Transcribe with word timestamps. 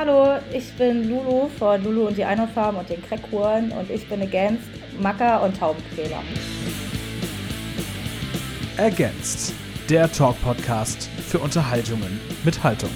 Hallo, 0.00 0.38
ich 0.50 0.72
bin 0.78 1.10
Lulu 1.10 1.50
von 1.58 1.84
Lulu 1.84 2.06
und 2.06 2.16
die 2.16 2.24
Einhornfarm 2.24 2.78
und 2.78 2.88
den 2.88 3.02
Crackhuren 3.02 3.70
und 3.72 3.90
ich 3.90 4.08
bin 4.08 4.22
Against 4.22 4.64
Macker 4.98 5.42
und 5.42 5.54
Taubenquäler. 5.58 6.22
Against, 8.78 9.52
der 9.90 10.10
Talk-Podcast 10.10 11.10
für 11.28 11.38
Unterhaltungen 11.38 12.18
mit 12.44 12.64
Haltung. 12.64 12.88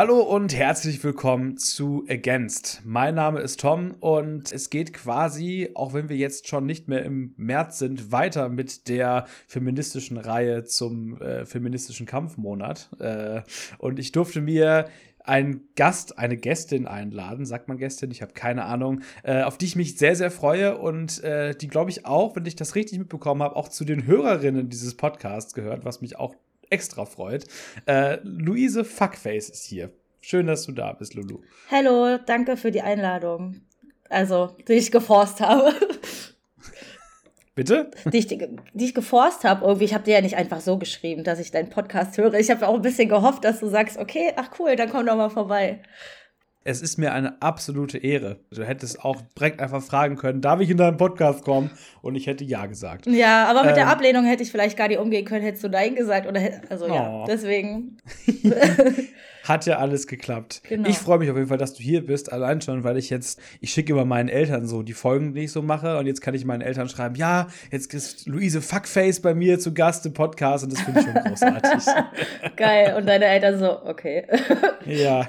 Hallo 0.00 0.20
und 0.20 0.54
herzlich 0.54 1.02
willkommen 1.02 1.56
zu 1.56 2.04
Against. 2.08 2.82
Mein 2.84 3.16
Name 3.16 3.40
ist 3.40 3.58
Tom 3.58 3.96
und 3.98 4.52
es 4.52 4.70
geht 4.70 4.92
quasi, 4.92 5.70
auch 5.74 5.92
wenn 5.92 6.08
wir 6.08 6.16
jetzt 6.16 6.46
schon 6.46 6.66
nicht 6.66 6.86
mehr 6.86 7.04
im 7.04 7.34
März 7.36 7.80
sind, 7.80 8.12
weiter 8.12 8.48
mit 8.48 8.86
der 8.86 9.26
feministischen 9.48 10.16
Reihe 10.16 10.62
zum 10.62 11.20
äh, 11.20 11.44
feministischen 11.46 12.06
Kampfmonat. 12.06 12.90
Äh, 13.00 13.42
und 13.78 13.98
ich 13.98 14.12
durfte 14.12 14.40
mir 14.40 14.88
einen 15.24 15.62
Gast, 15.74 16.16
eine 16.16 16.36
Gästin 16.36 16.86
einladen, 16.86 17.44
sagt 17.44 17.66
man 17.66 17.76
Gästin, 17.76 18.12
ich 18.12 18.22
habe 18.22 18.34
keine 18.34 18.66
Ahnung, 18.66 19.00
äh, 19.24 19.42
auf 19.42 19.58
die 19.58 19.66
ich 19.66 19.74
mich 19.74 19.98
sehr, 19.98 20.14
sehr 20.14 20.30
freue 20.30 20.78
und 20.78 21.24
äh, 21.24 21.56
die, 21.56 21.66
glaube 21.66 21.90
ich, 21.90 22.06
auch, 22.06 22.36
wenn 22.36 22.46
ich 22.46 22.54
das 22.54 22.76
richtig 22.76 23.00
mitbekommen 23.00 23.42
habe, 23.42 23.56
auch 23.56 23.66
zu 23.66 23.84
den 23.84 24.06
Hörerinnen 24.06 24.68
dieses 24.68 24.96
Podcasts 24.96 25.54
gehört, 25.54 25.84
was 25.84 26.00
mich 26.00 26.20
auch 26.20 26.36
extra 26.70 27.04
freut. 27.04 27.44
Äh, 27.86 28.18
Luise 28.22 28.84
Fuckface 28.84 29.50
ist 29.50 29.64
hier. 29.64 29.90
Schön, 30.20 30.46
dass 30.46 30.64
du 30.64 30.72
da 30.72 30.92
bist, 30.92 31.14
Lulu. 31.14 31.40
Hallo, 31.70 32.18
danke 32.18 32.56
für 32.56 32.70
die 32.70 32.82
Einladung. 32.82 33.62
Also, 34.08 34.56
die 34.66 34.74
ich 34.74 34.90
geforst 34.90 35.40
habe. 35.40 35.74
Bitte? 37.54 37.90
Die 38.12 38.18
ich, 38.18 38.28
die 38.28 38.84
ich 38.84 38.94
geforst 38.94 39.42
habe. 39.44 39.64
Irgendwie, 39.64 39.84
ich 39.84 39.94
habe 39.94 40.04
dir 40.04 40.14
ja 40.14 40.20
nicht 40.20 40.36
einfach 40.36 40.60
so 40.60 40.78
geschrieben, 40.78 41.24
dass 41.24 41.40
ich 41.40 41.50
deinen 41.50 41.70
Podcast 41.70 42.16
höre. 42.16 42.34
Ich 42.34 42.50
habe 42.50 42.66
auch 42.68 42.74
ein 42.74 42.82
bisschen 42.82 43.08
gehofft, 43.08 43.44
dass 43.44 43.58
du 43.60 43.66
sagst, 43.68 43.98
okay, 43.98 44.32
ach 44.36 44.50
cool, 44.58 44.76
dann 44.76 44.90
komm 44.90 45.06
doch 45.06 45.16
mal 45.16 45.28
vorbei. 45.28 45.82
Es 46.64 46.82
ist 46.82 46.98
mir 46.98 47.12
eine 47.12 47.40
absolute 47.40 47.98
Ehre. 47.98 48.40
Du 48.50 48.62
hättest 48.64 49.04
auch 49.04 49.22
direkt 49.38 49.60
einfach 49.60 49.82
fragen 49.82 50.16
können, 50.16 50.40
darf 50.40 50.60
ich 50.60 50.68
in 50.68 50.76
deinen 50.76 50.96
Podcast 50.96 51.44
kommen? 51.44 51.70
Und 52.02 52.14
ich 52.14 52.26
hätte 52.26 52.44
ja 52.44 52.66
gesagt. 52.66 53.06
Ja, 53.06 53.46
aber 53.46 53.62
mit 53.62 53.70
ähm, 53.70 53.76
der 53.76 53.88
Ablehnung 53.88 54.24
hätte 54.24 54.42
ich 54.42 54.50
vielleicht 54.50 54.76
gar 54.76 54.88
nicht 54.88 54.98
umgehen 54.98 55.24
können, 55.24 55.42
hättest 55.42 55.64
du 55.64 55.68
Nein 55.68 55.94
gesagt. 55.94 56.26
Oder 56.26 56.40
also 56.68 56.86
oh. 56.86 56.94
ja, 56.94 57.24
deswegen. 57.26 57.98
Hat 59.48 59.64
ja 59.64 59.78
alles 59.78 60.06
geklappt. 60.06 60.60
Genau. 60.68 60.86
Ich 60.86 60.98
freue 60.98 61.18
mich 61.18 61.30
auf 61.30 61.36
jeden 61.36 61.48
Fall, 61.48 61.56
dass 61.56 61.72
du 61.72 61.82
hier 61.82 62.04
bist, 62.04 62.30
allein 62.30 62.60
schon, 62.60 62.84
weil 62.84 62.98
ich 62.98 63.08
jetzt, 63.08 63.40
ich 63.62 63.70
schicke 63.72 63.92
immer 63.92 64.04
meinen 64.04 64.28
Eltern 64.28 64.66
so 64.66 64.82
die 64.82 64.92
Folgen, 64.92 65.32
die 65.32 65.44
ich 65.44 65.52
so 65.52 65.62
mache. 65.62 65.96
Und 65.96 66.06
jetzt 66.06 66.20
kann 66.20 66.34
ich 66.34 66.44
meinen 66.44 66.60
Eltern 66.60 66.90
schreiben, 66.90 67.14
ja, 67.14 67.46
jetzt 67.72 67.94
ist 67.94 68.26
Luise 68.26 68.60
Fuckface 68.60 69.20
bei 69.20 69.34
mir 69.34 69.58
zu 69.58 69.72
Gast 69.72 70.04
im 70.04 70.12
Podcast 70.12 70.64
und 70.64 70.74
das 70.74 70.82
finde 70.82 71.00
ich 71.00 71.06
schon 71.06 71.14
großartig. 71.14 71.94
Geil. 72.56 72.94
Und 72.96 73.06
deine 73.06 73.24
Eltern 73.24 73.58
so, 73.58 73.82
okay. 73.86 74.26
ja. 74.84 75.28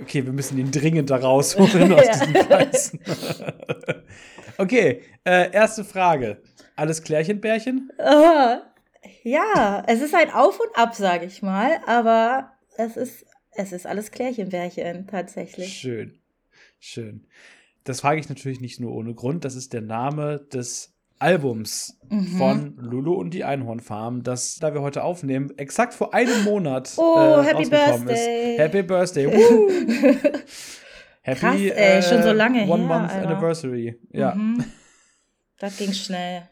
Okay, 0.00 0.24
wir 0.24 0.32
müssen 0.32 0.56
ihn 0.56 0.70
dringend 0.70 1.10
da 1.10 1.16
rausholen 1.16 1.92
aus 1.92 2.08
diesen 2.12 2.32
Kreisen. 2.32 3.00
okay, 4.56 5.02
äh, 5.24 5.52
erste 5.52 5.84
Frage. 5.84 6.38
Alles 6.76 7.02
Klärchenbärchen? 7.02 7.90
Uh, 7.98 8.56
ja, 9.22 9.82
es 9.86 10.00
ist 10.00 10.14
ein 10.14 10.32
Auf 10.32 10.58
und 10.60 10.78
Ab, 10.78 10.94
sage 10.94 11.26
ich 11.26 11.42
mal, 11.42 11.72
aber 11.86 12.52
es 12.78 12.96
ist, 12.96 13.26
es 13.60 13.72
ist 13.72 13.86
alles 13.86 14.10
Klärchenbärchen 14.10 15.06
tatsächlich. 15.06 15.72
Schön, 15.72 16.18
schön. 16.78 17.26
Das 17.84 18.00
frage 18.00 18.20
ich 18.20 18.28
natürlich 18.28 18.60
nicht 18.60 18.80
nur 18.80 18.92
ohne 18.92 19.14
Grund. 19.14 19.44
Das 19.44 19.54
ist 19.54 19.72
der 19.72 19.80
Name 19.80 20.40
des 20.52 20.94
Albums 21.18 21.98
mhm. 22.08 22.38
von 22.38 22.76
Lulu 22.76 23.14
und 23.14 23.34
die 23.34 23.44
Einhornfarm, 23.44 24.22
das, 24.22 24.56
da 24.56 24.72
wir 24.72 24.80
heute 24.80 25.04
aufnehmen, 25.04 25.52
exakt 25.58 25.92
vor 25.92 26.14
einem 26.14 26.44
Monat 26.44 26.94
oh, 26.96 27.40
äh, 27.40 27.44
Happy 27.44 27.68
Birthday. 27.68 28.52
ist. 28.54 28.58
Happy 28.58 28.82
Birthday. 28.82 29.26
happy 31.22 31.40
Krass, 31.40 31.60
ey, 31.60 32.02
schon 32.02 32.22
so 32.22 32.32
lange 32.32 32.62
One 32.62 32.88
her, 32.88 32.98
Month 32.98 33.12
Alter. 33.12 33.28
Anniversary. 33.28 34.00
Ja. 34.12 34.34
Mhm. 34.34 34.64
Das 35.58 35.76
ging 35.76 35.92
schnell. 35.92 36.48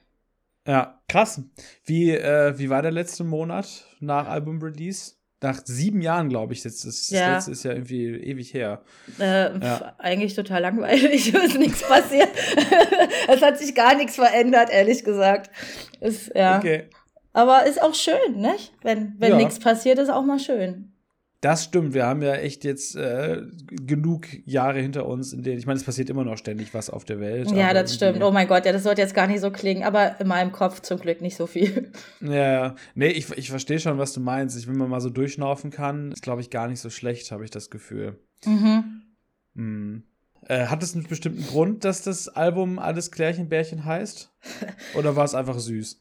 Ja, 0.67 1.01
krass. 1.09 1.41
Wie, 1.85 2.11
äh, 2.11 2.59
wie 2.59 2.69
war 2.69 2.83
der 2.83 2.91
letzte 2.91 3.25
Monat 3.25 3.87
nach 4.01 4.29
Album-Release? 4.29 5.15
Nach 5.41 5.61
sieben 5.65 6.01
Jahren, 6.01 6.29
glaube 6.29 6.53
ich, 6.53 6.65
jetzt 6.65 6.85
das, 6.85 7.11
ja. 7.11 7.35
letzte 7.35 7.53
ist 7.53 7.65
ja 7.65 7.73
irgendwie 7.73 8.07
ewig 8.07 8.53
her. 8.55 8.83
Äh, 9.21 9.59
ja. 9.59 9.95
Eigentlich 9.99 10.35
total 10.35 10.63
langweilig, 10.63 11.33
es 11.35 11.45
ist 11.45 11.59
nichts 11.59 11.87
passiert. 11.87 12.29
es 13.29 13.43
hat 13.43 13.59
sich 13.59 13.75
gar 13.75 13.95
nichts 13.95 14.17
verändert, 14.17 14.71
ehrlich 14.71 15.05
gesagt. 15.05 15.51
Ist, 16.01 16.35
ja. 16.35 16.59
Okay. 16.59 16.89
Aber 17.33 17.67
ist 17.67 17.81
auch 17.81 17.95
schön, 17.95 18.37
nicht? 18.37 18.73
Wenn, 18.83 19.15
wenn 19.19 19.33
ja. 19.33 19.37
nichts 19.37 19.61
passiert, 19.61 19.99
ist 19.99 20.11
auch 20.11 20.25
mal 20.25 20.41
schön. 20.41 20.93
Das 21.41 21.63
stimmt, 21.65 21.95
wir 21.95 22.05
haben 22.05 22.21
ja 22.21 22.35
echt 22.35 22.65
jetzt 22.65 22.97
äh, 22.97 23.43
genug 23.71 24.27
Jahre 24.45 24.81
hinter 24.81 25.07
uns, 25.07 25.33
in 25.33 25.45
denen, 25.45 25.59
ich 25.59 25.67
meine, 25.67 25.77
es 25.77 25.85
passiert 25.85 26.11
immer 26.11 26.25
noch 26.25 26.37
ständig 26.37 26.75
was 26.75 26.91
auf 26.91 27.05
der 27.05 27.21
Welt. 27.21 27.53
Ja, 27.53 27.73
das 27.73 27.95
stimmt. 27.95 28.25
Oh 28.25 28.33
mein 28.33 28.49
Gott, 28.49 28.67
ja, 28.67 28.73
das 28.73 28.83
sollte 28.83 29.03
jetzt 29.03 29.15
gar 29.15 29.29
nicht 29.29 29.41
so 29.41 29.53
klingen, 29.53 29.85
aber 29.85 30.21
in 30.21 30.27
meinem 30.27 30.51
Kopf 30.51 30.81
zum 30.81 30.99
Glück 30.99 31.21
nicht 31.21 31.37
so 31.37 31.47
viel. 31.47 31.93
Ja, 32.21 32.75
nee, 32.97 33.09
ich, 33.09 33.31
ich 33.39 33.51
verstehe 33.51 33.79
schon, 33.79 33.99
was 33.99 34.13
du 34.13 34.21
meinst. 34.21 34.59
Ich, 34.59 34.67
wenn 34.67 34.77
man 34.77 34.91
mal 34.91 35.01
so 35.01 35.11
durchschnaufen 35.11 35.71
kann, 35.71 36.11
ist, 36.11 36.23
glaube 36.23 36.41
ich, 36.41 36.51
gar 36.51 36.67
nicht 36.67 36.81
so 36.81 36.91
schlecht, 36.91 37.31
habe 37.31 37.45
ich 37.45 37.53
das 37.53 37.71
Gefühl. 37.71 38.19
Mhm. 38.45 39.03
Hm. 39.55 40.03
Äh, 40.49 40.67
hat 40.67 40.83
es 40.83 40.95
einen 40.95 41.07
bestimmten 41.07 41.47
Grund, 41.47 41.85
dass 41.85 42.03
das 42.03 42.29
Album 42.29 42.81
Alles 42.81 43.13
Klärchenbärchen 43.13 43.85
heißt? 43.85 44.33
Oder 44.97 45.15
war 45.15 45.25
es 45.25 45.35
einfach 45.35 45.59
süß? 45.59 46.01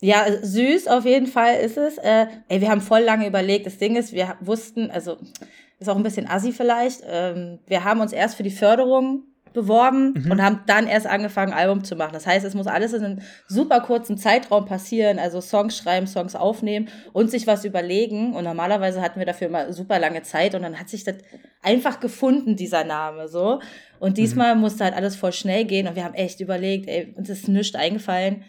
Ja, 0.00 0.26
süß 0.42 0.88
auf 0.88 1.04
jeden 1.04 1.26
Fall 1.26 1.56
ist 1.56 1.78
es. 1.78 1.96
Äh, 1.98 2.26
ey, 2.48 2.60
wir 2.60 2.70
haben 2.70 2.82
voll 2.82 3.00
lange 3.00 3.26
überlegt. 3.26 3.66
Das 3.66 3.78
Ding 3.78 3.96
ist, 3.96 4.12
wir 4.12 4.36
wussten, 4.40 4.90
also 4.90 5.16
ist 5.78 5.88
auch 5.88 5.96
ein 5.96 6.02
bisschen 6.02 6.28
assi 6.28 6.52
vielleicht. 6.52 7.02
Ähm, 7.06 7.60
wir 7.66 7.84
haben 7.84 8.00
uns 8.00 8.12
erst 8.12 8.36
für 8.36 8.42
die 8.42 8.50
Förderung 8.50 9.24
beworben 9.56 10.12
mhm. 10.14 10.30
und 10.30 10.42
haben 10.42 10.60
dann 10.66 10.86
erst 10.86 11.06
angefangen, 11.06 11.54
Album 11.54 11.82
zu 11.82 11.96
machen. 11.96 12.12
Das 12.12 12.26
heißt, 12.26 12.44
es 12.44 12.54
muss 12.54 12.66
alles 12.66 12.92
in 12.92 13.04
einem 13.04 13.22
super 13.48 13.80
kurzen 13.80 14.18
Zeitraum 14.18 14.66
passieren, 14.66 15.18
also 15.18 15.40
Songs 15.40 15.78
schreiben, 15.78 16.06
Songs 16.06 16.36
aufnehmen 16.36 16.88
und 17.14 17.30
sich 17.30 17.46
was 17.46 17.64
überlegen. 17.64 18.34
Und 18.34 18.44
normalerweise 18.44 19.00
hatten 19.00 19.18
wir 19.18 19.26
dafür 19.26 19.48
immer 19.48 19.72
super 19.72 19.98
lange 19.98 20.22
Zeit 20.22 20.54
und 20.54 20.62
dann 20.62 20.78
hat 20.78 20.90
sich 20.90 21.04
das 21.04 21.16
einfach 21.62 22.00
gefunden, 22.00 22.54
dieser 22.54 22.84
Name 22.84 23.28
so. 23.28 23.60
Und 23.98 24.10
mhm. 24.10 24.14
diesmal 24.14 24.54
mhm. 24.54 24.60
musste 24.60 24.84
halt 24.84 24.94
alles 24.94 25.16
voll 25.16 25.32
schnell 25.32 25.64
gehen 25.64 25.88
und 25.88 25.96
wir 25.96 26.04
haben 26.04 26.14
echt 26.14 26.40
überlegt, 26.40 26.86
ey, 26.86 27.14
uns 27.16 27.30
ist 27.30 27.48
nichts 27.48 27.74
eingefallen. 27.74 28.44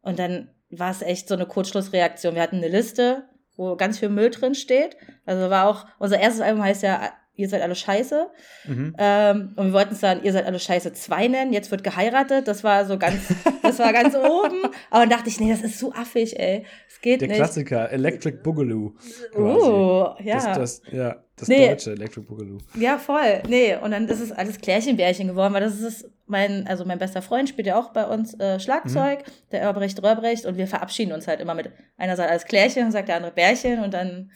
Und 0.00 0.18
dann 0.18 0.48
war 0.70 0.90
es 0.90 1.02
echt 1.02 1.28
so 1.28 1.34
eine 1.34 1.46
Kurzschlussreaktion. 1.46 2.34
Wir 2.34 2.42
hatten 2.42 2.56
eine 2.56 2.68
Liste, 2.68 3.24
wo 3.56 3.76
ganz 3.76 3.98
viel 3.98 4.08
Müll 4.08 4.30
drin 4.30 4.54
steht. 4.54 4.96
Also 5.26 5.50
war 5.50 5.68
auch, 5.68 5.86
unser 5.98 6.18
erstes 6.18 6.42
Album 6.42 6.62
heißt 6.62 6.82
ja 6.82 7.12
Ihr 7.38 7.48
seid 7.48 7.62
alle 7.62 7.76
scheiße. 7.76 8.30
Mhm. 8.66 8.96
Ähm, 8.98 9.52
und 9.54 9.66
wir 9.66 9.72
wollten 9.72 9.94
es 9.94 10.00
dann 10.00 10.24
Ihr 10.24 10.32
seid 10.32 10.44
alle 10.44 10.58
scheiße 10.58 10.92
2 10.92 11.28
nennen. 11.28 11.52
Jetzt 11.52 11.70
wird 11.70 11.84
geheiratet. 11.84 12.48
Das 12.48 12.64
war 12.64 12.84
so 12.84 12.98
ganz, 12.98 13.32
das 13.62 13.78
war 13.78 13.92
ganz 13.92 14.16
oben. 14.16 14.64
Aber 14.90 15.02
dann 15.02 15.10
dachte 15.10 15.28
ich, 15.28 15.38
nee, 15.38 15.48
das 15.48 15.62
ist 15.62 15.78
so 15.78 15.92
affig, 15.92 16.36
ey. 16.36 16.66
Es 16.88 17.00
geht 17.00 17.20
Der 17.20 17.28
nicht. 17.28 17.38
Der 17.38 17.46
Klassiker, 17.46 17.92
Electric 17.92 18.38
Boogaloo. 18.42 18.96
Oh, 19.36 20.16
ja. 20.20 20.34
Das, 20.34 20.58
das, 20.58 20.82
ja. 20.90 21.22
Das 21.38 21.48
nee. 21.48 21.68
deutsche 21.68 21.92
Electric 21.92 22.26
Boogaloo. 22.26 22.58
Ja, 22.74 22.98
voll. 22.98 23.42
Nee, 23.48 23.76
und 23.76 23.92
dann 23.92 24.08
ist 24.08 24.20
es 24.20 24.32
alles 24.32 24.58
Klärchenbärchen 24.58 25.28
geworden, 25.28 25.54
weil 25.54 25.62
das 25.62 25.80
ist 25.80 26.10
mein, 26.26 26.66
also 26.66 26.84
mein 26.84 26.98
bester 26.98 27.22
Freund 27.22 27.48
spielt 27.48 27.66
ja 27.66 27.78
auch 27.78 27.92
bei 27.92 28.06
uns 28.06 28.38
äh, 28.38 28.60
Schlagzeug, 28.60 29.20
mhm. 29.20 29.32
der 29.52 29.62
Erbrecht 29.62 30.02
Rörbrecht, 30.02 30.46
und 30.46 30.56
wir 30.56 30.66
verabschieden 30.66 31.12
uns 31.12 31.26
halt 31.26 31.40
immer 31.40 31.54
mit 31.54 31.70
einer 31.96 32.16
sagt 32.16 32.30
alles 32.30 32.44
Klärchen 32.44 32.86
und 32.86 32.92
sagt 32.92 33.08
der 33.08 33.16
andere 33.16 33.32
Bärchen 33.32 33.80
und 33.82 33.94
dann 33.94 34.30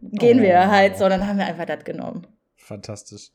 gehen 0.00 0.40
oh. 0.40 0.42
wir 0.42 0.70
halt 0.70 0.96
so, 0.96 1.08
dann 1.08 1.26
haben 1.26 1.38
wir 1.38 1.46
einfach 1.46 1.66
das 1.66 1.84
genommen. 1.84 2.26
Fantastisch. 2.56 3.30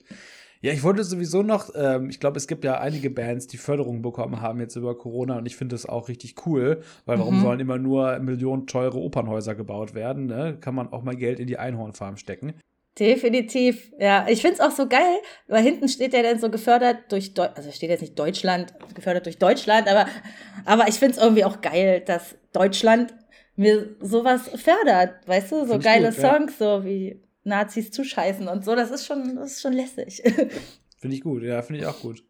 Ja, 0.64 0.72
ich 0.72 0.82
wollte 0.82 1.04
sowieso 1.04 1.44
noch, 1.44 1.72
ähm, 1.76 2.10
ich 2.10 2.22
glaube, 2.22 2.38
es 2.38 2.48
gibt 2.48 2.64
ja 2.64 2.80
einige 2.80 3.10
Bands, 3.10 3.48
die 3.48 3.58
Förderung 3.58 4.02
bekommen 4.02 4.40
haben 4.40 4.62
jetzt 4.62 4.78
über 4.78 4.98
Corona 4.98 5.38
und 5.38 5.46
ich 5.46 5.58
finde 5.58 5.74
das 5.74 5.86
auch 5.86 6.08
richtig 6.08 6.46
cool, 6.46 6.82
weil 7.06 7.20
warum 7.20 7.40
mhm. 7.40 7.42
sollen 7.42 7.60
immer 7.60 7.78
nur 7.78 8.18
Millionen 8.20 8.66
teure 8.66 8.98
Opernhäuser 8.98 9.56
gebaut 9.56 9.94
werden? 9.94 10.28
Ne? 10.28 10.58
Kann 10.62 10.74
man 10.74 10.88
auch 10.94 11.04
mal 11.04 11.18
Geld 11.18 11.42
in 11.42 11.48
die 11.48 11.58
Einhornfarm 11.58 12.16
stecken. 12.16 12.54
Definitiv, 13.00 13.92
ja. 14.00 14.28
Ich 14.30 14.42
find's 14.42 14.60
auch 14.60 14.72
so 14.72 14.88
geil, 14.88 15.18
weil 15.48 15.64
hinten 15.64 15.90
steht 15.90 16.14
ja 16.14 16.22
dann 16.22 16.40
so 16.40 16.50
gefördert 16.52 17.12
durch, 17.12 17.34
Deu 17.34 17.48
also 17.56 17.72
steht 17.72 17.90
jetzt 17.90 18.02
nicht 18.02 18.18
Deutschland, 18.20 18.74
gefördert 18.94 19.26
durch 19.26 19.40
Deutschland, 19.40 19.88
aber, 19.88 20.08
aber 20.66 20.88
ich 20.88 20.96
find's 20.96 21.18
irgendwie 21.18 21.44
auch 21.44 21.62
geil, 21.62 22.02
dass 22.06 22.36
Deutschland 22.52 23.16
mir 23.56 23.96
sowas 24.00 24.50
fördert, 24.56 25.28
weißt 25.28 25.52
du, 25.52 25.66
so 25.66 25.74
Find 25.74 25.84
geile 25.84 26.10
gut, 26.12 26.20
Songs, 26.20 26.60
ja. 26.60 26.78
so 26.78 26.86
wie 26.86 27.20
Nazis 27.44 27.90
zuscheißen 27.92 28.48
und 28.48 28.64
so, 28.64 28.76
das 28.76 28.92
ist 28.92 29.06
schon, 29.08 29.36
das 29.36 29.54
ist 29.54 29.62
schon 29.62 29.74
lässig. 29.74 30.22
Finde 30.98 31.16
ich 31.16 31.22
gut, 31.22 31.44
ja, 31.44 31.62
finde 31.62 31.82
ich 31.82 31.86
auch 31.86 32.00
gut. 32.00 32.24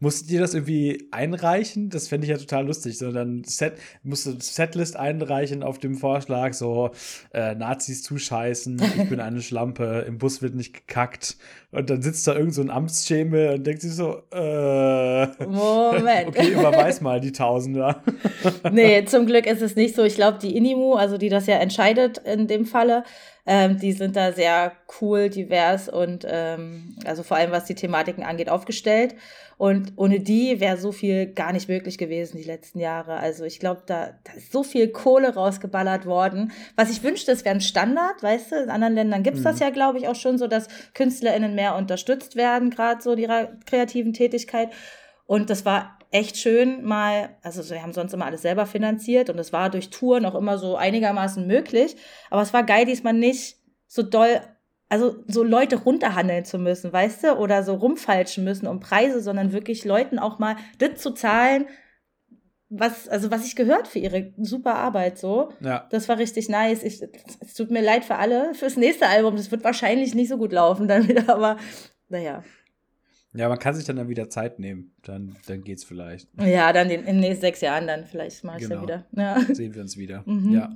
Musstet 0.00 0.30
ihr 0.30 0.40
das 0.40 0.54
irgendwie 0.54 1.08
einreichen? 1.10 1.90
Das 1.90 2.06
fände 2.06 2.24
ich 2.24 2.30
ja 2.30 2.38
total 2.38 2.66
lustig. 2.66 2.98
So, 2.98 3.10
dann 3.10 3.42
Set, 3.44 3.74
musst 4.04 4.26
du 4.26 4.36
Setlist 4.38 4.96
einreichen 4.96 5.64
auf 5.64 5.78
dem 5.78 5.96
Vorschlag, 5.96 6.52
so 6.52 6.90
äh, 7.34 7.56
Nazis 7.56 8.04
zuscheißen, 8.04 8.80
ich 8.96 9.08
bin 9.08 9.18
eine 9.18 9.42
Schlampe, 9.42 10.04
im 10.06 10.18
Bus 10.18 10.40
wird 10.40 10.54
nicht 10.54 10.72
gekackt. 10.72 11.36
Und 11.70 11.90
dann 11.90 12.00
sitzt 12.00 12.26
da 12.26 12.34
irgend 12.34 12.54
so 12.54 12.62
ein 12.62 12.70
Amtsschemel 12.70 13.56
und 13.56 13.66
denkt 13.66 13.82
sich 13.82 13.94
so, 13.94 14.22
äh, 14.32 15.26
Moment. 15.44 16.28
okay, 16.28 16.52
überweis 16.52 17.00
mal 17.00 17.20
die 17.20 17.32
Tausender. 17.32 18.02
nee, 18.72 19.04
zum 19.04 19.26
Glück 19.26 19.46
ist 19.46 19.62
es 19.62 19.74
nicht 19.74 19.94
so. 19.96 20.04
Ich 20.04 20.14
glaube, 20.14 20.38
die 20.38 20.56
Inimu, 20.56 20.94
also 20.94 21.18
die 21.18 21.28
das 21.28 21.46
ja 21.46 21.56
entscheidet 21.56 22.18
in 22.18 22.46
dem 22.46 22.64
Falle, 22.64 23.02
ähm, 23.50 23.78
die 23.78 23.92
sind 23.92 24.14
da 24.14 24.32
sehr 24.32 24.72
cool, 25.00 25.30
divers 25.30 25.88
und 25.88 26.26
ähm, 26.28 26.94
also 27.06 27.22
vor 27.22 27.38
allem 27.38 27.50
was 27.50 27.64
die 27.64 27.74
Thematiken 27.74 28.22
angeht, 28.22 28.50
aufgestellt. 28.50 29.14
Und 29.56 29.94
ohne 29.96 30.20
die 30.20 30.60
wäre 30.60 30.76
so 30.76 30.92
viel 30.92 31.32
gar 31.32 31.54
nicht 31.54 31.66
möglich 31.66 31.96
gewesen 31.96 32.36
die 32.36 32.44
letzten 32.44 32.78
Jahre. 32.78 33.16
Also 33.16 33.44
ich 33.44 33.58
glaube, 33.58 33.82
da, 33.86 34.10
da 34.22 34.32
ist 34.34 34.52
so 34.52 34.62
viel 34.62 34.88
Kohle 34.88 35.32
rausgeballert 35.34 36.04
worden. 36.04 36.52
Was 36.76 36.90
ich 36.90 37.02
wünschte, 37.02 37.32
es 37.32 37.42
wäre 37.46 37.54
ein 37.54 37.62
Standard, 37.62 38.22
weißt 38.22 38.52
du? 38.52 38.62
In 38.64 38.68
anderen 38.68 38.94
Ländern 38.94 39.22
gibt's 39.22 39.40
mhm. 39.40 39.44
das 39.44 39.60
ja, 39.60 39.70
glaube 39.70 39.96
ich, 39.96 40.08
auch 40.08 40.14
schon 40.14 40.36
so, 40.36 40.46
dass 40.46 40.68
KünstlerInnen 40.92 41.54
mehr 41.54 41.74
unterstützt 41.74 42.36
werden, 42.36 42.68
gerade 42.68 43.00
so 43.00 43.14
ihrer 43.14 43.48
kreativen 43.64 44.12
Tätigkeit. 44.12 44.68
Und 45.26 45.48
das 45.48 45.64
war 45.64 45.97
echt 46.10 46.36
schön 46.36 46.84
mal, 46.84 47.30
also 47.42 47.68
wir 47.68 47.82
haben 47.82 47.92
sonst 47.92 48.12
immer 48.12 48.26
alles 48.26 48.42
selber 48.42 48.66
finanziert 48.66 49.30
und 49.30 49.38
es 49.38 49.52
war 49.52 49.70
durch 49.70 49.90
Touren 49.90 50.24
auch 50.24 50.34
immer 50.34 50.58
so 50.58 50.76
einigermaßen 50.76 51.46
möglich. 51.46 51.96
Aber 52.30 52.42
es 52.42 52.52
war 52.52 52.64
geil, 52.64 52.84
diesmal 52.84 53.12
nicht 53.14 53.56
so 53.86 54.02
doll 54.02 54.40
also 54.88 55.22
so 55.26 55.42
Leute 55.42 55.76
runterhandeln 55.76 56.44
zu 56.44 56.58
müssen, 56.58 56.92
weißt 56.92 57.24
du, 57.24 57.32
oder 57.34 57.62
so 57.62 57.74
rumfalschen 57.74 58.42
müssen 58.42 58.66
um 58.66 58.80
Preise, 58.80 59.20
sondern 59.20 59.52
wirklich 59.52 59.84
Leuten 59.84 60.18
auch 60.18 60.38
mal 60.38 60.56
das 60.78 61.00
zu 61.00 61.10
zahlen, 61.10 61.66
was, 62.70 63.08
also 63.08 63.30
was 63.30 63.46
ich 63.46 63.56
gehört 63.56 63.88
für 63.88 63.98
ihre 63.98 64.32
super 64.38 64.74
Arbeit 64.74 65.18
so. 65.18 65.52
Ja. 65.60 65.86
Das 65.90 66.08
war 66.08 66.18
richtig 66.18 66.48
nice. 66.48 66.82
Ich, 66.82 67.02
es 67.40 67.54
tut 67.54 67.70
mir 67.70 67.82
leid 67.82 68.04
für 68.04 68.16
alle 68.16 68.54
fürs 68.54 68.76
nächste 68.76 69.06
Album. 69.06 69.36
Das 69.36 69.50
wird 69.50 69.64
wahrscheinlich 69.64 70.14
nicht 70.14 70.28
so 70.28 70.36
gut 70.36 70.52
laufen 70.52 70.88
dann 70.88 71.08
wieder, 71.08 71.32
aber 71.32 71.56
naja. 72.08 72.42
Ja, 73.34 73.48
man 73.48 73.58
kann 73.58 73.74
sich 73.74 73.84
dann, 73.84 73.96
dann 73.96 74.08
wieder 74.08 74.30
Zeit 74.30 74.58
nehmen. 74.58 74.92
Dann, 75.02 75.36
dann 75.46 75.62
geht's 75.62 75.84
vielleicht. 75.84 76.28
Ja, 76.40 76.72
dann 76.72 76.90
in 76.90 77.04
den 77.04 77.20
nächsten 77.20 77.42
sechs 77.42 77.60
Jahren 77.60 77.86
dann 77.86 78.06
vielleicht 78.06 78.42
mal 78.42 78.58
genau. 78.58 78.82
wieder. 78.82 79.06
Ja. 79.12 79.38
Sehen 79.52 79.74
wir 79.74 79.82
uns 79.82 79.96
wieder. 79.96 80.22
Mhm. 80.26 80.52
Ja. 80.52 80.70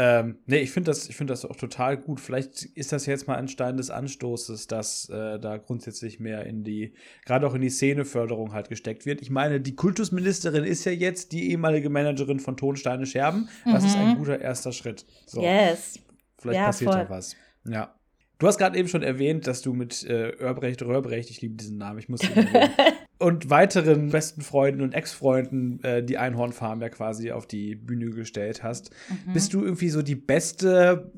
Ähm, 0.00 0.38
nee, 0.46 0.58
ich 0.58 0.70
finde 0.70 0.92
das, 0.92 1.08
find 1.08 1.28
das 1.28 1.44
auch 1.44 1.56
total 1.56 1.96
gut. 1.96 2.20
Vielleicht 2.20 2.62
ist 2.62 2.92
das 2.92 3.04
jetzt 3.06 3.26
mal 3.26 3.34
ein 3.34 3.48
Stein 3.48 3.76
des 3.76 3.90
Anstoßes, 3.90 4.68
dass 4.68 5.08
äh, 5.08 5.40
da 5.40 5.56
grundsätzlich 5.56 6.20
mehr 6.20 6.46
in 6.46 6.62
die, 6.62 6.94
gerade 7.26 7.44
auch 7.44 7.54
in 7.54 7.62
die 7.62 7.68
Szeneförderung 7.68 8.52
halt 8.52 8.68
gesteckt 8.68 9.06
wird. 9.06 9.20
Ich 9.22 9.30
meine, 9.30 9.60
die 9.60 9.74
Kultusministerin 9.74 10.62
ist 10.62 10.84
ja 10.84 10.92
jetzt 10.92 11.32
die 11.32 11.50
ehemalige 11.50 11.90
Managerin 11.90 12.38
von 12.38 12.56
Tonsteine 12.56 13.06
Scherben. 13.06 13.48
Das 13.64 13.82
mhm. 13.82 13.88
ist 13.88 13.96
ein 13.96 14.08
mhm. 14.10 14.18
guter 14.18 14.40
erster 14.40 14.70
Schritt. 14.70 15.04
So. 15.26 15.42
Yes. 15.42 15.98
Vielleicht 16.38 16.60
ja, 16.60 16.66
passiert 16.66 16.92
voll. 16.92 17.02
da 17.02 17.10
was. 17.10 17.36
Ja. 17.64 17.97
Du 18.38 18.46
hast 18.46 18.58
gerade 18.58 18.78
eben 18.78 18.88
schon 18.88 19.02
erwähnt, 19.02 19.48
dass 19.48 19.62
du 19.62 19.72
mit 19.72 20.04
äh, 20.04 20.28
Örbrecht, 20.30 20.82
Rörbrecht, 20.82 21.30
ich 21.30 21.40
liebe 21.40 21.56
diesen 21.56 21.76
Namen, 21.76 21.98
ich 21.98 22.08
muss 22.08 22.22
ihn 22.22 22.36
erwähnen, 22.36 22.70
und 23.18 23.50
weiteren 23.50 24.10
besten 24.10 24.42
Freunden 24.42 24.80
und 24.80 24.94
Ex-Freunden 24.94 25.82
äh, 25.82 26.04
die 26.04 26.18
Einhornfarm 26.18 26.80
ja 26.80 26.88
quasi 26.88 27.32
auf 27.32 27.46
die 27.46 27.74
Bühne 27.74 28.10
gestellt 28.10 28.62
hast. 28.62 28.92
Mhm. 29.08 29.32
Bist 29.32 29.54
du 29.54 29.64
irgendwie 29.64 29.88
so 29.88 30.02
die 30.02 30.14
beste 30.14 31.10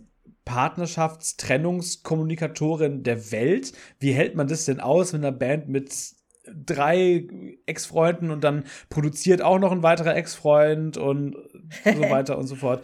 Partnerschaftstrennungskommunikatorin 0.47 3.03
der 3.03 3.31
Welt? 3.33 3.75
Wie 3.99 4.13
hält 4.13 4.35
man 4.35 4.49
das 4.49 4.65
denn 4.65 4.81
aus, 4.81 5.13
wenn 5.13 5.23
eine 5.23 5.37
Band 5.37 5.69
mit 5.69 5.95
drei 6.47 7.29
Ex-Freunden 7.67 8.31
und 8.31 8.45
dann 8.45 8.65
produziert 8.89 9.43
auch 9.43 9.59
noch 9.59 9.73
ein 9.73 9.83
weiterer 9.83 10.17
Ex-Freund 10.17 10.97
und 10.97 11.37
so 11.85 12.01
weiter 12.11 12.39
und 12.39 12.47
so 12.47 12.57
fort? 12.57 12.83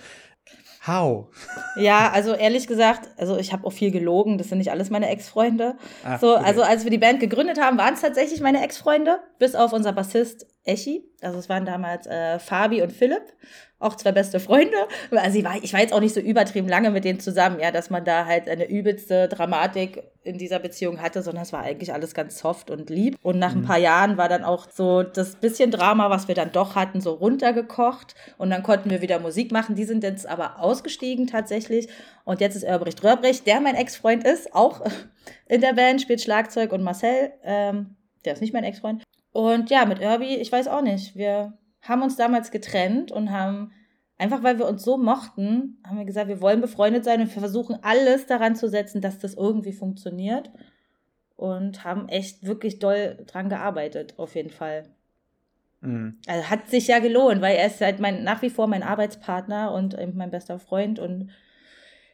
How? 0.86 1.30
Ja, 1.76 2.10
also 2.12 2.34
ehrlich 2.34 2.66
gesagt, 2.66 3.08
also 3.16 3.36
ich 3.36 3.52
habe 3.52 3.66
auch 3.66 3.72
viel 3.72 3.90
gelogen, 3.90 4.38
das 4.38 4.48
sind 4.48 4.58
nicht 4.58 4.70
alles 4.70 4.90
meine 4.90 5.08
Ex-Freunde. 5.08 5.76
So, 6.20 6.36
okay. 6.36 6.44
also 6.44 6.62
als 6.62 6.84
wir 6.84 6.90
die 6.90 6.98
Band 6.98 7.20
gegründet 7.20 7.60
haben, 7.60 7.78
waren 7.78 7.94
es 7.94 8.00
tatsächlich 8.00 8.40
meine 8.40 8.62
Ex-Freunde, 8.62 9.20
bis 9.38 9.54
auf 9.54 9.72
unser 9.72 9.92
Bassist 9.92 10.46
Echi. 10.66 11.04
Also 11.22 11.38
es 11.38 11.48
waren 11.48 11.64
damals 11.64 12.06
äh, 12.06 12.38
Fabi 12.38 12.82
und 12.82 12.92
Philipp 12.92 13.22
auch 13.78 13.94
zwei 13.96 14.12
beste 14.12 14.40
Freunde. 14.40 14.76
Also 15.10 15.38
ich 15.38 15.44
war, 15.44 15.56
ich 15.62 15.72
war 15.72 15.80
jetzt 15.80 15.92
auch 15.92 16.00
nicht 16.00 16.14
so 16.14 16.20
übertrieben 16.20 16.66
lange 16.66 16.90
mit 16.90 17.04
denen 17.04 17.20
zusammen, 17.20 17.60
ja, 17.60 17.70
dass 17.70 17.90
man 17.90 18.04
da 18.04 18.24
halt 18.24 18.48
eine 18.48 18.68
übelste 18.68 19.28
Dramatik 19.28 20.02
in 20.22 20.38
dieser 20.38 20.58
Beziehung 20.58 21.02
hatte, 21.02 21.22
sondern 21.22 21.42
es 21.42 21.52
war 21.52 21.62
eigentlich 21.62 21.92
alles 21.92 22.14
ganz 22.14 22.38
soft 22.38 22.70
und 22.70 22.88
lieb. 22.88 23.18
Und 23.22 23.38
nach 23.38 23.54
mhm. 23.54 23.60
ein 23.60 23.64
paar 23.64 23.78
Jahren 23.78 24.16
war 24.16 24.30
dann 24.30 24.44
auch 24.44 24.66
so 24.70 25.02
das 25.02 25.36
bisschen 25.36 25.70
Drama, 25.70 26.08
was 26.08 26.26
wir 26.26 26.34
dann 26.34 26.52
doch 26.52 26.74
hatten, 26.74 27.02
so 27.02 27.12
runtergekocht. 27.12 28.14
Und 28.38 28.48
dann 28.48 28.62
konnten 28.62 28.88
wir 28.88 29.02
wieder 29.02 29.20
Musik 29.20 29.52
machen. 29.52 29.76
Die 29.76 29.84
sind 29.84 30.02
jetzt 30.02 30.26
aber 30.26 30.58
ausgestiegen 30.58 31.26
tatsächlich. 31.26 31.88
Und 32.24 32.40
jetzt 32.40 32.56
ist 32.56 32.62
Erbrecht 32.62 33.04
Rörbrecht, 33.04 33.46
der 33.46 33.60
mein 33.60 33.74
Ex-Freund 33.74 34.24
ist, 34.24 34.54
auch 34.54 34.80
in 35.48 35.60
der 35.60 35.74
Band, 35.74 36.00
spielt 36.00 36.22
Schlagzeug 36.22 36.72
und 36.72 36.82
Marcel, 36.82 37.32
ähm, 37.44 37.96
der 38.24 38.32
ist 38.32 38.40
nicht 38.40 38.54
mein 38.54 38.64
Ex-Freund. 38.64 39.02
Und 39.36 39.68
ja, 39.68 39.84
mit 39.84 39.98
Irby, 39.98 40.36
ich 40.36 40.50
weiß 40.50 40.66
auch 40.66 40.80
nicht. 40.80 41.14
Wir 41.14 41.52
haben 41.82 42.00
uns 42.00 42.16
damals 42.16 42.50
getrennt 42.50 43.12
und 43.12 43.30
haben 43.30 43.70
einfach, 44.16 44.42
weil 44.42 44.58
wir 44.58 44.66
uns 44.66 44.82
so 44.82 44.96
mochten, 44.96 45.76
haben 45.86 45.98
wir 45.98 46.06
gesagt, 46.06 46.28
wir 46.28 46.40
wollen 46.40 46.62
befreundet 46.62 47.04
sein 47.04 47.20
und 47.20 47.26
wir 47.26 47.40
versuchen 47.42 47.76
alles 47.82 48.24
daran 48.24 48.56
zu 48.56 48.66
setzen, 48.70 49.02
dass 49.02 49.18
das 49.18 49.34
irgendwie 49.34 49.74
funktioniert. 49.74 50.50
Und 51.36 51.84
haben 51.84 52.08
echt 52.08 52.46
wirklich 52.46 52.78
doll 52.78 53.22
dran 53.26 53.50
gearbeitet, 53.50 54.14
auf 54.16 54.34
jeden 54.36 54.48
Fall. 54.48 54.84
Mhm. 55.82 56.18
Also 56.26 56.48
hat 56.48 56.70
sich 56.70 56.86
ja 56.86 56.98
gelohnt, 56.98 57.42
weil 57.42 57.56
er 57.56 57.66
ist 57.66 57.82
halt 57.82 58.00
mein, 58.00 58.24
nach 58.24 58.40
wie 58.40 58.48
vor 58.48 58.68
mein 58.68 58.82
Arbeitspartner 58.82 59.70
und 59.70 59.98
mein 60.14 60.30
bester 60.30 60.58
Freund 60.58 60.98
und 60.98 61.30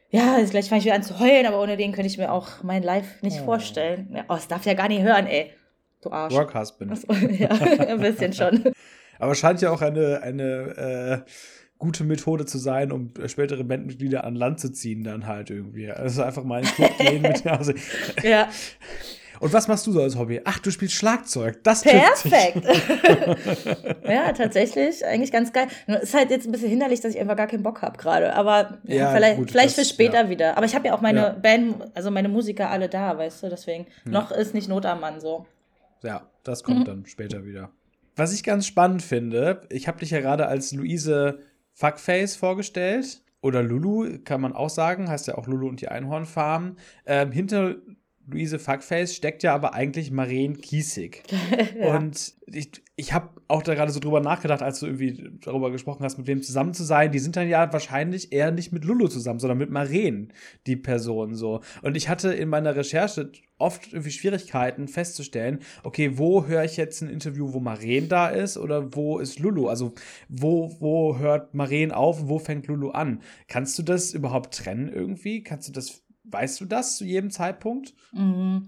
ja, 0.09 0.39
jetzt 0.39 0.51
gleich 0.51 0.67
fange 0.67 0.79
ich 0.79 0.85
wieder 0.85 0.95
an 0.95 1.03
zu 1.03 1.21
heulen, 1.21 1.45
aber 1.45 1.61
ohne 1.61 1.77
den 1.77 1.93
könnte 1.93 2.07
ich 2.07 2.17
mir 2.17 2.33
auch 2.33 2.63
mein 2.63 2.83
Live 2.83 3.21
nicht 3.21 3.39
oh. 3.43 3.45
vorstellen. 3.45 4.11
Ja, 4.13 4.25
oh, 4.27 4.35
das 4.35 4.49
darf 4.49 4.65
ja 4.65 4.73
gar 4.73 4.89
nicht 4.89 5.03
hören, 5.03 5.25
ey. 5.25 5.53
Du 6.03 6.11
Arsch. 6.11 6.33
Work 6.33 6.53
Husband. 6.55 6.99
ja, 7.39 7.49
ein 7.87 7.99
bisschen 7.99 8.33
schon. 8.33 8.73
Aber 9.19 9.35
scheint 9.35 9.61
ja 9.61 9.71
auch 9.71 9.81
eine, 9.81 10.21
eine 10.21 11.23
äh, 11.25 11.31
gute 11.83 12.03
Methode 12.03 12.45
zu 12.45 12.57
sein, 12.57 12.91
um 12.91 13.11
spätere 13.27 13.63
Bandmitglieder 13.63 14.23
an 14.23 14.35
Land 14.35 14.59
zu 14.59 14.71
ziehen, 14.71 15.03
dann 15.03 15.27
halt 15.27 15.49
irgendwie. 15.49 15.91
Also 15.91 16.23
einfach 16.23 16.43
mal 16.43 16.59
in 16.59 16.65
den 16.65 16.73
Club 16.75 16.97
gehen 16.97 17.21
mit. 17.21 17.45
Also, 17.45 17.73
ja. 18.23 18.47
Und 19.39 19.51
was 19.51 19.67
machst 19.67 19.85
du 19.87 19.91
so 19.91 20.01
als 20.01 20.17
Hobby? 20.17 20.39
Ach, 20.45 20.59
du 20.59 20.71
spielst 20.71 20.95
Schlagzeug. 20.95 21.61
Das 21.63 21.81
Perfekt. 21.81 22.65
ja, 24.07 24.31
tatsächlich. 24.31 25.05
Eigentlich 25.05 25.33
ganz 25.33 25.51
geil. 25.51 25.67
Ist 26.01 26.13
halt 26.13 26.29
jetzt 26.29 26.45
ein 26.45 26.53
bisschen 26.53 26.69
hinderlich, 26.69 27.01
dass 27.01 27.13
ich 27.13 27.19
einfach 27.19 27.35
gar 27.35 27.47
keinen 27.47 27.63
Bock 27.63 27.81
habe 27.81 27.97
gerade. 27.97 28.33
Aber 28.35 28.77
ja, 28.85 29.13
vielleicht, 29.13 29.37
gut, 29.37 29.51
vielleicht 29.51 29.77
das, 29.77 29.87
für 29.87 29.93
später 29.93 30.23
ja. 30.23 30.29
wieder. 30.29 30.55
Aber 30.55 30.65
ich 30.65 30.75
habe 30.75 30.87
ja 30.87 30.93
auch 30.93 31.01
meine 31.01 31.19
ja. 31.19 31.29
Band, 31.31 31.75
also 31.93 32.09
meine 32.09 32.29
Musiker 32.29 32.69
alle 32.69 32.87
da, 32.87 33.17
weißt 33.17 33.43
du. 33.43 33.49
Deswegen, 33.49 33.87
noch 34.05 34.31
ist 34.31 34.53
nicht 34.53 34.69
Not 34.69 34.85
am 34.85 35.01
Mann 35.01 35.19
so. 35.19 35.45
Ja, 36.03 36.29
das 36.43 36.63
kommt 36.63 36.81
mhm. 36.81 36.85
dann 36.85 37.05
später 37.05 37.45
wieder. 37.45 37.71
Was 38.15 38.33
ich 38.33 38.43
ganz 38.43 38.67
spannend 38.67 39.01
finde, 39.01 39.61
ich 39.69 39.87
habe 39.87 39.99
dich 39.99 40.11
ja 40.11 40.19
gerade 40.19 40.47
als 40.47 40.71
Luise 40.71 41.39
Fuckface 41.73 42.35
vorgestellt. 42.35 43.21
Oder 43.41 43.61
Lulu, 43.61 44.19
kann 44.23 44.39
man 44.39 44.53
auch 44.53 44.69
sagen, 44.69 45.09
heißt 45.09 45.27
ja 45.27 45.37
auch 45.37 45.47
Lulu 45.47 45.67
und 45.67 45.81
die 45.81 45.89
Einhornfarm. 45.89 46.77
Ähm, 47.05 47.33
hinter 47.33 47.75
Luise 48.25 48.57
Fuckface 48.57 49.15
steckt 49.15 49.43
ja 49.43 49.53
aber 49.53 49.73
eigentlich 49.73 50.11
Maren 50.11 50.57
Kiesig. 50.61 51.23
ja. 51.79 51.95
Und 51.95 52.33
ich, 52.45 52.69
ich 52.95 53.13
habe 53.13 53.29
auch 53.47 53.63
da 53.63 53.73
gerade 53.73 53.91
so 53.91 53.99
drüber 53.99 54.21
nachgedacht, 54.21 54.61
als 54.61 54.79
du 54.79 54.85
irgendwie 54.85 55.31
darüber 55.41 55.71
gesprochen 55.71 56.03
hast, 56.03 56.17
mit 56.17 56.27
wem 56.27 56.41
zusammen 56.41 56.73
zu 56.73 56.83
sein. 56.83 57.11
Die 57.11 57.19
sind 57.19 57.35
dann 57.35 57.49
ja 57.49 57.71
wahrscheinlich 57.73 58.31
eher 58.31 58.51
nicht 58.51 58.71
mit 58.71 58.85
Lulu 58.85 59.07
zusammen, 59.07 59.39
sondern 59.39 59.57
mit 59.57 59.69
Maren, 59.69 60.31
die 60.67 60.75
Person 60.75 61.35
so. 61.35 61.61
Und 61.81 61.97
ich 61.97 62.09
hatte 62.09 62.33
in 62.33 62.49
meiner 62.49 62.75
Recherche 62.75 63.31
oft 63.57 63.93
irgendwie 63.93 64.11
Schwierigkeiten 64.11 64.87
festzustellen, 64.87 65.59
okay, 65.83 66.17
wo 66.17 66.45
höre 66.45 66.63
ich 66.63 66.77
jetzt 66.77 67.01
ein 67.01 67.09
Interview, 67.09 67.53
wo 67.53 67.59
Maren 67.59 68.09
da 68.09 68.29
ist 68.29 68.57
oder 68.57 68.95
wo 68.95 69.19
ist 69.19 69.39
Lulu? 69.39 69.67
Also 69.67 69.93
wo, 70.29 70.75
wo 70.79 71.17
hört 71.17 71.53
Maren 71.53 71.91
auf 71.91 72.21
und 72.21 72.29
wo 72.29 72.39
fängt 72.39 72.67
Lulu 72.67 72.91
an? 72.91 73.21
Kannst 73.47 73.77
du 73.77 73.83
das 73.83 74.13
überhaupt 74.13 74.53
trennen 74.53 74.91
irgendwie? 74.91 75.43
Kannst 75.43 75.67
du 75.67 75.71
das 75.71 76.03
Weißt 76.33 76.59
du 76.59 76.65
das 76.65 76.97
zu 76.97 77.05
jedem 77.05 77.31
Zeitpunkt? 77.31 77.93
Mhm. 78.11 78.67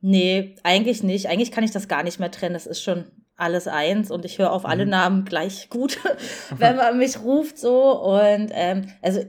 Nee, 0.00 0.56
eigentlich 0.62 1.02
nicht. 1.02 1.28
Eigentlich 1.28 1.52
kann 1.52 1.64
ich 1.64 1.70
das 1.70 1.88
gar 1.88 2.02
nicht 2.02 2.20
mehr 2.20 2.30
trennen. 2.30 2.54
Das 2.54 2.66
ist 2.66 2.82
schon 2.82 3.04
alles 3.36 3.68
eins 3.68 4.10
und 4.10 4.24
ich 4.24 4.38
höre 4.38 4.52
auf 4.52 4.66
alle 4.66 4.84
mhm. 4.84 4.90
Namen 4.90 5.24
gleich 5.24 5.70
gut, 5.70 5.98
wenn 6.58 6.76
man 6.76 6.98
mich 6.98 7.22
ruft 7.22 7.58
so. 7.58 7.98
Und 8.00 8.50
ähm, 8.52 8.92
also 9.00 9.24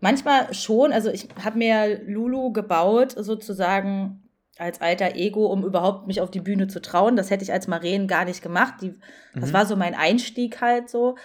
manchmal 0.00 0.52
schon, 0.54 0.92
also 0.92 1.10
ich 1.10 1.28
habe 1.42 1.58
mir 1.58 2.02
Lulu 2.04 2.52
gebaut, 2.52 3.12
sozusagen 3.12 4.22
als 4.58 4.80
alter 4.80 5.14
Ego, 5.14 5.46
um 5.46 5.64
überhaupt 5.64 6.06
mich 6.06 6.20
auf 6.20 6.30
die 6.30 6.40
Bühne 6.40 6.66
zu 6.68 6.82
trauen. 6.82 7.16
Das 7.16 7.30
hätte 7.30 7.44
ich 7.44 7.52
als 7.52 7.68
Maren 7.68 8.06
gar 8.06 8.24
nicht 8.24 8.42
gemacht. 8.42 8.74
Die, 8.82 8.90
mhm. 8.90 9.40
Das 9.40 9.52
war 9.52 9.66
so 9.66 9.76
mein 9.76 9.94
Einstieg 9.94 10.60
halt 10.60 10.90
so. 10.90 11.16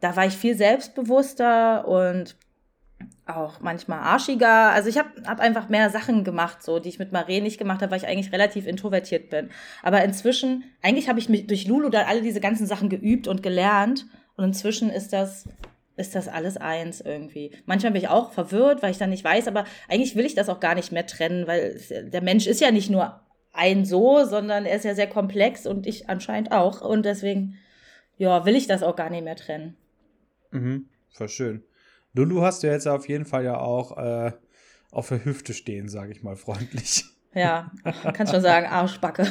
Da 0.00 0.16
war 0.16 0.26
ich 0.26 0.36
viel 0.36 0.56
selbstbewusster 0.56 1.86
und 1.86 2.36
auch 3.26 3.60
manchmal 3.60 4.00
arschiger. 4.00 4.70
Also 4.70 4.88
ich 4.88 4.98
habe 4.98 5.08
hab 5.26 5.40
einfach 5.40 5.68
mehr 5.68 5.90
Sachen 5.90 6.24
gemacht, 6.24 6.62
so 6.62 6.78
die 6.78 6.88
ich 6.88 6.98
mit 6.98 7.12
Maren 7.12 7.42
nicht 7.42 7.58
gemacht 7.58 7.82
habe, 7.82 7.92
weil 7.92 7.98
ich 7.98 8.06
eigentlich 8.06 8.32
relativ 8.32 8.66
introvertiert 8.66 9.30
bin. 9.30 9.50
Aber 9.82 10.02
inzwischen, 10.04 10.64
eigentlich 10.82 11.08
habe 11.08 11.18
ich 11.18 11.28
mich 11.28 11.46
durch 11.46 11.66
Lulu 11.66 11.88
dann 11.90 12.06
alle 12.06 12.22
diese 12.22 12.40
ganzen 12.40 12.66
Sachen 12.66 12.88
geübt 12.88 13.28
und 13.28 13.42
gelernt. 13.42 14.06
Und 14.36 14.44
inzwischen 14.44 14.90
ist 14.90 15.12
das 15.12 15.48
ist 15.96 16.14
das 16.14 16.28
alles 16.28 16.56
eins 16.56 17.02
irgendwie. 17.02 17.52
Manchmal 17.66 17.92
bin 17.92 18.00
ich 18.00 18.08
auch 18.08 18.32
verwirrt, 18.32 18.82
weil 18.82 18.90
ich 18.90 18.96
dann 18.96 19.10
nicht 19.10 19.22
weiß, 19.22 19.46
aber 19.48 19.66
eigentlich 19.86 20.16
will 20.16 20.24
ich 20.24 20.34
das 20.34 20.48
auch 20.48 20.58
gar 20.58 20.74
nicht 20.74 20.92
mehr 20.92 21.06
trennen, 21.06 21.46
weil 21.46 21.78
der 21.90 22.22
Mensch 22.22 22.46
ist 22.46 22.60
ja 22.60 22.70
nicht 22.70 22.88
nur 22.88 23.20
ein 23.52 23.84
so, 23.84 24.24
sondern 24.24 24.64
er 24.64 24.76
ist 24.76 24.84
ja 24.84 24.94
sehr 24.94 25.08
komplex 25.08 25.66
und 25.66 25.86
ich 25.86 26.08
anscheinend 26.08 26.52
auch. 26.52 26.80
Und 26.80 27.04
deswegen, 27.04 27.58
ja, 28.16 28.46
will 28.46 28.56
ich 28.56 28.66
das 28.66 28.82
auch 28.82 28.96
gar 28.96 29.10
nicht 29.10 29.24
mehr 29.24 29.36
trennen. 29.36 29.76
Mhm, 30.52 30.88
voll 31.10 31.28
schön. 31.28 31.64
Lulu 32.12 32.42
hast 32.42 32.62
du 32.62 32.66
jetzt 32.66 32.86
auf 32.88 33.08
jeden 33.08 33.24
Fall 33.24 33.44
ja 33.44 33.58
auch 33.58 33.96
äh, 33.96 34.32
auf 34.90 35.08
der 35.08 35.24
Hüfte 35.24 35.54
stehen, 35.54 35.88
sage 35.88 36.12
ich 36.12 36.22
mal 36.22 36.36
freundlich. 36.36 37.04
Ja, 37.32 37.70
kannst 38.12 38.32
schon 38.32 38.42
sagen, 38.42 38.66
Arschbacke. 38.66 39.24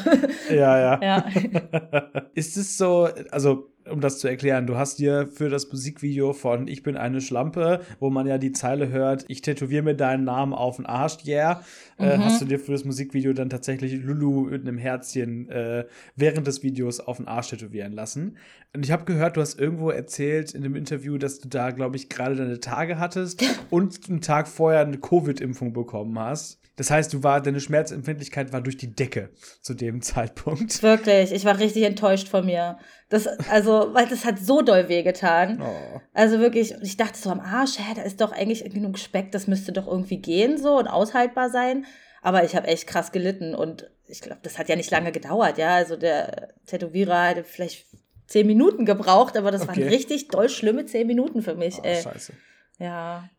ja, 0.49 0.79
ja. 0.79 1.01
ja. 1.03 2.21
Ist 2.33 2.55
es 2.55 2.77
so, 2.77 3.09
also 3.29 3.73
um 3.91 4.01
das 4.01 4.19
zu 4.19 4.27
erklären, 4.27 4.67
du 4.67 4.77
hast 4.77 4.99
dir 4.99 5.27
für 5.27 5.49
das 5.49 5.71
Musikvideo 5.71 6.33
von 6.33 6.67
Ich 6.67 6.83
bin 6.83 6.97
eine 6.97 7.21
Schlampe, 7.21 7.81
wo 7.99 8.09
man 8.09 8.27
ja 8.27 8.37
die 8.37 8.51
Zeile 8.51 8.89
hört, 8.89 9.25
ich 9.27 9.41
tätowiere 9.41 9.83
mir 9.83 9.95
deinen 9.95 10.23
Namen 10.23 10.53
auf 10.53 10.77
den 10.77 10.85
Arsch, 10.85 11.17
yeah, 11.25 11.63
äh, 11.97 12.17
mhm. 12.17 12.21
äh, 12.21 12.25
hast 12.25 12.41
du 12.41 12.45
dir 12.45 12.59
für 12.59 12.71
das 12.71 12.85
Musikvideo 12.85 13.33
dann 13.33 13.49
tatsächlich 13.49 13.93
Lulu 14.01 14.49
mit 14.49 14.61
einem 14.61 14.77
Herzchen 14.77 15.49
äh, 15.49 15.85
während 16.15 16.47
des 16.47 16.63
Videos 16.63 16.99
auf 16.99 17.17
den 17.17 17.27
Arsch 17.27 17.49
tätowieren 17.49 17.93
lassen. 17.93 18.37
Und 18.73 18.85
ich 18.85 18.91
habe 18.91 19.05
gehört, 19.05 19.37
du 19.37 19.41
hast 19.41 19.59
irgendwo 19.59 19.89
erzählt 19.89 20.53
in 20.53 20.61
dem 20.61 20.75
Interview, 20.75 21.17
dass 21.17 21.39
du 21.39 21.49
da, 21.49 21.71
glaube 21.71 21.95
ich, 21.95 22.09
gerade 22.09 22.35
deine 22.35 22.59
Tage 22.59 22.99
hattest 22.99 23.43
und 23.69 24.09
einen 24.09 24.21
Tag 24.21 24.47
vorher 24.47 24.81
eine 24.81 24.97
Covid-Impfung 24.97 25.73
bekommen 25.73 26.17
hast. 26.19 26.58
Das 26.79 26.89
heißt, 26.91 27.11
du 27.11 27.23
war, 27.23 27.41
deine 27.41 27.59
Schmerzempfindlichkeit 27.59 28.53
war 28.53 28.61
durch 28.61 28.77
die 28.77 28.95
Decke 28.95 29.31
zu 29.61 29.73
dem 29.73 30.01
Zeitpunkt. 30.01 30.81
Wirklich, 30.81 31.33
ich 31.33 31.43
war 31.43 31.59
richtig 31.59 31.83
enttäuscht 31.83 32.29
von 32.29 32.45
mir. 32.45 32.77
Das, 33.09 33.27
also, 33.27 33.93
weil 33.93 34.07
das 34.07 34.23
hat 34.23 34.39
so 34.39 34.61
doll 34.61 34.87
wehgetan. 34.87 35.61
Oh. 35.61 35.99
Also 36.13 36.39
wirklich, 36.39 36.73
ich 36.81 36.95
dachte 36.95 37.19
so 37.19 37.31
am 37.31 37.41
Arsch, 37.41 37.79
hä, 37.79 37.95
da 37.97 38.03
ist 38.03 38.21
doch 38.21 38.31
eigentlich 38.31 38.63
genug 38.63 38.97
Speck, 38.97 39.33
das 39.33 39.45
müsste 39.45 39.73
doch 39.73 39.87
irgendwie 39.87 40.21
gehen 40.21 40.57
so 40.57 40.77
und 40.77 40.87
aushaltbar 40.87 41.49
sein. 41.49 41.85
Aber 42.21 42.45
ich 42.45 42.55
habe 42.55 42.67
echt 42.67 42.87
krass 42.87 43.11
gelitten 43.11 43.55
und 43.55 43.91
ich 44.07 44.21
glaube, 44.21 44.39
das 44.41 44.57
hat 44.57 44.69
ja 44.69 44.77
nicht 44.77 44.89
lange 44.89 45.11
gedauert, 45.11 45.57
ja. 45.57 45.75
Also 45.75 45.97
der 45.97 46.53
Tätowierer 46.65 47.27
hatte 47.27 47.43
vielleicht 47.43 47.87
zehn 48.25 48.47
Minuten 48.47 48.85
gebraucht, 48.85 49.35
aber 49.35 49.51
das 49.51 49.63
okay. 49.63 49.81
waren 49.81 49.89
richtig 49.89 50.29
doll 50.29 50.47
schlimme 50.47 50.85
zehn 50.85 51.07
Minuten 51.07 51.41
für 51.41 51.55
mich. 51.55 51.79
Oh, 51.79 51.83
ey. 51.83 52.01
Scheiße. 52.01 52.31
Ja. 52.77 53.29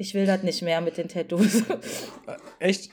Ich 0.00 0.14
will 0.14 0.24
das 0.24 0.42
nicht 0.42 0.62
mehr 0.62 0.80
mit 0.80 0.96
den 0.96 1.08
Tattoos. 1.08 1.60
Äh, 1.60 2.36
echt? 2.58 2.90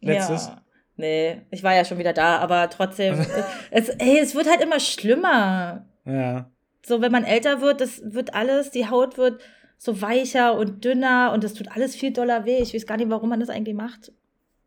Letztes? 0.00 0.46
Ja. 0.46 0.62
Nee, 0.96 1.42
ich 1.50 1.64
war 1.64 1.74
ja 1.74 1.84
schon 1.84 1.98
wieder 1.98 2.12
da, 2.12 2.38
aber 2.38 2.70
trotzdem, 2.70 3.18
es, 3.72 3.88
ey, 3.88 4.20
es 4.20 4.36
wird 4.36 4.48
halt 4.48 4.60
immer 4.60 4.78
schlimmer. 4.78 5.84
Ja. 6.04 6.48
So, 6.86 7.00
wenn 7.00 7.10
man 7.10 7.24
älter 7.24 7.60
wird, 7.60 7.80
das 7.80 8.02
wird 8.04 8.34
alles, 8.34 8.70
die 8.70 8.88
Haut 8.88 9.18
wird 9.18 9.42
so 9.78 10.00
weicher 10.00 10.56
und 10.56 10.84
dünner 10.84 11.32
und 11.34 11.42
das 11.42 11.54
tut 11.54 11.72
alles 11.74 11.96
viel 11.96 12.12
doller 12.12 12.44
weh. 12.44 12.58
Ich 12.58 12.72
weiß 12.72 12.86
gar 12.86 12.98
nicht, 12.98 13.10
warum 13.10 13.30
man 13.30 13.40
das 13.40 13.50
eigentlich 13.50 13.74
macht. 13.74 14.12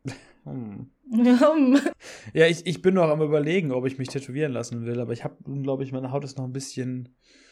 Hm. 0.43 0.89
ja, 2.33 2.47
ich, 2.47 2.65
ich 2.65 2.81
bin 2.81 2.93
noch 2.93 3.09
am 3.09 3.21
überlegen, 3.21 3.73
ob 3.73 3.85
ich 3.85 3.97
mich 3.97 4.07
tätowieren 4.07 4.53
lassen 4.53 4.85
will, 4.85 5.01
aber 5.01 5.11
ich 5.11 5.25
habe, 5.25 5.35
glaube 5.61 5.83
ich, 5.83 5.91
meine 5.91 6.11
Haut 6.11 6.23
ist 6.23 6.37
noch 6.37 6.45
ein 6.45 6.53
bisschen 6.53 7.09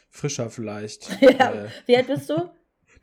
frischer 0.09 0.49
vielleicht. 0.49 1.09
ja. 1.21 1.51
Äh, 1.51 1.67
Wie 1.85 1.97
alt 1.97 2.07
bist 2.07 2.29
du? 2.29 2.49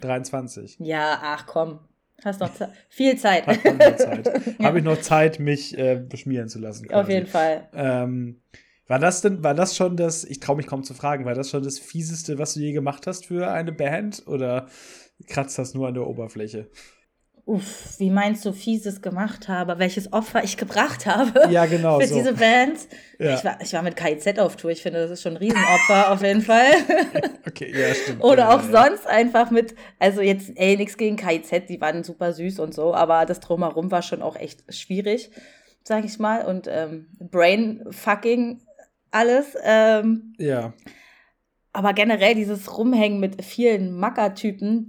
23. 0.05 0.77
Ja, 0.81 1.19
ach 1.23 1.47
komm. 1.47 1.81
Hast 2.25 2.41
noch 2.41 2.55
Ze 2.55 2.69
viel 2.89 3.19
Zeit. 3.19 3.45
Zeit. 3.47 4.27
ja. 4.59 4.65
Habe 4.65 4.79
ich 4.79 4.85
noch 4.85 5.01
Zeit, 5.01 5.41
mich 5.41 5.77
äh, 5.77 5.97
beschmieren 5.97 6.49
zu 6.49 6.61
lassen. 6.61 6.87
Quasi. 6.87 7.01
Auf 7.01 7.09
jeden 7.09 7.27
Fall. 7.27 7.69
Ähm, 7.75 8.43
war 8.87 8.99
das 8.99 9.23
denn, 9.23 9.43
war 9.43 9.55
das 9.55 9.77
schon 9.77 9.97
das, 9.97 10.25
ich 10.25 10.39
traue 10.39 10.57
mich 10.57 10.67
kaum 10.67 10.85
zu 10.85 10.95
fragen, 10.95 11.25
war 11.25 11.35
das 11.35 11.51
schon 11.51 11.63
das 11.63 11.79
fieseste, 11.79 12.39
was 12.39 12.55
du 12.55 12.61
je 12.61 12.73
gemacht 12.73 13.07
hast 13.07 13.27
für 13.27 13.51
eine 13.51 13.73
Band 13.73 14.25
oder 14.27 14.69
kratzt 15.27 15.59
das 15.59 15.75
nur 15.75 15.89
an 15.89 15.95
der 15.95 16.07
Oberfläche? 16.07 16.69
Uff, 17.45 17.99
wie 17.99 18.11
meinst 18.11 18.45
du, 18.45 18.53
fieses 18.53 19.03
gemacht 19.03 19.49
habe, 19.49 19.81
welches 19.81 20.13
Opfer 20.13 20.45
ich 20.45 20.57
gebracht 20.57 21.07
habe 21.07 21.51
ja, 21.51 21.67
genau, 21.67 21.99
für 21.99 22.07
so. 22.07 22.15
diese 22.15 22.35
Band. 22.35 22.79
Ja. 23.19 23.35
Ich, 23.35 23.45
war, 23.45 23.59
ich 23.61 23.73
war 23.73 23.83
mit 23.83 23.97
KIZ 23.97 24.39
auf 24.39 24.55
Tour, 24.55 24.71
ich 24.71 24.81
finde, 24.81 25.01
das 25.01 25.11
ist 25.11 25.23
schon 25.23 25.33
ein 25.33 25.39
Riesenopfer 25.39 26.13
auf 26.13 26.23
jeden 26.23 26.43
Fall. 26.43 26.71
okay, 27.47 27.73
ja, 27.75 27.93
stimmt. 27.95 28.23
Oder 28.23 28.45
ja, 28.45 28.55
auch 28.55 28.71
ja. 28.71 28.87
sonst 28.87 29.09
einfach 29.09 29.51
mit, 29.51 29.75
also 29.99 30.21
jetzt, 30.21 30.53
ey, 30.55 30.77
nichts 30.77 30.97
gegen 30.97 31.17
KIZ, 31.17 31.67
die 31.69 31.81
waren 31.81 32.05
super 32.05 32.33
süß 32.33 32.61
und 32.61 32.75
so, 32.75 32.95
aber 32.95 33.27
das 33.27 33.41
Drumherum 33.41 33.91
war 33.91 34.03
schon 34.03 34.23
auch 34.23 34.37
echt 34.37 34.63
schwierig, 34.73 35.33
sag 35.83 36.05
ich 36.05 36.21
mal. 36.21 36.45
Und 36.45 36.69
ähm, 36.71 37.09
Brainfucking 37.19 38.61
alles. 39.13 39.57
Ähm, 39.63 40.35
ja. 40.39 40.73
Aber 41.73 41.93
generell 41.93 42.35
dieses 42.35 42.77
Rumhängen 42.77 43.21
mit 43.21 43.45
vielen 43.45 43.93
Mackertypen, 43.93 44.89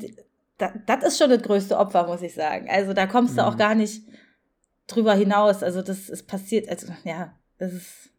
das 0.57 1.03
ist 1.03 1.17
schon 1.17 1.29
das 1.29 1.41
größte 1.41 1.77
Opfer, 1.77 2.07
muss 2.07 2.21
ich 2.21 2.33
sagen. 2.33 2.69
Also 2.69 2.93
da 2.93 3.07
kommst 3.07 3.37
du 3.37 3.41
mhm. 3.41 3.47
auch 3.47 3.57
gar 3.57 3.75
nicht 3.75 4.03
drüber 4.87 5.13
hinaus. 5.15 5.63
Also 5.63 5.81
das 5.81 6.09
ist 6.09 6.27
passiert, 6.27 6.69
also 6.69 6.87
ja, 7.03 7.37
das 7.57 7.73
ist 7.73 8.09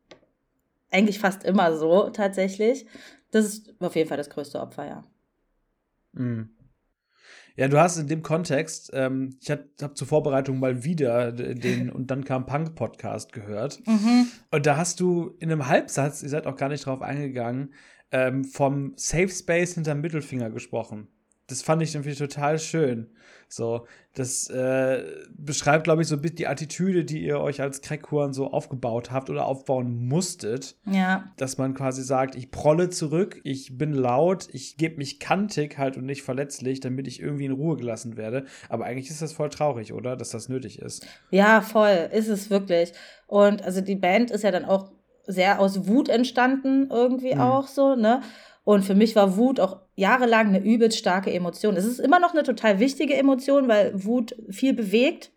eigentlich 0.91 1.19
fast 1.19 1.45
immer 1.45 1.77
so 1.77 2.11
tatsächlich. 2.11 2.87
Das 3.31 3.45
ist 3.45 3.75
auf 3.81 3.97
jeden 3.97 4.09
Fall 4.09 4.17
das 4.17 4.31
größte 4.31 4.61
Opfer, 4.61 4.87
ja. 4.87 5.05
Mhm. 6.13 6.51
Ja, 7.57 7.69
du 7.69 7.79
hast 7.79 7.99
in 7.99 8.09
dem 8.09 8.23
Kontext, 8.23 8.91
ähm, 8.95 9.37
ich 9.41 9.49
habe 9.49 9.69
zur 9.95 10.09
Vorbereitung 10.09 10.59
mal 10.59 10.83
wieder 10.83 11.31
den 11.31 11.91
und 11.93 12.11
dann 12.11 12.25
kam 12.25 12.47
Punk 12.47 12.75
Podcast 12.75 13.33
gehört. 13.33 13.81
Mhm. 13.87 14.27
Und 14.51 14.67
da 14.67 14.77
hast 14.77 14.99
du 14.99 15.37
in 15.39 15.53
einem 15.53 15.69
Halbsatz, 15.69 16.23
ihr 16.23 16.29
seid 16.29 16.49
auch 16.49 16.57
gar 16.57 16.69
nicht 16.69 16.87
drauf 16.87 17.01
eingegangen, 17.01 17.75
ähm, 18.11 18.45
vom 18.45 18.93
Safe 18.97 19.29
Space 19.29 19.75
hinterm 19.75 20.01
Mittelfinger 20.01 20.51
gesprochen 20.51 21.09
das 21.47 21.63
fand 21.63 21.83
ich 21.83 21.95
irgendwie 21.95 22.15
total 22.15 22.59
schön. 22.59 23.11
So, 23.49 23.87
das 24.15 24.49
äh, 24.49 25.05
beschreibt, 25.37 25.85
glaube 25.85 26.03
ich, 26.03 26.09
so 26.09 26.17
ein 26.17 26.23
bisschen 26.23 26.37
die 26.37 26.47
Attitüde, 26.47 27.05
die 27.05 27.23
ihr 27.23 27.39
euch 27.39 27.61
als 27.61 27.83
Crackhuren 27.83 28.33
so 28.33 28.51
aufgebaut 28.51 29.11
habt 29.11 29.31
oder 29.31 29.47
aufbauen 29.47 30.07
musstet. 30.07 30.77
Ja. 30.87 31.33
Dass 31.37 31.59
man 31.59 31.75
quasi 31.75 32.03
sagt, 32.03 32.35
ich 32.35 32.51
prolle 32.51 32.91
zurück, 32.91 33.41
ich 33.45 33.77
bin 33.79 33.93
laut, 33.93 34.49
ich 34.53 34.77
gebe 34.77 34.97
mich 34.97 35.21
kantig 35.21 35.79
halt 35.79 35.97
und 35.97 36.07
nicht 36.07 36.23
verletzlich, 36.23 36.81
damit 36.81 37.07
ich 37.07 37.21
irgendwie 37.21 37.45
in 37.45 37.53
Ruhe 37.53 37.77
gelassen 37.77 38.17
werde. 38.17 38.45
Aber 38.69 38.87
eigentlich 38.87 39.11
ist 39.11 39.23
das 39.23 39.33
voll 39.33 39.51
traurig, 39.51 39.93
oder? 39.93 40.17
Dass 40.17 40.31
das 40.31 40.49
nötig 40.49 40.81
ist. 40.81 41.07
Ja, 41.31 41.61
voll, 41.61 42.09
ist 42.13 42.29
es 42.29 42.51
wirklich. 42.51 42.93
Und 43.27 43.63
also 43.63 43.81
die 43.81 43.97
Band 43.97 44.31
ist 44.31 44.43
ja 44.43 44.51
dann 44.51 44.65
auch 44.65 44.91
sehr 45.27 45.61
aus 45.61 45.87
Wut 45.87 46.09
entstanden, 46.09 46.89
irgendwie 46.91 47.35
mhm. 47.35 47.41
auch 47.41 47.67
so, 47.67 47.95
ne? 47.95 48.21
Und 48.65 48.83
für 48.83 48.95
mich 48.95 49.15
war 49.15 49.37
Wut 49.37 49.61
auch 49.61 49.81
jahrelang 49.95 50.49
eine 50.49 50.61
übelst 50.61 50.99
starke 50.99 51.33
Emotion. 51.33 51.77
Es 51.77 51.85
ist 51.85 52.01
immer 52.01 52.19
noch 52.19 52.33
eine 52.33 52.43
total 52.43 52.81
wichtige 52.81 53.15
Emotion, 53.15 53.69
weil 53.69 53.93
Wut 54.05 54.35
viel 54.51 54.73
bewegt. 54.73 55.31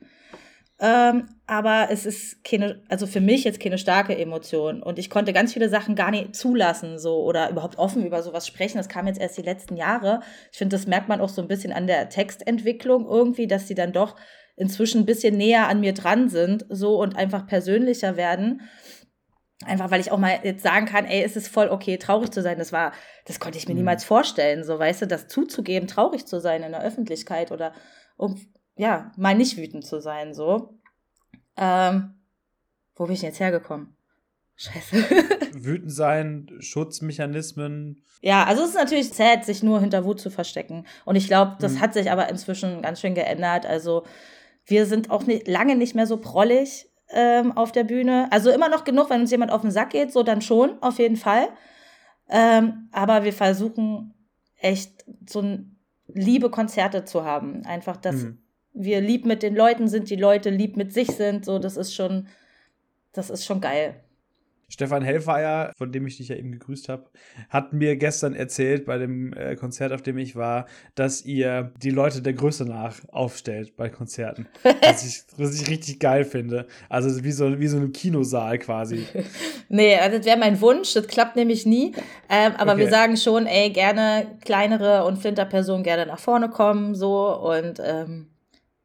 Ähm, 0.80 1.28
aber 1.48 1.88
es 1.90 2.06
ist 2.06 2.44
keine, 2.44 2.84
also 2.88 3.08
für 3.08 3.20
mich 3.20 3.44
jetzt 3.44 3.60
keine 3.60 3.78
starke 3.78 4.16
Emotion. 4.18 4.84
Und 4.84 5.00
ich 5.00 5.10
konnte 5.10 5.34
ganz 5.34 5.54
viele 5.54 5.70
Sachen 5.70 5.96
gar 5.96 6.12
nicht 6.12 6.36
zulassen, 6.36 7.00
so 7.00 7.24
oder 7.24 7.50
überhaupt 7.50 7.80
offen 7.80 8.06
über 8.06 8.22
sowas 8.22 8.46
sprechen. 8.46 8.78
Das 8.78 8.90
kam 8.90 9.08
jetzt 9.08 9.20
erst 9.20 9.38
die 9.38 9.44
letzten 9.44 9.76
Jahre. 9.76 10.22
Ich 10.52 10.58
finde, 10.58 10.76
das 10.76 10.88
merkt 10.88 11.10
man 11.10 11.20
auch 11.20 11.30
so 11.30 11.42
ein 11.42 11.48
bisschen 11.48 11.74
an 11.74 11.88
der 11.88 12.10
Textentwicklung 12.10 13.08
irgendwie, 13.08 13.48
dass 13.48 13.68
sie 13.68 13.76
dann 13.76 13.92
doch 13.92 14.16
inzwischen 14.56 15.02
ein 15.02 15.06
bisschen 15.06 15.38
näher 15.38 15.68
an 15.68 15.80
mir 15.80 15.94
dran 15.94 16.30
sind, 16.30 16.66
so 16.70 17.00
und 17.00 17.16
einfach 17.16 17.48
persönlicher 17.48 18.18
werden. 18.18 18.62
Einfach 19.66 19.90
weil 19.90 20.02
ich 20.02 20.12
auch 20.12 20.20
mal 20.20 20.40
jetzt 20.44 20.62
sagen 20.62 20.86
kann, 20.86 21.06
ey, 21.06 21.24
es 21.24 21.36
ist 21.36 21.48
voll 21.48 21.70
okay, 21.70 21.98
traurig 21.98 22.32
zu 22.32 22.44
sein. 22.44 22.60
Das 22.60 22.72
war, 22.72 22.94
das 23.26 23.40
konnte 23.40 23.58
ich 23.58 23.68
mir 23.68 23.74
mhm. 23.74 23.80
niemals 23.80 24.04
vorstellen, 24.04 24.64
so 24.64 24.78
weißt 24.78 25.02
du, 25.02 25.08
das 25.08 25.28
zuzugeben, 25.28 25.88
traurig 25.88 26.28
zu 26.28 26.40
sein 26.40 26.62
in 26.62 26.72
der 26.72 26.84
Öffentlichkeit 26.84 27.52
oder 27.52 27.74
um 28.18 28.40
ja, 28.76 29.12
mal 29.18 29.36
nicht 29.36 29.58
wütend 29.58 29.86
zu 29.86 30.00
sein, 30.00 30.34
so. 30.34 30.78
Ähm, 31.58 32.14
wo 32.96 33.06
bin 33.06 33.16
ich 33.16 33.24
jetzt 33.24 33.40
hergekommen? 33.40 33.96
Scheiße. 34.56 34.96
Wütend 35.54 35.92
sein, 35.92 36.50
Schutzmechanismen. 36.60 38.04
Ja, 38.22 38.46
also 38.46 38.64
es 38.64 38.70
ist 38.70 38.76
natürlich 38.76 39.10
sad, 39.10 39.46
sich 39.46 39.62
nur 39.62 39.80
hinter 39.80 40.04
Wut 40.04 40.20
zu 40.20 40.32
verstecken. 40.32 40.86
Und 41.06 41.16
ich 41.16 41.28
glaube, 41.28 41.58
das 41.60 41.74
mhm. 41.74 41.82
hat 41.82 41.94
sich 41.94 42.10
aber 42.12 42.30
inzwischen 42.30 42.82
ganz 42.82 43.00
schön 43.00 43.14
geändert. 43.14 43.66
Also 43.68 44.04
wir 44.66 44.86
sind 44.88 45.12
auch 45.12 45.26
nicht, 45.26 45.48
lange 45.48 45.76
nicht 45.76 45.96
mehr 45.96 46.08
so 46.08 46.18
prollig 46.18 46.90
ähm, 47.12 47.56
auf 47.56 47.72
der 47.72 47.84
Bühne. 47.84 48.28
Also 48.32 48.52
immer 48.52 48.70
noch 48.70 48.84
genug, 48.84 49.10
wenn 49.10 49.22
uns 49.22 49.32
jemand 49.32 49.52
auf 49.52 49.62
den 49.62 49.72
Sack 49.72 49.92
geht, 49.92 50.12
so 50.12 50.24
dann 50.24 50.42
schon, 50.42 50.82
auf 50.82 51.00
jeden 51.00 51.16
Fall. 51.16 51.48
Ähm, 52.30 52.90
aber 52.92 53.24
wir 53.24 53.34
versuchen 53.34 54.14
echt 54.60 55.06
so 55.28 55.60
liebe 56.08 56.50
Konzerte 56.50 57.06
zu 57.06 57.24
haben. 57.24 57.66
Einfach, 57.66 57.98
dass 57.98 58.16
mhm. 58.16 58.40
wir 58.74 59.02
lieb 59.02 59.26
mit 59.26 59.44
den 59.44 59.56
Leuten 59.56 59.88
sind, 59.88 60.10
die 60.10 60.16
Leute 60.16 60.50
lieb 60.50 60.78
mit 60.78 60.94
sich 60.94 61.08
sind. 61.08 61.46
So, 61.46 61.60
das 61.60 61.78
ist 61.78 61.94
schon, 61.94 62.28
das 63.14 63.30
ist 63.30 63.46
schon 63.46 63.62
geil. 63.62 63.96
Stefan 64.70 65.02
Hellfeier, 65.02 65.72
von 65.78 65.94
dem 65.94 66.06
ich 66.08 66.18
dich 66.18 66.28
ja 66.28 66.36
eben 66.36 66.52
gegrüßt 66.52 66.90
habe, 66.90 67.06
hat 67.50 67.72
mir 67.72 67.96
gestern 67.96 68.36
erzählt 68.36 68.86
bei 68.86 68.98
dem 68.98 69.32
äh, 69.32 69.56
Konzert, 69.56 69.94
auf 69.94 70.02
dem 70.02 70.18
ich 70.18 70.36
war, 70.36 70.66
dass 70.96 71.24
ihr 71.24 71.72
die 71.82 71.90
Leute 71.90 72.22
der 72.22 72.34
Größe 72.34 72.66
nach 72.66 72.98
aufstellt 73.10 73.78
bei 73.78 73.90
Konzerten. 73.90 74.48
was, 74.82 75.06
ich, 75.06 75.24
was 75.38 75.60
ich 75.60 75.70
richtig 75.70 76.00
geil 76.00 76.26
finde. 76.26 76.68
Also 76.90 77.24
wie 77.24 77.32
so, 77.32 77.60
wie 77.60 77.68
so 77.68 77.78
ein 77.78 77.94
Kinosaal 77.94 78.60
quasi. 78.60 79.06
nee, 79.70 79.96
also 79.96 80.18
das 80.18 80.26
wäre 80.26 80.38
mein 80.38 80.60
Wunsch. 80.60 80.94
Das 80.94 81.08
klappt 81.08 81.38
nämlich 81.38 81.66
nie. 81.66 81.94
Ähm, 82.30 82.54
aber 82.58 82.74
okay. 82.74 82.82
wir 82.82 82.90
sagen 82.90 83.16
schon, 83.16 83.46
ey, 83.46 83.70
gerne 83.70 84.28
kleinere 84.44 85.06
und 85.06 85.18
Flinterpersonen 85.18 85.84
gerne 85.84 86.06
nach 86.06 86.20
vorne 86.20 86.50
kommen, 86.50 86.94
so 86.94 87.34
und 87.40 87.82
ähm, 87.82 88.28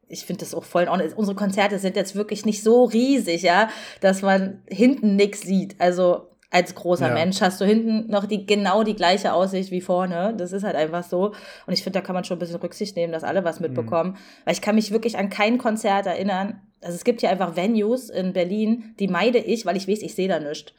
ich 0.07 0.25
finde 0.25 0.41
das 0.41 0.53
auch 0.53 0.63
voll. 0.63 0.87
Unsere 1.15 1.35
Konzerte 1.35 1.79
sind 1.79 1.95
jetzt 1.95 2.15
wirklich 2.15 2.45
nicht 2.45 2.63
so 2.63 2.83
riesig, 2.85 3.41
ja, 3.41 3.69
dass 4.01 4.21
man 4.21 4.61
hinten 4.67 5.15
nichts 5.15 5.41
sieht. 5.41 5.79
Also 5.79 6.29
als 6.53 6.75
großer 6.75 7.07
ja. 7.07 7.13
Mensch 7.15 7.41
hast 7.41 7.59
du 7.59 7.65
hinten 7.65 8.11
noch 8.11 8.25
die 8.25 8.45
genau 8.45 8.83
die 8.83 8.95
gleiche 8.95 9.33
Aussicht 9.33 9.71
wie 9.71 9.81
vorne. 9.81 10.35
Das 10.37 10.51
ist 10.51 10.63
halt 10.63 10.75
einfach 10.75 11.03
so. 11.03 11.33
Und 11.65 11.73
ich 11.73 11.81
finde, 11.81 11.99
da 11.99 12.05
kann 12.05 12.13
man 12.13 12.23
schon 12.25 12.37
ein 12.37 12.39
bisschen 12.39 12.57
Rücksicht 12.59 12.95
nehmen, 12.95 13.11
dass 13.11 13.23
alle 13.23 13.43
was 13.43 13.59
mhm. 13.59 13.67
mitbekommen. 13.67 14.11
Mhm. 14.11 14.17
Weil 14.45 14.53
ich 14.53 14.61
kann 14.61 14.75
mich 14.75 14.91
wirklich 14.91 15.17
an 15.17 15.29
kein 15.29 15.57
Konzert 15.57 16.05
erinnern. 16.05 16.61
Also 16.81 16.95
es 16.95 17.03
gibt 17.03 17.23
ja 17.23 17.31
einfach 17.31 17.55
Venues 17.55 18.09
in 18.09 18.33
Berlin, 18.33 18.93
die 18.99 19.07
meide 19.07 19.39
ich, 19.39 19.65
weil 19.65 19.77
ich 19.77 19.87
weiß, 19.87 20.03
ich 20.03 20.13
sehe 20.13 20.27
da 20.27 20.39
nichts. 20.39 20.73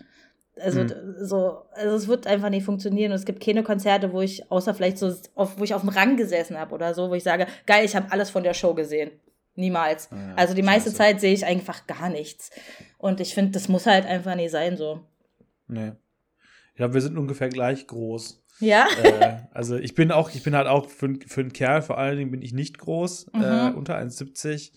Also 0.61 0.85
mhm. 0.85 1.15
so, 1.19 1.63
also 1.73 1.97
es 1.97 2.07
wird 2.09 2.27
einfach 2.27 2.51
nicht 2.51 2.65
funktionieren. 2.65 3.13
Und 3.13 3.17
es 3.17 3.25
gibt 3.25 3.43
keine 3.43 3.63
Konzerte, 3.63 4.13
wo 4.13 4.21
ich, 4.21 4.51
außer 4.51 4.75
vielleicht 4.75 4.99
so, 4.99 5.13
auf, 5.35 5.59
wo 5.59 5.65
ich 5.65 5.75
auf 5.75 5.81
dem 5.81 5.91
Rang 5.91 6.17
gesessen 6.17 6.59
habe 6.59 6.75
oder 6.75 6.95
so, 6.95 7.11
wo 7.11 7.15
ich 7.15 7.25
sage, 7.25 7.47
geil, 7.67 7.85
ich 7.85 7.97
habe 7.97 8.11
alles 8.13 8.31
von 8.31 8.43
der 8.43 8.55
Show 8.55 8.75
gesehen. 8.75 9.11
Niemals. 9.57 10.09
Ja, 10.11 10.35
also 10.35 10.55
die 10.55 10.63
meiste 10.63 10.91
scheiße. 10.91 10.97
Zeit 10.97 11.21
sehe 11.21 11.33
ich 11.33 11.47
einfach 11.47 11.87
gar 11.87 12.09
nichts. 12.09 12.51
Und 12.99 13.21
ich 13.21 13.35
finde, 13.35 13.53
das 13.53 13.69
muss 13.69 13.87
halt 13.87 14.07
einfach 14.07 14.35
nicht 14.35 14.51
sein 14.51 14.77
so. 14.77 15.01
Nee. 15.69 15.93
Ich 16.71 16.77
glaube, 16.77 16.95
wir 16.95 17.01
sind 17.01 17.17
ungefähr 17.17 17.49
gleich 17.49 17.87
groß. 17.87 18.43
Ja. 18.61 18.87
Äh, 19.03 19.39
also 19.53 19.77
ich 19.77 19.95
bin 19.95 20.11
auch, 20.11 20.31
ich 20.31 20.43
bin 20.43 20.57
halt 20.57 20.67
auch 20.67 20.89
für, 20.89 21.15
für 21.27 21.41
einen 21.41 21.53
Kerl 21.53 21.83
vor 21.83 21.99
allen 21.99 22.19
Dingen 22.19 22.31
bin 22.31 22.43
ich 22.43 22.53
nicht 22.53 22.79
groß, 22.79 23.27
mhm. 23.33 23.43
äh, 23.43 23.73
unter 23.75 23.97
1,70. 23.97 24.73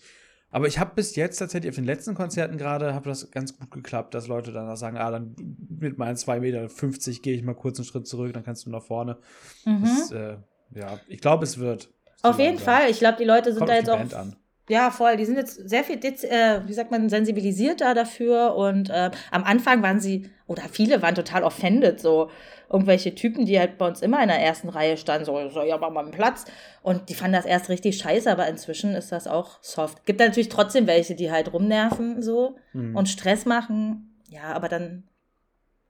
Aber 0.50 0.66
ich 0.66 0.78
habe 0.78 0.92
bis 0.94 1.14
jetzt 1.14 1.38
tatsächlich 1.38 1.70
auf 1.70 1.76
den 1.76 1.84
letzten 1.84 2.14
Konzerten 2.14 2.56
gerade, 2.56 2.94
habe 2.94 3.08
das 3.08 3.30
ganz 3.30 3.58
gut 3.58 3.70
geklappt, 3.70 4.14
dass 4.14 4.28
Leute 4.28 4.50
dann 4.50 4.74
sagen, 4.76 4.96
ah, 4.96 5.10
dann 5.10 5.36
mit 5.68 5.98
meinen 5.98 6.16
2,50 6.16 6.40
Meter 6.40 7.20
gehe 7.22 7.34
ich 7.34 7.42
mal 7.42 7.54
kurz 7.54 7.78
einen 7.78 7.84
Schritt 7.84 8.06
zurück, 8.06 8.32
dann 8.32 8.44
kannst 8.44 8.64
du 8.64 8.70
nach 8.70 8.82
vorne. 8.82 9.18
Mhm. 9.66 9.82
Das, 9.82 10.10
äh, 10.10 10.36
ja, 10.74 10.98
ich 11.06 11.20
glaube, 11.20 11.44
es 11.44 11.58
wird. 11.58 11.90
Auf 12.22 12.38
jeden 12.38 12.58
Fall. 12.58 12.90
Ich 12.90 12.98
glaube, 12.98 13.18
die 13.18 13.24
Leute 13.24 13.50
sind 13.52 13.58
Kommt 13.58 13.70
da 13.70 13.74
jetzt 13.74 13.90
auch 13.90 14.18
an. 14.18 14.36
Ja, 14.68 14.90
voll. 14.90 15.16
Die 15.16 15.24
sind 15.24 15.36
jetzt 15.36 15.68
sehr 15.68 15.82
viel, 15.82 15.98
äh, 16.04 16.60
wie 16.66 16.72
sagt 16.72 16.90
man, 16.90 17.08
sensibilisierter 17.08 17.94
dafür. 17.94 18.54
Und 18.54 18.90
äh, 18.90 19.10
am 19.30 19.44
Anfang 19.44 19.82
waren 19.82 19.98
sie, 19.98 20.30
oder 20.46 20.62
viele 20.70 21.00
waren 21.02 21.14
total 21.14 21.42
offended, 21.42 22.00
so 22.00 22.30
irgendwelche 22.70 23.14
Typen, 23.14 23.46
die 23.46 23.58
halt 23.58 23.78
bei 23.78 23.86
uns 23.86 24.02
immer 24.02 24.20
in 24.22 24.28
der 24.28 24.40
ersten 24.40 24.68
Reihe 24.68 24.98
standen, 24.98 25.24
so, 25.24 25.48
so 25.48 25.62
ja, 25.62 25.78
mach 25.78 25.90
mal 25.90 26.02
einen 26.02 26.10
Platz. 26.10 26.44
Und 26.82 27.08
die 27.08 27.14
fanden 27.14 27.32
das 27.32 27.46
erst 27.46 27.70
richtig 27.70 27.96
scheiße, 27.98 28.30
aber 28.30 28.46
inzwischen 28.46 28.94
ist 28.94 29.10
das 29.10 29.26
auch 29.26 29.62
soft. 29.62 30.04
Gibt 30.04 30.20
natürlich 30.20 30.50
trotzdem 30.50 30.86
welche, 30.86 31.14
die 31.14 31.30
halt 31.30 31.52
rumnerven 31.52 32.22
so 32.22 32.56
mhm. 32.74 32.94
und 32.94 33.08
Stress 33.08 33.46
machen. 33.46 34.20
Ja, 34.28 34.52
aber 34.52 34.68
dann, 34.68 35.04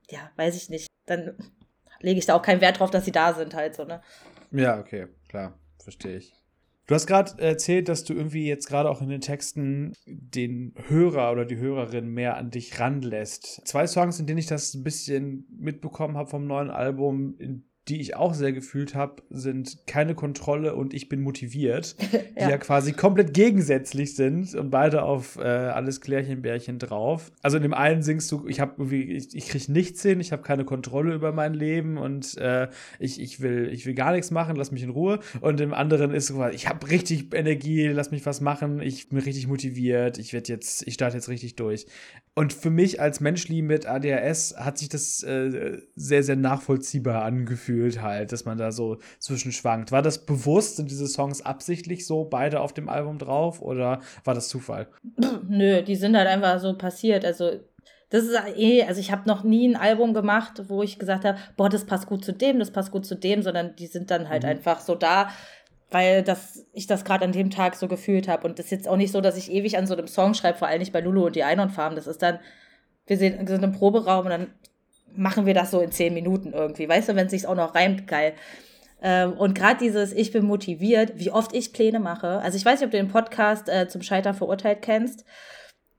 ja, 0.08 0.30
weiß 0.36 0.56
ich 0.56 0.70
nicht. 0.70 0.86
Dann 1.06 1.34
lege 2.00 2.20
ich 2.20 2.26
da 2.26 2.34
auch 2.34 2.42
keinen 2.42 2.60
Wert 2.60 2.78
drauf, 2.78 2.90
dass 2.90 3.04
sie 3.04 3.12
da 3.12 3.34
sind, 3.34 3.54
halt 3.54 3.74
so, 3.74 3.84
ne? 3.84 4.00
Ja, 4.52 4.78
okay, 4.78 5.08
klar, 5.28 5.58
verstehe 5.82 6.18
ich. 6.18 6.37
Du 6.88 6.94
hast 6.94 7.06
gerade 7.06 7.40
erzählt, 7.42 7.90
dass 7.90 8.04
du 8.04 8.14
irgendwie 8.14 8.48
jetzt 8.48 8.66
gerade 8.66 8.88
auch 8.88 9.02
in 9.02 9.10
den 9.10 9.20
Texten 9.20 9.92
den 10.06 10.72
Hörer 10.88 11.30
oder 11.32 11.44
die 11.44 11.58
Hörerin 11.58 12.08
mehr 12.08 12.38
an 12.38 12.50
dich 12.50 12.80
ranlässt. 12.80 13.60
Zwei 13.66 13.86
Songs, 13.86 14.18
in 14.18 14.26
denen 14.26 14.38
ich 14.38 14.46
das 14.46 14.72
ein 14.72 14.84
bisschen 14.84 15.46
mitbekommen 15.50 16.16
habe 16.16 16.30
vom 16.30 16.46
neuen 16.46 16.70
Album, 16.70 17.36
in 17.38 17.67
die 17.88 18.00
ich 18.00 18.16
auch 18.16 18.34
sehr 18.34 18.52
gefühlt 18.52 18.94
habe, 18.94 19.22
sind 19.30 19.78
keine 19.86 20.14
Kontrolle 20.14 20.74
und 20.74 20.92
ich 20.92 21.08
bin 21.08 21.22
motiviert, 21.22 21.96
ja. 22.12 22.18
die 22.46 22.50
ja 22.50 22.58
quasi 22.58 22.92
komplett 22.92 23.34
gegensätzlich 23.34 24.14
sind 24.14 24.54
und 24.54 24.70
beide 24.70 25.02
auf 25.02 25.36
äh, 25.36 25.42
alles 25.42 26.00
Klärchenbärchen 26.00 26.78
drauf. 26.78 27.32
Also 27.42 27.56
in 27.56 27.62
dem 27.62 27.74
einen 27.74 28.02
singst 28.02 28.30
du, 28.30 28.46
ich 28.46 28.60
habe 28.60 28.74
irgendwie, 28.78 29.12
ich, 29.12 29.34
ich 29.34 29.48
krieg 29.48 29.68
nichts 29.68 30.02
hin, 30.02 30.20
ich 30.20 30.32
habe 30.32 30.42
keine 30.42 30.64
Kontrolle 30.64 31.14
über 31.14 31.32
mein 31.32 31.54
Leben 31.54 31.98
und 31.98 32.36
äh, 32.38 32.68
ich, 32.98 33.20
ich 33.20 33.40
will, 33.40 33.70
ich 33.72 33.86
will 33.86 33.94
gar 33.94 34.12
nichts 34.12 34.30
machen, 34.30 34.56
lass 34.56 34.70
mich 34.70 34.82
in 34.82 34.90
Ruhe. 34.90 35.20
Und 35.40 35.60
im 35.60 35.72
anderen 35.72 36.12
ist 36.12 36.26
so, 36.26 36.46
ich 36.46 36.68
habe 36.68 36.90
richtig 36.90 37.34
Energie, 37.34 37.86
lass 37.88 38.10
mich 38.10 38.26
was 38.26 38.40
machen, 38.40 38.80
ich 38.80 39.08
bin 39.08 39.18
richtig 39.18 39.46
motiviert, 39.46 40.18
ich 40.18 40.32
werde 40.32 40.52
jetzt, 40.52 40.86
ich 40.86 40.94
starte 40.94 41.16
jetzt 41.16 41.28
richtig 41.28 41.56
durch. 41.56 41.86
Und 42.34 42.52
für 42.52 42.70
mich 42.70 43.00
als 43.00 43.20
Menschli 43.20 43.62
mit 43.62 43.86
ADHS 43.86 44.54
hat 44.56 44.78
sich 44.78 44.88
das 44.88 45.22
äh, 45.24 45.78
sehr, 45.96 46.22
sehr 46.22 46.36
nachvollziehbar 46.36 47.24
angefühlt, 47.24 47.77
halt, 48.00 48.32
dass 48.32 48.44
man 48.44 48.58
da 48.58 48.72
so 48.72 48.98
zwischenschwankt. 49.18 49.92
War 49.92 50.02
das 50.02 50.24
bewusst? 50.24 50.76
Sind 50.76 50.90
diese 50.90 51.06
Songs 51.06 51.42
absichtlich 51.42 52.06
so 52.06 52.24
beide 52.24 52.60
auf 52.60 52.72
dem 52.72 52.88
Album 52.88 53.18
drauf 53.18 53.62
oder 53.62 54.00
war 54.24 54.34
das 54.34 54.48
Zufall? 54.48 54.88
Nö, 55.48 55.82
die 55.82 55.96
sind 55.96 56.16
halt 56.16 56.28
einfach 56.28 56.60
so 56.60 56.76
passiert. 56.76 57.24
Also 57.24 57.52
das 58.10 58.24
ist 58.24 58.36
eh, 58.56 58.84
also 58.84 59.00
ich 59.00 59.12
habe 59.12 59.28
noch 59.28 59.44
nie 59.44 59.68
ein 59.68 59.76
Album 59.76 60.14
gemacht, 60.14 60.62
wo 60.68 60.82
ich 60.82 60.98
gesagt 60.98 61.24
habe, 61.24 61.38
boah, 61.56 61.68
das 61.68 61.84
passt 61.84 62.06
gut 62.06 62.24
zu 62.24 62.32
dem, 62.32 62.58
das 62.58 62.70
passt 62.70 62.90
gut 62.90 63.04
zu 63.04 63.14
dem, 63.14 63.42
sondern 63.42 63.76
die 63.76 63.86
sind 63.86 64.10
dann 64.10 64.28
halt 64.28 64.44
mhm. 64.44 64.50
einfach 64.50 64.80
so 64.80 64.94
da 64.94 65.28
weil 65.90 66.22
das, 66.22 66.66
ich 66.72 66.86
das 66.86 67.04
gerade 67.04 67.24
an 67.24 67.32
dem 67.32 67.50
Tag 67.50 67.74
so 67.74 67.88
gefühlt 67.88 68.28
habe. 68.28 68.46
Und 68.46 68.58
das 68.58 68.66
ist 68.66 68.72
jetzt 68.72 68.88
auch 68.88 68.96
nicht 68.96 69.12
so, 69.12 69.20
dass 69.20 69.36
ich 69.36 69.50
ewig 69.50 69.78
an 69.78 69.86
so 69.86 69.94
einem 69.94 70.06
Song 70.06 70.34
schreibe, 70.34 70.58
vor 70.58 70.68
allem 70.68 70.80
nicht 70.80 70.92
bei 70.92 71.00
Lulu 71.00 71.26
und 71.26 71.36
die 71.36 71.44
Einhornfarben. 71.44 71.96
Das 71.96 72.06
ist 72.06 72.22
dann, 72.22 72.38
wir 73.06 73.16
sind, 73.16 73.48
sind 73.48 73.62
im 73.62 73.72
Proberaum 73.72 74.24
und 74.26 74.30
dann 74.30 74.46
machen 75.18 75.46
wir 75.46 75.54
das 75.54 75.70
so 75.70 75.80
in 75.80 75.90
zehn 75.90 76.14
Minuten 76.14 76.52
irgendwie. 76.52 76.88
Weißt 76.88 77.08
du, 77.08 77.16
wenn 77.16 77.26
es 77.26 77.32
sich 77.32 77.46
auch 77.46 77.56
noch 77.56 77.74
reimt, 77.74 78.06
geil. 78.06 78.34
Ähm, 79.02 79.32
und 79.32 79.54
gerade 79.54 79.78
dieses 79.78 80.12
Ich 80.12 80.32
bin 80.32 80.44
motiviert, 80.44 81.12
wie 81.16 81.30
oft 81.30 81.54
ich 81.54 81.72
Pläne 81.72 82.00
mache. 82.00 82.38
Also 82.38 82.56
ich 82.56 82.64
weiß 82.64 82.80
nicht, 82.80 82.86
ob 82.86 82.92
du 82.92 82.96
den 82.96 83.08
Podcast 83.08 83.68
äh, 83.68 83.88
zum 83.88 84.02
Scheitern 84.02 84.34
verurteilt 84.34 84.82
kennst. 84.82 85.24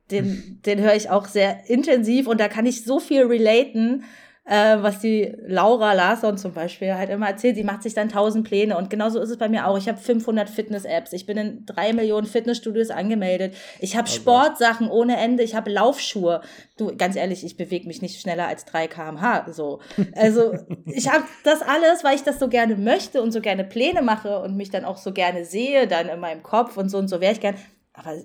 Den, 0.09 0.59
den 0.65 0.79
höre 0.79 0.95
ich 0.95 1.09
auch 1.09 1.27
sehr 1.27 1.69
intensiv 1.69 2.27
und 2.27 2.39
da 2.39 2.47
kann 2.47 2.65
ich 2.65 2.83
so 2.83 2.99
viel 2.99 3.25
relaten 3.25 4.05
äh, 4.49 4.81
was 4.81 4.99
die 4.99 5.31
Laura 5.45 5.93
Larsson 5.93 6.35
zum 6.39 6.53
Beispiel 6.53 6.95
halt 6.95 7.11
immer 7.11 7.27
erzählt. 7.27 7.55
Sie 7.55 7.63
macht 7.63 7.83
sich 7.83 7.93
dann 7.93 8.09
tausend 8.09 8.47
Pläne 8.47 8.77
und 8.77 8.89
genauso 8.89 9.19
ist 9.19 9.29
es 9.29 9.37
bei 9.37 9.47
mir 9.47 9.67
auch. 9.67 9.77
Ich 9.77 9.87
habe 9.87 9.99
500 9.99 10.49
Fitness-Apps. 10.49 11.13
Ich 11.13 11.27
bin 11.27 11.37
in 11.37 11.65
drei 11.67 11.93
Millionen 11.93 12.25
Fitnessstudios 12.25 12.89
angemeldet. 12.89 13.55
Ich 13.79 13.95
habe 13.95 14.07
oh 14.09 14.11
Sportsachen 14.11 14.89
ohne 14.89 15.17
Ende. 15.17 15.43
Ich 15.43 15.53
habe 15.53 15.69
Laufschuhe. 15.69 16.41
Du, 16.77 16.97
ganz 16.97 17.15
ehrlich, 17.15 17.43
ich 17.45 17.57
bewege 17.57 17.87
mich 17.87 18.01
nicht 18.01 18.19
schneller 18.19 18.47
als 18.47 18.65
3 18.65 18.87
kmh. 18.87 19.51
So. 19.51 19.81
Also 20.15 20.53
ich 20.85 21.07
habe 21.09 21.23
das 21.43 21.61
alles, 21.61 22.03
weil 22.03 22.15
ich 22.15 22.23
das 22.23 22.39
so 22.39 22.49
gerne 22.49 22.75
möchte 22.75 23.21
und 23.21 23.31
so 23.31 23.41
gerne 23.41 23.63
Pläne 23.63 24.01
mache 24.01 24.39
und 24.39 24.57
mich 24.57 24.71
dann 24.71 24.83
auch 24.83 24.97
so 24.97 25.13
gerne 25.13 25.45
sehe, 25.45 25.87
dann 25.87 26.09
in 26.09 26.19
meinem 26.19 26.41
Kopf 26.41 26.75
und 26.75 26.89
so 26.89 26.97
und 26.97 27.07
so 27.07 27.21
wäre 27.21 27.33
ich 27.33 27.39
gern. 27.39 27.55
Aber 27.93 28.15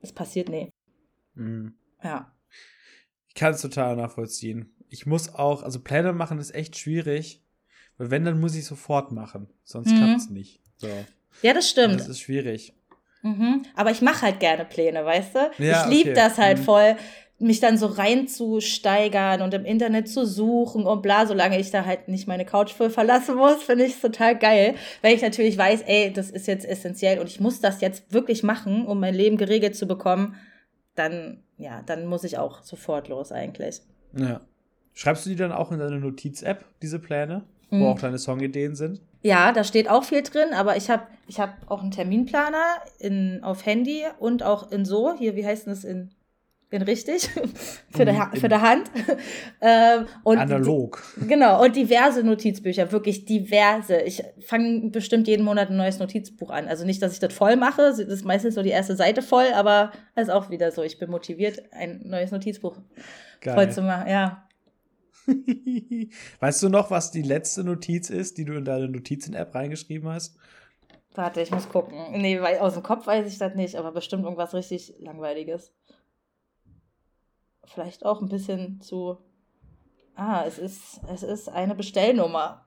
es 0.00 0.12
passiert 0.12 0.48
nie. 0.48 0.70
Mhm. 1.34 1.74
Ja. 2.02 2.32
Ich 3.28 3.34
kann 3.34 3.52
es 3.52 3.60
total 3.60 3.96
nachvollziehen 3.96 4.74
ich 4.90 5.06
muss 5.06 5.34
auch, 5.34 5.62
also 5.62 5.80
Pläne 5.80 6.12
machen 6.12 6.38
ist 6.38 6.54
echt 6.54 6.76
schwierig, 6.76 7.42
weil 7.96 8.10
wenn, 8.10 8.24
dann 8.24 8.40
muss 8.40 8.54
ich 8.54 8.64
sofort 8.64 9.12
machen, 9.12 9.48
sonst 9.64 9.90
mhm. 9.90 9.96
klappt 9.96 10.20
es 10.20 10.30
nicht. 10.30 10.60
So. 10.76 10.88
Ja, 11.42 11.52
das 11.52 11.68
stimmt. 11.68 11.92
Und 11.92 12.00
das 12.00 12.08
ist 12.08 12.20
schwierig. 12.20 12.72
Mhm. 13.22 13.64
Aber 13.74 13.90
ich 13.90 14.00
mache 14.00 14.22
halt 14.22 14.40
gerne 14.40 14.64
Pläne, 14.64 15.04
weißt 15.04 15.34
du? 15.34 15.50
Ja, 15.58 15.84
ich 15.84 15.90
liebe 15.90 16.10
okay. 16.10 16.20
das 16.20 16.38
halt 16.38 16.58
mhm. 16.58 16.62
voll, 16.62 16.96
mich 17.40 17.60
dann 17.60 17.78
so 17.78 17.86
reinzusteigern 17.86 19.42
und 19.42 19.54
im 19.54 19.64
Internet 19.64 20.08
zu 20.08 20.26
suchen 20.26 20.86
und 20.86 21.02
bla, 21.02 21.24
solange 21.26 21.58
ich 21.58 21.70
da 21.70 21.84
halt 21.84 22.08
nicht 22.08 22.26
meine 22.26 22.44
Couch 22.44 22.72
für 22.72 22.90
verlassen 22.90 23.36
muss, 23.36 23.62
finde 23.62 23.84
ich 23.84 23.94
es 23.94 24.00
total 24.00 24.36
geil, 24.36 24.74
weil 25.02 25.14
ich 25.14 25.22
natürlich 25.22 25.56
weiß, 25.56 25.82
ey, 25.86 26.12
das 26.12 26.30
ist 26.30 26.48
jetzt 26.48 26.66
essentiell 26.66 27.20
und 27.20 27.28
ich 27.28 27.38
muss 27.38 27.60
das 27.60 27.80
jetzt 27.80 28.12
wirklich 28.12 28.42
machen, 28.42 28.86
um 28.86 28.98
mein 28.98 29.14
Leben 29.14 29.36
geregelt 29.36 29.76
zu 29.76 29.86
bekommen, 29.86 30.34
dann, 30.96 31.44
ja, 31.58 31.82
dann 31.86 32.06
muss 32.06 32.24
ich 32.24 32.38
auch 32.38 32.62
sofort 32.62 33.08
los 33.08 33.30
eigentlich. 33.30 33.82
Ja. 34.16 34.40
Schreibst 34.98 35.24
du 35.26 35.30
die 35.30 35.36
dann 35.36 35.52
auch 35.52 35.70
in 35.70 35.78
deine 35.78 36.00
Notiz-App, 36.00 36.64
diese 36.82 36.98
Pläne, 36.98 37.44
mhm. 37.70 37.82
wo 37.82 37.86
auch 37.86 38.00
deine 38.00 38.18
Songideen 38.18 38.74
sind? 38.74 39.00
Ja, 39.22 39.52
da 39.52 39.62
steht 39.62 39.88
auch 39.88 40.02
viel 40.02 40.22
drin, 40.22 40.48
aber 40.52 40.76
ich 40.76 40.90
habe 40.90 41.04
ich 41.28 41.38
hab 41.38 41.70
auch 41.70 41.82
einen 41.82 41.92
Terminplaner 41.92 42.64
in, 42.98 43.38
auf 43.44 43.64
Handy 43.64 44.02
und 44.18 44.42
auch 44.42 44.72
in 44.72 44.84
so, 44.84 45.14
hier, 45.16 45.36
wie 45.36 45.46
heißt 45.46 45.68
das 45.68 45.84
in, 45.84 46.10
in 46.70 46.82
richtig? 46.82 47.30
für, 47.92 48.04
der, 48.06 48.14
mhm, 48.14 48.40
für 48.40 48.48
der 48.48 48.60
Hand. 48.60 48.90
ähm, 49.60 50.06
und 50.24 50.38
Analog. 50.38 51.00
Die, 51.14 51.26
genau, 51.28 51.62
und 51.62 51.76
diverse 51.76 52.24
Notizbücher, 52.24 52.90
wirklich 52.90 53.24
diverse. 53.24 54.00
Ich 54.00 54.24
fange 54.40 54.90
bestimmt 54.90 55.28
jeden 55.28 55.44
Monat 55.44 55.70
ein 55.70 55.76
neues 55.76 56.00
Notizbuch 56.00 56.50
an. 56.50 56.66
Also 56.66 56.84
nicht, 56.84 57.00
dass 57.00 57.12
ich 57.12 57.20
das 57.20 57.32
voll 57.32 57.54
mache, 57.54 57.82
das 57.82 58.00
ist 58.00 58.24
meistens 58.24 58.56
so 58.56 58.64
die 58.64 58.70
erste 58.70 58.96
Seite 58.96 59.22
voll, 59.22 59.46
aber 59.54 59.92
das 60.16 60.26
ist 60.26 60.34
auch 60.34 60.50
wieder 60.50 60.72
so. 60.72 60.82
Ich 60.82 60.98
bin 60.98 61.08
motiviert, 61.08 61.62
ein 61.70 62.00
neues 62.04 62.32
Notizbuch 62.32 62.76
Geil. 63.40 63.54
voll 63.54 63.70
zu 63.70 63.82
machen. 63.82 64.10
Ja. 64.10 64.47
weißt 66.40 66.62
du 66.62 66.68
noch, 66.68 66.90
was 66.90 67.10
die 67.10 67.22
letzte 67.22 67.64
Notiz 67.64 68.10
ist, 68.10 68.38
die 68.38 68.44
du 68.44 68.54
in 68.54 68.64
deine 68.64 68.88
Notizen-App 68.88 69.54
reingeschrieben 69.54 70.08
hast? 70.08 70.36
Warte, 71.14 71.40
ich 71.40 71.50
muss 71.50 71.68
gucken. 71.68 71.98
Nee, 72.12 72.38
aus 72.40 72.74
dem 72.74 72.82
Kopf 72.82 73.06
weiß 73.06 73.30
ich 73.30 73.38
das 73.38 73.54
nicht, 73.54 73.76
aber 73.76 73.92
bestimmt 73.92 74.24
irgendwas 74.24 74.54
richtig 74.54 74.94
Langweiliges. 74.98 75.72
Vielleicht 77.64 78.04
auch 78.04 78.22
ein 78.22 78.28
bisschen 78.28 78.80
zu 78.80 79.18
Ah, 80.18 80.42
es 80.44 80.58
ist, 80.58 81.00
es 81.08 81.22
ist 81.22 81.48
eine 81.48 81.76
Bestellnummer. 81.76 82.66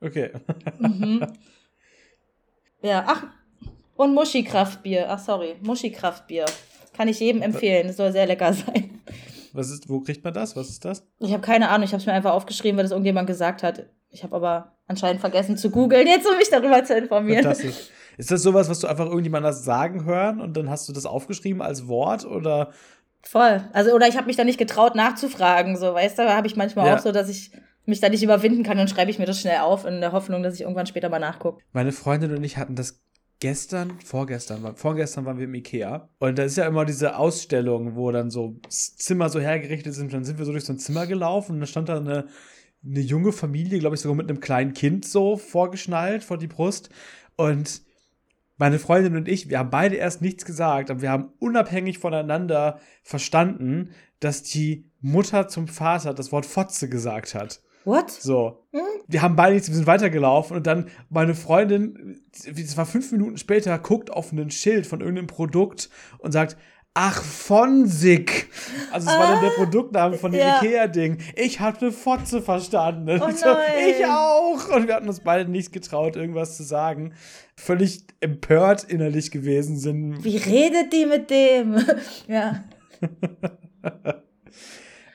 Okay. 0.00 0.32
Mhm. 0.78 1.24
Ja, 2.80 3.04
ach, 3.08 3.24
und 3.96 4.14
Muschi-Kraftbier. 4.14 5.06
Ach, 5.08 5.18
sorry, 5.18 5.56
Muschi-Kraftbier. 5.62 6.46
Kann 6.92 7.08
ich 7.08 7.18
jedem 7.18 7.42
empfehlen. 7.42 7.88
Es 7.88 7.96
soll 7.96 8.12
sehr 8.12 8.24
lecker 8.24 8.52
sein. 8.52 9.00
Was 9.54 9.70
ist, 9.70 9.88
wo 9.88 10.00
kriegt 10.00 10.24
man 10.24 10.34
das? 10.34 10.56
Was 10.56 10.68
ist 10.68 10.84
das? 10.84 11.06
Ich 11.18 11.32
habe 11.32 11.42
keine 11.42 11.68
Ahnung, 11.68 11.84
ich 11.84 11.92
habe 11.92 12.00
es 12.00 12.06
mir 12.06 12.12
einfach 12.12 12.32
aufgeschrieben, 12.32 12.76
weil 12.76 12.84
das 12.84 12.92
irgendjemand 12.92 13.26
gesagt 13.26 13.62
hat. 13.62 13.86
Ich 14.10 14.22
habe 14.22 14.36
aber 14.36 14.72
anscheinend 14.86 15.20
vergessen 15.20 15.56
zu 15.56 15.70
googeln, 15.70 16.06
jetzt 16.06 16.28
um 16.28 16.36
mich 16.36 16.50
darüber 16.50 16.82
zu 16.84 16.96
informieren. 16.96 17.42
Fantastisch. 17.42 17.90
Ist 18.16 18.30
das 18.30 18.42
sowas, 18.42 18.68
was 18.68 18.80
du 18.80 18.88
einfach 18.88 19.06
irgendjemand 19.06 19.44
das 19.44 19.64
sagen 19.64 20.04
hören 20.04 20.40
und 20.40 20.56
dann 20.56 20.68
hast 20.70 20.88
du 20.88 20.92
das 20.92 21.06
aufgeschrieben 21.06 21.62
als 21.62 21.86
Wort 21.86 22.24
oder? 22.24 22.72
Voll. 23.22 23.62
Also, 23.72 23.92
oder 23.92 24.08
ich 24.08 24.16
habe 24.16 24.26
mich 24.26 24.36
da 24.36 24.44
nicht 24.44 24.58
getraut 24.58 24.94
nachzufragen, 24.94 25.76
so, 25.76 25.94
weißt 25.94 26.18
du, 26.18 26.22
da 26.22 26.36
habe 26.36 26.46
ich 26.46 26.56
manchmal 26.56 26.86
ja. 26.86 26.96
auch 26.96 27.00
so, 27.00 27.12
dass 27.12 27.28
ich 27.28 27.52
mich 27.84 28.00
da 28.00 28.08
nicht 28.08 28.22
überwinden 28.22 28.64
kann, 28.64 28.76
dann 28.76 28.88
schreibe 28.88 29.10
ich 29.10 29.18
mir 29.18 29.24
das 29.24 29.40
schnell 29.40 29.58
auf 29.58 29.84
in 29.84 30.00
der 30.00 30.12
Hoffnung, 30.12 30.42
dass 30.42 30.54
ich 30.54 30.62
irgendwann 30.62 30.86
später 30.86 31.08
mal 31.08 31.18
nachgucke. 31.18 31.62
Meine 31.72 31.92
Freundin 31.92 32.34
und 32.34 32.44
ich 32.44 32.56
hatten 32.56 32.74
das 32.74 33.00
gestern, 33.40 34.00
vorgestern, 34.00 34.76
vorgestern 34.76 35.24
waren 35.24 35.38
wir 35.38 35.44
im 35.44 35.54
Ikea 35.54 36.08
und 36.18 36.38
da 36.38 36.44
ist 36.44 36.56
ja 36.56 36.66
immer 36.66 36.84
diese 36.84 37.16
Ausstellung, 37.16 37.94
wo 37.94 38.10
dann 38.10 38.30
so 38.30 38.60
Zimmer 38.68 39.28
so 39.28 39.40
hergerichtet 39.40 39.94
sind. 39.94 40.12
Dann 40.12 40.24
sind 40.24 40.38
wir 40.38 40.44
so 40.44 40.52
durch 40.52 40.64
so 40.64 40.72
ein 40.72 40.78
Zimmer 40.78 41.06
gelaufen 41.06 41.54
und 41.54 41.60
da 41.60 41.66
stand 41.66 41.88
da 41.88 41.96
eine, 41.98 42.26
eine 42.84 43.00
junge 43.00 43.32
Familie, 43.32 43.78
glaube 43.78 43.94
ich 43.94 44.00
sogar 44.00 44.16
mit 44.16 44.28
einem 44.28 44.40
kleinen 44.40 44.74
Kind 44.74 45.04
so 45.04 45.36
vorgeschnallt 45.36 46.24
vor 46.24 46.38
die 46.38 46.48
Brust 46.48 46.90
und 47.36 47.82
meine 48.58 48.80
Freundin 48.80 49.16
und 49.16 49.28
ich, 49.28 49.48
wir 49.48 49.60
haben 49.60 49.70
beide 49.70 49.94
erst 49.94 50.20
nichts 50.20 50.44
gesagt, 50.44 50.90
aber 50.90 51.00
wir 51.00 51.10
haben 51.10 51.32
unabhängig 51.38 51.98
voneinander 51.98 52.80
verstanden, 53.04 53.90
dass 54.18 54.42
die 54.42 54.90
Mutter 55.00 55.46
zum 55.46 55.68
Vater 55.68 56.12
das 56.12 56.32
Wort 56.32 56.44
Fotze 56.44 56.88
gesagt 56.88 57.36
hat. 57.36 57.62
What? 57.84 58.10
So. 58.10 58.66
Hm? 58.72 58.82
Wir 59.08 59.22
haben 59.22 59.36
beide 59.36 59.54
nichts, 59.54 59.68
wir 59.68 59.74
sind 59.74 59.86
weitergelaufen 59.86 60.56
und 60.56 60.66
dann 60.66 60.88
meine 61.08 61.34
Freundin, 61.34 62.20
das 62.30 62.76
war 62.76 62.86
fünf 62.86 63.10
Minuten 63.10 63.38
später, 63.38 63.76
guckt 63.78 64.10
auf 64.12 64.32
ein 64.32 64.50
Schild 64.50 64.86
von 64.86 65.00
irgendeinem 65.00 65.26
Produkt 65.26 65.88
und 66.18 66.32
sagt, 66.32 66.56
Ach, 67.00 67.22
Fonsig. 67.22 68.48
Also 68.90 69.08
es 69.08 69.14
ah, 69.14 69.20
war 69.20 69.30
dann 69.30 69.40
der 69.40 69.52
ah, 69.52 69.54
Produktname 69.54 70.16
von 70.16 70.32
dem 70.32 70.40
ja. 70.40 70.60
Ikea-Ding. 70.60 71.18
Ich 71.36 71.60
hatte 71.60 71.92
Fotze 71.92 72.42
verstanden. 72.42 73.20
Oh 73.22 73.30
so, 73.36 73.46
ich 73.88 74.04
auch. 74.04 74.74
Und 74.74 74.88
wir 74.88 74.96
hatten 74.96 75.08
uns 75.08 75.20
beide 75.20 75.48
nicht 75.48 75.72
getraut, 75.72 76.16
irgendwas 76.16 76.56
zu 76.56 76.64
sagen. 76.64 77.14
Völlig 77.54 78.04
empört 78.18 78.82
innerlich 78.82 79.30
gewesen 79.30 79.78
sind. 79.78 80.24
Wie 80.24 80.38
redet 80.38 80.92
die 80.92 81.06
mit 81.06 81.30
dem? 81.30 81.76
ja. 82.26 82.64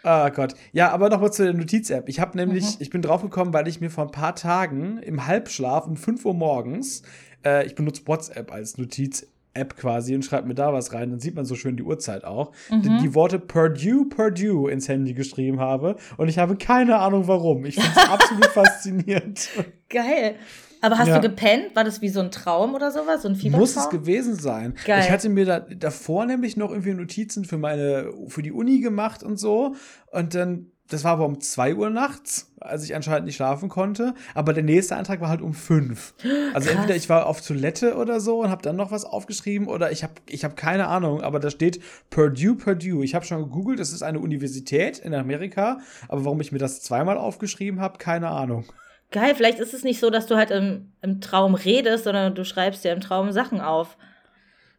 Ah 0.03 0.29
Gott. 0.29 0.53
Ja, 0.73 0.91
aber 0.91 1.09
nochmal 1.09 1.31
zu 1.31 1.43
der 1.43 1.53
Notiz-App. 1.53 2.09
Ich 2.09 2.19
habe 2.19 2.37
nämlich, 2.37 2.65
mhm. 2.65 2.75
ich 2.79 2.89
bin 2.89 3.01
draufgekommen, 3.01 3.53
weil 3.53 3.67
ich 3.69 3.79
mir 3.79 3.89
vor 3.89 4.03
ein 4.03 4.11
paar 4.11 4.35
Tagen 4.35 4.97
im 4.97 5.25
Halbschlaf 5.25 5.87
um 5.87 5.95
5 5.95 6.25
Uhr 6.25 6.33
morgens, 6.33 7.03
äh, 7.45 7.65
ich 7.65 7.75
benutze 7.75 8.01
WhatsApp 8.05 8.51
als 8.51 8.77
Notiz-App 8.77 9.77
quasi 9.77 10.13
und 10.13 10.25
schreibe 10.25 10.49
mir 10.49 10.55
da 10.55 10.73
was 10.73 10.91
rein, 10.91 11.11
dann 11.11 11.21
sieht 11.21 11.35
man 11.35 11.45
so 11.45 11.55
schön 11.55 11.77
die 11.77 11.83
Uhrzeit 11.83 12.25
auch, 12.25 12.51
mhm. 12.69 12.81
die, 12.81 12.97
die, 12.97 13.15
Worte 13.15 13.39
Purdue, 13.39 14.09
Purdue 14.09 14.69
ins 14.69 14.89
Handy 14.89 15.13
geschrieben 15.13 15.61
habe 15.61 15.95
und 16.17 16.27
ich 16.27 16.37
habe 16.37 16.57
keine 16.57 16.97
Ahnung 16.99 17.29
warum. 17.29 17.65
Ich 17.65 17.75
finde 17.75 17.91
es 17.95 18.09
absolut 18.09 18.47
faszinierend. 18.47 19.49
Geil. 19.87 20.35
Aber 20.83 20.97
hast 20.97 21.07
ja. 21.07 21.19
du 21.19 21.29
gepennt? 21.29 21.77
War 21.77 21.85
das 21.85 22.01
wie 22.01 22.09
so 22.09 22.19
ein 22.19 22.29
Traum 22.29 22.75
oder 22.75 22.91
sowas? 22.91 23.21
So 23.21 23.29
ein 23.29 23.35
Fiebertraum? 23.35 23.61
Muss 23.61 23.77
es 23.77 23.89
gewesen 23.89 24.35
sein. 24.35 24.75
Geil. 24.85 24.99
Ich 25.01 25.11
hatte 25.11 25.29
mir 25.29 25.45
da, 25.45 25.61
davor 25.61 26.25
nämlich 26.25 26.57
noch 26.57 26.71
irgendwie 26.71 26.93
Notizen 26.93 27.45
für 27.45 27.57
meine, 27.57 28.11
für 28.27 28.41
die 28.41 28.51
Uni 28.51 28.81
gemacht 28.81 29.23
und 29.23 29.37
so. 29.39 29.75
Und 30.11 30.35
dann, 30.35 30.71
das 30.89 31.05
war 31.05 31.13
aber 31.13 31.25
um 31.25 31.39
zwei 31.39 31.73
Uhr 31.73 31.89
nachts, 31.89 32.51
als 32.59 32.83
ich 32.83 32.95
anscheinend 32.95 33.27
nicht 33.27 33.37
schlafen 33.37 33.69
konnte. 33.69 34.13
Aber 34.35 34.51
der 34.51 34.63
nächste 34.63 34.97
Antrag 34.97 35.21
war 35.21 35.29
halt 35.29 35.41
um 35.41 35.53
fünf. 35.53 36.15
Also 36.53 36.67
Krass. 36.67 36.75
entweder 36.75 36.97
ich 36.97 37.07
war 37.07 37.27
auf 37.27 37.39
Toilette 37.39 37.95
oder 37.95 38.19
so 38.19 38.41
und 38.41 38.49
habe 38.49 38.61
dann 38.61 38.75
noch 38.75 38.91
was 38.91 39.05
aufgeschrieben 39.05 39.69
oder 39.69 39.89
ich 39.89 40.03
habe 40.03 40.15
ich 40.27 40.43
hab 40.43 40.57
keine 40.57 40.87
Ahnung. 40.89 41.21
Aber 41.21 41.39
da 41.39 41.49
steht 41.49 41.79
Purdue, 42.09 42.55
Purdue. 42.55 43.05
Ich 43.05 43.15
habe 43.15 43.23
schon 43.23 43.41
gegoogelt, 43.41 43.79
es 43.79 43.93
ist 43.93 44.03
eine 44.03 44.19
Universität 44.19 44.99
in 44.99 45.13
Amerika. 45.13 45.79
Aber 46.09 46.25
warum 46.25 46.41
ich 46.41 46.51
mir 46.51 46.59
das 46.59 46.81
zweimal 46.81 47.17
aufgeschrieben 47.17 47.79
habe, 47.79 47.99
keine 47.99 48.27
Ahnung. 48.27 48.65
Geil, 49.13 49.35
vielleicht 49.35 49.59
ist 49.59 49.75
es 49.75 49.83
nicht 49.83 49.99
so, 49.99 50.09
dass 50.09 50.25
du 50.25 50.35
halt 50.37 50.49
im, 50.49 50.91
im 51.03 51.21
Traum 51.21 51.53
redest, 51.53 52.05
sondern 52.05 52.33
du 52.33 52.43
schreibst 52.43 52.83
dir 52.83 52.91
im 52.91 52.99
Traum 52.99 53.31
Sachen 53.31 53.61
auf. 53.61 53.95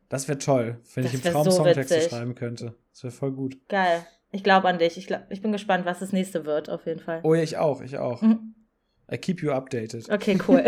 Das 0.09 0.27
wäre 0.27 0.39
toll, 0.39 0.81
wenn 0.95 1.05
das 1.05 1.15
ich 1.15 1.25
im 1.25 1.33
Traum 1.33 1.45
so 1.45 1.53
Songtexte 1.53 2.01
schreiben 2.01 2.35
könnte. 2.35 2.75
Das 2.91 3.05
wäre 3.05 3.13
voll 3.13 3.31
gut. 3.31 3.57
Geil. 3.69 4.05
Ich 4.33 4.43
glaube 4.43 4.67
an 4.67 4.79
dich. 4.79 4.99
Ich, 4.99 5.07
glaub, 5.07 5.23
ich 5.31 5.41
bin 5.41 5.53
gespannt, 5.53 5.87
was 5.87 6.01
das 6.01 6.13
nächste 6.13 6.45
wird, 6.45 6.69
auf 6.69 6.85
jeden 6.85 6.99
Fall. 6.99 7.21
Oh 7.23 7.35
ja, 7.35 7.45
ich 7.45 7.59
auch, 7.59 7.81
ich 7.81 7.97
auch. 7.97 8.23
Mhm. 8.23 8.57
I 9.11 9.19
keep 9.19 9.41
you 9.41 9.53
updated. 9.53 10.11
Okay, 10.11 10.37
cool. 10.49 10.65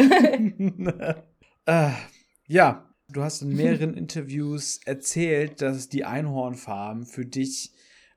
äh, 1.67 1.91
ja, 2.47 2.89
du 3.09 3.23
hast 3.25 3.43
in 3.43 3.49
mehreren 3.49 3.95
Interviews 3.99 4.79
erzählt, 4.85 5.61
dass 5.61 5.89
die 5.89 6.05
Einhornfarm 6.05 7.05
für 7.05 7.27
dich 7.27 7.73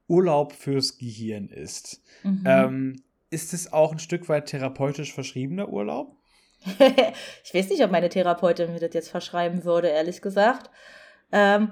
Urlaub 0.08 0.54
fürs 0.54 1.00
Gehirn 1.00 1.50
ist. 1.50 2.04
Mhm. 2.22 2.44
Ähm, 2.46 3.04
ist 3.30 3.54
es 3.54 3.72
auch 3.72 3.92
ein 3.92 4.00
Stück 4.00 4.30
weit 4.30 4.48
therapeutisch 4.48 5.14
verschriebener 5.14 5.70
Urlaub? 5.70 6.16
ich 7.44 7.54
weiß 7.54 7.70
nicht, 7.70 7.84
ob 7.84 7.92
meine 7.92 8.10
Therapeutin 8.10 8.74
mir 8.74 8.80
das 8.80 8.94
jetzt 8.94 9.10
verschreiben 9.10 9.64
würde, 9.64 9.88
ehrlich 9.88 10.22
gesagt. 10.22 10.70
Ähm, 11.32 11.70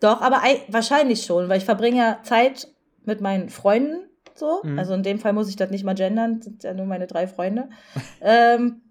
doch, 0.00 0.20
aber 0.20 0.42
wahrscheinlich 0.68 1.24
schon, 1.24 1.48
weil 1.48 1.58
ich 1.58 1.64
verbringe 1.64 1.98
ja 1.98 2.20
Zeit 2.22 2.68
mit 3.04 3.20
meinen 3.20 3.48
Freunden 3.48 4.08
so. 4.34 4.60
Mhm. 4.62 4.78
Also 4.78 4.94
in 4.94 5.02
dem 5.02 5.18
Fall 5.18 5.32
muss 5.32 5.48
ich 5.48 5.56
das 5.56 5.70
nicht 5.70 5.84
mal 5.84 5.94
gendern, 5.94 6.40
sind 6.40 6.62
ja 6.64 6.74
nur 6.74 6.86
meine 6.86 7.06
drei 7.06 7.26
Freunde. 7.26 7.68
ähm, 8.20 8.82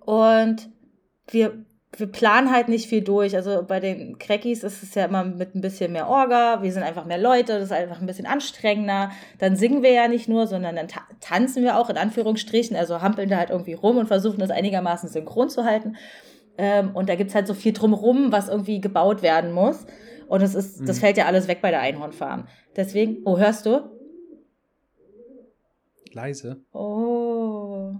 und 0.00 0.70
wir 1.28 1.64
wir 1.98 2.06
planen 2.06 2.50
halt 2.50 2.68
nicht 2.68 2.88
viel 2.88 3.02
durch. 3.02 3.36
Also 3.36 3.64
bei 3.66 3.80
den 3.80 4.18
Crackies 4.18 4.62
ist 4.62 4.82
es 4.82 4.94
ja 4.94 5.04
immer 5.04 5.24
mit 5.24 5.54
ein 5.54 5.60
bisschen 5.60 5.92
mehr 5.92 6.08
Orga. 6.08 6.62
Wir 6.62 6.72
sind 6.72 6.82
einfach 6.82 7.04
mehr 7.04 7.18
Leute, 7.18 7.54
das 7.54 7.64
ist 7.64 7.72
einfach 7.72 8.00
ein 8.00 8.06
bisschen 8.06 8.26
anstrengender. 8.26 9.10
Dann 9.38 9.56
singen 9.56 9.82
wir 9.82 9.92
ja 9.92 10.08
nicht 10.08 10.28
nur, 10.28 10.46
sondern 10.46 10.76
dann 10.76 10.88
ta 10.88 11.00
tanzen 11.20 11.62
wir 11.62 11.78
auch 11.78 11.90
in 11.90 11.96
Anführungsstrichen. 11.96 12.76
Also 12.76 13.00
hampeln 13.00 13.28
da 13.28 13.38
halt 13.38 13.50
irgendwie 13.50 13.74
rum 13.74 13.96
und 13.98 14.06
versuchen 14.06 14.38
das 14.38 14.50
einigermaßen 14.50 15.08
synchron 15.08 15.48
zu 15.48 15.64
halten. 15.64 15.96
Ähm, 16.56 16.90
und 16.94 17.08
da 17.08 17.16
gibt 17.16 17.30
es 17.30 17.34
halt 17.34 17.46
so 17.46 17.54
viel 17.54 17.72
drumrum, 17.72 18.32
was 18.32 18.48
irgendwie 18.48 18.80
gebaut 18.80 19.22
werden 19.22 19.52
muss. 19.52 19.86
Und 20.28 20.42
das 20.42 20.54
ist, 20.54 20.80
mhm. 20.80 20.86
das 20.86 20.98
fällt 20.98 21.16
ja 21.16 21.26
alles 21.26 21.48
weg 21.48 21.60
bei 21.60 21.70
der 21.70 21.80
Einhornfarm. 21.80 22.46
Deswegen, 22.76 23.18
oh, 23.24 23.38
hörst 23.38 23.66
du? 23.66 23.90
Leise. 26.12 26.62
Oh. 26.72 27.92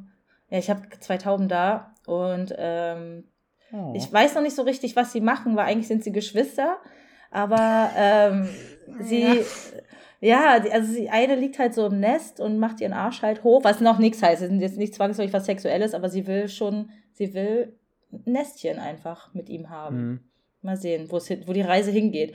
Ja, 0.51 0.59
ich 0.59 0.71
habe 0.71 0.83
zwei 1.01 1.17
Tauben 1.17 1.49
da 1.49 1.95
und 2.07 2.55
ähm, 2.57 3.25
Oh. 3.75 3.93
Ich 3.97 4.11
weiß 4.13 4.35
noch 4.35 4.43
nicht 4.43 4.55
so 4.55 4.63
richtig, 4.63 4.95
was 4.95 5.13
sie 5.13 5.21
machen, 5.21 5.57
weil 5.57 5.67
eigentlich 5.67 5.89
sind 5.89 6.05
sie 6.05 6.13
Geschwister. 6.13 6.79
Aber 7.31 7.91
ähm, 7.97 8.49
sie, 9.01 9.41
ja, 10.21 10.59
ja 10.61 10.73
also 10.73 10.95
die 10.95 11.11
eine 11.11 11.35
liegt 11.35 11.59
halt 11.59 11.75
so 11.75 11.87
im 11.87 11.99
Nest 11.99 12.39
und 12.39 12.59
macht 12.59 12.81
ihren 12.81 12.93
Arsch 12.93 13.23
halt 13.23 13.43
hoch, 13.43 13.65
was 13.65 13.81
noch 13.81 13.99
nichts 13.99 14.23
heißt. 14.23 14.43
Es 14.43 14.53
ist 14.53 14.61
jetzt 14.61 14.79
nicht 14.79 14.95
zwangsläufig 14.95 15.33
was 15.33 15.47
Sexuelles, 15.47 15.95
aber 15.95 16.09
sie 16.09 16.27
will 16.27 16.49
schon, 16.49 16.91
sie 17.13 17.35
will 17.35 17.77
ein 18.13 18.33
Nestchen 18.33 18.79
einfach 18.79 19.35
mit 19.35 19.49
ihm 19.49 19.71
haben. 19.71 19.97
Mhm. 19.97 20.21
Mal 20.63 20.77
sehen, 20.77 21.11
wo 21.11 21.53
die 21.53 21.61
Reise 21.61 21.91
hingeht. 21.91 22.35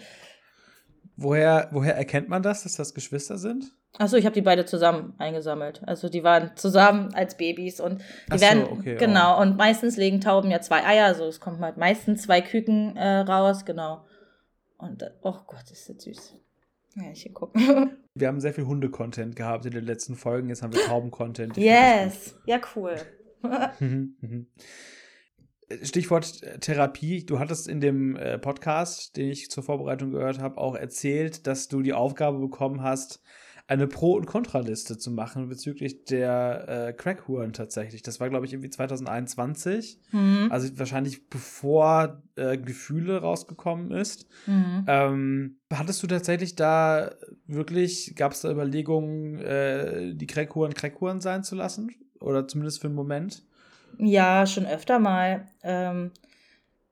Woher, 1.21 1.67
woher 1.71 1.97
erkennt 1.97 2.29
man 2.29 2.41
das, 2.41 2.63
dass 2.63 2.75
das 2.75 2.93
Geschwister 2.93 3.37
sind? 3.37 3.73
Achso, 3.97 4.15
ich 4.15 4.25
habe 4.25 4.33
die 4.33 4.41
beide 4.41 4.65
zusammen 4.65 5.13
eingesammelt. 5.17 5.81
Also 5.85 6.07
die 6.07 6.23
waren 6.23 6.51
zusammen 6.55 7.13
als 7.13 7.35
Babys 7.35 7.81
und 7.81 8.01
die 8.31 8.37
so, 8.37 8.41
werden 8.41 8.63
okay, 8.71 8.95
genau 8.95 9.37
oh. 9.37 9.41
und 9.41 9.57
meistens 9.57 9.97
legen 9.97 10.21
Tauben 10.21 10.49
ja 10.49 10.61
zwei 10.61 10.85
Eier, 10.85 11.05
also 11.05 11.25
es 11.25 11.41
kommt 11.41 11.59
halt 11.59 11.75
meistens 11.75 12.21
zwei 12.21 12.39
Küken 12.39 12.95
äh, 12.95 13.19
raus, 13.19 13.65
genau. 13.65 14.05
Und 14.77 15.03
oh 15.21 15.35
Gott, 15.45 15.69
ist 15.71 15.89
das 15.89 16.03
süß. 16.03 16.35
Ja, 16.95 17.11
ich 17.11 17.23
hier 17.23 17.33
gucken. 17.33 17.97
Wir 18.13 18.27
haben 18.27 18.39
sehr 18.39 18.53
viel 18.53 18.65
Hunde-Content 18.65 19.35
gehabt 19.35 19.65
in 19.65 19.71
den 19.71 19.85
letzten 19.85 20.15
Folgen, 20.15 20.47
jetzt 20.49 20.61
haben 20.61 20.73
wir 20.73 20.81
Tauben-Content. 20.81 21.57
Yes, 21.57 22.35
ja 22.45 22.59
cool. 22.75 22.95
Stichwort 25.83 26.41
Therapie. 26.61 27.25
Du 27.25 27.39
hattest 27.39 27.67
in 27.67 27.79
dem 27.79 28.15
äh, 28.15 28.37
Podcast, 28.37 29.17
den 29.17 29.29
ich 29.29 29.51
zur 29.51 29.63
Vorbereitung 29.63 30.11
gehört 30.11 30.39
habe, 30.39 30.57
auch 30.57 30.75
erzählt, 30.75 31.45
dass 31.47 31.67
du 31.67 31.81
die 31.81 31.93
Aufgabe 31.93 32.39
bekommen 32.39 32.81
hast, 32.81 33.21
eine 33.69 33.85
Pro- 33.85 34.15
und 34.15 34.25
Kontraliste 34.25 34.97
zu 34.97 35.11
machen 35.11 35.47
bezüglich 35.47 36.03
der 36.05 36.87
äh, 36.87 36.93
Crackhuren 36.93 37.53
tatsächlich. 37.53 38.01
Das 38.01 38.19
war, 38.19 38.27
glaube 38.27 38.47
ich, 38.47 38.53
irgendwie 38.53 38.71
2021. 38.71 39.99
Mhm. 40.11 40.47
Also 40.49 40.79
wahrscheinlich 40.79 41.29
bevor 41.29 42.23
äh, 42.35 42.57
Gefühle 42.57 43.21
rausgekommen 43.21 43.91
ist. 43.91 44.27
Mhm. 44.47 44.85
Ähm, 44.87 45.57
hattest 45.71 46.01
du 46.01 46.07
tatsächlich 46.07 46.55
da 46.55 47.11
wirklich, 47.45 48.15
gab 48.15 48.31
es 48.31 48.41
da 48.41 48.51
Überlegungen, 48.51 49.37
äh, 49.37 50.15
die 50.15 50.27
Crackhuren 50.27 50.73
Crackhuren 50.73 51.21
sein 51.21 51.43
zu 51.43 51.53
lassen? 51.53 51.91
Oder 52.19 52.47
zumindest 52.47 52.81
für 52.81 52.87
einen 52.87 52.95
Moment? 52.95 53.43
Ja, 53.97 54.45
schon 54.45 54.65
öfter 54.65 54.99
mal. 54.99 55.47
Ähm, 55.63 56.11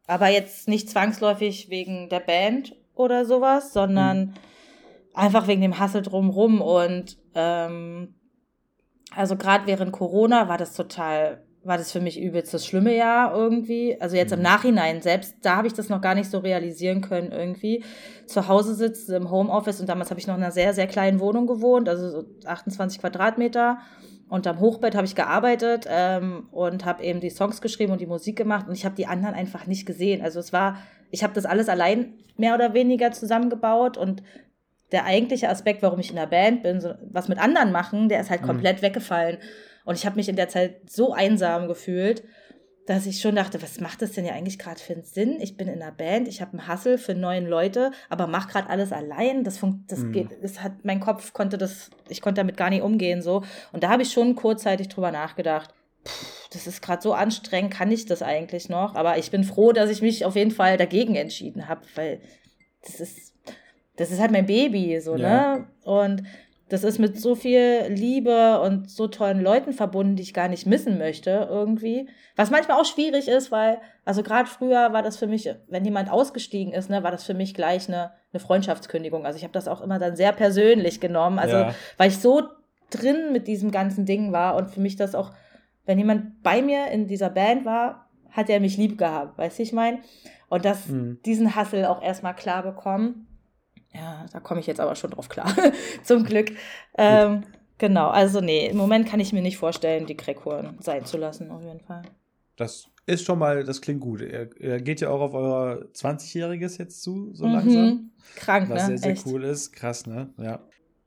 aber 0.08 0.28
jetzt 0.30 0.68
nicht 0.68 0.90
zwangsläufig 0.90 1.70
wegen 1.70 2.10
der 2.10 2.22
Band 2.22 2.76
oder 2.96 3.26
sowas, 3.26 3.74
sondern 3.74 4.20
mhm 4.20 4.34
einfach 5.18 5.48
wegen 5.48 5.62
dem 5.62 5.80
Hassel 5.80 6.02
drumrum 6.02 6.62
und 6.62 7.18
ähm, 7.34 8.14
Also 9.16 9.36
gerade 9.36 9.66
während 9.66 9.92
Corona 9.92 10.48
war 10.48 10.58
das 10.58 10.74
total, 10.74 11.44
war 11.64 11.78
das 11.78 11.92
für 11.92 12.02
mich 12.02 12.20
übelst 12.20 12.54
das 12.54 12.68
schlimme 12.68 12.96
Jahr 12.96 13.34
irgendwie. 13.34 14.00
Also 14.00 14.16
jetzt 14.16 14.32
im 14.32 14.40
mhm. 14.40 14.44
Nachhinein 14.44 15.02
selbst, 15.02 15.36
da 15.42 15.56
habe 15.58 15.68
ich 15.68 15.74
das 15.74 15.90
noch 15.90 16.02
gar 16.02 16.14
nicht 16.14 16.30
so 16.30 16.38
realisieren 16.40 17.02
können 17.02 17.32
irgendwie. 17.32 17.84
Zu 18.28 18.48
Hause 18.48 18.76
sitzt 18.76 19.10
im 19.10 19.32
Homeoffice 19.32 19.80
und 19.82 19.90
damals 19.90 20.12
habe 20.12 20.20
ich 20.20 20.28
noch 20.28 20.36
in 20.36 20.44
einer 20.44 20.52
sehr, 20.52 20.74
sehr 20.74 20.88
kleinen 20.88 21.20
Wohnung 21.20 21.48
gewohnt, 21.48 21.90
also 21.90 22.10
so 22.10 22.26
28 22.46 23.00
Quadratmeter. 23.00 23.80
Und 24.30 24.46
am 24.46 24.60
Hochbett 24.60 24.96
habe 24.96 25.06
ich 25.06 25.16
gearbeitet 25.16 25.86
ähm, 25.90 26.48
und 26.52 26.86
habe 26.86 27.04
eben 27.04 27.22
die 27.22 27.30
Songs 27.30 27.62
geschrieben 27.62 27.94
und 27.94 28.02
die 28.02 28.08
Musik 28.08 28.36
gemacht 28.36 28.68
und 28.68 28.74
ich 28.74 28.84
habe 28.84 28.96
die 28.96 29.08
anderen 29.08 29.36
einfach 29.36 29.68
nicht 29.68 29.86
gesehen. 29.86 30.22
Also 30.22 30.40
es 30.40 30.52
war, 30.52 30.78
ich 31.12 31.24
habe 31.24 31.34
das 31.34 31.46
alles 31.46 31.70
allein 31.70 32.14
mehr 32.36 32.54
oder 32.54 32.74
weniger 32.74 33.12
zusammengebaut 33.12 33.96
und 33.98 34.24
der 34.92 35.06
eigentliche 35.06 35.50
Aspekt, 35.50 35.82
warum 35.82 36.00
ich 36.00 36.10
in 36.10 36.16
der 36.18 36.28
Band 36.28 36.64
bin, 36.64 36.82
so, 36.82 36.94
was 37.10 37.28
mit 37.28 37.40
anderen 37.40 37.72
machen, 37.72 38.10
der 38.10 38.22
ist 38.22 38.30
halt 38.30 38.42
mhm. 38.42 38.48
komplett 38.48 38.82
weggefallen. 38.82 39.38
Und 39.86 39.96
ich 39.96 40.06
habe 40.06 40.18
mich 40.18 40.28
in 40.28 40.36
der 40.36 40.50
Zeit 40.50 40.90
so 40.90 41.14
einsam 41.14 41.68
gefühlt, 41.68 42.24
dass 42.88 43.06
ich 43.06 43.20
schon 43.20 43.36
dachte, 43.36 43.62
was 43.62 43.82
macht 43.82 44.02
das 44.02 44.14
denn 44.14 44.26
ja 44.26 44.34
eigentlich 44.34 44.58
gerade 44.58 44.80
für 44.80 44.94
einen 44.94 45.04
Sinn? 45.04 45.42
Ich 45.42 45.58
bin 45.58 45.68
in 45.68 45.82
einer 45.82 45.92
Band, 45.92 46.28
ich 46.28 46.42
habe 46.42 46.54
einen 46.54 46.68
Hassel 46.68 46.98
für 46.98 47.14
neun 47.14 47.46
Leute, 47.46 47.92
aber 48.10 48.28
mach 48.28 48.48
gerade 48.48 48.70
alles 48.70 48.94
allein. 48.94 49.44
Das 49.44 49.58
funkt, 49.58 49.92
das 49.92 50.00
mhm. 50.00 50.12
geht, 50.14 50.30
es 50.42 50.64
hat 50.64 50.84
mein 50.84 51.02
Kopf 51.02 51.34
konnte 51.34 51.58
das, 51.58 51.90
ich 52.08 52.22
konnte 52.22 52.40
damit 52.40 52.56
gar 52.56 52.70
nicht 52.70 52.82
umgehen 52.82 53.22
so. 53.22 53.44
Und 53.74 53.84
da 53.84 53.90
habe 53.90 54.04
ich 54.04 54.12
schon 54.12 54.36
kurzzeitig 54.36 54.88
drüber 54.88 55.12
nachgedacht. 55.12 55.74
Pff, 56.06 56.50
das 56.54 56.66
ist 56.66 56.82
gerade 56.82 57.02
so 57.02 57.14
anstrengend, 57.14 57.74
kann 57.74 57.92
ich 57.92 58.06
das 58.06 58.22
eigentlich 58.22 58.70
noch? 58.70 58.96
Aber 58.96 59.18
ich 59.18 59.32
bin 59.32 59.44
froh, 59.44 59.74
dass 59.74 59.90
ich 59.90 60.02
mich 60.02 60.24
auf 60.24 60.38
jeden 60.38 60.52
Fall 60.52 60.78
dagegen 60.78 61.16
entschieden 61.16 61.68
habe, 61.68 61.82
weil 61.96 62.22
das 62.84 63.02
ist 63.02 63.34
das 63.98 64.12
ist 64.12 64.20
halt 64.20 64.32
mein 64.32 64.46
Baby, 64.46 65.02
so, 65.02 65.16
ja. 65.16 65.58
ne? 65.58 65.68
Und 65.84 66.24
das 66.70 66.84
ist 66.84 67.00
mit 67.00 67.20
so 67.20 67.36
viel 67.36 67.86
Liebe 67.90 68.60
und 68.60 68.90
so 68.90 69.08
tollen 69.08 69.42
Leuten 69.42 69.72
verbunden, 69.72 70.18
die 70.18 70.24
ich 70.24 70.34
gar 70.34 70.50
nicht 70.50 70.66
missen 70.66 70.98
möchte, 70.98 71.48
irgendwie. 71.50 72.10
Was 72.36 72.52
manchmal 72.52 72.80
auch 72.80 72.86
schwierig 72.86 73.30
ist, 73.30 73.52
weil, 73.52 73.80
also 74.04 74.22
gerade 74.22 74.50
früher 74.50 74.92
war 74.92 75.02
das 75.02 75.18
für 75.18 75.28
mich, 75.28 75.50
wenn 75.70 75.86
jemand 75.86 76.12
ausgestiegen 76.12 76.74
ist, 76.74 76.90
ne, 76.90 77.04
war 77.04 77.12
das 77.12 77.24
für 77.24 77.34
mich 77.34 77.54
gleich 77.54 77.88
eine, 77.88 78.12
eine 78.34 78.42
Freundschaftskündigung. 78.42 79.26
Also 79.26 79.38
ich 79.38 79.44
habe 79.44 79.54
das 79.54 79.70
auch 79.70 79.82
immer 79.82 79.98
dann 79.98 80.18
sehr 80.18 80.34
persönlich 80.34 81.00
genommen. 81.00 81.40
Also, 81.40 81.56
ja. 81.56 81.76
weil 81.96 82.10
ich 82.10 82.18
so 82.18 82.44
drin 82.90 83.32
mit 83.32 83.48
diesem 83.48 83.72
ganzen 83.72 84.06
Ding 84.06 84.34
war 84.34 84.56
und 84.56 84.70
für 84.70 84.82
mich 84.82 84.98
das 84.98 85.16
auch, 85.16 85.32
wenn 85.86 85.98
jemand 85.98 86.44
bei 86.44 86.62
mir 86.62 86.88
in 86.88 87.08
dieser 87.08 87.30
Band 87.30 87.64
war, 87.64 88.10
hat 88.30 88.50
er 88.50 88.60
mich 88.60 88.78
lieb 88.78 88.98
gehabt, 88.98 89.38
weißt 89.38 89.58
du, 89.58 89.64
ich 89.64 89.74
meine? 89.74 90.00
Und 90.50 90.66
das, 90.66 90.88
mhm. 90.88 91.20
diesen 91.26 91.56
Hassel 91.56 91.86
auch 91.86 92.02
erstmal 92.02 92.36
klar 92.36 92.64
bekommen. 92.64 93.27
Ja, 93.98 94.26
da 94.32 94.40
komme 94.40 94.60
ich 94.60 94.68
jetzt 94.68 94.80
aber 94.80 94.96
schon 94.96 95.12
drauf 95.12 95.30
klar. 95.30 95.54
Zum 96.04 96.24
Glück. 96.24 96.52
Ähm, 96.98 97.44
genau, 97.78 98.10
also 98.10 98.42
nee, 98.42 98.68
im 98.68 98.78
Moment 98.78 99.08
kann 99.08 99.20
ich 99.20 99.34
mir 99.34 99.42
nicht 99.42 99.58
vorstellen, 99.58 100.06
die 100.06 100.16
Crackhuren 100.16 100.78
sein 100.80 101.06
zu 101.06 101.18
lassen, 101.18 101.52
auf 101.52 101.64
jeden 101.64 101.82
Fall. 101.82 102.04
Das 102.56 102.88
ist 103.06 103.26
schon 103.26 103.40
mal, 103.40 103.64
das 103.64 103.82
klingt 103.82 104.02
gut. 104.02 104.22
Er, 104.22 104.50
er 104.60 104.82
geht 104.82 105.02
ja 105.02 105.10
auch 105.10 105.22
auf 105.22 105.34
euer 105.34 105.86
20-Jähriges 105.94 106.78
jetzt 106.78 107.02
zu, 107.02 107.34
so 107.34 107.48
mhm. 107.48 107.54
langsam. 107.54 108.12
Krank, 108.36 108.70
was 108.70 108.70
ne? 108.70 108.76
Was 108.76 108.88
sehr, 108.88 108.98
sehr 108.98 109.12
Echt. 109.14 109.26
cool 109.26 109.44
ist. 109.44 109.72
Krass, 109.72 110.06
ne? 110.06 110.30
Ja. 110.38 110.60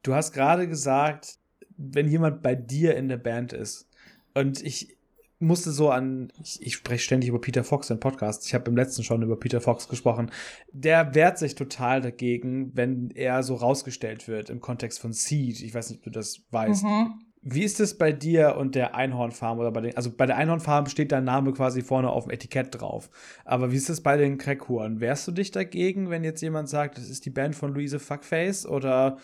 Du 0.03 0.15
hast 0.15 0.33
gerade 0.33 0.67
gesagt, 0.67 1.39
wenn 1.77 2.09
jemand 2.09 2.43
bei 2.43 2.55
dir 2.55 2.97
in 2.97 3.09
der 3.09 3.19
Band 3.19 3.53
ist 3.53 3.89
und 4.35 4.63
ich, 4.63 4.97
musste 5.41 5.71
so 5.71 5.91
an, 5.91 6.33
ich, 6.43 6.61
ich 6.63 6.75
spreche 6.75 7.03
ständig 7.03 7.31
über 7.31 7.41
Peter 7.41 7.65
Fox 7.65 7.91
in 7.91 7.99
Podcasts. 7.99 8.47
Ich 8.47 8.55
habe 8.55 8.71
im 8.71 8.77
letzten 8.77 9.03
schon 9.03 9.23
über 9.23 9.37
Peter 9.37 9.61
Fox 9.61 9.89
gesprochen. 9.89 10.31
Der 10.73 11.15
wehrt 11.15 11.39
sich 11.39 11.55
total 11.55 12.01
dagegen, 12.01 12.71
wenn 12.75 13.11
er 13.11 13.43
so 13.43 13.55
rausgestellt 13.55 14.29
wird 14.29 14.51
im 14.51 14.61
Kontext 14.61 15.01
von 15.01 15.13
Seed. 15.13 15.63
Ich 15.63 15.75
weiß 15.75 15.91
nicht, 15.91 15.99
ob 15.99 16.05
du 16.05 16.11
das 16.11 16.43
weißt. 16.51 16.85
Mhm. 16.85 17.15
Wie 17.43 17.65
ist 17.65 17.81
es 17.81 17.97
bei 17.97 18.13
dir 18.13 18.57
und 18.59 18.75
der 18.75 18.95
Einhornfarm 18.95 19.59
oder 19.59 19.73
bei 19.73 19.81
den, 19.81 19.97
also 19.97 20.11
bei 20.15 20.27
der 20.27 20.37
Einhornfarm 20.37 20.87
steht 20.87 21.11
dein 21.11 21.25
Name 21.25 21.55
quasi 21.55 21.81
vorne 21.81 22.11
auf 22.11 22.25
dem 22.25 22.33
Etikett 22.33 22.79
drauf. 22.79 23.09
Aber 23.47 23.73
wie 23.73 23.77
ist 23.77 23.89
es 23.89 24.03
bei 24.03 24.19
den 24.19 24.37
Crackhuren? 24.37 25.01
Wehrst 25.01 25.27
du 25.27 25.33
dich 25.33 25.51
dagegen, 25.51 26.11
wenn 26.11 26.23
jetzt 26.23 26.43
jemand 26.43 26.69
sagt, 26.69 26.99
das 26.99 27.09
ist 27.09 27.25
die 27.25 27.31
Band 27.31 27.57
von 27.57 27.73
Luise 27.73 27.99
Fuckface 27.99 28.67
oder 28.67 29.17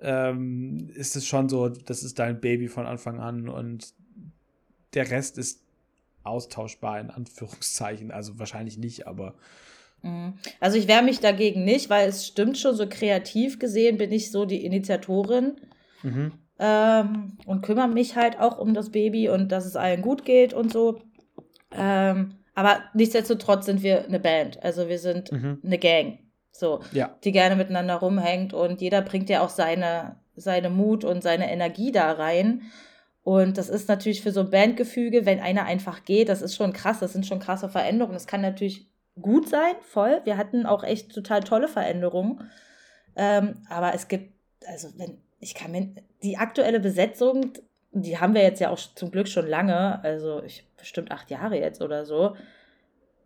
ähm, 0.00 0.88
ist 0.94 1.16
es 1.16 1.26
schon 1.26 1.48
so, 1.48 1.68
das 1.68 2.04
ist 2.04 2.20
dein 2.20 2.40
Baby 2.40 2.68
von 2.68 2.86
Anfang 2.86 3.18
an 3.18 3.48
und 3.48 3.92
der 4.94 5.10
Rest 5.10 5.36
ist 5.38 5.63
austauschbar 6.24 7.00
in 7.00 7.10
Anführungszeichen. 7.10 8.10
Also 8.10 8.38
wahrscheinlich 8.38 8.78
nicht, 8.78 9.06
aber. 9.06 9.34
Mhm. 10.02 10.34
Also 10.60 10.76
ich 10.76 10.88
wehre 10.88 11.02
mich 11.02 11.20
dagegen 11.20 11.64
nicht, 11.64 11.90
weil 11.90 12.08
es 12.08 12.26
stimmt 12.26 12.58
schon, 12.58 12.74
so 12.74 12.86
kreativ 12.88 13.58
gesehen 13.58 13.98
bin 13.98 14.12
ich 14.12 14.30
so 14.30 14.44
die 14.44 14.64
Initiatorin 14.64 15.56
mhm. 16.02 16.32
ähm, 16.58 17.38
und 17.46 17.62
kümmere 17.62 17.88
mich 17.88 18.16
halt 18.16 18.38
auch 18.40 18.58
um 18.58 18.74
das 18.74 18.90
Baby 18.90 19.28
und 19.28 19.52
dass 19.52 19.64
es 19.64 19.76
allen 19.76 20.02
gut 20.02 20.24
geht 20.24 20.52
und 20.52 20.72
so. 20.72 21.00
Ähm, 21.72 22.36
aber 22.54 22.82
nichtsdestotrotz 22.94 23.66
sind 23.66 23.82
wir 23.82 24.04
eine 24.04 24.20
Band. 24.20 24.62
Also 24.62 24.88
wir 24.88 24.98
sind 24.98 25.32
mhm. 25.32 25.60
eine 25.64 25.78
Gang. 25.78 26.18
So, 26.52 26.80
ja. 26.92 27.16
die 27.24 27.32
gerne 27.32 27.56
miteinander 27.56 27.96
rumhängt 27.96 28.54
und 28.54 28.80
jeder 28.80 29.02
bringt 29.02 29.28
ja 29.28 29.40
auch 29.40 29.48
seine, 29.48 30.16
seine 30.36 30.70
Mut 30.70 31.02
und 31.02 31.20
seine 31.20 31.50
Energie 31.50 31.90
da 31.90 32.12
rein. 32.12 32.62
Und 33.24 33.56
das 33.56 33.70
ist 33.70 33.88
natürlich 33.88 34.22
für 34.22 34.32
so 34.32 34.40
ein 34.40 34.50
Bandgefüge, 34.50 35.24
wenn 35.24 35.40
einer 35.40 35.64
einfach 35.64 36.04
geht, 36.04 36.28
das 36.28 36.42
ist 36.42 36.54
schon 36.54 36.74
krass, 36.74 37.00
das 37.00 37.14
sind 37.14 37.26
schon 37.26 37.40
krasse 37.40 37.70
Veränderungen. 37.70 38.14
Das 38.14 38.26
kann 38.26 38.42
natürlich 38.42 38.86
gut 39.20 39.48
sein, 39.48 39.74
voll. 39.80 40.20
Wir 40.24 40.36
hatten 40.36 40.66
auch 40.66 40.84
echt 40.84 41.12
total 41.12 41.40
tolle 41.40 41.68
Veränderungen. 41.68 42.50
Ähm, 43.16 43.62
aber 43.70 43.94
es 43.94 44.08
gibt, 44.08 44.34
also 44.66 44.88
wenn, 44.98 45.18
ich 45.40 45.54
kann 45.54 45.72
mir, 45.72 45.88
die 46.22 46.36
aktuelle 46.36 46.80
Besetzung, 46.80 47.52
die 47.92 48.18
haben 48.18 48.34
wir 48.34 48.42
jetzt 48.42 48.60
ja 48.60 48.68
auch 48.68 48.78
zum 48.78 49.10
Glück 49.10 49.28
schon 49.28 49.46
lange, 49.46 50.02
also 50.04 50.42
ich 50.42 50.66
bestimmt 50.76 51.10
acht 51.10 51.30
Jahre 51.30 51.58
jetzt 51.58 51.80
oder 51.80 52.04
so. 52.04 52.36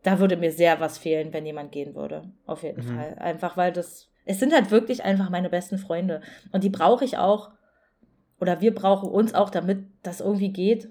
Da 0.04 0.20
würde 0.20 0.36
mir 0.36 0.52
sehr 0.52 0.78
was 0.78 0.96
fehlen, 0.96 1.32
wenn 1.32 1.44
jemand 1.44 1.72
gehen 1.72 1.96
würde. 1.96 2.22
Auf 2.46 2.62
jeden 2.62 2.86
mhm. 2.86 2.96
Fall. 2.96 3.16
Einfach 3.18 3.56
weil 3.56 3.72
das, 3.72 4.08
es 4.26 4.38
sind 4.38 4.54
halt 4.54 4.70
wirklich 4.70 5.02
einfach 5.02 5.28
meine 5.28 5.50
besten 5.50 5.78
Freunde. 5.78 6.20
Und 6.52 6.62
die 6.62 6.70
brauche 6.70 7.04
ich 7.04 7.18
auch 7.18 7.50
oder 8.40 8.60
wir 8.60 8.74
brauchen 8.74 9.08
uns 9.08 9.34
auch, 9.34 9.50
damit 9.50 9.86
das 10.02 10.20
irgendwie 10.20 10.52
geht, 10.52 10.90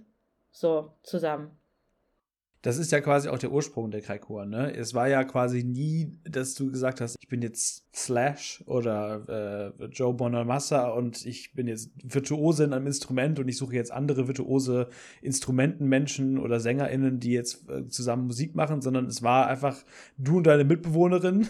so 0.52 0.92
zusammen. 1.04 1.52
Das 2.64 2.78
ist 2.78 2.92
ja 2.92 3.00
quasi 3.02 3.30
auch 3.30 3.38
der 3.38 3.52
Ursprung 3.52 3.92
der 3.92 4.02
Kraikoa, 4.02 4.46
ne? 4.46 4.76
Es 4.76 4.94
war 4.94 5.08
ja 5.08 5.24
quasi 5.24 5.64
nie, 5.64 6.12
dass 6.24 6.56
du 6.56 6.72
gesagt 6.72 7.00
hast, 7.00 7.16
ich 7.22 7.28
bin 7.28 7.42
jetzt 7.42 7.86
Slash 7.96 8.64
oder 8.66 9.72
äh, 9.80 9.86
Joe 9.86 10.14
Bonamassa 10.14 10.90
und 10.90 11.26
ich 11.26 11.54
bin 11.54 11.68
jetzt 11.68 11.92
Virtuose 12.04 12.64
in 12.64 12.74
einem 12.74 12.88
Instrument 12.88 13.40
und 13.40 13.48
ich 13.48 13.58
suche 13.58 13.76
jetzt 13.76 13.92
andere 13.92 14.28
virtuose 14.28 14.90
Instrumentenmenschen 15.22 16.40
oder 16.40 16.60
SängerInnen, 16.60 17.20
die 17.20 17.32
jetzt 17.32 17.70
äh, 17.70 17.88
zusammen 17.88 18.26
Musik 18.26 18.56
machen, 18.56 18.82
sondern 18.82 19.06
es 19.06 19.22
war 19.22 19.48
einfach 19.48 19.78
du 20.18 20.38
und 20.38 20.48
deine 20.48 20.66
Mitbewohnerin, 20.66 21.48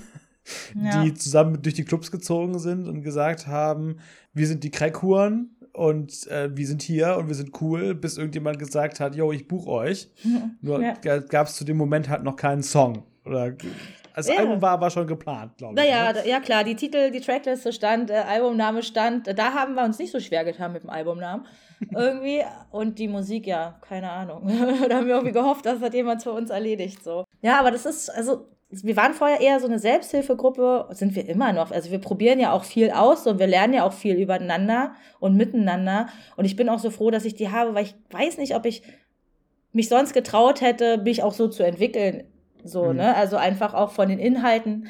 ja. 0.75 1.03
die 1.03 1.13
zusammen 1.13 1.61
durch 1.61 1.73
die 1.73 1.85
Clubs 1.85 2.11
gezogen 2.11 2.59
sind 2.59 2.87
und 2.87 3.01
gesagt 3.01 3.47
haben, 3.47 3.97
wir 4.33 4.45
sind 4.45 4.63
die 4.63 4.71
Kraikuren 4.71 5.56
und 5.77 6.25
äh, 6.27 6.49
wir 6.57 6.65
sind 6.65 6.81
hier 6.81 7.17
und 7.17 7.27
wir 7.27 7.35
sind 7.35 7.61
cool, 7.61 7.93
bis 7.93 8.17
irgendjemand 8.17 8.57
gesagt 8.57 8.99
hat, 8.99 9.15
yo, 9.15 9.31
ich 9.31 9.47
buche 9.47 9.69
euch. 9.69 10.09
Nur 10.61 10.81
ja. 10.81 10.93
gab 11.19 11.47
es 11.47 11.55
zu 11.55 11.63
dem 11.63 11.77
Moment 11.77 12.09
halt 12.09 12.23
noch 12.23 12.35
keinen 12.35 12.63
Song. 12.63 13.03
Oder 13.23 13.53
das 14.15 14.27
ja. 14.27 14.37
Album 14.37 14.59
war 14.59 14.71
aber 14.71 14.89
schon 14.89 15.05
geplant, 15.05 15.55
glaube 15.57 15.75
ich. 15.75 15.85
Naja, 15.85 16.13
ne? 16.13 16.27
ja 16.27 16.39
klar, 16.39 16.63
die 16.63 16.75
Titel, 16.75 17.11
die 17.11 17.21
Trackliste 17.21 17.71
stand, 17.71 18.09
äh, 18.09 18.15
Albumname 18.15 18.81
stand. 18.81 19.27
Da 19.37 19.53
haben 19.53 19.75
wir 19.75 19.83
uns 19.83 19.99
nicht 19.99 20.11
so 20.11 20.19
schwer 20.19 20.43
getan 20.43 20.73
mit 20.73 20.81
dem 20.81 20.89
Albumnamen. 20.89 21.45
irgendwie. 21.95 22.41
Und 22.71 22.97
die 22.97 23.07
Musik, 23.07 23.45
ja, 23.45 23.79
keine 23.87 24.09
Ahnung. 24.09 24.47
da 24.89 24.95
haben 24.95 25.05
wir 25.05 25.13
irgendwie 25.13 25.33
gehofft, 25.33 25.67
das 25.67 25.79
hat 25.81 25.93
jemand 25.93 26.23
für 26.23 26.31
uns 26.31 26.49
erledigt. 26.49 27.03
So. 27.03 27.23
Ja, 27.43 27.59
aber 27.59 27.69
das 27.69 27.85
ist, 27.85 28.09
also 28.09 28.47
wir 28.69 28.97
waren 28.97 29.13
vorher 29.13 29.39
eher 29.39 29.59
so 29.61 29.67
eine 29.67 29.79
Selbsthilfegruppe, 29.79 30.89
sind 30.91 31.15
wir 31.15 31.27
immer 31.27 31.53
noch. 31.53 31.71
Also 31.71 31.89
wir 31.89 31.99
probieren 31.99 32.39
ja 32.39 32.51
auch 32.51 32.65
viel 32.65 32.91
aus 32.91 33.25
und 33.25 33.39
wir 33.39 33.47
lernen 33.47 33.73
ja 33.73 33.85
auch 33.85 33.93
viel 33.93 34.15
übereinander 34.15 34.93
und 35.19 35.37
miteinander. 35.37 36.07
Und 36.35 36.43
ich 36.43 36.57
bin 36.57 36.67
auch 36.67 36.79
so 36.79 36.89
froh, 36.89 37.09
dass 37.09 37.23
ich 37.23 37.35
die 37.35 37.49
habe, 37.49 37.73
weil 37.73 37.85
ich 37.85 37.95
weiß 38.09 38.37
nicht, 38.37 38.55
ob 38.55 38.65
ich 38.65 38.83
mich 39.71 39.87
sonst 39.87 40.13
getraut 40.13 40.59
hätte, 40.59 40.97
mich 40.97 41.23
auch 41.23 41.33
so 41.33 41.47
zu 41.47 41.63
entwickeln. 41.63 42.25
So, 42.63 42.85
mhm. 42.85 42.97
ne? 42.97 43.15
Also 43.15 43.37
einfach 43.37 43.73
auch 43.73 43.91
von 43.91 44.09
den 44.09 44.19
Inhalten 44.19 44.87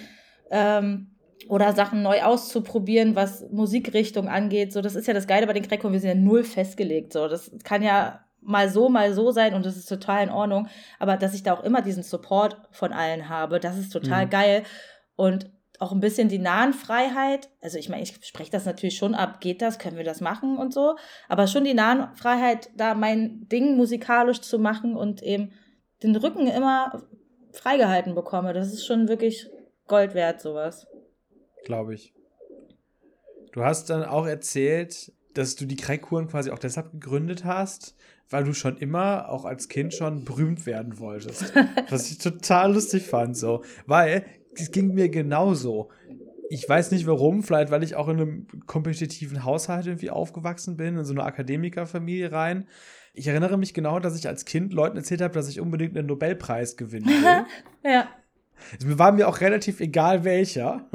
ähm, 0.50 1.12
oder 1.48 1.74
Sachen 1.74 2.02
neu 2.02 2.24
auszuprobieren, 2.24 3.16
was 3.16 3.48
Musikrichtung 3.52 4.28
angeht. 4.28 4.74
So, 4.74 4.82
das 4.82 4.96
ist 4.96 5.08
ja 5.08 5.14
das 5.14 5.28
Geile 5.28 5.46
bei 5.46 5.54
den 5.54 5.64
Greco, 5.64 5.92
wir 5.92 6.00
sind 6.00 6.10
ja 6.10 6.16
null 6.16 6.44
festgelegt. 6.44 7.14
So, 7.14 7.28
das 7.28 7.52
kann 7.64 7.84
ja 7.84 8.27
mal 8.48 8.70
so, 8.70 8.88
mal 8.90 9.14
so 9.14 9.32
sein 9.32 9.54
und 9.54 9.66
das 9.66 9.76
ist 9.76 9.90
total 9.90 10.24
in 10.24 10.30
Ordnung. 10.30 10.68
Aber 11.00 11.18
dass 11.18 11.34
ich 11.34 11.44
da 11.44 11.54
auch 11.54 11.64
immer 11.64 11.82
diesen 11.82 12.02
Support 12.02 12.58
von 12.72 12.94
allen 12.94 13.30
habe, 13.30 13.60
das 13.60 13.78
ist 13.78 13.92
total 13.92 14.26
mhm. 14.26 14.30
geil. 14.30 14.64
Und 15.16 15.52
auch 15.80 15.92
ein 15.92 16.00
bisschen 16.00 16.30
die 16.30 16.40
nahen 16.40 16.74
Freiheit. 16.74 17.50
Also 17.62 17.78
ich 17.78 17.90
meine, 17.90 18.04
ich 18.04 18.18
spreche 18.26 18.50
das 18.50 18.66
natürlich 18.66 18.98
schon 18.98 19.14
ab, 19.14 19.42
geht 19.42 19.62
das, 19.62 19.78
können 19.78 19.98
wir 19.98 20.04
das 20.04 20.22
machen 20.22 20.58
und 20.58 20.74
so. 20.74 20.96
Aber 21.28 21.46
schon 21.48 21.66
die 21.66 21.74
nahen 21.74 22.16
Freiheit, 22.16 22.70
da 22.76 22.96
mein 22.96 23.48
Ding 23.50 23.76
musikalisch 23.76 24.42
zu 24.42 24.58
machen 24.58 24.96
und 24.96 25.22
eben 25.22 25.52
den 26.02 26.16
Rücken 26.16 26.48
immer 26.48 27.04
freigehalten 27.52 28.16
bekomme. 28.16 28.54
Das 28.54 28.72
ist 28.72 28.86
schon 28.86 29.08
wirklich 29.08 29.50
Gold 29.88 30.14
wert, 30.14 30.42
sowas. 30.42 30.88
Glaube 31.66 31.96
ich. 31.96 32.14
Du 33.52 33.64
hast 33.64 33.90
dann 33.90 34.04
auch 34.04 34.26
erzählt, 34.26 35.12
dass 35.34 35.56
du 35.56 35.66
die 35.66 35.76
Kreikuren 35.76 36.28
quasi 36.28 36.52
auch 36.52 36.60
deshalb 36.60 36.92
gegründet 36.92 37.46
hast, 37.46 37.96
weil 38.30 38.44
du 38.44 38.54
schon 38.54 38.78
immer, 38.78 39.30
auch 39.30 39.46
als 39.46 39.68
Kind 39.70 39.94
schon 39.94 40.26
berühmt 40.26 40.66
werden 40.66 41.00
wolltest. 41.00 41.54
was 41.90 42.12
ich 42.12 42.18
total 42.18 42.74
lustig 42.74 43.04
fand, 43.04 43.38
so. 43.38 43.64
Weil, 43.86 44.26
es 44.56 44.72
ging 44.72 44.94
mir 44.94 45.10
genauso. 45.10 45.90
Ich 46.50 46.68
weiß 46.68 46.92
nicht 46.92 47.06
warum, 47.08 47.44
vielleicht 47.44 47.72
weil 47.72 47.84
ich 47.84 47.96
auch 47.96 48.08
in 48.08 48.20
einem 48.20 48.48
kompetitiven 48.66 49.44
Haushalt 49.44 49.86
irgendwie 49.86 50.10
aufgewachsen 50.10 50.78
bin, 50.78 50.98
in 50.98 51.06
so 51.06 51.14
eine 51.14 51.24
Akademikerfamilie 51.24 52.32
rein. 52.32 52.68
Ich 53.14 53.28
erinnere 53.28 53.58
mich 53.58 53.74
genau, 53.74 54.00
dass 54.00 54.18
ich 54.18 54.28
als 54.28 54.46
Kind 54.46 54.74
Leuten 54.74 54.98
erzählt 54.98 55.22
habe, 55.22 55.34
dass 55.34 55.50
ich 55.50 55.60
unbedingt 55.60 55.98
einen 55.98 56.08
Nobelpreis 56.08 56.78
gewinnen 56.78 57.08
will. 57.08 57.46
ja. 57.92 58.08
Es 58.80 58.98
war 58.98 59.12
mir 59.12 59.28
auch 59.28 59.42
relativ 59.42 59.80
egal 59.80 60.24
welcher. 60.24 60.90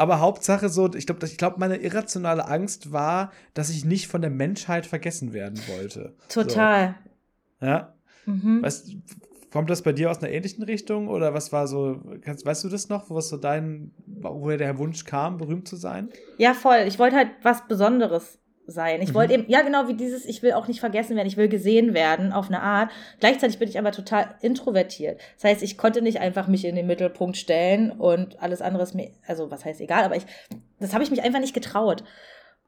Aber 0.00 0.18
Hauptsache 0.18 0.70
so, 0.70 0.90
ich 0.94 1.04
glaube, 1.04 1.26
ich 1.26 1.36
glaube, 1.36 1.56
meine 1.58 1.76
irrationale 1.76 2.48
Angst 2.48 2.90
war, 2.90 3.32
dass 3.52 3.68
ich 3.68 3.84
nicht 3.84 4.06
von 4.08 4.22
der 4.22 4.30
Menschheit 4.30 4.86
vergessen 4.86 5.34
werden 5.34 5.60
wollte. 5.68 6.14
Total. 6.30 6.94
So. 7.60 7.66
Ja. 7.66 7.94
Mhm. 8.24 8.62
Weißt, 8.62 8.96
kommt 9.52 9.68
das 9.68 9.82
bei 9.82 9.92
dir 9.92 10.10
aus 10.10 10.22
einer 10.22 10.32
ähnlichen 10.32 10.64
Richtung 10.64 11.08
oder 11.08 11.34
was 11.34 11.52
war 11.52 11.66
so, 11.66 12.00
kannst, 12.22 12.46
weißt 12.46 12.64
du 12.64 12.70
das 12.70 12.88
noch, 12.88 13.10
was 13.10 13.28
so 13.28 13.36
dein, 13.36 13.92
woher 14.06 14.56
der 14.56 14.78
Wunsch 14.78 15.04
kam, 15.04 15.36
berühmt 15.36 15.68
zu 15.68 15.76
sein? 15.76 16.08
Ja, 16.38 16.54
voll. 16.54 16.84
Ich 16.86 16.98
wollte 16.98 17.16
halt 17.16 17.32
was 17.42 17.68
Besonderes 17.68 18.38
sein. 18.70 19.02
Ich 19.02 19.10
mhm. 19.10 19.14
wollte 19.14 19.34
eben, 19.34 19.44
ja 19.48 19.62
genau 19.62 19.88
wie 19.88 19.94
dieses, 19.94 20.24
ich 20.24 20.42
will 20.42 20.52
auch 20.52 20.68
nicht 20.68 20.80
vergessen 20.80 21.16
werden, 21.16 21.28
ich 21.28 21.36
will 21.36 21.48
gesehen 21.48 21.94
werden 21.94 22.32
auf 22.32 22.48
eine 22.48 22.62
Art. 22.62 22.90
Gleichzeitig 23.18 23.58
bin 23.58 23.68
ich 23.68 23.78
aber 23.78 23.92
total 23.92 24.34
introvertiert. 24.40 25.20
Das 25.36 25.50
heißt, 25.50 25.62
ich 25.62 25.78
konnte 25.78 26.02
nicht 26.02 26.20
einfach 26.20 26.48
mich 26.48 26.64
in 26.64 26.76
den 26.76 26.86
Mittelpunkt 26.86 27.36
stellen 27.36 27.90
und 27.90 28.40
alles 28.42 28.62
andere 28.62 28.82
ist 28.82 28.94
mir, 28.94 29.10
also 29.26 29.50
was 29.50 29.64
heißt 29.64 29.80
egal, 29.80 30.04
aber 30.04 30.16
ich, 30.16 30.26
das 30.78 30.92
habe 30.94 31.04
ich 31.04 31.10
mich 31.10 31.22
einfach 31.22 31.40
nicht 31.40 31.54
getraut. 31.54 32.04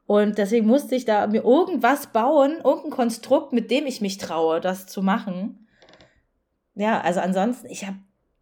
Und 0.05 0.37
deswegen 0.37 0.67
musste 0.67 0.95
ich 0.95 1.05
da 1.05 1.27
mir 1.27 1.43
irgendwas 1.43 2.07
bauen, 2.07 2.57
irgendein 2.63 2.91
Konstrukt, 2.91 3.53
mit 3.53 3.71
dem 3.71 3.85
ich 3.85 4.01
mich 4.01 4.17
traue, 4.17 4.59
das 4.59 4.85
zu 4.85 5.01
machen. 5.01 5.67
Ja, 6.75 6.99
also 7.01 7.19
ansonsten, 7.19 7.67
ich 7.67 7.85
habe 7.85 7.97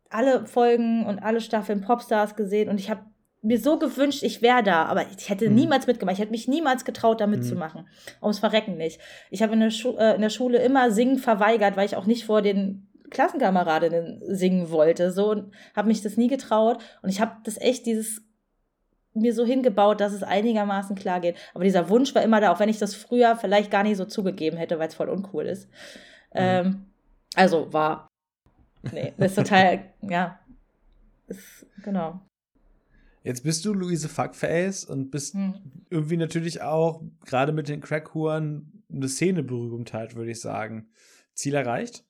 alle 0.10 0.46
Folgen 0.46 1.06
und 1.06 1.20
alle 1.20 1.42
Staffeln 1.42 1.82
Popstars 1.82 2.36
gesehen 2.36 2.70
und 2.70 2.80
ich 2.80 2.90
habe 2.90 3.02
mir 3.42 3.60
so 3.60 3.80
gewünscht, 3.80 4.24
ich 4.24 4.42
wäre 4.42 4.62
da, 4.64 4.86
aber 4.86 5.06
ich 5.18 5.30
hätte 5.30 5.50
mhm. 5.50 5.56
niemals 5.56 5.88
mitgemacht. 5.88 6.14
Ich 6.14 6.22
hätte 6.22 6.32
mich 6.32 6.48
niemals 6.48 6.86
getraut, 6.86 7.22
da 7.22 7.28
mhm. 7.28 7.34
mitzumachen. 7.34 7.82
Mhm. 7.82 8.24
Ums 8.24 8.40
Verrecken 8.40 8.78
nicht. 8.78 9.00
Ich 9.32 9.42
habe 9.42 9.54
in, 9.54 9.62
äh, 9.62 10.16
in 10.16 10.22
der 10.22 10.30
Schule 10.30 10.60
immer 10.60 10.92
Singen 10.92 11.18
verweigert, 11.18 11.76
weil 11.76 11.86
ich 11.86 11.96
auch 11.96 12.06
nicht 12.06 12.26
vor 12.26 12.42
den 12.42 12.88
Klassenkameradinnen 13.10 14.22
singen 14.24 14.70
wollte. 14.70 15.12
So 15.12 15.32
und 15.32 15.54
habe 15.76 15.88
mich 15.88 16.02
das 16.02 16.18
nie 16.18 16.28
getraut. 16.28 16.84
Und 17.02 17.10
ich 17.10 17.20
habe 17.20 17.38
das 17.44 17.60
echt 17.60 17.86
dieses 17.86 18.22
mir 19.14 19.34
so 19.34 19.46
hingebaut, 19.46 20.00
dass 20.00 20.14
es 20.14 20.24
einigermaßen 20.24 20.96
klar 20.96 21.20
geht. 21.20 21.36
Aber 21.54 21.64
dieser 21.64 21.90
Wunsch 21.90 22.16
war 22.16 22.22
immer 22.22 22.40
da, 22.40 22.54
auch 22.54 22.60
wenn 22.60 22.70
ich 22.70 22.80
das 22.80 22.96
früher 22.96 23.36
vielleicht 23.36 23.70
gar 23.70 23.84
nicht 23.84 23.98
so 23.98 24.06
zugegeben 24.06 24.58
hätte, 24.58 24.80
weil 24.80 24.88
es 24.88 24.96
voll 24.96 25.10
uncool 25.10 25.48
ist. 25.48 25.68
Mhm. 26.34 26.36
Ähm, 26.36 26.86
also 27.36 27.74
war. 27.74 28.08
Nee, 28.92 29.14
ist 29.18 29.36
total, 29.36 29.84
ja. 30.02 30.40
Ist, 31.28 31.66
genau. 31.84 32.22
Jetzt 33.24 33.44
bist 33.44 33.66
du 33.66 33.74
Luise 33.74 34.10
Fuckface 34.10 34.86
und 34.86 35.12
bist 35.12 35.36
hm. 35.36 35.54
irgendwie 35.90 36.18
natürlich 36.18 36.62
auch, 36.62 37.02
gerade 37.26 37.52
mit 37.52 37.68
den 37.70 37.82
Crackhuren, 37.82 38.84
eine 38.92 39.08
Szeneberühmtheit, 39.08 40.16
würde 40.16 40.32
ich 40.32 40.42
sagen. 40.42 40.90
Ziel 41.34 41.54
erreicht? 41.54 42.04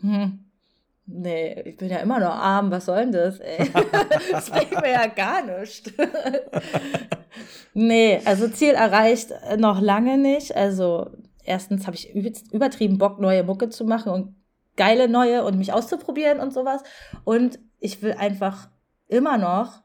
Hm. 0.00 0.44
Nee, 1.06 1.60
ich 1.62 1.76
bin 1.76 1.88
ja 1.88 1.98
immer 1.98 2.20
noch 2.20 2.34
arm, 2.34 2.70
was 2.70 2.86
soll 2.86 3.00
denn 3.00 3.12
das, 3.12 3.40
ey? 3.40 3.68
das 4.30 4.50
bringt 4.50 4.80
mir 4.80 4.92
ja 4.92 5.06
gar 5.06 5.44
nichts. 5.44 5.92
nee, 7.74 8.20
also 8.24 8.48
Ziel 8.48 8.74
erreicht 8.74 9.32
noch 9.58 9.80
lange 9.80 10.18
nicht. 10.18 10.54
Also, 10.54 11.10
erstens 11.44 11.86
habe 11.86 11.96
ich 11.96 12.14
übertrieben 12.52 12.98
Bock, 12.98 13.18
neue 13.18 13.42
Mucke 13.42 13.70
zu 13.70 13.84
machen 13.84 14.12
und 14.12 14.34
geile 14.76 15.08
neue 15.08 15.44
und 15.44 15.58
mich 15.58 15.72
auszuprobieren 15.72 16.38
und 16.38 16.52
sowas. 16.52 16.82
Und 17.24 17.58
ich 17.80 18.02
will 18.02 18.12
einfach 18.12 18.68
immer 19.08 19.36
noch 19.36 19.82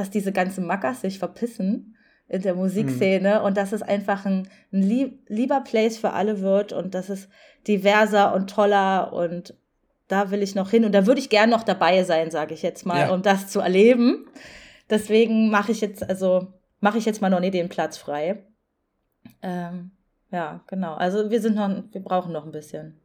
dass 0.00 0.08
diese 0.08 0.32
ganzen 0.32 0.66
Mackers 0.66 1.02
sich 1.02 1.18
verpissen 1.18 1.94
in 2.26 2.40
der 2.40 2.54
Musikszene 2.54 3.40
mhm. 3.40 3.44
und 3.44 3.56
dass 3.58 3.72
es 3.72 3.82
einfach 3.82 4.24
ein, 4.24 4.48
ein 4.72 4.82
lieb, 4.82 5.20
lieber 5.28 5.60
Place 5.60 5.98
für 5.98 6.12
alle 6.12 6.40
wird 6.40 6.72
und 6.72 6.94
dass 6.94 7.10
es 7.10 7.28
diverser 7.68 8.34
und 8.34 8.48
toller 8.48 9.12
und 9.12 9.54
da 10.08 10.30
will 10.30 10.42
ich 10.42 10.54
noch 10.54 10.70
hin 10.70 10.86
und 10.86 10.92
da 10.92 11.06
würde 11.06 11.20
ich 11.20 11.28
gern 11.28 11.50
noch 11.50 11.64
dabei 11.64 12.02
sein, 12.02 12.30
sage 12.30 12.54
ich 12.54 12.62
jetzt 12.62 12.86
mal, 12.86 13.08
ja. 13.08 13.14
um 13.14 13.22
das 13.22 13.48
zu 13.48 13.60
erleben. 13.60 14.26
Deswegen 14.88 15.50
mache 15.50 15.70
ich 15.70 15.82
jetzt, 15.82 16.08
also 16.08 16.48
mache 16.80 16.96
ich 16.96 17.04
jetzt 17.04 17.20
mal 17.20 17.28
noch 17.28 17.40
nicht 17.40 17.54
den 17.54 17.68
Platz 17.68 17.98
frei. 17.98 18.42
Ähm, 19.42 19.90
ja, 20.32 20.64
genau. 20.66 20.94
Also 20.94 21.30
wir 21.30 21.42
sind 21.42 21.56
noch, 21.56 21.68
wir 21.92 22.00
brauchen 22.00 22.32
noch 22.32 22.46
ein 22.46 22.52
bisschen. 22.52 22.98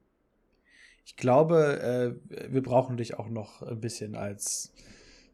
Ich 1.04 1.18
glaube, 1.18 2.18
äh, 2.32 2.54
wir 2.54 2.64
brauchen 2.64 2.96
dich 2.96 3.20
auch 3.20 3.28
noch 3.28 3.62
ein 3.62 3.82
bisschen 3.82 4.16
als 4.16 4.72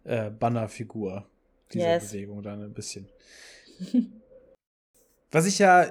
äh, 0.04 0.32
Bannerfigur 0.32 1.31
dieser 1.74 1.94
yes. 1.94 2.12
Bewegung 2.12 2.42
dann 2.44 2.62
ein 2.62 2.74
bisschen. 2.74 3.10
Was 5.32 5.46
ich 5.46 5.60
ja 5.60 5.84
äh, 5.84 5.90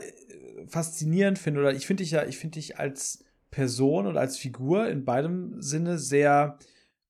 faszinierend 0.67 1.39
finde, 1.39 1.61
oder 1.61 1.73
ich 1.73 1.87
finde 1.87 2.03
dich 2.03 2.11
ja, 2.13 2.27
ich 2.27 2.39
finde 2.39 2.59
dich 2.59 2.79
als 2.79 3.25
Person 3.51 4.07
und 4.07 4.17
als 4.17 4.37
Figur 4.37 4.89
in 4.89 5.05
beidem 5.05 5.61
Sinne 5.61 5.99
sehr 5.99 6.59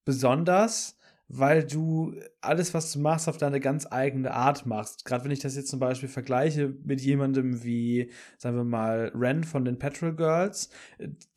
besonders, 0.05 0.97
weil 1.29 1.65
du 1.65 2.15
alles, 2.41 2.75
was 2.75 2.93
du 2.93 2.99
machst, 2.99 3.29
auf 3.29 3.37
deine 3.37 3.61
ganz 3.61 3.87
eigene 3.89 4.33
Art 4.33 4.67
machst. 4.67 5.05
Gerade 5.05 5.25
wenn 5.25 5.31
ich 5.31 5.39
das 5.39 5.55
jetzt 5.55 5.69
zum 5.69 5.79
Beispiel 5.79 6.09
vergleiche 6.09 6.75
mit 6.85 7.01
jemandem 7.01 7.63
wie, 7.63 8.11
sagen 8.37 8.57
wir 8.57 8.65
mal, 8.65 9.13
Ren 9.15 9.45
von 9.45 9.65
den 9.65 9.79
Petrol 9.79 10.15
Girls, 10.15 10.71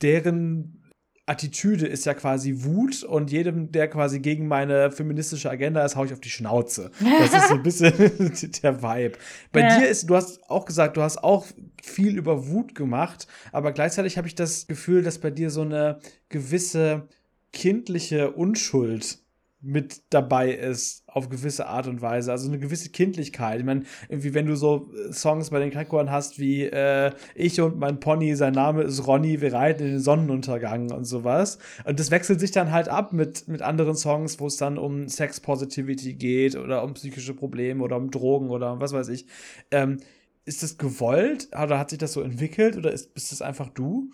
deren 0.02 0.83
Attitüde 1.26 1.88
ist 1.88 2.06
ja 2.06 2.14
quasi 2.14 2.64
Wut 2.64 3.04
und 3.04 3.32
jedem, 3.32 3.72
der 3.72 3.88
quasi 3.88 4.20
gegen 4.20 4.48
meine 4.48 4.92
feministische 4.92 5.50
Agenda 5.50 5.86
ist, 5.86 5.96
hau 5.96 6.04
ich 6.04 6.12
auf 6.12 6.20
die 6.20 6.30
Schnauze. 6.30 6.92
Das 7.00 7.34
ist 7.34 7.48
so 7.48 7.54
ein 7.56 7.64
bisschen 7.64 7.94
der 8.64 8.84
Vibe. 8.84 9.18
Bei 9.54 9.62
ja. 9.62 9.80
dir 9.80 9.88
ist, 9.88 10.10
du 10.10 10.16
hast 10.16 10.44
auch 10.50 10.66
gesagt, 10.66 10.98
du 10.98 11.02
hast 11.02 11.24
auch 11.24 11.46
viel 11.82 12.18
über 12.18 12.48
Wut 12.48 12.76
gemacht, 12.76 13.28
aber 13.54 13.72
gleichzeitig 13.72 14.18
habe 14.18 14.28
ich 14.28 14.36
das 14.36 14.68
Gefühl, 14.68 15.02
dass 15.02 15.20
bei 15.20 15.32
dir 15.32 15.50
so 15.50 15.62
eine 15.62 16.00
gewisse 16.28 17.08
kindliche 17.54 18.32
Unschuld 18.32 19.20
mit 19.64 20.02
dabei 20.10 20.52
ist 20.52 21.04
auf 21.08 21.30
gewisse 21.30 21.68
Art 21.68 21.88
und 21.88 22.02
Weise. 22.02 22.32
Also 22.32 22.50
eine 22.50 22.60
gewisse 22.60 22.90
Kindlichkeit. 22.90 23.60
Ich 23.60 23.66
meine, 23.66 23.84
irgendwie, 24.10 24.34
wenn 24.34 24.46
du 24.46 24.56
so 24.56 24.92
äh, 24.94 25.14
Songs 25.14 25.52
bei 25.52 25.60
den 25.60 25.72
Crackern 25.72 26.12
hast 26.12 26.38
wie 26.38 26.64
äh, 26.64 27.12
Ich 27.34 27.62
und 27.62 27.80
mein 27.80 28.02
Pony, 28.02 28.36
sein 28.36 28.54
Name 28.54 28.84
ist 28.84 29.08
Ronny, 29.08 29.40
wir 29.40 29.54
reiten 29.54 29.84
in 29.84 29.92
den 29.92 30.00
Sonnenuntergang 30.02 30.92
und 30.92 31.06
sowas. 31.06 31.60
Und 31.86 32.00
das 32.00 32.12
wechselt 32.12 32.42
sich 32.42 32.52
dann 32.52 32.72
halt 32.72 32.90
ab 32.90 33.14
mit, 33.14 33.48
mit 33.48 33.62
anderen 33.62 33.96
Songs, 33.96 34.40
wo 34.42 34.48
es 34.48 34.58
dann 34.58 34.78
um 34.78 35.08
Sex 35.08 35.40
Positivity 35.40 36.14
geht 36.14 36.58
oder 36.58 36.84
um 36.84 36.94
psychische 36.94 37.34
Probleme 37.34 37.82
oder 37.84 37.96
um 37.96 38.12
Drogen 38.12 38.50
oder 38.50 38.82
was 38.82 38.92
weiß 38.92 39.08
ich. 39.08 39.28
Ähm, 39.72 39.98
ist 40.44 40.62
das 40.62 40.78
gewollt 40.78 41.48
oder 41.52 41.80
hat 41.80 41.90
sich 41.90 42.00
das 42.00 42.12
so 42.12 42.22
entwickelt 42.22 42.76
oder 42.76 42.92
ist, 42.92 43.14
bist 43.14 43.32
das 43.32 43.42
einfach 43.42 43.70
du? 43.70 44.12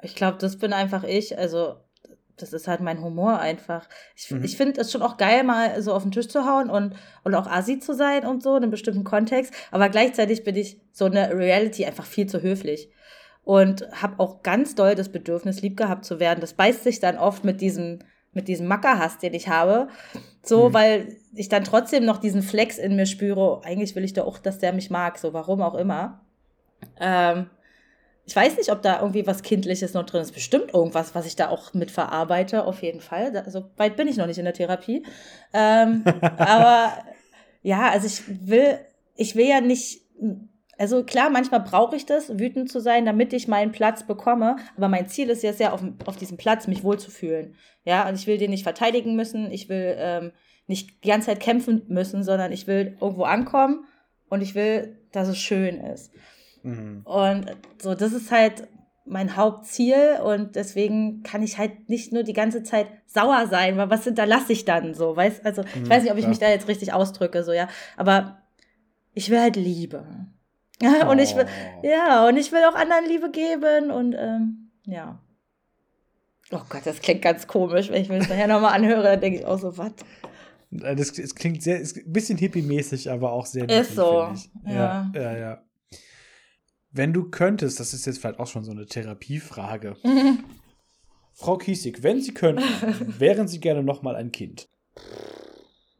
Ich 0.00 0.14
glaube, 0.14 0.38
das 0.38 0.58
bin 0.58 0.72
einfach 0.72 1.02
ich. 1.02 1.36
Also 1.36 1.74
das 2.42 2.52
ist 2.52 2.68
halt 2.68 2.80
mein 2.80 3.02
Humor 3.02 3.38
einfach. 3.38 3.88
Ich, 4.16 4.30
mhm. 4.30 4.44
ich 4.44 4.56
finde 4.56 4.80
es 4.80 4.92
schon 4.92 5.02
auch 5.02 5.16
geil, 5.16 5.42
mal 5.44 5.80
so 5.82 5.92
auf 5.92 6.02
den 6.02 6.12
Tisch 6.12 6.28
zu 6.28 6.46
hauen 6.46 6.70
und, 6.70 6.94
und 7.24 7.34
auch 7.34 7.46
assi 7.46 7.78
zu 7.78 7.94
sein 7.94 8.26
und 8.26 8.42
so 8.42 8.56
in 8.56 8.62
einem 8.62 8.70
bestimmten 8.70 9.04
Kontext. 9.04 9.52
Aber 9.70 9.88
gleichzeitig 9.88 10.44
bin 10.44 10.56
ich 10.56 10.80
so 10.92 11.06
eine 11.06 11.34
Reality 11.34 11.84
einfach 11.84 12.04
viel 12.04 12.26
zu 12.26 12.42
höflich. 12.42 12.90
Und 13.42 13.88
habe 13.92 14.20
auch 14.20 14.42
ganz 14.42 14.74
doll 14.74 14.94
das 14.94 15.08
Bedürfnis, 15.08 15.62
lieb 15.62 15.76
gehabt 15.76 16.04
zu 16.04 16.20
werden. 16.20 16.40
Das 16.40 16.52
beißt 16.54 16.84
sich 16.84 17.00
dann 17.00 17.16
oft 17.16 17.42
mit 17.42 17.60
diesem, 17.60 18.00
mit 18.32 18.48
diesem 18.48 18.66
Mackerhass, 18.66 19.18
den 19.18 19.34
ich 19.34 19.48
habe. 19.48 19.88
So, 20.42 20.68
mhm. 20.68 20.74
weil 20.74 21.16
ich 21.34 21.48
dann 21.48 21.64
trotzdem 21.64 22.04
noch 22.04 22.18
diesen 22.18 22.42
Flex 22.42 22.78
in 22.78 22.96
mir 22.96 23.06
spüre. 23.06 23.62
Eigentlich 23.64 23.96
will 23.96 24.04
ich 24.04 24.12
doch 24.12 24.26
auch, 24.26 24.38
dass 24.38 24.58
der 24.58 24.72
mich 24.72 24.90
mag, 24.90 25.18
so 25.18 25.32
warum 25.32 25.62
auch 25.62 25.74
immer. 25.74 26.20
Ähm, 27.00 27.46
ich 28.30 28.36
weiß 28.36 28.58
nicht, 28.58 28.70
ob 28.70 28.80
da 28.80 29.00
irgendwie 29.00 29.26
was 29.26 29.42
Kindliches 29.42 29.92
noch 29.92 30.06
drin 30.06 30.22
ist. 30.22 30.30
Bestimmt 30.30 30.72
irgendwas, 30.72 31.16
was 31.16 31.26
ich 31.26 31.34
da 31.34 31.48
auch 31.48 31.74
mit 31.74 31.90
verarbeite, 31.90 32.64
auf 32.64 32.80
jeden 32.80 33.00
Fall. 33.00 33.32
Da, 33.32 33.50
so 33.50 33.64
weit 33.76 33.96
bin 33.96 34.06
ich 34.06 34.18
noch 34.18 34.28
nicht 34.28 34.38
in 34.38 34.44
der 34.44 34.54
Therapie. 34.54 35.04
Ähm, 35.52 36.04
aber 36.38 36.92
ja, 37.62 37.90
also 37.90 38.06
ich 38.06 38.22
will, 38.48 38.78
ich 39.16 39.34
will 39.34 39.48
ja 39.48 39.60
nicht, 39.60 40.02
also 40.78 41.02
klar, 41.02 41.28
manchmal 41.28 41.58
brauche 41.58 41.96
ich 41.96 42.06
das, 42.06 42.38
wütend 42.38 42.70
zu 42.70 42.78
sein, 42.78 43.04
damit 43.04 43.32
ich 43.32 43.48
meinen 43.48 43.72
Platz 43.72 44.06
bekomme. 44.06 44.54
Aber 44.76 44.86
mein 44.86 45.08
Ziel 45.08 45.28
ist 45.28 45.42
ja 45.42 45.52
sehr, 45.52 45.72
auf, 45.72 45.82
auf 46.06 46.16
diesem 46.16 46.36
Platz 46.36 46.68
mich 46.68 46.84
wohlzufühlen. 46.84 47.56
Ja, 47.84 48.08
und 48.08 48.14
ich 48.14 48.28
will 48.28 48.38
den 48.38 48.50
nicht 48.50 48.62
verteidigen 48.62 49.16
müssen. 49.16 49.50
Ich 49.50 49.68
will 49.68 49.96
ähm, 49.98 50.30
nicht 50.68 51.02
die 51.02 51.08
ganze 51.08 51.26
Zeit 51.26 51.40
kämpfen 51.40 51.82
müssen, 51.88 52.22
sondern 52.22 52.52
ich 52.52 52.68
will 52.68 52.96
irgendwo 53.00 53.24
ankommen 53.24 53.86
und 54.28 54.40
ich 54.40 54.54
will, 54.54 54.98
dass 55.10 55.26
es 55.26 55.38
schön 55.38 55.80
ist. 55.80 56.12
Mhm. 56.62 57.02
Und 57.04 57.56
so, 57.80 57.94
das 57.94 58.12
ist 58.12 58.30
halt 58.30 58.68
mein 59.06 59.36
Hauptziel 59.36 60.18
und 60.24 60.54
deswegen 60.56 61.22
kann 61.22 61.42
ich 61.42 61.58
halt 61.58 61.88
nicht 61.88 62.12
nur 62.12 62.22
die 62.22 62.32
ganze 62.32 62.62
Zeit 62.62 62.86
sauer 63.06 63.48
sein, 63.48 63.76
weil 63.76 63.90
was 63.90 64.04
hinterlasse 64.04 64.52
ich 64.52 64.64
dann 64.64 64.94
so, 64.94 65.16
weißt 65.16 65.44
also 65.44 65.62
ich 65.62 65.76
mhm, 65.76 65.90
weiß 65.90 66.02
nicht, 66.04 66.12
ob 66.12 66.18
ich 66.18 66.24
ja. 66.24 66.28
mich 66.28 66.38
da 66.38 66.48
jetzt 66.48 66.68
richtig 66.68 66.92
ausdrücke, 66.92 67.42
so 67.42 67.52
ja, 67.52 67.68
aber 67.96 68.42
ich 69.12 69.30
will 69.30 69.40
halt 69.40 69.56
Liebe. 69.56 70.06
und 71.10 71.18
ich 71.18 71.34
will, 71.36 71.46
oh. 71.82 71.86
ja, 71.86 72.26
und 72.26 72.36
ich 72.36 72.52
will 72.52 72.64
auch 72.64 72.74
anderen 72.74 73.04
Liebe 73.06 73.30
geben 73.30 73.90
und 73.90 74.14
ähm, 74.14 74.70
ja. 74.86 75.18
Oh 76.52 76.62
Gott, 76.68 76.82
das 76.84 77.00
klingt 77.00 77.22
ganz 77.22 77.46
komisch, 77.46 77.90
wenn 77.90 78.02
ich 78.02 78.08
mir 78.08 78.18
das 78.18 78.28
nachher 78.28 78.48
nochmal 78.48 78.74
anhöre, 78.74 79.02
dann 79.02 79.20
denke 79.20 79.40
ich 79.40 79.46
auch 79.46 79.58
so, 79.58 79.76
was? 79.76 79.92
Äh, 80.72 80.96
das, 80.96 81.12
das 81.12 81.34
klingt 81.34 81.62
sehr, 81.62 81.80
ist 81.80 81.96
ein 81.96 82.12
bisschen 82.12 82.38
hippie-mäßig, 82.38 83.10
aber 83.10 83.32
auch 83.32 83.46
sehr 83.46 83.68
Ist 83.68 83.94
so. 83.94 84.32
Ja. 84.66 85.10
ja, 85.14 85.20
ja, 85.20 85.36
ja. 85.36 85.62
Wenn 86.92 87.12
du 87.12 87.30
könntest, 87.30 87.78
das 87.78 87.94
ist 87.94 88.06
jetzt 88.06 88.18
vielleicht 88.18 88.40
auch 88.40 88.48
schon 88.48 88.64
so 88.64 88.72
eine 88.72 88.86
Therapiefrage. 88.86 89.96
Frau 91.32 91.56
Kiesig, 91.56 92.02
wenn 92.02 92.20
Sie 92.20 92.34
könnten, 92.34 92.64
wären 93.20 93.48
Sie 93.48 93.60
gerne 93.60 93.82
nochmal 93.82 94.16
ein 94.16 94.32
Kind? 94.32 94.68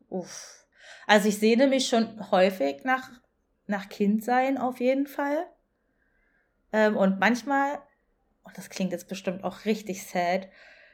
Uff. 0.09 0.67
Also 1.07 1.29
ich 1.29 1.39
sehne 1.39 1.69
mich 1.69 1.89
schon 1.89 2.31
häufig 2.31 2.85
nach, 2.85 3.11
nach 3.67 3.89
Kindsein 3.89 4.59
auf 4.59 4.81
jeden 4.81 5.07
Fall. 5.07 5.47
Ähm, 6.73 6.97
und 6.97 7.21
manchmal, 7.21 7.79
und 8.43 8.59
das 8.59 8.69
klingt 8.69 8.93
jetzt 8.93 9.09
bestimmt 9.09 9.45
auch 9.45 9.65
richtig 9.65 10.07
sad, 10.07 10.49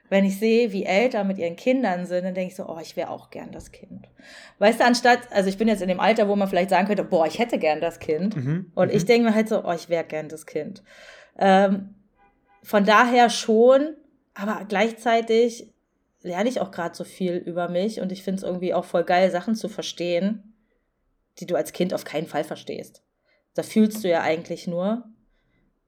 wenn 0.09 0.25
ich 0.25 0.39
sehe, 0.39 0.73
wie 0.73 0.85
Eltern 0.85 1.27
mit 1.27 1.39
ihren 1.39 1.57
Kindern 1.57 2.07
sind, 2.07 2.25
dann 2.25 2.35
denke 2.35 2.53
ich 2.53 2.57
so, 2.57 2.69
oh, 2.69 2.79
ich 2.81 2.97
wäre 2.97 3.11
auch 3.11 3.31
gern 3.31 3.51
das 3.51 3.73
Kind. 3.73 4.09
Weißt 4.59 4.81
du, 4.81 4.85
anstatt, 4.85 5.21
also 5.31 5.49
ich 5.49 5.59
bin 5.59 5.69
jetzt 5.69 5.83
in 5.83 5.89
dem 5.89 6.01
Alter, 6.01 6.29
wo 6.29 6.37
man 6.37 6.49
vielleicht 6.49 6.71
sagen 6.71 6.87
könnte, 6.87 7.05
boah, 7.05 7.27
ich 7.27 7.39
hätte 7.39 7.59
gern 7.59 7.81
das 7.81 7.99
Kind. 7.99 8.37
Mhm. 8.37 8.73
Und 8.75 8.91
mhm. 8.91 8.97
ich 8.97 9.05
denke 9.05 9.29
mir 9.29 9.35
halt 9.35 9.49
so, 9.49 9.65
oh, 9.65 9.73
ich 9.73 9.89
wäre 9.89 10.05
gern 10.05 10.29
das 10.29 10.47
Kind. 10.47 10.83
Ähm, 11.39 11.95
von 12.63 12.85
daher 12.85 13.31
schon, 13.31 13.97
aber 14.35 14.65
gleichzeitig 14.69 15.73
lerne 16.23 16.49
ich 16.49 16.61
auch 16.61 16.71
gerade 16.71 16.95
so 16.95 17.05
viel 17.05 17.37
über 17.37 17.69
mich 17.69 18.01
und 18.01 18.13
ich 18.13 18.23
finde 18.23 18.39
es 18.39 18.43
irgendwie 18.43 18.75
auch 18.75 18.85
voll 18.85 19.05
geil, 19.05 19.31
Sachen 19.31 19.55
zu 19.55 19.69
verstehen, 19.69 20.55
die 21.39 21.47
du 21.47 21.55
als 21.55 21.73
Kind 21.73 21.95
auf 21.95 22.05
keinen 22.05 22.27
Fall 22.27 22.45
verstehst. 22.45 23.03
Da 23.55 23.63
fühlst 23.63 24.03
du 24.05 24.09
ja 24.09 24.23
eigentlich 24.23 24.67
nur. 24.67 25.05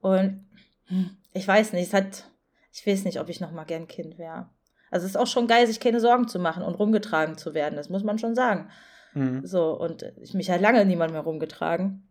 Und 0.01 0.45
hm, 0.85 1.17
ich 1.33 1.47
weiß 1.47 1.73
nicht, 1.73 1.87
es 1.87 1.93
hat 1.93 2.28
ich 2.71 2.85
weiß 2.85 3.05
nicht, 3.05 3.19
ob 3.19 3.29
ich 3.29 3.39
noch 3.39 3.51
mal 3.51 3.63
gern 3.63 3.87
Kind 3.87 4.17
wäre. 4.17 4.49
Also 4.91 5.05
es 5.05 5.11
ist 5.11 5.17
auch 5.17 5.27
schon 5.27 5.47
geil, 5.47 5.67
sich 5.67 5.79
keine 5.79 5.99
Sorgen 5.99 6.27
zu 6.27 6.39
machen 6.39 6.63
und 6.63 6.75
rumgetragen 6.75 7.37
zu 7.37 7.53
werden. 7.53 7.75
Das 7.75 7.89
muss 7.89 8.03
man 8.03 8.17
schon 8.17 8.35
sagen. 8.35 8.69
Mhm. 9.13 9.45
So, 9.45 9.79
und 9.79 10.03
ich 10.21 10.33
mich 10.33 10.49
hat 10.49 10.61
lange 10.61 10.85
niemand 10.85 11.11
mehr 11.11 11.21
rumgetragen. 11.21 12.07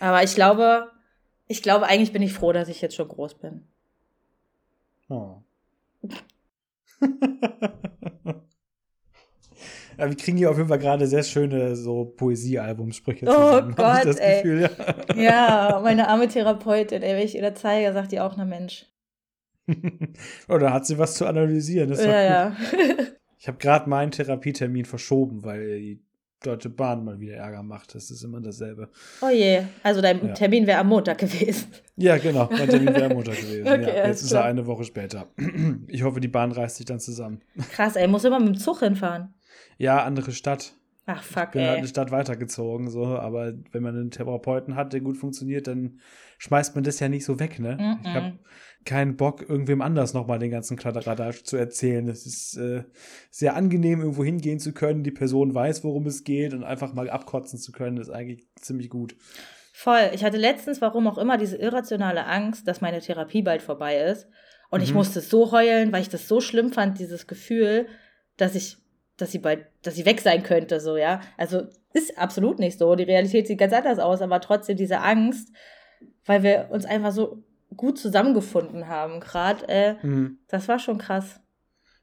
Aber 0.00 0.22
ich 0.22 0.34
glaube, 0.34 0.90
ich 1.46 1.62
glaube, 1.62 1.86
eigentlich 1.86 2.12
bin 2.12 2.22
ich 2.22 2.32
froh, 2.32 2.52
dass 2.52 2.68
ich 2.68 2.80
jetzt 2.80 2.94
schon 2.94 3.08
groß 3.08 3.38
bin. 3.38 3.66
Oh. 5.08 5.42
Ja, 9.98 10.08
wir 10.08 10.16
kriegen 10.16 10.36
hier 10.36 10.48
auf 10.48 10.56
jeden 10.56 10.68
Fall 10.68 10.78
gerade 10.78 11.08
sehr 11.08 11.24
schöne 11.24 11.74
so 11.74 12.04
Poesiealbumsprüche 12.04 13.26
zusammen. 13.26 13.72
Oh 13.72 13.74
Gott, 13.74 14.16
ey. 14.18 14.42
Gefühl, 14.42 14.70
ja. 15.16 15.70
ja. 15.70 15.80
meine 15.82 16.06
arme 16.06 16.28
Therapeutin, 16.28 17.02
ey, 17.02 17.16
wenn 17.16 17.24
ich 17.24 17.34
ihr 17.34 17.42
das 17.42 17.60
zeige, 17.60 17.92
sagt 17.92 18.12
die 18.12 18.20
auch, 18.20 18.36
na 18.36 18.44
Mensch, 18.44 18.86
Oder 20.48 20.72
hat 20.72 20.86
sie 20.86 20.98
was 20.98 21.14
zu 21.14 21.26
analysieren? 21.26 21.92
ja, 21.92 22.22
ja. 22.22 22.56
ich 23.38 23.48
habe 23.48 23.58
gerade 23.58 23.88
meinen 23.88 24.10
Therapietermin 24.10 24.84
verschoben, 24.84 25.44
weil 25.44 25.78
die 25.78 26.02
Deutsche 26.40 26.70
Bahn 26.70 27.04
mal 27.04 27.18
wieder 27.18 27.34
Ärger 27.34 27.62
macht. 27.62 27.94
Das 27.94 28.10
ist 28.10 28.22
immer 28.22 28.40
dasselbe. 28.40 28.90
Oh 29.20 29.28
je, 29.28 29.62
also 29.82 30.00
dein 30.00 30.24
ja. 30.24 30.34
Termin 30.34 30.66
wäre 30.66 30.78
am 30.78 30.88
Montag 30.88 31.18
gewesen. 31.18 31.66
Ja, 31.96 32.16
genau, 32.16 32.48
mein 32.50 32.68
Termin 32.68 32.94
wäre 32.94 33.06
am 33.06 33.14
Montag 33.14 33.36
gewesen. 33.40 33.66
okay, 33.66 33.96
ja, 33.96 34.06
jetzt 34.06 34.22
ist 34.22 34.32
er 34.32 34.44
eine 34.44 34.66
Woche 34.66 34.84
später. 34.84 35.28
Ich 35.88 36.02
hoffe, 36.02 36.20
die 36.20 36.28
Bahn 36.28 36.52
reißt 36.52 36.76
sich 36.76 36.86
dann 36.86 37.00
zusammen. 37.00 37.40
Krass, 37.72 37.96
ey, 37.96 38.06
muss 38.06 38.24
immer 38.24 38.38
mit 38.38 38.48
dem 38.48 38.58
Zug 38.58 38.80
hinfahren. 38.80 39.34
Ja, 39.78 40.04
andere 40.04 40.32
Stadt. 40.32 40.74
Ach 41.10 41.22
fuck, 41.22 41.46
ich 41.46 41.50
bin 41.52 41.62
halt 41.62 41.64
ey. 41.64 41.68
halt 41.68 41.78
eine 41.78 41.88
Stadt 41.88 42.10
weitergezogen, 42.10 42.90
so, 42.90 43.06
aber 43.06 43.54
wenn 43.72 43.82
man 43.82 43.96
einen 43.96 44.10
Therapeuten 44.10 44.76
hat, 44.76 44.92
der 44.92 45.00
gut 45.00 45.16
funktioniert, 45.16 45.66
dann 45.66 46.00
schmeißt 46.36 46.74
man 46.74 46.84
das 46.84 47.00
ja 47.00 47.08
nicht 47.08 47.24
so 47.24 47.40
weg, 47.40 47.58
ne? 47.58 47.76
Mm 47.76 47.80
-mm. 47.80 47.98
Ich 48.02 48.14
habe 48.14 48.38
keinen 48.84 49.16
Bock, 49.16 49.40
irgendwem 49.48 49.80
anders 49.80 50.12
nochmal 50.12 50.38
den 50.38 50.50
ganzen 50.50 50.76
Kladderadatsch 50.76 51.44
zu 51.44 51.56
erzählen. 51.56 52.06
Es 52.08 52.26
ist 52.26 52.58
äh, 52.58 52.84
sehr 53.30 53.56
angenehm, 53.56 54.00
irgendwo 54.00 54.22
hingehen 54.22 54.60
zu 54.60 54.74
können, 54.74 55.02
die 55.02 55.10
Person 55.10 55.54
weiß, 55.54 55.82
worum 55.82 56.06
es 56.06 56.24
geht 56.24 56.52
und 56.52 56.62
einfach 56.62 56.92
mal 56.92 57.08
abkotzen 57.08 57.58
zu 57.58 57.72
können, 57.72 57.96
ist 57.96 58.10
eigentlich 58.10 58.46
ziemlich 58.60 58.90
gut. 58.90 59.16
Voll. 59.72 60.10
Ich 60.12 60.24
hatte 60.24 60.36
letztens, 60.36 60.82
warum 60.82 61.08
auch 61.08 61.16
immer, 61.16 61.38
diese 61.38 61.56
irrationale 61.56 62.26
Angst, 62.26 62.68
dass 62.68 62.82
meine 62.82 63.00
Therapie 63.00 63.40
bald 63.40 63.62
vorbei 63.62 63.96
ist. 63.96 64.26
Und 64.68 64.80
mhm. 64.80 64.84
ich 64.84 64.92
musste 64.92 65.22
so 65.22 65.52
heulen, 65.52 65.90
weil 65.90 66.02
ich 66.02 66.10
das 66.10 66.28
so 66.28 66.42
schlimm 66.42 66.70
fand, 66.70 66.98
dieses 66.98 67.26
Gefühl, 67.26 67.86
dass 68.36 68.54
ich, 68.54 68.76
dass 69.18 69.32
sie 69.32 69.38
bald, 69.38 69.66
dass 69.82 69.96
sie 69.96 70.06
weg 70.06 70.20
sein 70.20 70.42
könnte, 70.42 70.80
so, 70.80 70.96
ja. 70.96 71.20
Also 71.36 71.62
ist 71.92 72.16
absolut 72.16 72.58
nicht 72.58 72.78
so. 72.78 72.94
Die 72.94 73.04
Realität 73.04 73.46
sieht 73.46 73.58
ganz 73.58 73.72
anders 73.72 73.98
aus, 73.98 74.22
aber 74.22 74.40
trotzdem 74.40 74.76
diese 74.76 75.00
Angst, 75.00 75.52
weil 76.24 76.42
wir 76.42 76.68
uns 76.70 76.86
einfach 76.86 77.12
so 77.12 77.42
gut 77.76 77.98
zusammengefunden 77.98 78.88
haben, 78.88 79.20
gerade. 79.20 79.68
Äh, 79.68 79.94
mhm. 80.02 80.38
Das 80.48 80.68
war 80.68 80.78
schon 80.78 80.98
krass. 80.98 81.40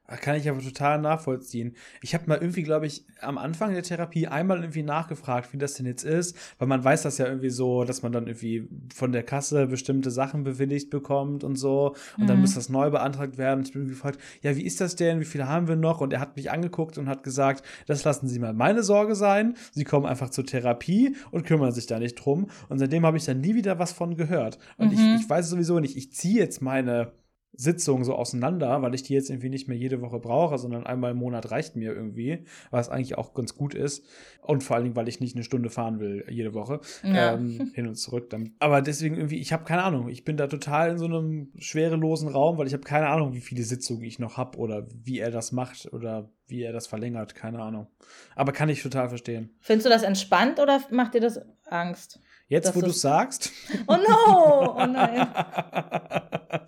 Kann 0.08 0.36
ich 0.36 0.48
aber 0.48 0.62
total 0.62 1.02
nachvollziehen. 1.02 1.76
Ich 2.02 2.14
habe 2.14 2.28
mal 2.28 2.38
irgendwie, 2.38 2.62
glaube 2.62 2.86
ich, 2.86 3.06
am 3.22 3.40
Anfang 3.40 3.74
der 3.74 3.82
Therapie 3.82 4.28
einmal 4.28 4.60
irgendwie 4.60 4.84
nachgefragt, 4.84 5.52
wie 5.52 5.58
das 5.58 5.74
denn 5.74 5.88
jetzt 5.88 6.04
ist, 6.04 6.38
weil 6.60 6.68
man 6.68 6.84
weiß 6.84 7.02
das 7.02 7.18
ja 7.18 7.26
irgendwie 7.26 7.50
so, 7.50 7.84
dass 7.86 8.04
man 8.04 8.12
dann 8.12 8.28
irgendwie 8.28 8.68
von 8.94 9.12
der 9.12 9.24
Kasse 9.24 9.66
bestimmte 9.66 10.12
Sachen 10.12 10.44
bewilligt 10.44 10.92
bekommt 10.92 11.44
und 11.44 11.56
so 11.56 11.96
und 12.18 12.24
mhm. 12.24 12.28
dann 12.28 12.42
muss 12.42 12.54
das 12.54 12.70
neu 12.70 12.92
beantragt 12.92 13.40
werden. 13.40 13.60
Und 13.60 13.68
ich 13.68 13.74
bin 13.74 13.82
irgendwie 13.82 13.96
gefragt, 13.96 14.20
ja, 14.42 14.56
wie 14.56 14.64
ist 14.64 14.80
das 14.80 14.96
denn? 14.96 15.20
Wie 15.20 15.26
viele 15.26 15.48
haben 15.48 15.68
wir 15.68 15.76
noch? 15.76 16.02
Und 16.02 16.14
er 16.14 16.20
hat 16.20 16.36
mich 16.36 16.52
angeguckt 16.52 17.00
und 17.00 17.10
hat 17.10 17.24
gesagt, 17.24 17.66
das 17.88 18.04
lassen 18.04 18.28
Sie 18.28 18.38
mal 18.38 18.54
meine 18.54 18.84
Sorge 18.84 19.16
sein. 19.16 19.56
Sie 19.72 19.86
kommen 19.86 20.06
einfach 20.06 20.30
zur 20.30 20.46
Therapie 20.46 21.16
und 21.32 21.48
kümmern 21.48 21.72
sich 21.72 21.88
da 21.88 21.98
nicht 21.98 22.16
drum. 22.16 22.52
Und 22.70 22.78
seitdem 22.78 23.08
habe 23.08 23.18
ich 23.18 23.26
dann 23.26 23.42
nie 23.42 23.56
wieder 23.56 23.80
was 23.80 23.92
von 23.92 24.16
gehört. 24.16 24.60
Und 24.78 24.92
mhm. 24.92 25.16
ich, 25.16 25.22
ich 25.24 25.30
weiß 25.30 25.50
sowieso 25.50 25.80
nicht, 25.80 25.98
ich 25.98 26.12
ziehe 26.12 26.40
jetzt 26.40 26.62
meine 26.62 27.12
Sitzungen 27.58 28.04
so 28.04 28.16
auseinander, 28.16 28.82
weil 28.82 28.94
ich 28.94 29.04
die 29.04 29.14
jetzt 29.14 29.30
irgendwie 29.30 29.50
nicht 29.50 29.68
mehr 29.68 29.78
jede 29.78 30.02
Woche 30.02 30.20
brauche, 30.20 30.58
sondern 30.58 30.86
einmal 30.86 31.12
im 31.12 31.18
Monat 31.18 31.52
reicht 31.52 31.76
mir 31.76 31.94
irgendwie, 31.94 32.46
was 32.72 32.90
eigentlich 32.90 33.18
auch 33.18 33.34
ganz 33.34 33.56
gut 33.56 33.74
ist. 33.74 34.06
Und 34.42 34.64
vor 34.64 34.76
allen 34.76 34.86
Dingen, 34.86 34.96
weil 34.96 35.08
ich 35.08 35.20
nicht 35.20 35.36
eine 35.36 35.44
Stunde 35.44 35.70
fahren 35.70 36.00
will 36.00 36.26
jede 36.30 36.54
Woche 36.54 36.82
ja. 37.04 37.34
ähm, 37.34 37.72
hin 37.74 37.88
und 37.88 37.96
zurück. 37.96 38.30
Dann. 38.30 38.54
Aber 38.60 38.82
deswegen 38.82 39.16
irgendwie, 39.16 39.40
ich 39.40 39.54
habe 39.54 39.64
keine 39.64 39.84
Ahnung. 39.84 40.10
Ich 40.10 40.24
bin 40.24 40.38
da 40.38 40.48
total 40.48 40.92
in 40.92 40.98
so 40.98 41.06
einem 41.06 41.52
schwerelosen 41.58 42.30
Raum, 42.30 42.58
weil 42.58 42.68
ich 42.68 42.74
habe 42.74 42.84
keine 42.84 43.08
Ahnung, 43.08 43.34
wie 43.34 43.42
viele 43.42 43.64
Sitzungen 43.64 44.04
ich 44.04 44.20
noch 44.20 44.38
habe 44.38 44.58
oder 44.58 44.88
wie 45.04 45.20
er 45.20 45.32
das 45.32 45.52
macht 45.52 45.92
oder 45.94 46.30
wie 46.48 46.62
er 46.62 46.74
das 46.74 46.88
verlängert. 46.88 47.36
Keine 47.36 47.60
Ahnung. 47.60 47.88
Aber 48.36 48.52
kann 48.52 48.70
ich 48.70 48.84
total 48.84 49.10
verstehen. 49.10 49.56
Findest 49.60 49.86
du 49.86 49.90
das 49.90 50.04
entspannt 50.04 50.60
oder 50.60 50.82
macht 50.92 51.16
dir 51.16 51.22
das 51.22 51.42
Angst? 51.66 52.20
Jetzt, 52.48 52.76
wo 52.76 52.82
du 52.82 52.92
sagst. 52.92 53.52
Oh 53.88 53.98
no! 53.98 54.76
Oh 54.78 54.86
nein. 54.86 55.28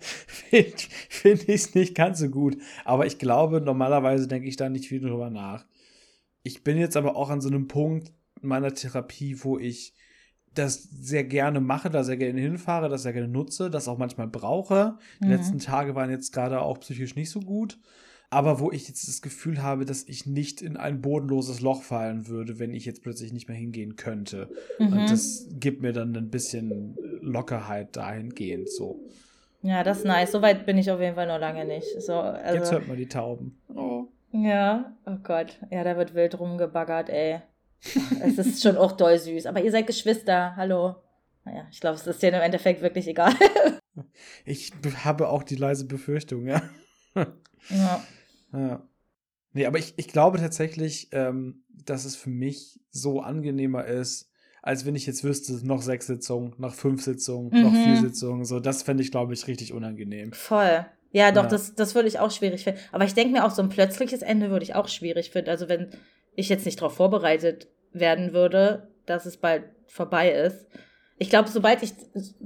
Finde 0.00 0.72
find 1.08 1.42
ich 1.42 1.48
es 1.48 1.74
nicht 1.74 1.94
ganz 1.94 2.18
so 2.18 2.28
gut. 2.28 2.56
Aber 2.84 3.06
ich 3.06 3.18
glaube, 3.18 3.60
normalerweise 3.60 4.26
denke 4.26 4.48
ich 4.48 4.56
da 4.56 4.68
nicht 4.68 4.88
viel 4.88 5.00
drüber 5.00 5.30
nach. 5.30 5.64
Ich 6.42 6.64
bin 6.64 6.78
jetzt 6.78 6.96
aber 6.96 7.16
auch 7.16 7.30
an 7.30 7.40
so 7.40 7.48
einem 7.48 7.68
Punkt 7.68 8.12
meiner 8.40 8.74
Therapie, 8.74 9.42
wo 9.44 9.58
ich 9.58 9.94
das 10.54 10.82
sehr 10.82 11.24
gerne 11.24 11.60
mache, 11.60 11.90
da 11.90 12.02
sehr 12.02 12.16
gerne 12.16 12.40
hinfahre, 12.40 12.88
das 12.88 13.02
sehr 13.02 13.12
gerne 13.12 13.28
nutze, 13.28 13.70
das 13.70 13.86
auch 13.86 13.98
manchmal 13.98 14.26
brauche. 14.26 14.98
Die 15.20 15.26
mhm. 15.26 15.32
letzten 15.32 15.58
Tage 15.58 15.94
waren 15.94 16.10
jetzt 16.10 16.32
gerade 16.32 16.60
auch 16.60 16.80
psychisch 16.80 17.14
nicht 17.14 17.30
so 17.30 17.40
gut 17.40 17.78
aber 18.30 18.60
wo 18.60 18.70
ich 18.70 18.88
jetzt 18.88 19.08
das 19.08 19.22
Gefühl 19.22 19.62
habe, 19.62 19.84
dass 19.84 20.04
ich 20.04 20.26
nicht 20.26 20.60
in 20.60 20.76
ein 20.76 21.00
bodenloses 21.00 21.60
Loch 21.60 21.82
fallen 21.82 22.28
würde, 22.28 22.58
wenn 22.58 22.74
ich 22.74 22.84
jetzt 22.84 23.02
plötzlich 23.02 23.32
nicht 23.32 23.48
mehr 23.48 23.56
hingehen 23.56 23.96
könnte. 23.96 24.50
Mhm. 24.78 24.92
Und 24.92 25.10
das 25.10 25.46
gibt 25.50 25.80
mir 25.80 25.92
dann 25.92 26.14
ein 26.14 26.30
bisschen 26.30 26.96
Lockerheit 27.22 27.96
dahingehend 27.96 28.70
so. 28.70 29.00
Ja, 29.62 29.82
das 29.82 29.98
ist 29.98 30.04
nice. 30.04 30.32
So 30.32 30.42
weit 30.42 30.66
bin 30.66 30.78
ich 30.78 30.90
auf 30.90 31.00
jeden 31.00 31.14
Fall 31.14 31.26
noch 31.26 31.38
lange 31.38 31.64
nicht. 31.64 32.00
So, 32.00 32.14
also, 32.14 32.56
jetzt 32.56 32.70
hört 32.70 32.86
man 32.86 32.96
die 32.96 33.08
Tauben. 33.08 33.58
Oh. 33.74 34.04
Ja, 34.30 34.94
oh 35.06 35.16
Gott. 35.22 35.58
Ja, 35.70 35.82
da 35.84 35.96
wird 35.96 36.14
wild 36.14 36.38
rumgebaggert, 36.38 37.08
ey. 37.08 37.40
es 38.22 38.38
ist 38.38 38.62
schon 38.62 38.76
auch 38.76 38.92
doll 38.92 39.18
süß. 39.18 39.46
Aber 39.46 39.62
ihr 39.62 39.72
seid 39.72 39.86
Geschwister. 39.86 40.54
Hallo. 40.54 40.96
Naja, 41.44 41.66
ich 41.70 41.80
glaube, 41.80 41.96
es 41.96 42.06
ist 42.06 42.22
dir 42.22 42.28
im 42.28 42.34
Endeffekt 42.34 42.82
wirklich 42.82 43.08
egal. 43.08 43.32
ich 44.44 44.72
habe 45.02 45.28
auch 45.28 45.42
die 45.42 45.56
leise 45.56 45.86
Befürchtung, 45.86 46.46
ja. 46.46 46.62
ja. 47.14 48.02
Ja. 48.52 48.88
Nee, 49.52 49.66
aber 49.66 49.78
ich, 49.78 49.94
ich 49.96 50.08
glaube 50.08 50.38
tatsächlich, 50.38 51.08
ähm, 51.12 51.64
dass 51.68 52.04
es 52.04 52.16
für 52.16 52.30
mich 52.30 52.80
so 52.90 53.20
angenehmer 53.20 53.84
ist, 53.86 54.30
als 54.62 54.84
wenn 54.84 54.94
ich 54.94 55.06
jetzt 55.06 55.24
wüsste, 55.24 55.66
noch 55.66 55.82
sechs 55.82 56.06
Sitzungen, 56.06 56.54
noch 56.58 56.74
fünf 56.74 57.02
Sitzungen, 57.02 57.50
mhm. 57.52 57.62
noch 57.62 57.72
vier 57.72 57.96
mhm. 57.96 58.00
Sitzungen. 58.00 58.44
So, 58.44 58.60
das 58.60 58.82
fände 58.82 59.02
ich, 59.02 59.10
glaube 59.10 59.32
ich, 59.32 59.46
richtig 59.46 59.72
unangenehm. 59.72 60.32
Voll. 60.32 60.84
Ja, 61.10 61.32
doch, 61.32 61.44
ja. 61.44 61.48
das, 61.48 61.74
das 61.74 61.94
würde 61.94 62.08
ich 62.08 62.18
auch 62.18 62.30
schwierig 62.30 62.64
finden. 62.64 62.80
Aber 62.92 63.04
ich 63.04 63.14
denke 63.14 63.32
mir 63.32 63.44
auch, 63.44 63.50
so 63.50 63.62
ein 63.62 63.70
plötzliches 63.70 64.20
Ende 64.20 64.50
würde 64.50 64.64
ich 64.64 64.74
auch 64.74 64.88
schwierig 64.88 65.30
finden. 65.30 65.48
Also, 65.48 65.68
wenn 65.68 65.90
ich 66.34 66.48
jetzt 66.50 66.66
nicht 66.66 66.80
darauf 66.80 66.94
vorbereitet 66.94 67.68
werden 67.92 68.34
würde, 68.34 68.90
dass 69.06 69.24
es 69.24 69.38
bald 69.38 69.64
vorbei 69.86 70.30
ist. 70.30 70.66
Ich 71.16 71.30
glaube, 71.30 71.48
sobald 71.48 71.82
ich, 71.82 71.94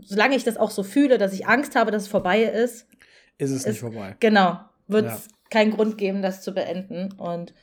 solange 0.01 0.37
ich 0.37 0.45
das 0.45 0.57
auch 0.57 0.71
so 0.71 0.83
fühle, 0.83 1.19
dass 1.19 1.33
ich 1.33 1.47
Angst 1.47 1.75
habe, 1.75 1.91
dass 1.91 2.05
es 2.05 2.09
vorbei 2.09 2.45
ist, 2.45 2.87
ist 3.37 3.51
es 3.51 3.63
ist, 3.63 3.67
nicht 3.67 3.81
vorbei. 3.81 4.17
Genau. 4.21 4.61
Wird 4.87 5.07
es 5.07 5.27
ja 5.27 5.42
keinen 5.53 5.71
Grund 5.71 5.99
geben, 5.99 6.23
das 6.23 6.43
zu 6.43 6.53
beenden. 6.53 7.13
Und 7.13 7.55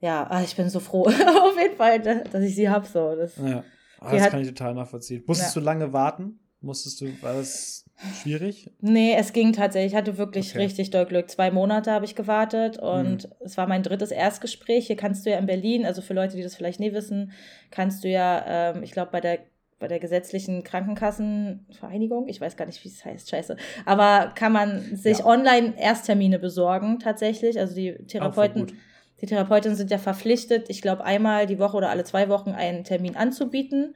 ja, 0.00 0.26
ah, 0.30 0.42
ich 0.42 0.54
bin 0.54 0.68
so 0.68 0.80
froh 0.80 1.06
auf 1.06 1.58
jeden 1.58 1.76
Fall, 1.76 2.00
dass 2.00 2.42
ich 2.42 2.54
sie 2.54 2.68
habe. 2.68 2.86
So. 2.86 3.16
Das, 3.16 3.36
ja. 3.36 3.64
Oh, 4.00 4.08
das 4.10 4.22
hat, 4.22 4.30
kann 4.30 4.42
ich 4.42 4.48
total 4.48 4.74
nachvollziehen. 4.74 5.24
Musstest 5.26 5.56
ja. 5.56 5.60
du 5.60 5.64
lange 5.64 5.92
warten? 5.92 6.38
Musstest 6.60 7.00
du, 7.00 7.06
war 7.22 7.34
das 7.34 7.84
schwierig? 8.22 8.70
Nee, 8.80 9.14
es 9.14 9.32
ging 9.32 9.52
tatsächlich. 9.52 9.92
Ich 9.92 9.96
hatte 9.96 10.18
wirklich 10.18 10.50
okay. 10.50 10.58
richtig 10.58 10.90
doll 10.90 11.06
Glück. 11.06 11.30
Zwei 11.30 11.50
Monate 11.50 11.90
habe 11.92 12.04
ich 12.04 12.14
gewartet 12.14 12.78
und 12.78 13.24
mhm. 13.24 13.34
es 13.40 13.56
war 13.56 13.66
mein 13.66 13.82
drittes 13.82 14.10
Erstgespräch. 14.10 14.86
Hier 14.86 14.96
kannst 14.96 15.24
du 15.24 15.30
ja 15.30 15.38
in 15.38 15.46
Berlin, 15.46 15.86
also 15.86 16.02
für 16.02 16.14
Leute, 16.14 16.36
die 16.36 16.42
das 16.42 16.54
vielleicht 16.54 16.80
nie 16.80 16.92
wissen, 16.92 17.32
kannst 17.70 18.04
du 18.04 18.08
ja, 18.08 18.44
ähm, 18.46 18.82
ich 18.82 18.92
glaube, 18.92 19.12
bei 19.12 19.20
der 19.20 19.38
bei 19.78 19.88
der 19.88 19.98
gesetzlichen 19.98 20.62
Krankenkassenvereinigung, 20.64 22.28
ich 22.28 22.40
weiß 22.40 22.56
gar 22.56 22.66
nicht, 22.66 22.82
wie 22.84 22.88
es 22.88 23.04
heißt, 23.04 23.28
scheiße, 23.28 23.56
aber 23.84 24.32
kann 24.34 24.52
man 24.52 24.96
sich 24.96 25.18
ja. 25.18 25.26
online 25.26 25.74
Ersttermine 25.78 26.38
besorgen 26.38 26.98
tatsächlich. 26.98 27.58
Also 27.58 27.74
die 27.74 27.92
Therapeuten, 28.06 28.72
die 29.20 29.26
Therapeutinnen 29.26 29.76
sind 29.76 29.90
ja 29.90 29.98
verpflichtet, 29.98 30.70
ich 30.70 30.80
glaube 30.80 31.04
einmal 31.04 31.46
die 31.46 31.58
Woche 31.58 31.76
oder 31.76 31.90
alle 31.90 32.04
zwei 32.04 32.28
Wochen 32.28 32.50
einen 32.50 32.84
Termin 32.84 33.16
anzubieten, 33.16 33.94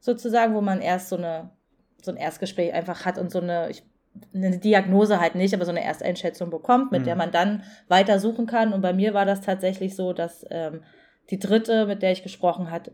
sozusagen, 0.00 0.54
wo 0.54 0.60
man 0.60 0.80
erst 0.80 1.08
so 1.08 1.16
eine 1.16 1.50
so 2.04 2.10
ein 2.10 2.16
Erstgespräch 2.16 2.72
einfach 2.72 3.04
hat 3.04 3.18
und 3.18 3.30
so 3.30 3.40
eine, 3.40 3.70
ich, 3.70 3.82
eine 4.34 4.58
Diagnose 4.58 5.20
halt 5.20 5.34
nicht, 5.34 5.54
aber 5.54 5.64
so 5.64 5.70
eine 5.70 5.84
Ersteinschätzung 5.84 6.50
bekommt, 6.50 6.92
mit 6.92 7.02
mhm. 7.02 7.04
der 7.06 7.16
man 7.16 7.30
dann 7.30 7.62
weiter 7.88 8.18
suchen 8.18 8.46
kann. 8.46 8.72
Und 8.72 8.80
bei 8.80 8.92
mir 8.92 9.14
war 9.14 9.26
das 9.26 9.40
tatsächlich 9.40 9.96
so, 9.96 10.12
dass 10.12 10.44
ähm, 10.50 10.82
die 11.30 11.38
dritte, 11.38 11.86
mit 11.86 12.02
der 12.02 12.12
ich 12.12 12.22
gesprochen 12.22 12.70
habe, 12.70 12.92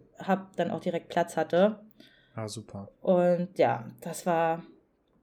dann 0.57 0.71
auch 0.71 0.81
direkt 0.81 1.09
Platz 1.09 1.37
hatte. 1.37 1.81
Ah, 2.37 2.49
super. 2.49 2.91
Und 3.01 3.49
ja, 3.57 3.87
das 4.03 4.27
war, 4.27 4.63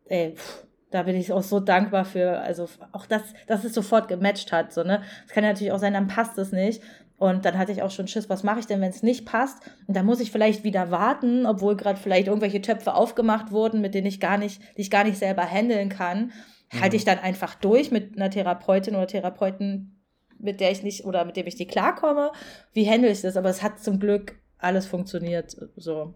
ey, 0.06 0.34
pff, 0.36 0.66
da 0.90 1.04
bin 1.04 1.16
ich 1.16 1.32
auch 1.32 1.44
so 1.44 1.60
dankbar 1.60 2.06
für, 2.06 2.40
also 2.40 2.68
auch 2.92 3.06
das, 3.06 3.22
dass 3.46 3.64
es 3.64 3.74
sofort 3.76 4.08
gematcht 4.08 4.52
hat, 4.52 4.74
so, 4.74 4.84
ne. 4.84 5.04
Es 5.28 5.32
kann 5.32 5.44
ja 5.44 5.52
natürlich 5.52 5.72
auch 5.72 5.80
sein, 5.80 5.94
dann 5.94 6.08
passt 6.08 6.38
es 6.40 6.52
nicht. 6.52 6.82
Und 7.20 7.46
dann 7.46 7.58
hatte 7.58 7.72
ich 7.72 7.84
auch 7.84 7.92
schon 7.92 8.08
Schiss, 8.08 8.30
was 8.30 8.42
mache 8.42 8.60
ich 8.60 8.66
denn, 8.66 8.82
wenn 8.82 8.90
es 8.90 9.04
nicht 9.04 9.28
passt? 9.28 9.60
Und 9.88 9.96
dann 9.96 10.08
muss 10.08 10.20
ich 10.20 10.32
vielleicht 10.32 10.64
wieder 10.64 10.90
warten, 10.90 11.46
obwohl 11.46 11.78
gerade 11.78 12.00
vielleicht 12.00 12.28
irgendwelche 12.28 12.62
Töpfe 12.62 12.96
aufgemacht 12.96 13.52
wurden, 13.52 13.80
mit 13.80 13.94
denen 13.94 14.08
ich 14.08 14.20
gar 14.20 14.40
nicht, 14.40 14.60
die 14.76 14.82
ich 14.82 14.90
gar 14.92 15.04
nicht 15.04 15.20
selber 15.20 15.44
handeln 15.44 15.90
kann. 15.90 16.32
Mhm. 16.74 16.82
Halte 16.82 16.96
ich 16.96 17.06
dann 17.06 17.20
einfach 17.20 17.54
durch 17.56 17.92
mit 17.92 18.18
einer 18.18 18.32
Therapeutin 18.32 18.96
oder 18.96 19.08
Therapeuten, 19.08 20.04
mit 20.40 20.60
der 20.60 20.72
ich 20.72 20.82
nicht 20.82 21.06
oder 21.06 21.24
mit 21.26 21.38
dem 21.38 21.46
ich 21.46 21.60
nicht 21.60 21.70
klarkomme? 21.70 22.32
Wie 22.74 22.90
handle 22.90 23.12
ich 23.12 23.22
das? 23.22 23.38
Aber 23.38 23.50
es 23.50 23.62
hat 23.62 23.80
zum 23.80 24.00
Glück 24.00 24.42
alles 24.58 24.88
funktioniert 24.88 25.56
so. 25.76 26.16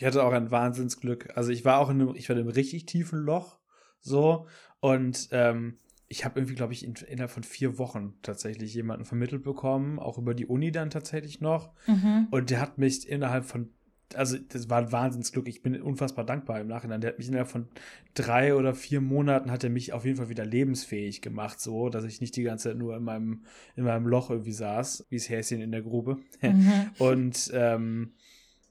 Ich 0.00 0.06
hatte 0.06 0.24
auch 0.24 0.32
ein 0.32 0.50
Wahnsinnsglück. 0.50 1.36
Also 1.36 1.52
ich 1.52 1.66
war 1.66 1.78
auch 1.78 1.90
in 1.90 2.00
einem, 2.00 2.14
ich 2.14 2.26
war 2.30 2.34
in 2.34 2.40
einem 2.40 2.50
richtig 2.50 2.86
tiefen 2.86 3.18
Loch 3.18 3.58
so 4.00 4.46
und 4.80 5.28
ähm, 5.30 5.76
ich 6.08 6.24
habe 6.24 6.40
irgendwie, 6.40 6.54
glaube 6.54 6.72
ich, 6.72 6.86
in, 6.86 6.94
innerhalb 7.06 7.30
von 7.30 7.42
vier 7.42 7.76
Wochen 7.76 8.14
tatsächlich 8.22 8.72
jemanden 8.72 9.04
vermittelt 9.04 9.42
bekommen, 9.42 9.98
auch 9.98 10.16
über 10.16 10.32
die 10.32 10.46
Uni 10.46 10.72
dann 10.72 10.88
tatsächlich 10.88 11.42
noch. 11.42 11.74
Mhm. 11.86 12.28
Und 12.30 12.48
der 12.48 12.62
hat 12.62 12.78
mich 12.78 13.06
innerhalb 13.06 13.44
von, 13.44 13.68
also 14.14 14.38
das 14.38 14.70
war 14.70 14.78
ein 14.78 14.90
Wahnsinnsglück. 14.90 15.46
Ich 15.46 15.60
bin 15.60 15.80
unfassbar 15.82 16.24
dankbar 16.24 16.62
im 16.62 16.68
Nachhinein. 16.68 17.02
Der 17.02 17.10
hat 17.10 17.18
mich 17.18 17.28
innerhalb 17.28 17.50
von 17.50 17.68
drei 18.14 18.54
oder 18.54 18.74
vier 18.74 19.02
Monaten 19.02 19.50
hat 19.50 19.64
er 19.64 19.70
mich 19.70 19.92
auf 19.92 20.06
jeden 20.06 20.16
Fall 20.16 20.30
wieder 20.30 20.46
lebensfähig 20.46 21.20
gemacht, 21.20 21.60
so, 21.60 21.90
dass 21.90 22.04
ich 22.04 22.22
nicht 22.22 22.34
die 22.36 22.42
ganze 22.42 22.70
Zeit 22.70 22.78
nur 22.78 22.96
in 22.96 23.04
meinem, 23.04 23.44
in 23.76 23.84
meinem 23.84 24.06
Loch 24.06 24.30
irgendwie 24.30 24.52
saß, 24.52 25.08
wie 25.10 25.18
das 25.18 25.28
Häschen 25.28 25.60
in 25.60 25.72
der 25.72 25.82
Grube. 25.82 26.16
Mhm. 26.42 26.90
Und 26.98 27.50
ähm, 27.52 28.14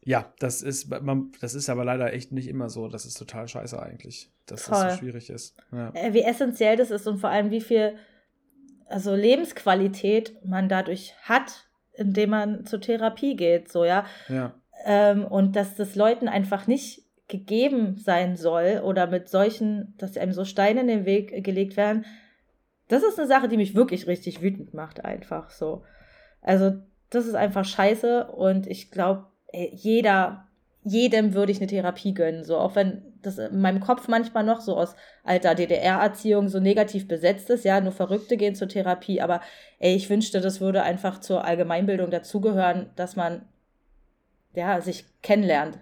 ja, 0.09 0.33
das 0.39 0.63
ist, 0.63 0.89
man, 1.03 1.31
das 1.39 1.53
ist 1.53 1.69
aber 1.69 1.85
leider 1.85 2.11
echt 2.13 2.31
nicht 2.31 2.47
immer 2.47 2.67
so. 2.67 2.87
Das 2.87 3.05
ist 3.05 3.13
total 3.13 3.47
scheiße 3.47 3.79
eigentlich, 3.79 4.31
dass 4.47 4.63
Voll. 4.63 4.83
das 4.83 4.93
so 4.93 4.99
schwierig 5.01 5.29
ist. 5.29 5.55
Ja. 5.71 5.91
Äh, 5.93 6.15
wie 6.15 6.23
essentiell 6.23 6.77
das 6.77 6.89
ist 6.89 7.05
und 7.05 7.19
vor 7.19 7.29
allem 7.29 7.51
wie 7.51 7.61
viel 7.61 7.93
also 8.87 9.13
Lebensqualität 9.13 10.43
man 10.43 10.67
dadurch 10.67 11.13
hat, 11.21 11.67
indem 11.93 12.31
man 12.31 12.65
zur 12.65 12.81
Therapie 12.81 13.35
geht, 13.35 13.71
so 13.71 13.85
ja. 13.85 14.03
ja. 14.29 14.55
Ähm, 14.83 15.25
und 15.25 15.55
dass 15.55 15.75
das 15.75 15.95
Leuten 15.95 16.27
einfach 16.27 16.65
nicht 16.65 17.03
gegeben 17.27 17.95
sein 17.99 18.35
soll 18.35 18.81
oder 18.83 19.05
mit 19.05 19.29
solchen, 19.29 19.93
dass 19.99 20.17
einem 20.17 20.33
so 20.33 20.43
Steine 20.43 20.81
in 20.81 20.87
den 20.87 21.05
Weg 21.05 21.43
gelegt 21.43 21.77
werden. 21.77 22.03
Das 22.87 23.03
ist 23.03 23.19
eine 23.19 23.27
Sache, 23.27 23.47
die 23.47 23.57
mich 23.57 23.75
wirklich 23.75 24.07
richtig 24.07 24.41
wütend 24.41 24.73
macht, 24.73 25.05
einfach 25.05 25.51
so. 25.51 25.83
Also, 26.41 26.81
das 27.11 27.27
ist 27.27 27.35
einfach 27.35 27.65
scheiße 27.65 28.25
und 28.25 28.65
ich 28.65 28.89
glaube, 28.89 29.28
jeder, 29.53 30.47
jedem 30.83 31.33
würde 31.33 31.51
ich 31.51 31.59
eine 31.59 31.67
Therapie 31.67 32.13
gönnen. 32.13 32.43
So, 32.43 32.57
auch 32.57 32.75
wenn 32.75 33.01
das 33.21 33.37
in 33.37 33.61
meinem 33.61 33.79
Kopf 33.79 34.07
manchmal 34.07 34.43
noch 34.43 34.61
so 34.61 34.77
aus 34.77 34.95
alter 35.23 35.55
DDR-Erziehung 35.55 36.47
so 36.49 36.59
negativ 36.59 37.07
besetzt 37.07 37.49
ist, 37.49 37.65
ja, 37.65 37.81
nur 37.81 37.91
Verrückte 37.91 38.37
gehen 38.37 38.55
zur 38.55 38.69
Therapie, 38.69 39.21
aber 39.21 39.41
ey, 39.79 39.95
ich 39.95 40.09
wünschte, 40.09 40.41
das 40.41 40.61
würde 40.61 40.83
einfach 40.83 41.19
zur 41.19 41.43
Allgemeinbildung 41.43 42.11
dazugehören, 42.11 42.89
dass 42.95 43.15
man 43.15 43.45
ja 44.53 44.81
sich 44.81 45.05
kennenlernt. 45.21 45.79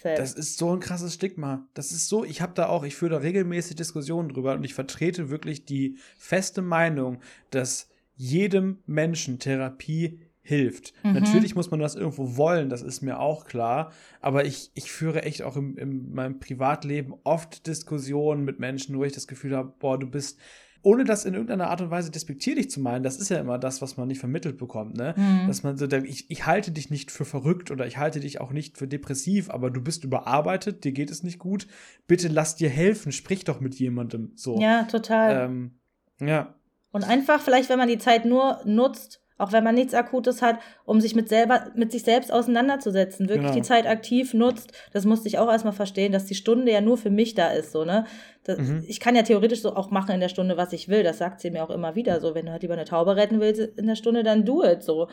Selbst. 0.00 0.20
Das 0.20 0.34
ist 0.34 0.58
so 0.58 0.74
ein 0.74 0.80
krasses 0.80 1.14
Stigma. 1.14 1.66
Das 1.74 1.92
ist 1.92 2.08
so, 2.08 2.24
ich 2.24 2.40
habe 2.40 2.54
da 2.54 2.68
auch, 2.68 2.82
ich 2.84 2.96
führe 2.96 3.12
da 3.12 3.18
regelmäßig 3.18 3.76
Diskussionen 3.76 4.30
drüber 4.30 4.54
und 4.54 4.64
ich 4.64 4.74
vertrete 4.74 5.30
wirklich 5.30 5.64
die 5.64 5.96
feste 6.18 6.62
Meinung, 6.62 7.20
dass 7.50 7.88
jedem 8.16 8.82
Menschen 8.86 9.38
Therapie 9.38 10.20
hilft. 10.42 10.92
Mhm. 11.04 11.12
Natürlich 11.12 11.54
muss 11.54 11.70
man 11.70 11.80
das 11.80 11.94
irgendwo 11.94 12.36
wollen, 12.36 12.68
das 12.68 12.82
ist 12.82 13.00
mir 13.00 13.20
auch 13.20 13.44
klar. 13.44 13.92
Aber 14.20 14.44
ich, 14.44 14.70
ich 14.74 14.90
führe 14.90 15.22
echt 15.22 15.42
auch 15.42 15.56
im, 15.56 15.78
in 15.78 16.12
meinem 16.12 16.40
Privatleben 16.40 17.14
oft 17.24 17.66
Diskussionen 17.66 18.44
mit 18.44 18.58
Menschen, 18.58 18.98
wo 18.98 19.04
ich 19.04 19.12
das 19.12 19.28
Gefühl 19.28 19.56
habe, 19.56 19.72
boah, 19.78 19.98
du 19.98 20.08
bist 20.08 20.38
ohne 20.84 21.04
das 21.04 21.24
in 21.24 21.34
irgendeiner 21.34 21.68
Art 21.68 21.80
und 21.80 21.90
Weise 21.90 22.10
despektierlich 22.10 22.68
zu 22.68 22.80
meinen, 22.80 23.04
das 23.04 23.16
ist 23.16 23.28
ja 23.28 23.38
immer 23.38 23.56
das, 23.56 23.80
was 23.80 23.96
man 23.96 24.08
nicht 24.08 24.18
vermittelt 24.18 24.58
bekommt, 24.58 24.96
ne? 24.96 25.14
Mhm. 25.16 25.46
Dass 25.46 25.62
man 25.62 25.76
so, 25.76 25.86
ich, 25.86 26.28
ich 26.28 26.46
halte 26.46 26.72
dich 26.72 26.90
nicht 26.90 27.12
für 27.12 27.24
verrückt 27.24 27.70
oder 27.70 27.86
ich 27.86 27.98
halte 27.98 28.18
dich 28.18 28.40
auch 28.40 28.50
nicht 28.50 28.78
für 28.78 28.88
depressiv, 28.88 29.48
aber 29.48 29.70
du 29.70 29.80
bist 29.80 30.02
überarbeitet, 30.02 30.82
dir 30.82 30.90
geht 30.90 31.12
es 31.12 31.22
nicht 31.22 31.38
gut, 31.38 31.68
bitte 32.08 32.26
lass 32.26 32.56
dir 32.56 32.68
helfen, 32.68 33.12
sprich 33.12 33.44
doch 33.44 33.60
mit 33.60 33.76
jemandem, 33.76 34.32
so. 34.34 34.60
Ja, 34.60 34.82
total. 34.84 35.44
Ähm, 35.44 35.78
ja. 36.20 36.54
Und 36.90 37.04
einfach 37.04 37.40
vielleicht, 37.40 37.70
wenn 37.70 37.78
man 37.78 37.88
die 37.88 37.98
Zeit 37.98 38.24
nur 38.24 38.60
nutzt, 38.64 39.22
auch 39.38 39.52
wenn 39.52 39.64
man 39.64 39.74
nichts 39.74 39.94
Akutes 39.94 40.42
hat, 40.42 40.58
um 40.84 41.00
sich 41.00 41.14
mit, 41.14 41.28
selber, 41.28 41.70
mit 41.74 41.92
sich 41.92 42.02
selbst 42.02 42.32
auseinanderzusetzen, 42.32 43.28
wirklich 43.28 43.46
genau. 43.46 43.54
die 43.54 43.62
Zeit 43.62 43.86
aktiv 43.86 44.34
nutzt. 44.34 44.72
Das 44.92 45.04
musste 45.04 45.28
ich 45.28 45.38
auch 45.38 45.50
erstmal 45.50 45.72
verstehen, 45.72 46.12
dass 46.12 46.26
die 46.26 46.34
Stunde 46.34 46.70
ja 46.70 46.80
nur 46.80 46.96
für 46.96 47.10
mich 47.10 47.34
da 47.34 47.48
ist. 47.48 47.72
So, 47.72 47.84
ne? 47.84 48.06
Das, 48.44 48.58
mhm. 48.58 48.84
Ich 48.86 49.00
kann 49.00 49.16
ja 49.16 49.22
theoretisch 49.22 49.62
so 49.62 49.74
auch 49.74 49.90
machen 49.90 50.12
in 50.12 50.20
der 50.20 50.28
Stunde, 50.28 50.56
was 50.56 50.72
ich 50.72 50.88
will. 50.88 51.02
Das 51.02 51.18
sagt 51.18 51.40
sie 51.40 51.50
mir 51.50 51.64
auch 51.64 51.70
immer 51.70 51.94
wieder. 51.94 52.20
So, 52.20 52.34
wenn 52.34 52.46
du 52.46 52.52
halt 52.52 52.62
lieber 52.62 52.74
eine 52.74 52.84
Taube 52.84 53.16
retten 53.16 53.40
willst 53.40 53.60
in 53.60 53.86
der 53.86 53.96
Stunde, 53.96 54.22
dann 54.22 54.44
do 54.44 54.64
it. 54.64 54.82
So. 54.82 55.08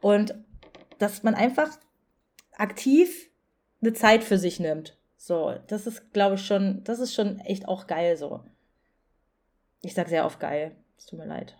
Und 0.00 0.34
dass 0.98 1.22
man 1.22 1.34
einfach 1.34 1.70
aktiv 2.56 3.28
eine 3.82 3.92
Zeit 3.92 4.24
für 4.24 4.38
sich 4.38 4.60
nimmt. 4.60 4.96
So, 5.16 5.54
das 5.66 5.86
ist, 5.86 6.12
glaube 6.12 6.36
ich, 6.36 6.46
schon, 6.46 6.84
das 6.84 7.00
ist 7.00 7.14
schon 7.14 7.40
echt 7.40 7.68
auch 7.68 7.86
geil 7.86 8.16
so. 8.16 8.40
Ich 9.82 9.94
sag 9.94 10.08
sehr 10.08 10.24
oft 10.24 10.40
geil. 10.40 10.76
Es 10.96 11.06
tut 11.06 11.18
mir 11.18 11.26
leid. 11.26 11.56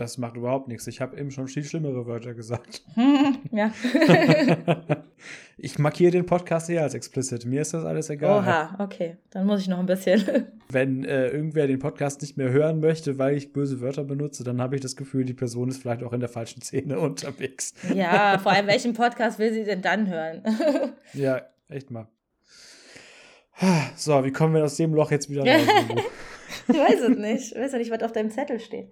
Das 0.00 0.16
macht 0.16 0.34
überhaupt 0.34 0.66
nichts. 0.66 0.86
Ich 0.86 1.02
habe 1.02 1.18
eben 1.18 1.30
schon 1.30 1.46
viel 1.46 1.62
schlimmere 1.62 2.06
Wörter 2.06 2.32
gesagt. 2.32 2.82
ja. 3.52 3.70
ich 5.58 5.78
markiere 5.78 6.10
den 6.10 6.24
Podcast 6.24 6.70
eher 6.70 6.84
als 6.84 6.94
explicit. 6.94 7.44
Mir 7.44 7.60
ist 7.60 7.74
das 7.74 7.84
alles 7.84 8.08
egal. 8.08 8.38
Oha, 8.38 8.76
okay. 8.78 9.18
Dann 9.28 9.46
muss 9.46 9.60
ich 9.60 9.68
noch 9.68 9.78
ein 9.78 9.84
bisschen. 9.84 10.46
Wenn 10.70 11.04
äh, 11.04 11.28
irgendwer 11.28 11.66
den 11.66 11.80
Podcast 11.80 12.22
nicht 12.22 12.38
mehr 12.38 12.48
hören 12.48 12.80
möchte, 12.80 13.18
weil 13.18 13.36
ich 13.36 13.52
böse 13.52 13.82
Wörter 13.82 14.04
benutze, 14.04 14.42
dann 14.42 14.62
habe 14.62 14.74
ich 14.74 14.80
das 14.80 14.96
Gefühl, 14.96 15.26
die 15.26 15.34
Person 15.34 15.68
ist 15.68 15.82
vielleicht 15.82 16.02
auch 16.02 16.14
in 16.14 16.20
der 16.20 16.30
falschen 16.30 16.62
Szene 16.62 16.98
unterwegs. 16.98 17.74
ja, 17.94 18.38
vor 18.38 18.52
allem, 18.52 18.68
welchen 18.68 18.94
Podcast 18.94 19.38
will 19.38 19.52
sie 19.52 19.64
denn 19.64 19.82
dann 19.82 20.08
hören? 20.08 20.42
ja, 21.12 21.42
echt 21.68 21.90
mal. 21.90 22.08
So, 23.96 24.24
wie 24.24 24.32
kommen 24.32 24.54
wir 24.54 24.64
aus 24.64 24.76
dem 24.76 24.94
Loch 24.94 25.10
jetzt 25.10 25.28
wieder 25.28 25.42
raus? 25.42 25.68
ich 26.68 26.74
weiß 26.74 27.00
es 27.02 27.18
nicht. 27.18 27.52
Ich 27.52 27.58
weiß 27.58 27.72
ja 27.72 27.78
nicht, 27.78 27.90
was 27.90 28.02
auf 28.02 28.12
deinem 28.12 28.30
Zettel 28.30 28.60
steht. 28.60 28.88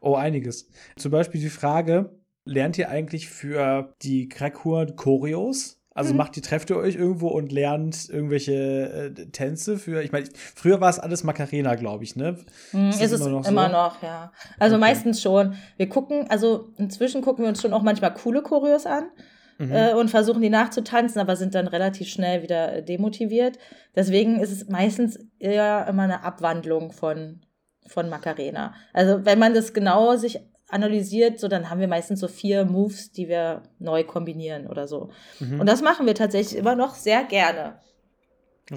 Oh, 0.00 0.14
einiges. 0.14 0.68
Zum 0.96 1.10
Beispiel 1.10 1.40
die 1.40 1.50
Frage, 1.50 2.10
lernt 2.44 2.78
ihr 2.78 2.88
eigentlich 2.88 3.28
für 3.28 3.94
die 4.02 4.28
Crackkur 4.28 4.86
Choreos? 4.96 5.80
Also 5.92 6.12
mhm. 6.12 6.18
macht 6.18 6.36
die, 6.36 6.40
trefft 6.40 6.70
ihr 6.70 6.76
euch 6.76 6.94
irgendwo 6.94 7.28
und 7.28 7.50
lernt 7.50 8.08
irgendwelche 8.08 9.12
äh, 9.16 9.26
Tänze 9.32 9.76
für, 9.76 10.02
ich 10.02 10.12
meine, 10.12 10.26
früher 10.54 10.80
war 10.80 10.88
es 10.88 11.00
alles 11.00 11.24
Macarena, 11.24 11.74
glaube 11.74 12.04
ich, 12.04 12.14
ne? 12.14 12.38
Mhm, 12.72 12.90
ist, 12.90 13.02
ist 13.02 13.12
es 13.12 13.20
immer 13.20 13.30
noch, 13.30 13.48
immer 13.48 13.66
so? 13.66 13.72
noch 13.72 14.02
ja. 14.02 14.32
Also 14.58 14.76
okay. 14.76 14.80
meistens 14.80 15.20
schon. 15.20 15.56
Wir 15.76 15.88
gucken, 15.88 16.26
also 16.30 16.72
inzwischen 16.78 17.22
gucken 17.22 17.44
wir 17.44 17.48
uns 17.48 17.60
schon 17.60 17.72
auch 17.72 17.82
manchmal 17.82 18.14
coole 18.14 18.42
Choreos 18.42 18.86
an. 18.86 19.10
Mhm. 19.58 19.72
Äh, 19.72 19.92
und 19.92 20.08
versuchen 20.08 20.40
die 20.40 20.48
nachzutanzen, 20.48 21.20
aber 21.20 21.36
sind 21.36 21.54
dann 21.54 21.66
relativ 21.66 22.08
schnell 22.08 22.42
wieder 22.42 22.80
demotiviert. 22.80 23.58
Deswegen 23.94 24.40
ist 24.40 24.52
es 24.52 24.68
meistens 24.70 25.18
eher 25.38 25.86
immer 25.86 26.04
eine 26.04 26.24
Abwandlung 26.24 26.92
von 26.92 27.40
von 27.86 28.08
Macarena. 28.08 28.74
Also 28.92 29.24
wenn 29.24 29.38
man 29.38 29.54
das 29.54 29.72
genau 29.72 30.16
sich 30.16 30.40
analysiert, 30.68 31.40
so 31.40 31.48
dann 31.48 31.68
haben 31.68 31.80
wir 31.80 31.88
meistens 31.88 32.20
so 32.20 32.28
vier 32.28 32.64
Moves, 32.64 33.12
die 33.12 33.28
wir 33.28 33.62
neu 33.78 34.04
kombinieren 34.04 34.66
oder 34.66 34.86
so. 34.86 35.10
Mhm. 35.40 35.60
Und 35.60 35.66
das 35.66 35.82
machen 35.82 36.06
wir 36.06 36.14
tatsächlich 36.14 36.56
immer 36.56 36.76
noch 36.76 36.94
sehr 36.94 37.24
gerne. 37.24 37.80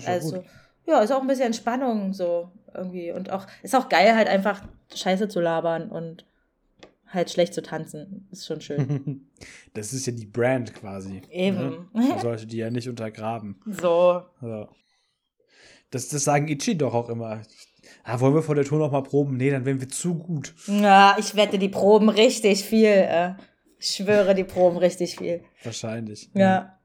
also 0.05 0.37
gut. 0.37 0.45
ja, 0.87 1.01
ist 1.01 1.11
auch 1.11 1.21
ein 1.21 1.27
bisschen 1.27 1.47
Entspannung 1.47 2.13
so 2.13 2.49
irgendwie 2.73 3.11
und 3.11 3.29
auch 3.29 3.45
ist 3.61 3.75
auch 3.75 3.89
geil 3.89 4.15
halt 4.15 4.27
einfach 4.27 4.63
Scheiße 4.93 5.27
zu 5.27 5.39
labern 5.39 5.89
und 5.89 6.25
halt 7.13 7.29
schlecht 7.29 7.53
zu 7.53 7.61
tanzen. 7.61 8.27
Ist 8.31 8.47
schon 8.47 8.61
schön. 8.61 9.29
das 9.73 9.93
ist 9.93 10.07
ja 10.07 10.13
die 10.13 10.25
Brand 10.25 10.73
quasi. 10.73 11.21
Eben. 11.29 11.89
Ne? 11.93 12.09
Man 12.09 12.19
sollte 12.19 12.47
die 12.47 12.57
ja 12.57 12.69
nicht 12.69 12.89
untergraben. 12.89 13.61
So. 13.65 14.23
so. 14.41 14.67
Das, 15.91 16.07
das 16.09 16.23
sagen 16.23 16.47
Ichi 16.47 16.75
doch 16.75 16.93
auch 16.93 17.09
immer. 17.09 17.43
Ah, 18.03 18.19
wollen 18.19 18.35
wir 18.35 18.43
vor 18.43 18.55
der 18.55 18.65
Tour 18.65 18.79
noch 18.79 18.91
mal 18.91 19.01
proben? 19.01 19.37
Nee, 19.37 19.49
dann 19.49 19.65
wären 19.65 19.79
wir 19.79 19.87
zu 19.87 20.15
gut. 20.15 20.53
Ja, 20.67 21.15
ich 21.17 21.35
wette, 21.35 21.57
die 21.57 21.69
proben 21.69 22.09
richtig 22.09 22.65
viel. 22.65 22.87
Äh, 22.87 23.33
ich 23.79 23.91
schwöre, 23.91 24.35
die 24.35 24.43
proben 24.43 24.77
richtig 24.77 25.17
viel. 25.17 25.43
Wahrscheinlich. 25.63 26.29
Ja. 26.33 26.41
ja. 26.41 26.79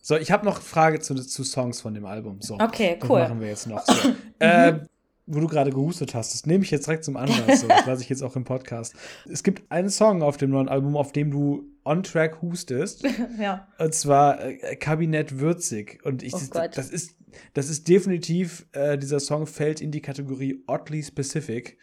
So, 0.00 0.16
ich 0.16 0.30
habe 0.30 0.44
noch 0.44 0.56
eine 0.56 0.64
Frage 0.64 1.00
zu, 1.00 1.14
zu 1.14 1.42
Songs 1.44 1.80
von 1.80 1.94
dem 1.94 2.04
Album. 2.04 2.40
So, 2.40 2.54
okay, 2.54 2.98
cool. 3.08 3.20
Das 3.20 3.28
machen 3.30 3.40
wir 3.40 3.48
jetzt 3.48 3.66
noch. 3.66 3.82
So. 3.84 3.94
äh, 4.38 4.80
wo 5.26 5.40
du 5.40 5.46
gerade 5.46 5.70
gehustet 5.70 6.14
hast, 6.14 6.34
das 6.34 6.46
nehme 6.46 6.64
ich 6.64 6.70
jetzt 6.70 6.86
direkt 6.86 7.04
zum 7.04 7.16
Anlass. 7.16 7.62
So. 7.62 7.68
Das 7.68 7.86
lasse 7.86 8.02
ich 8.02 8.08
jetzt 8.08 8.22
auch 8.22 8.36
im 8.36 8.44
Podcast. 8.44 8.94
Es 9.30 9.42
gibt 9.42 9.62
einen 9.70 9.88
Song 9.88 10.22
auf 10.22 10.36
dem 10.36 10.50
neuen 10.50 10.68
Album, 10.68 10.96
auf 10.96 11.12
dem 11.12 11.30
du 11.30 11.64
on 11.84 12.02
track 12.02 12.42
hustest. 12.42 13.04
ja. 13.40 13.68
Und 13.78 13.94
zwar 13.94 14.42
äh, 14.44 14.76
Kabinett 14.76 15.38
Würzig. 15.38 16.04
Und 16.04 16.22
ich, 16.22 16.34
oh 16.34 16.40
das, 16.52 16.70
das, 16.72 16.90
ist, 16.90 17.16
das 17.54 17.70
ist 17.70 17.88
definitiv, 17.88 18.66
äh, 18.72 18.98
dieser 18.98 19.20
Song 19.20 19.46
fällt 19.46 19.80
in 19.80 19.90
die 19.90 20.02
Kategorie 20.02 20.62
oddly 20.66 21.02
specific. 21.02 21.78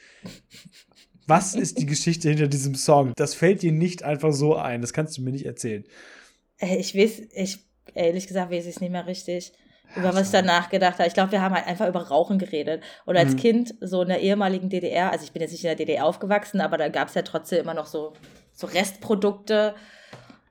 Was 1.28 1.56
ist 1.56 1.80
die 1.80 1.86
Geschichte 1.86 2.30
hinter 2.30 2.48
diesem 2.48 2.76
Song? 2.76 3.14
Das 3.16 3.34
fällt 3.34 3.62
dir 3.62 3.72
nicht 3.72 4.04
einfach 4.04 4.34
so 4.34 4.56
ein. 4.56 4.82
Das 4.82 4.94
kannst 4.94 5.18
du 5.18 5.22
mir 5.22 5.32
nicht 5.32 5.46
erzählen. 5.46 5.84
Äh, 6.58 6.78
ich 6.78 6.96
weiß, 6.96 7.22
ich 7.34 7.60
ehrlich 7.94 8.28
gesagt 8.28 8.52
weiß 8.52 8.66
ich 8.66 8.76
es 8.76 8.82
nicht 8.82 8.92
mehr 8.92 9.08
richtig, 9.08 9.52
über 9.96 10.14
was 10.14 10.28
ich 10.28 10.32
da 10.32 10.42
nachgedacht 10.42 11.00
habe. 11.00 11.08
Ich 11.08 11.14
glaube, 11.14 11.32
wir 11.32 11.42
haben 11.42 11.54
halt 11.54 11.68
einfach 11.68 11.88
über 11.88 12.08
Rauchen 12.08 12.40
geredet. 12.40 12.84
Und 13.06 13.18
als 13.18 13.34
mhm. 13.34 13.38
Kind, 13.38 13.76
so 13.82 14.02
in 14.02 14.10
der 14.10 14.22
ehemaligen 14.22 14.70
DDR, 14.70 15.12
also 15.12 15.24
ich 15.24 15.32
bin 15.32 15.42
jetzt 15.42 15.52
nicht 15.52 15.64
in 15.64 15.70
der 15.70 15.76
DDR 15.76 16.06
aufgewachsen, 16.06 16.62
aber 16.62 16.78
da 16.78 16.90
gab 16.90 17.10
es 17.10 17.14
ja 17.14 17.22
trotzdem 17.22 17.62
immer 17.62 17.74
noch 17.74 17.86
so, 17.86 18.14
so 18.54 18.68
Restprodukte. 18.68 19.76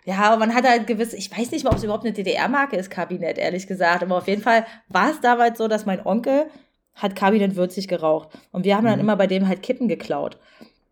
Ja, 0.04 0.18
aber 0.18 0.38
man 0.38 0.54
hat 0.54 0.66
halt 0.66 0.86
gewisse, 0.86 1.16
ich 1.16 1.36
weiß 1.36 1.50
nicht 1.50 1.64
mal, 1.64 1.70
ob 1.70 1.76
es 1.76 1.84
überhaupt 1.84 2.04
eine 2.04 2.12
DDR-Marke 2.12 2.76
ist, 2.76 2.90
Kabinett, 2.90 3.38
ehrlich 3.38 3.66
gesagt. 3.66 4.02
Aber 4.02 4.16
auf 4.18 4.28
jeden 4.28 4.42
Fall 4.42 4.66
war 4.88 5.10
es 5.10 5.20
damals 5.20 5.58
so, 5.58 5.68
dass 5.68 5.86
mein 5.86 6.04
Onkel 6.04 6.46
hat 6.94 7.16
Kabinett 7.16 7.56
würzig 7.56 7.88
geraucht. 7.88 8.30
Und 8.52 8.64
wir 8.64 8.76
haben 8.76 8.84
dann 8.84 8.94
mhm. 8.94 9.00
immer 9.00 9.16
bei 9.16 9.26
dem 9.26 9.48
halt 9.48 9.62
Kippen 9.62 9.88
geklaut. 9.88 10.38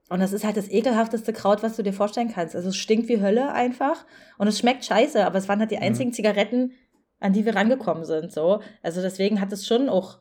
Und 0.08 0.20
das 0.20 0.32
ist 0.32 0.44
halt 0.44 0.56
das 0.56 0.70
ekelhafteste 0.70 1.32
Kraut, 1.32 1.62
was 1.62 1.76
du 1.76 1.82
dir 1.82 1.92
vorstellen 1.92 2.32
kannst. 2.32 2.56
Also 2.56 2.70
es 2.70 2.76
stinkt 2.76 3.08
wie 3.08 3.20
Hölle 3.20 3.52
einfach 3.52 4.06
und 4.38 4.48
es 4.48 4.58
schmeckt 4.58 4.84
scheiße, 4.84 5.24
aber 5.24 5.36
es 5.36 5.48
waren 5.48 5.60
halt 5.60 5.70
die 5.70 5.76
mhm. 5.76 5.82
einzigen 5.82 6.10
mhm. 6.10 6.14
Zigaretten, 6.14 6.72
an 7.20 7.32
die 7.32 7.44
wir 7.44 7.54
rangekommen 7.54 8.04
sind. 8.04 8.32
So. 8.32 8.60
Also 8.82 9.02
deswegen 9.02 9.40
hat 9.40 9.52
es 9.52 9.66
schon 9.66 9.88
auch 9.88 10.18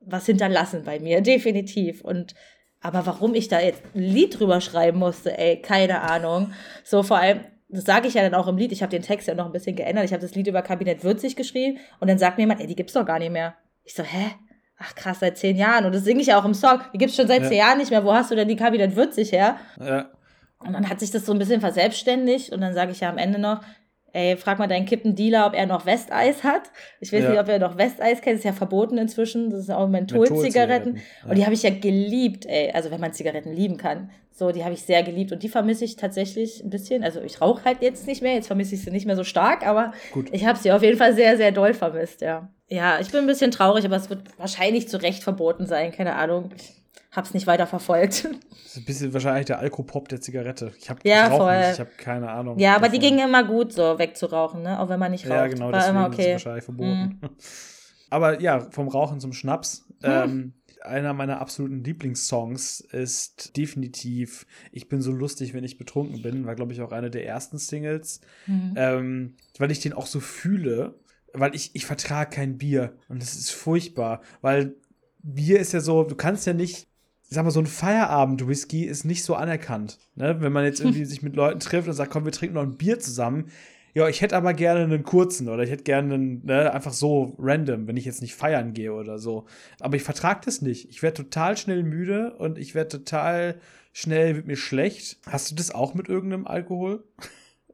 was 0.00 0.26
hinterlassen 0.26 0.82
bei 0.84 0.98
mir, 1.00 1.20
definitiv. 1.22 2.02
Und 2.02 2.34
aber 2.80 3.04
warum 3.04 3.34
ich 3.34 3.48
da 3.48 3.60
jetzt 3.60 3.82
ein 3.94 4.02
Lied 4.02 4.38
drüber 4.38 4.60
schreiben 4.60 4.98
musste, 4.98 5.36
ey, 5.36 5.60
keine 5.60 6.00
Ahnung. 6.00 6.52
So 6.82 7.02
vor 7.02 7.18
allem, 7.18 7.40
das 7.68 7.84
sage 7.84 8.08
ich 8.08 8.14
ja 8.14 8.22
dann 8.22 8.34
auch 8.34 8.48
im 8.48 8.56
Lied, 8.56 8.72
ich 8.72 8.82
habe 8.82 8.90
den 8.90 9.02
Text 9.02 9.28
ja 9.28 9.34
noch 9.34 9.46
ein 9.46 9.52
bisschen 9.52 9.76
geändert. 9.76 10.04
Ich 10.04 10.12
habe 10.12 10.22
das 10.22 10.34
Lied 10.34 10.46
über 10.46 10.62
Kabinett 10.62 11.04
Würzig 11.04 11.36
geschrieben 11.36 11.78
und 12.00 12.08
dann 12.08 12.18
sagt 12.18 12.38
mir 12.38 12.44
jemand, 12.44 12.60
ey, 12.60 12.66
die 12.66 12.76
gibt's 12.76 12.94
doch 12.94 13.04
gar 13.04 13.18
nicht 13.18 13.32
mehr. 13.32 13.54
Ich 13.84 13.94
so, 13.94 14.02
hä? 14.02 14.34
ach 14.80 14.94
krass, 14.94 15.20
seit 15.20 15.38
zehn 15.38 15.56
Jahren. 15.56 15.84
Und 15.84 15.94
das 15.94 16.04
singe 16.04 16.20
ich 16.20 16.28
ja 16.28 16.40
auch 16.40 16.44
im 16.44 16.54
Song. 16.54 16.80
Die 16.92 16.98
gibt's 16.98 17.14
schon 17.14 17.28
seit 17.28 17.42
ja. 17.42 17.48
zehn 17.48 17.58
Jahren 17.58 17.78
nicht 17.78 17.90
mehr. 17.90 18.04
Wo 18.04 18.12
hast 18.12 18.30
du 18.30 18.34
denn 18.34 18.48
die 18.48 18.56
Kabinett 18.56 18.96
Würzig 18.96 19.30
her? 19.30 19.56
Ja. 19.78 20.10
Und 20.58 20.72
dann 20.72 20.88
hat 20.88 21.00
sich 21.00 21.10
das 21.10 21.26
so 21.26 21.32
ein 21.32 21.38
bisschen 21.38 21.60
verselbstständigt. 21.60 22.50
Und 22.50 22.60
dann 22.60 22.74
sage 22.74 22.90
ich 22.92 23.00
ja 23.00 23.10
am 23.10 23.18
Ende 23.18 23.38
noch, 23.38 23.60
ey, 24.12 24.36
frag 24.36 24.58
mal 24.58 24.66
deinen 24.66 24.86
Kippendealer, 24.86 25.46
ob 25.46 25.54
er 25.54 25.66
noch 25.66 25.86
Westeis 25.86 26.44
hat. 26.44 26.62
Ich 27.00 27.12
weiß 27.12 27.22
ja. 27.22 27.30
nicht, 27.30 27.40
ob 27.40 27.48
er 27.48 27.58
noch 27.58 27.78
Westeis 27.78 28.20
kennt. 28.20 28.38
Ist 28.38 28.44
ja 28.44 28.52
verboten 28.52 28.98
inzwischen. 28.98 29.50
Das 29.50 29.66
sind 29.66 29.74
auch 29.74 29.88
Mentholzigaretten. 29.88 30.96
Ja. 30.96 31.30
Und 31.30 31.38
die 31.38 31.44
habe 31.44 31.54
ich 31.54 31.62
ja 31.62 31.70
geliebt, 31.70 32.46
ey. 32.46 32.70
Also 32.72 32.90
wenn 32.90 33.00
man 33.00 33.12
Zigaretten 33.12 33.52
lieben 33.52 33.76
kann. 33.76 34.10
So, 34.32 34.52
die 34.52 34.64
habe 34.64 34.74
ich 34.74 34.82
sehr 34.82 35.02
geliebt. 35.02 35.32
Und 35.32 35.42
die 35.42 35.48
vermisse 35.48 35.84
ich 35.84 35.96
tatsächlich 35.96 36.64
ein 36.64 36.70
bisschen. 36.70 37.04
Also 37.04 37.20
ich 37.20 37.40
rauche 37.40 37.64
halt 37.64 37.82
jetzt 37.82 38.06
nicht 38.06 38.22
mehr. 38.22 38.34
Jetzt 38.34 38.46
vermisse 38.46 38.74
ich 38.74 38.82
sie 38.82 38.90
nicht 38.90 39.06
mehr 39.06 39.16
so 39.16 39.24
stark. 39.24 39.66
Aber 39.66 39.92
Gut. 40.12 40.28
ich 40.32 40.46
habe 40.46 40.58
sie 40.58 40.72
auf 40.72 40.82
jeden 40.82 40.96
Fall 40.96 41.14
sehr, 41.14 41.36
sehr 41.36 41.52
doll 41.52 41.74
vermisst, 41.74 42.20
ja. 42.20 42.48
Ja, 42.68 43.00
ich 43.00 43.10
bin 43.10 43.20
ein 43.20 43.26
bisschen 43.26 43.50
traurig, 43.50 43.84
aber 43.84 43.96
es 43.96 44.10
wird 44.10 44.22
wahrscheinlich 44.38 44.88
zu 44.88 44.96
Recht 44.96 45.24
verboten 45.24 45.66
sein. 45.66 45.90
Keine 45.92 46.14
Ahnung. 46.14 46.50
Ich 46.56 46.79
hab's 47.12 47.34
nicht 47.34 47.46
weiter 47.46 47.66
verfolgt. 47.66 48.28
Das 48.70 48.76
ist 48.76 48.82
ein 48.82 48.84
bisschen 48.84 49.12
wahrscheinlich 49.12 49.46
der 49.46 49.58
Alkopop 49.58 50.08
der 50.08 50.20
Zigarette. 50.20 50.72
Ich 50.78 50.88
habe 50.88 51.00
ja, 51.02 51.28
voll. 51.28 51.70
Ich 51.72 51.80
habe 51.80 51.90
keine 51.96 52.30
Ahnung. 52.30 52.56
Ja, 52.56 52.76
aber 52.76 52.86
davon. 52.86 53.00
die 53.00 53.08
gingen 53.08 53.28
immer 53.28 53.42
gut, 53.42 53.72
so 53.72 53.98
wegzurauchen, 53.98 54.62
ne? 54.62 54.78
Auch 54.78 54.88
wenn 54.88 55.00
man 55.00 55.10
nicht 55.10 55.24
raucht. 55.24 55.34
Ja, 55.34 55.46
genau, 55.48 55.72
War 55.72 55.88
immer 55.88 56.06
okay. 56.06 56.32
wahrscheinlich 56.32 56.62
verboten. 56.62 57.18
Mhm. 57.20 57.30
Aber 58.10 58.40
ja, 58.40 58.60
vom 58.70 58.86
Rauchen 58.86 59.18
zum 59.18 59.32
Schnaps. 59.32 59.86
Hm. 60.02 60.10
Ähm, 60.12 60.54
einer 60.82 61.12
meiner 61.12 61.40
absoluten 61.40 61.82
Lieblingssongs 61.82 62.80
ist 62.80 63.56
definitiv 63.56 64.46
Ich 64.70 64.88
bin 64.88 65.02
so 65.02 65.10
lustig, 65.10 65.52
wenn 65.52 65.64
ich 65.64 65.78
betrunken 65.78 66.22
bin, 66.22 66.46
war, 66.46 66.54
glaube 66.54 66.72
ich, 66.72 66.80
auch 66.80 66.92
eine 66.92 67.10
der 67.10 67.26
ersten 67.26 67.58
Singles, 67.58 68.20
mhm. 68.46 68.74
ähm, 68.76 69.36
weil 69.58 69.72
ich 69.72 69.80
den 69.80 69.92
auch 69.92 70.06
so 70.06 70.20
fühle 70.20 70.94
weil 71.32 71.54
ich, 71.54 71.74
ich 71.74 71.86
vertrage 71.86 72.30
kein 72.30 72.58
Bier 72.58 72.96
und 73.08 73.22
das 73.22 73.34
ist 73.34 73.50
furchtbar, 73.50 74.22
weil 74.40 74.76
Bier 75.22 75.60
ist 75.60 75.72
ja 75.72 75.80
so, 75.80 76.04
du 76.04 76.14
kannst 76.14 76.46
ja 76.46 76.52
nicht, 76.52 76.88
ich 77.30 77.36
sag 77.36 77.44
mal, 77.44 77.52
so 77.52 77.60
ein 77.60 77.66
Feierabend-Whisky 77.66 78.84
ist 78.84 79.04
nicht 79.04 79.22
so 79.22 79.36
anerkannt. 79.36 79.98
Ne? 80.16 80.40
Wenn 80.40 80.52
man 80.52 80.64
jetzt 80.64 80.80
irgendwie 80.80 81.04
sich 81.04 81.22
mit 81.22 81.36
Leuten 81.36 81.60
trifft 81.60 81.86
und 81.86 81.94
sagt, 81.94 82.10
komm, 82.10 82.24
wir 82.24 82.32
trinken 82.32 82.56
noch 82.56 82.62
ein 82.62 82.76
Bier 82.76 82.98
zusammen. 82.98 83.46
Ja, 83.94 84.08
ich 84.08 84.20
hätte 84.20 84.36
aber 84.36 84.52
gerne 84.52 84.82
einen 84.82 85.04
kurzen 85.04 85.48
oder 85.48 85.62
ich 85.62 85.70
hätte 85.70 85.84
gerne 85.84 86.14
einen, 86.14 86.44
ne, 86.44 86.72
einfach 86.72 86.92
so 86.92 87.36
random, 87.38 87.86
wenn 87.86 87.96
ich 87.96 88.04
jetzt 88.04 88.20
nicht 88.20 88.34
feiern 88.34 88.72
gehe 88.72 88.92
oder 88.92 89.18
so. 89.18 89.46
Aber 89.80 89.96
ich 89.96 90.02
vertrage 90.02 90.40
das 90.44 90.60
nicht. 90.60 90.90
Ich 90.90 91.02
werde 91.02 91.22
total 91.24 91.56
schnell 91.56 91.82
müde 91.84 92.34
und 92.36 92.58
ich 92.58 92.74
werde 92.74 92.98
total 92.98 93.60
schnell 93.92 94.34
mit 94.34 94.46
mir 94.46 94.56
schlecht. 94.56 95.18
Hast 95.26 95.50
du 95.50 95.54
das 95.54 95.72
auch 95.72 95.94
mit 95.94 96.08
irgendeinem 96.08 96.46
Alkohol? 96.46 97.04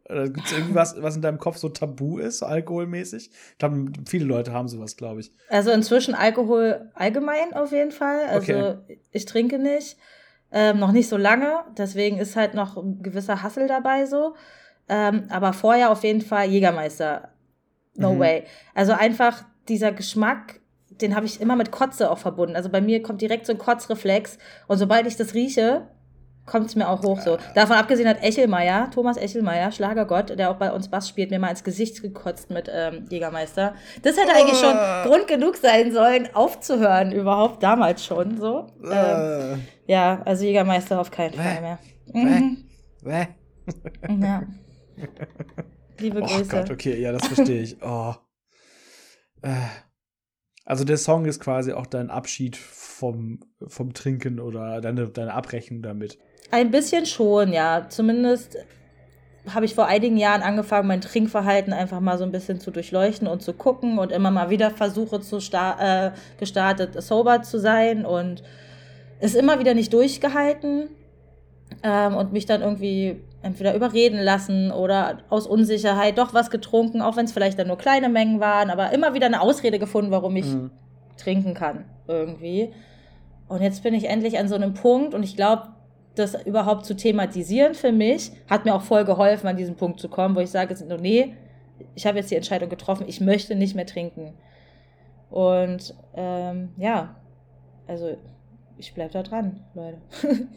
Oder 0.08 0.28
gibt 0.28 0.46
es 0.46 0.52
irgendwas, 0.52 0.94
was 1.00 1.16
in 1.16 1.22
deinem 1.22 1.38
Kopf 1.38 1.56
so 1.56 1.68
tabu 1.68 2.18
ist, 2.18 2.42
alkoholmäßig? 2.42 3.30
Ich 3.52 3.58
glaube, 3.58 3.90
viele 4.06 4.24
Leute 4.24 4.52
haben 4.52 4.68
sowas, 4.68 4.96
glaube 4.96 5.20
ich. 5.20 5.32
Also 5.48 5.70
inzwischen 5.72 6.14
Alkohol 6.14 6.90
allgemein 6.94 7.52
auf 7.54 7.72
jeden 7.72 7.90
Fall. 7.90 8.26
Also 8.26 8.52
okay. 8.52 9.00
ich 9.10 9.24
trinke 9.24 9.58
nicht. 9.58 9.96
Ähm, 10.52 10.78
noch 10.78 10.92
nicht 10.92 11.08
so 11.08 11.16
lange, 11.16 11.64
deswegen 11.76 12.18
ist 12.18 12.36
halt 12.36 12.54
noch 12.54 12.76
ein 12.76 13.02
gewisser 13.02 13.42
Hassel 13.42 13.66
dabei 13.66 14.06
so. 14.06 14.34
Ähm, 14.88 15.24
aber 15.28 15.52
vorher 15.52 15.90
auf 15.90 16.04
jeden 16.04 16.20
Fall 16.20 16.48
Jägermeister. 16.48 17.32
No 17.96 18.14
mhm. 18.14 18.18
way. 18.20 18.44
Also 18.74 18.92
einfach 18.92 19.44
dieser 19.68 19.90
Geschmack, 19.90 20.60
den 20.90 21.16
habe 21.16 21.26
ich 21.26 21.40
immer 21.40 21.56
mit 21.56 21.72
Kotze 21.72 22.10
auch 22.10 22.18
verbunden. 22.18 22.54
Also 22.54 22.68
bei 22.68 22.80
mir 22.80 23.02
kommt 23.02 23.22
direkt 23.22 23.46
so 23.46 23.52
ein 23.52 23.58
Kotzreflex. 23.58 24.38
Und 24.68 24.78
sobald 24.78 25.06
ich 25.06 25.16
das 25.16 25.34
rieche, 25.34 25.88
kommt 26.46 26.66
es 26.66 26.76
mir 26.76 26.88
auch 26.88 27.02
hoch 27.02 27.20
so. 27.20 27.38
Davon 27.54 27.76
abgesehen 27.76 28.08
hat 28.08 28.22
Echelmeier, 28.22 28.90
Thomas 28.90 29.16
Echelmeier, 29.16 29.72
Schlagergott, 29.72 30.38
der 30.38 30.50
auch 30.50 30.56
bei 30.56 30.72
uns 30.72 30.88
Bass 30.88 31.08
spielt, 31.08 31.30
mir 31.30 31.38
mal 31.38 31.50
ins 31.50 31.64
Gesicht 31.64 32.00
gekotzt 32.00 32.50
mit 32.50 32.70
ähm, 32.72 33.06
Jägermeister. 33.10 33.74
Das 34.02 34.16
hätte 34.16 34.32
eigentlich 34.32 34.58
schon 34.58 34.74
oh. 34.74 35.08
Grund 35.08 35.28
genug 35.28 35.56
sein 35.56 35.92
sollen, 35.92 36.28
aufzuhören, 36.32 37.12
überhaupt 37.12 37.62
damals 37.62 38.04
schon 38.04 38.38
so. 38.38 38.68
Ähm, 38.84 39.62
ja, 39.86 40.22
also 40.24 40.44
Jägermeister 40.44 41.00
auf 41.00 41.10
keinen 41.10 41.34
Fall 41.34 41.60
mehr. 41.60 41.78
Mhm. 42.12 42.64
ja. 44.22 44.42
Liebe 45.98 46.20
Grüße. 46.20 46.44
Oh 46.44 46.48
Gott, 46.48 46.70
okay, 46.70 47.00
ja, 47.00 47.12
das 47.12 47.26
verstehe 47.26 47.62
ich. 47.62 47.82
Oh. 47.82 48.14
Äh. 49.42 49.50
Also 50.66 50.82
der 50.84 50.96
Song 50.96 51.26
ist 51.26 51.38
quasi 51.38 51.72
auch 51.72 51.86
dein 51.86 52.10
Abschied 52.10 52.56
vom, 52.56 53.38
vom 53.68 53.94
Trinken 53.94 54.40
oder 54.40 54.80
deine, 54.80 55.08
deine 55.08 55.32
Abrechnung 55.32 55.80
damit. 55.80 56.18
Ein 56.50 56.70
bisschen 56.70 57.06
schon, 57.06 57.52
ja. 57.52 57.86
Zumindest 57.88 58.56
habe 59.52 59.64
ich 59.64 59.74
vor 59.74 59.86
einigen 59.86 60.16
Jahren 60.16 60.42
angefangen, 60.42 60.88
mein 60.88 61.00
Trinkverhalten 61.00 61.72
einfach 61.72 62.00
mal 62.00 62.18
so 62.18 62.24
ein 62.24 62.32
bisschen 62.32 62.60
zu 62.60 62.70
durchleuchten 62.70 63.28
und 63.28 63.42
zu 63.42 63.52
gucken 63.52 63.98
und 63.98 64.12
immer 64.12 64.30
mal 64.30 64.50
wieder 64.50 64.70
versuche 64.70 65.20
zu 65.20 65.38
äh, 65.38 66.10
gestartet, 66.38 67.00
sober 67.02 67.42
zu 67.42 67.58
sein 67.60 68.04
und 68.04 68.42
es 69.20 69.34
immer 69.34 69.58
wieder 69.58 69.74
nicht 69.74 69.92
durchgehalten 69.92 70.88
ähm, 71.82 72.14
und 72.16 72.32
mich 72.32 72.46
dann 72.46 72.62
irgendwie 72.62 73.20
entweder 73.42 73.74
überreden 73.74 74.18
lassen 74.18 74.72
oder 74.72 75.18
aus 75.30 75.46
Unsicherheit 75.46 76.18
doch 76.18 76.34
was 76.34 76.50
getrunken, 76.50 77.00
auch 77.00 77.16
wenn 77.16 77.26
es 77.26 77.32
vielleicht 77.32 77.58
dann 77.58 77.68
nur 77.68 77.78
kleine 77.78 78.08
Mengen 78.08 78.40
waren, 78.40 78.70
aber 78.70 78.92
immer 78.92 79.14
wieder 79.14 79.26
eine 79.26 79.40
Ausrede 79.40 79.78
gefunden, 79.78 80.10
warum 80.10 80.34
ich 80.34 80.46
mhm. 80.46 80.70
trinken 81.16 81.54
kann 81.54 81.84
irgendwie. 82.08 82.72
Und 83.48 83.62
jetzt 83.62 83.84
bin 83.84 83.94
ich 83.94 84.08
endlich 84.08 84.38
an 84.38 84.48
so 84.48 84.56
einem 84.56 84.74
Punkt 84.74 85.14
und 85.14 85.22
ich 85.22 85.36
glaube, 85.36 85.68
das 86.18 86.34
überhaupt 86.46 86.86
zu 86.86 86.96
thematisieren 86.96 87.74
für 87.74 87.92
mich, 87.92 88.32
hat 88.48 88.64
mir 88.64 88.74
auch 88.74 88.82
voll 88.82 89.04
geholfen, 89.04 89.46
an 89.46 89.56
diesen 89.56 89.76
Punkt 89.76 90.00
zu 90.00 90.08
kommen, 90.08 90.34
wo 90.34 90.40
ich 90.40 90.50
sage, 90.50 90.74
nee, 91.00 91.34
ich 91.94 92.06
habe 92.06 92.18
jetzt 92.18 92.30
die 92.30 92.36
Entscheidung 92.36 92.68
getroffen, 92.68 93.06
ich 93.06 93.20
möchte 93.20 93.54
nicht 93.54 93.74
mehr 93.74 93.86
trinken. 93.86 94.34
Und 95.30 95.94
ähm, 96.14 96.70
ja, 96.78 97.20
also 97.86 98.16
ich 98.78 98.94
bleibe 98.94 99.12
da 99.12 99.22
dran, 99.22 99.64
Leute. 99.74 100.00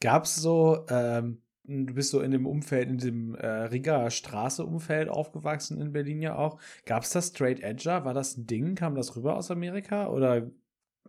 Gab 0.00 0.24
es 0.24 0.36
so, 0.36 0.86
ähm, 0.88 1.42
du 1.64 1.94
bist 1.94 2.10
so 2.10 2.20
in 2.20 2.30
dem 2.30 2.46
Umfeld, 2.46 2.88
in 2.88 2.98
dem 2.98 3.34
äh, 3.34 3.46
Riga 3.46 4.10
Straße-Umfeld 4.10 5.08
aufgewachsen 5.08 5.80
in 5.80 5.92
Berlin 5.92 6.22
ja 6.22 6.36
auch. 6.36 6.58
Gab 6.86 7.02
es 7.02 7.10
das 7.10 7.28
Straight 7.28 7.60
Edger? 7.60 8.04
War 8.04 8.14
das 8.14 8.36
ein 8.36 8.46
Ding? 8.46 8.74
Kam 8.74 8.94
das 8.94 9.16
rüber 9.16 9.36
aus 9.36 9.50
Amerika 9.50 10.08
oder 10.08 10.50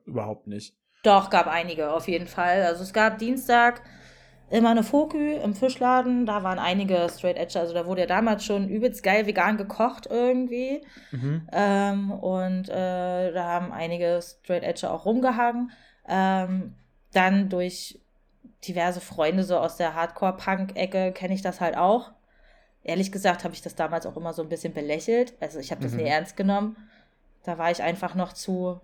überhaupt 0.05 0.47
nicht? 0.47 0.75
Doch, 1.03 1.29
gab 1.29 1.47
einige 1.47 1.91
auf 1.91 2.07
jeden 2.07 2.27
Fall. 2.27 2.63
Also 2.63 2.83
es 2.83 2.93
gab 2.93 3.17
Dienstag 3.17 3.81
immer 4.51 4.69
eine 4.69 4.83
Fokü 4.83 5.33
im 5.35 5.55
Fischladen. 5.55 6.25
Da 6.25 6.43
waren 6.43 6.59
einige 6.59 7.07
Straight 7.09 7.37
Edge. 7.37 7.59
Also 7.59 7.73
da 7.73 7.85
wurde 7.85 8.01
ja 8.01 8.07
damals 8.07 8.45
schon 8.45 8.69
übelst 8.69 9.01
geil 9.01 9.25
vegan 9.25 9.57
gekocht 9.57 10.07
irgendwie. 10.09 10.81
Mhm. 11.11 11.47
Ähm, 11.51 12.11
und 12.11 12.69
äh, 12.69 13.31
da 13.31 13.43
haben 13.43 13.71
einige 13.71 14.19
Straight 14.21 14.63
Edge 14.63 14.89
auch 14.89 15.05
rumgehangen. 15.05 15.71
Ähm, 16.07 16.75
dann 17.13 17.49
durch 17.49 17.99
diverse 18.67 19.01
Freunde 19.01 19.43
so 19.43 19.57
aus 19.57 19.77
der 19.77 19.95
Hardcore-Punk-Ecke 19.95 21.13
kenne 21.13 21.33
ich 21.33 21.41
das 21.41 21.61
halt 21.61 21.77
auch. 21.77 22.11
Ehrlich 22.83 23.11
gesagt 23.11 23.43
habe 23.43 23.53
ich 23.53 23.61
das 23.61 23.75
damals 23.75 24.05
auch 24.05 24.17
immer 24.17 24.33
so 24.33 24.41
ein 24.41 24.49
bisschen 24.49 24.73
belächelt. 24.73 25.33
Also 25.39 25.59
ich 25.59 25.71
habe 25.71 25.81
das 25.81 25.93
mhm. 25.93 25.99
nie 25.99 26.09
ernst 26.09 26.35
genommen. 26.37 26.75
Da 27.43 27.57
war 27.57 27.71
ich 27.71 27.81
einfach 27.81 28.15
noch 28.15 28.33
zu, 28.33 28.79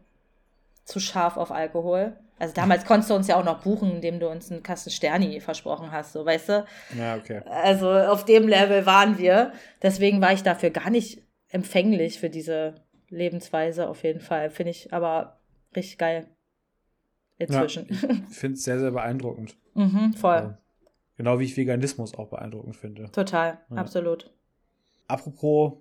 zu 0.87 0.99
scharf 0.99 1.37
auf 1.37 1.51
Alkohol. 1.51 2.17
Also 2.39 2.53
damals 2.53 2.85
konntest 2.85 3.09
du 3.09 3.15
uns 3.15 3.27
ja 3.27 3.39
auch 3.39 3.43
noch 3.43 3.61
buchen, 3.61 3.95
indem 3.95 4.19
du 4.19 4.29
uns 4.29 4.51
einen 4.51 4.63
Kasten 4.63 4.89
Sterni 4.89 5.39
versprochen 5.41 5.91
hast, 5.91 6.13
so 6.13 6.25
weißt 6.25 6.49
du? 6.49 6.65
Ja, 6.97 7.15
okay. 7.17 7.41
Also 7.45 7.89
auf 7.89 8.25
dem 8.25 8.47
Level 8.47 8.85
waren 8.85 9.17
wir. 9.17 9.51
Deswegen 9.81 10.21
war 10.21 10.33
ich 10.33 10.43
dafür 10.43 10.69
gar 10.69 10.89
nicht 10.89 11.23
empfänglich 11.49 12.19
für 12.19 12.29
diese 12.29 12.75
Lebensweise 13.09 13.89
auf 13.89 14.03
jeden 14.03 14.21
Fall. 14.21 14.49
Finde 14.49 14.71
ich 14.71 14.93
aber 14.93 15.39
richtig 15.75 15.97
geil. 15.97 16.27
Inzwischen. 17.37 17.87
Ja, 17.89 18.09
ich 18.29 18.35
finde 18.37 18.55
es 18.55 18.63
sehr, 18.63 18.79
sehr 18.79 18.91
beeindruckend. 18.91 19.57
mhm, 19.73 20.13
voll. 20.13 20.35
Ja. 20.35 20.57
Genau 21.17 21.39
wie 21.39 21.45
ich 21.45 21.57
Veganismus 21.57 22.13
auch 22.13 22.29
beeindruckend 22.29 22.75
finde. 22.75 23.11
Total, 23.11 23.59
ja. 23.71 23.77
absolut. 23.77 24.31
Apropos 25.07 25.73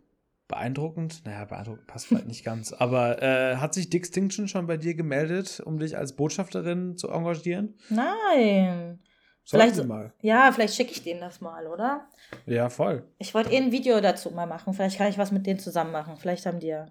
beeindruckend, 0.49 1.25
naja, 1.25 1.45
beeindruckend 1.45 1.87
passt 1.87 2.07
vielleicht 2.07 2.27
nicht 2.27 2.45
ganz, 2.45 2.73
aber 2.73 3.23
äh, 3.23 3.57
hat 3.57 3.75
sich 3.75 3.91
Distinction 3.91 4.49
schon 4.49 4.67
bei 4.67 4.77
dir 4.77 4.95
gemeldet, 4.95 5.61
um 5.65 5.79
dich 5.79 5.97
als 5.97 6.15
Botschafterin 6.15 6.97
zu 6.97 7.11
engagieren? 7.11 7.75
Nein. 7.89 9.01
Sollten 9.47 9.75
vielleicht 9.75 9.89
mal. 9.89 10.13
Ja, 10.23 10.51
vielleicht 10.51 10.75
schicke 10.75 10.91
ich 10.91 11.05
denen 11.05 11.21
das 11.21 11.41
mal, 11.41 11.69
oder? 11.69 12.09
Ja, 12.47 12.69
voll. 12.69 13.09
Ich 13.19 13.33
wollte 13.33 13.53
eh 13.53 13.59
ein 13.59 13.71
Video 13.71 14.01
dazu 14.01 14.31
mal 14.33 14.47
machen. 14.47 14.75
Vielleicht 14.75 14.99
kann 14.99 15.09
ich 15.09 15.19
was 15.19 15.31
mit 15.31 15.47
denen 15.47 15.61
zusammen 15.61 15.93
machen. 15.93 16.17
Vielleicht 16.17 16.47
haben 16.47 16.59
die 16.59 16.67
ja, 16.67 16.87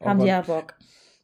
oh 0.00 0.06
haben 0.06 0.20
die 0.20 0.26
ja 0.26 0.40
Bock. 0.40 0.74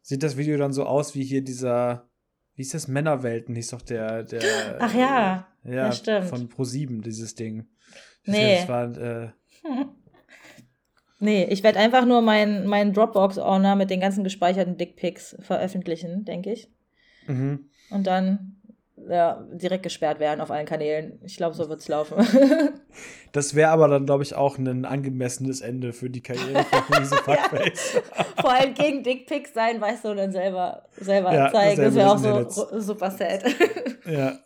Sieht 0.02 0.22
das 0.22 0.36
Video 0.36 0.58
dann 0.58 0.74
so 0.74 0.84
aus 0.84 1.14
wie 1.14 1.24
hier 1.24 1.42
dieser, 1.42 2.06
wie 2.54 2.62
ist 2.62 2.74
das, 2.74 2.86
Männerwelten, 2.86 3.54
hieß 3.54 3.68
doch 3.68 3.80
der, 3.80 4.24
der 4.24 4.42
Ach 4.78 4.94
ja, 4.94 5.48
äh, 5.64 5.76
ja, 5.76 5.92
stimmt. 5.92 6.26
von 6.26 6.50
Pro7, 6.50 7.00
dieses 7.00 7.34
Ding. 7.34 7.68
Das 8.26 8.34
nee. 8.34 8.56
Das 8.58 8.68
war, 8.68 8.96
äh, 8.98 9.30
Nee, 11.20 11.44
ich 11.44 11.62
werde 11.62 11.78
einfach 11.78 12.06
nur 12.06 12.22
meinen 12.22 12.66
mein 12.66 12.92
Dropbox-Ordner 12.94 13.76
mit 13.76 13.90
den 13.90 14.00
ganzen 14.00 14.24
gespeicherten 14.24 14.78
Dickpics 14.78 15.36
veröffentlichen, 15.40 16.24
denke 16.24 16.52
ich. 16.52 16.68
Mhm. 17.26 17.70
Und 17.90 18.06
dann 18.06 18.56
ja, 19.08 19.46
direkt 19.52 19.82
gesperrt 19.82 20.20
werden 20.20 20.40
auf 20.40 20.50
allen 20.50 20.66
Kanälen. 20.66 21.18
Ich 21.22 21.36
glaube, 21.36 21.54
so 21.54 21.68
wird 21.68 21.80
es 21.80 21.88
laufen. 21.88 22.16
das 23.32 23.54
wäre 23.54 23.70
aber 23.70 23.88
dann, 23.88 24.06
glaube 24.06 24.22
ich, 24.22 24.34
auch 24.34 24.58
ein 24.58 24.84
angemessenes 24.84 25.60
Ende 25.60 25.92
für 25.92 26.10
die 26.10 26.22
Karriere 26.22 26.64
von 26.64 26.82
diese 26.98 27.16
Fuckface. 27.16 27.94
ja. 27.94 28.24
Vor 28.40 28.52
allem 28.52 28.74
gegen 28.74 29.02
Dickpics 29.02 29.54
sein, 29.54 29.80
weißt 29.80 30.04
du, 30.04 30.10
und 30.10 30.16
dann 30.16 30.32
selber, 30.32 30.84
selber 30.96 31.34
ja, 31.34 31.52
zeigen. 31.52 31.82
Das 31.82 31.94
wäre 31.94 32.10
auch 32.10 32.18
so 32.18 32.80
super 32.80 33.10
sad. 33.10 33.44
ja. 34.06 34.38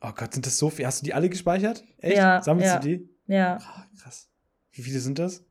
Oh 0.00 0.12
Gott, 0.14 0.32
sind 0.32 0.46
das 0.46 0.56
so 0.58 0.70
viele? 0.70 0.86
Hast 0.86 1.02
du 1.02 1.06
die 1.06 1.14
alle 1.14 1.28
gespeichert? 1.28 1.82
Echt? 1.98 2.16
Ja. 2.16 2.40
Sammelst 2.40 2.74
ja. 2.74 2.78
du 2.78 2.88
die? 2.88 3.08
Ja. 3.26 3.58
Oh, 3.60 4.00
krass. 4.00 4.28
Wie 4.70 4.82
viele 4.82 5.00
sind 5.00 5.18
das? 5.18 5.44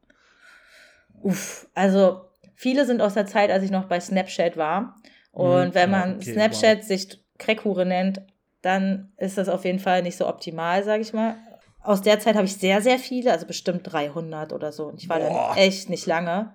Uff, 1.21 1.69
also 1.73 2.21
viele 2.55 2.85
sind 2.85 3.01
aus 3.01 3.13
der 3.13 3.25
Zeit, 3.25 3.51
als 3.51 3.63
ich 3.63 3.71
noch 3.71 3.85
bei 3.85 3.99
Snapchat 3.99 4.57
war. 4.57 4.95
Und 5.31 5.69
mhm. 5.69 5.75
wenn 5.75 5.91
man 5.91 6.15
okay, 6.15 6.33
Snapchat 6.33 6.79
wow. 6.79 6.85
sich 6.85 7.23
Crackhure 7.37 7.85
nennt, 7.85 8.21
dann 8.61 9.13
ist 9.17 9.37
das 9.37 9.49
auf 9.49 9.65
jeden 9.65 9.79
Fall 9.79 10.01
nicht 10.01 10.17
so 10.17 10.27
optimal, 10.27 10.83
sage 10.83 11.01
ich 11.01 11.13
mal. 11.13 11.37
Aus 11.81 12.01
der 12.01 12.19
Zeit 12.19 12.35
habe 12.35 12.45
ich 12.45 12.57
sehr, 12.57 12.81
sehr 12.81 12.99
viele, 12.99 13.31
also 13.31 13.45
bestimmt 13.45 13.81
300 13.83 14.51
oder 14.51 14.71
so. 14.71 14.87
Und 14.87 15.01
ich 15.01 15.07
war 15.07 15.19
Boah. 15.19 15.49
dann 15.49 15.57
echt 15.57 15.89
nicht 15.89 16.05
lange. 16.05 16.53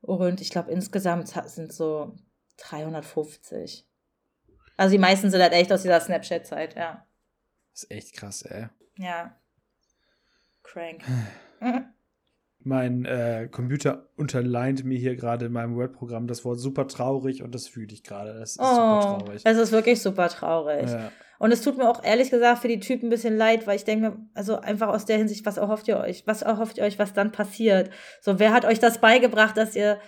Und 0.00 0.40
ich 0.40 0.50
glaube, 0.50 0.70
insgesamt 0.70 1.28
sind 1.28 1.72
so 1.72 2.14
350. 2.58 3.86
Also 4.76 4.92
die 4.92 4.98
meisten 4.98 5.30
sind 5.30 5.40
halt 5.40 5.52
echt 5.52 5.72
aus 5.72 5.82
dieser 5.82 6.00
Snapchat-Zeit, 6.00 6.76
ja. 6.76 7.06
Das 7.72 7.84
ist 7.84 7.90
echt 7.90 8.12
krass, 8.14 8.42
ey. 8.42 8.66
Ja. 8.96 9.36
Crank. 10.62 11.02
mein 12.68 13.04
äh, 13.04 13.48
Computer 13.50 14.08
unterleint 14.16 14.84
mir 14.84 14.98
hier 14.98 15.16
gerade 15.16 15.46
in 15.46 15.52
meinem 15.52 15.74
Word-Programm 15.74 16.26
das 16.26 16.44
Wort 16.44 16.60
super 16.60 16.86
traurig 16.86 17.42
und 17.42 17.54
das 17.54 17.66
fühle 17.66 17.92
ich 17.92 18.04
gerade. 18.04 18.38
Das 18.38 18.52
ist 18.52 18.60
oh, 18.60 18.64
super 18.64 19.18
traurig. 19.18 19.42
Es 19.44 19.56
ist 19.56 19.72
wirklich 19.72 20.00
super 20.00 20.28
traurig. 20.28 20.88
Ja. 20.88 21.10
Und 21.38 21.52
es 21.52 21.62
tut 21.62 21.78
mir 21.78 21.88
auch 21.88 22.04
ehrlich 22.04 22.30
gesagt 22.30 22.60
für 22.60 22.68
die 22.68 22.80
Typen 22.80 23.06
ein 23.06 23.10
bisschen 23.10 23.36
leid, 23.36 23.66
weil 23.66 23.76
ich 23.76 23.84
denke 23.84 24.10
mir, 24.10 24.16
also 24.34 24.60
einfach 24.60 24.88
aus 24.88 25.04
der 25.04 25.18
Hinsicht, 25.18 25.46
was 25.46 25.56
erhofft 25.56 25.88
ihr 25.88 25.98
euch? 25.98 26.26
Was 26.26 26.42
erhofft 26.42 26.78
ihr 26.78 26.84
euch, 26.84 26.98
was 26.98 27.12
dann 27.12 27.32
passiert? 27.32 27.90
So, 28.20 28.38
wer 28.38 28.52
hat 28.52 28.64
euch 28.64 28.80
das 28.80 29.00
beigebracht, 29.00 29.56
dass 29.56 29.74
ihr, 29.74 29.98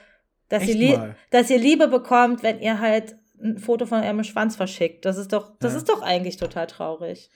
dass 0.49 0.67
ihr, 0.67 1.15
dass 1.31 1.49
ihr 1.51 1.59
Liebe 1.59 1.89
bekommt, 1.89 2.43
wenn 2.43 2.61
ihr 2.61 2.81
halt 2.81 3.17
ein 3.43 3.59
Foto 3.59 3.87
von 3.87 4.03
eurem 4.03 4.25
Schwanz 4.25 4.57
verschickt? 4.57 5.05
Das 5.05 5.17
ist 5.17 5.33
doch, 5.33 5.53
das 5.61 5.73
ja. 5.73 5.79
ist 5.79 5.89
doch 5.89 6.03
eigentlich 6.03 6.37
total 6.37 6.67
traurig 6.67 7.31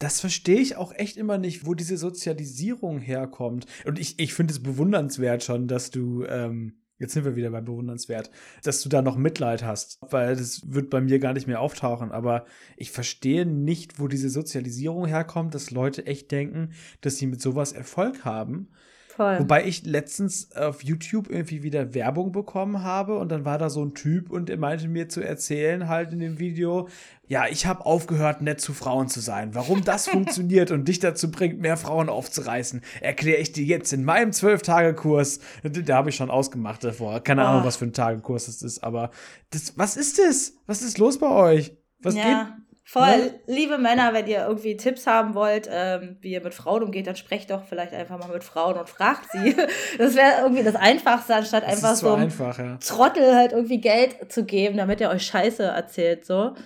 das 0.00 0.18
verstehe 0.18 0.58
ich 0.58 0.76
auch 0.76 0.92
echt 0.94 1.18
immer 1.18 1.36
nicht, 1.36 1.66
wo 1.66 1.74
diese 1.74 1.98
Sozialisierung 1.98 3.00
herkommt. 3.00 3.66
Und 3.84 3.98
ich, 3.98 4.18
ich 4.18 4.32
finde 4.32 4.52
es 4.52 4.62
bewundernswert 4.62 5.44
schon, 5.44 5.68
dass 5.68 5.90
du, 5.90 6.24
ähm, 6.24 6.80
jetzt 6.98 7.12
sind 7.12 7.26
wir 7.26 7.36
wieder 7.36 7.50
bei 7.50 7.60
bewundernswert, 7.60 8.30
dass 8.62 8.80
du 8.82 8.88
da 8.88 9.02
noch 9.02 9.18
Mitleid 9.18 9.62
hast, 9.62 9.98
weil 10.00 10.36
das 10.36 10.72
wird 10.72 10.88
bei 10.88 11.02
mir 11.02 11.18
gar 11.18 11.34
nicht 11.34 11.46
mehr 11.46 11.60
auftauchen. 11.60 12.12
Aber 12.12 12.46
ich 12.78 12.90
verstehe 12.90 13.44
nicht, 13.44 14.00
wo 14.00 14.08
diese 14.08 14.30
Sozialisierung 14.30 15.04
herkommt, 15.04 15.54
dass 15.54 15.70
Leute 15.70 16.06
echt 16.06 16.30
denken, 16.30 16.72
dass 17.02 17.18
sie 17.18 17.26
mit 17.26 17.42
sowas 17.42 17.72
Erfolg 17.72 18.24
haben. 18.24 18.68
Voll. 19.16 19.40
Wobei 19.40 19.66
ich 19.66 19.84
letztens 19.84 20.52
auf 20.54 20.84
YouTube 20.84 21.28
irgendwie 21.28 21.64
wieder 21.64 21.94
Werbung 21.94 22.30
bekommen 22.30 22.84
habe 22.84 23.18
und 23.18 23.30
dann 23.30 23.44
war 23.44 23.58
da 23.58 23.68
so 23.68 23.84
ein 23.84 23.94
Typ 23.94 24.30
und 24.30 24.48
er 24.48 24.56
meinte 24.56 24.86
mir 24.86 25.08
zu 25.08 25.20
erzählen 25.20 25.88
halt 25.88 26.12
in 26.12 26.20
dem 26.20 26.38
Video, 26.38 26.88
ja, 27.26 27.46
ich 27.48 27.66
habe 27.66 27.86
aufgehört, 27.86 28.40
nett 28.40 28.60
zu 28.60 28.72
Frauen 28.72 29.08
zu 29.08 29.20
sein. 29.20 29.54
Warum 29.54 29.82
das 29.82 30.06
funktioniert 30.08 30.70
und 30.70 30.86
dich 30.86 31.00
dazu 31.00 31.30
bringt, 31.30 31.60
mehr 31.60 31.76
Frauen 31.76 32.08
aufzureißen, 32.08 32.82
erkläre 33.00 33.38
ich 33.38 33.52
dir 33.52 33.64
jetzt 33.64 33.92
in 33.92 34.04
meinem 34.04 34.32
Zwölf-Tage-Kurs. 34.32 35.40
Da 35.64 35.96
habe 35.96 36.10
ich 36.10 36.16
schon 36.16 36.30
ausgemacht 36.30 36.84
davor. 36.84 37.20
Keine 37.20 37.42
oh. 37.42 37.46
Ahnung, 37.46 37.64
was 37.64 37.76
für 37.76 37.86
ein 37.86 37.92
Tagekurs 37.92 38.46
das 38.46 38.62
ist, 38.62 38.84
aber 38.84 39.10
das, 39.50 39.76
was 39.76 39.96
ist 39.96 40.20
das? 40.20 40.54
Was 40.66 40.82
ist 40.82 40.98
los 40.98 41.18
bei 41.18 41.28
euch? 41.28 41.76
Was 42.00 42.14
ja. 42.14 42.22
geht? 42.22 42.69
Voll, 42.92 43.18
ne? 43.18 43.40
liebe 43.46 43.78
Männer, 43.78 44.12
wenn 44.14 44.26
ihr 44.26 44.44
irgendwie 44.44 44.76
Tipps 44.76 45.06
haben 45.06 45.34
wollt, 45.34 45.68
ähm, 45.70 46.16
wie 46.22 46.32
ihr 46.32 46.42
mit 46.42 46.54
Frauen 46.54 46.82
umgeht, 46.82 47.06
dann 47.06 47.14
sprecht 47.14 47.52
doch 47.52 47.64
vielleicht 47.64 47.92
einfach 47.92 48.18
mal 48.18 48.32
mit 48.32 48.42
Frauen 48.42 48.76
und 48.76 48.88
fragt 48.88 49.30
sie. 49.30 49.54
Das 49.98 50.16
wäre 50.16 50.42
irgendwie 50.42 50.64
das 50.64 50.74
Einfachste, 50.74 51.36
anstatt 51.36 51.62
das 51.62 51.74
einfach 51.74 51.94
so 51.94 52.14
einfach, 52.14 52.58
ja. 52.58 52.78
Trottel 52.78 53.36
halt 53.36 53.52
irgendwie 53.52 53.80
Geld 53.80 54.32
zu 54.32 54.44
geben, 54.44 54.76
damit 54.76 55.00
er 55.00 55.10
euch 55.10 55.24
Scheiße 55.24 55.62
erzählt. 55.62 56.24
So. 56.24 56.56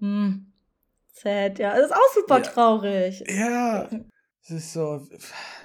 Hm. 0.00 0.52
Sad, 1.14 1.58
ja. 1.58 1.74
Das 1.74 1.86
ist 1.86 1.94
auch 1.94 2.14
super 2.14 2.36
ja. 2.36 2.42
traurig. 2.42 3.24
Ja. 3.26 3.88
Es 4.42 4.50
ist 4.50 4.74
so. 4.74 5.00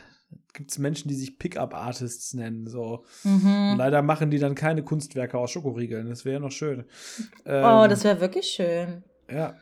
Gibt 0.54 0.72
es 0.72 0.78
Menschen, 0.78 1.10
die 1.10 1.16
sich 1.16 1.38
Pickup-Artists 1.38 2.36
nennen, 2.36 2.68
so. 2.68 3.04
Mhm. 3.26 3.76
leider 3.78 4.02
machen 4.02 4.32
die 4.32 4.40
dann 4.40 4.56
keine 4.56 4.82
Kunstwerke 4.82 5.38
aus 5.38 5.52
Schokoriegeln. 5.52 6.08
Das 6.08 6.24
wäre 6.24 6.36
ja 6.36 6.40
noch 6.40 6.52
schön. 6.52 6.86
Oh, 7.44 7.50
ähm, 7.50 7.66
oh, 7.66 7.88
das 7.90 8.06
wäre 8.06 8.22
wirklich 8.22 8.46
schön. 8.46 9.04
Ja. 9.30 9.56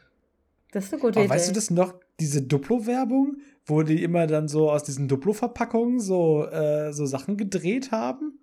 Das 0.77 0.85
ist 0.85 0.93
eine 0.93 1.01
gute 1.01 1.19
Aber 1.19 1.25
Idee. 1.25 1.33
Weißt 1.33 1.49
du 1.49 1.53
das 1.53 1.71
noch, 1.71 1.95
diese 2.19 2.43
Duplo-Werbung, 2.43 3.37
wo 3.65 3.81
die 3.81 4.03
immer 4.03 4.27
dann 4.27 4.47
so 4.47 4.69
aus 4.69 4.83
diesen 4.83 5.07
Duplo-Verpackungen 5.07 5.99
so, 5.99 6.45
äh, 6.45 6.93
so 6.93 7.07
Sachen 7.07 7.35
gedreht 7.35 7.91
haben? 7.91 8.39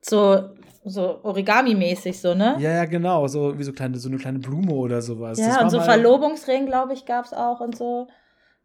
So, 0.00 0.50
so 0.84 1.20
Origami-mäßig, 1.22 2.20
so, 2.20 2.34
ne? 2.34 2.56
Ja, 2.58 2.72
ja, 2.72 2.84
genau. 2.86 3.28
So 3.28 3.56
wie 3.56 3.62
so, 3.62 3.72
kleine, 3.72 3.98
so 3.98 4.08
eine 4.08 4.18
kleine 4.18 4.40
Blume 4.40 4.72
oder 4.72 5.00
sowas. 5.00 5.38
Ja, 5.38 5.62
und 5.62 5.70
so 5.70 5.80
Verlobungsring, 5.80 6.66
glaube 6.66 6.92
ich, 6.92 7.06
gab 7.06 7.24
es 7.24 7.32
auch 7.32 7.60
und 7.60 7.76
so. 7.76 8.08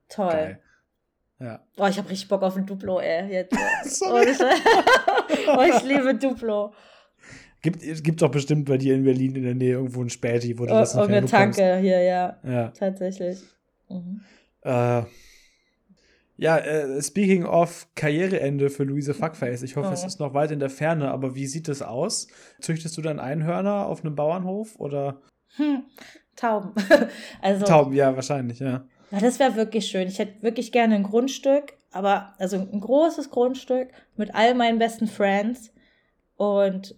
Toll. 0.10 0.30
Geil. 0.30 0.60
Ja. 1.40 1.60
Oh, 1.78 1.86
ich 1.86 2.00
habe 2.00 2.10
richtig 2.10 2.28
Bock 2.28 2.42
auf 2.42 2.58
ein 2.58 2.66
Duplo, 2.66 3.00
ey. 3.00 3.32
Jetzt. 3.32 3.54
oh, 4.02 4.18
ich, 4.18 4.40
oh, 5.48 5.62
ich 5.62 5.84
liebe 5.84 6.16
Duplo. 6.16 6.74
Gibt, 7.62 7.82
gibt 8.04 8.22
doch 8.22 8.32
bestimmt 8.32 8.66
bei 8.66 8.78
dir 8.78 8.96
in 8.96 9.04
Berlin 9.04 9.36
in 9.36 9.44
der 9.44 9.56
Nähe 9.56 9.74
irgendwo 9.74 10.02
ein 10.02 10.10
Späti, 10.10 10.58
wo 10.58 10.66
du 10.66 10.74
oh, 10.74 10.80
das 10.80 10.96
noch 10.96 11.08
eine 11.08 11.26
Tanke 11.26 11.78
hier, 11.78 12.02
ja. 12.02 12.38
Ja. 12.44 12.68
Tatsächlich. 12.70 13.40
Mhm. 13.90 14.22
Äh, 14.62 15.04
ja, 16.38 16.58
äh, 16.58 17.02
speaking 17.02 17.44
of 17.46 17.88
Karriereende 17.96 18.70
für 18.70 18.86
Luise 18.86 19.14
Fuckface. 19.14 19.62
Ich 19.64 19.76
hoffe, 19.76 19.90
oh. 19.90 19.94
es 19.94 20.06
ist 20.06 20.22
noch 20.22 20.34
weit 20.34 20.52
in 20.52 20.60
der 20.60 20.70
Ferne, 20.70 21.12
aber 21.12 21.36
wie 21.36 21.48
sieht 21.48 21.68
es 21.68 21.82
aus? 21.82 22.28
Züchtest 22.62 22.98
du 22.98 23.02
dann 23.02 23.20
Einhörner 23.20 23.88
auf 23.88 24.06
einem 24.06 24.16
Bauernhof 24.16 24.80
oder? 24.80 25.22
Hm, 25.58 25.84
Tauben. 26.38 26.72
also, 27.42 27.66
Tauben, 27.66 27.94
ja, 27.94 28.16
wahrscheinlich, 28.16 28.60
ja. 28.60 28.86
Ja, 29.12 29.20
das 29.20 29.40
wäre 29.40 29.58
wirklich 29.58 29.88
schön. 29.88 30.08
Ich 30.08 30.20
hätte 30.20 30.42
wirklich 30.42 30.72
gerne 30.72 30.96
ein 30.96 31.04
Grundstück, 31.04 31.74
aber 31.92 32.36
also 32.38 32.56
ein 32.58 32.80
großes 32.80 33.32
Grundstück 33.32 33.90
mit 34.16 34.34
all 34.34 34.56
meinen 34.56 34.80
besten 34.80 35.08
Friends 35.08 35.74
und 36.38 36.96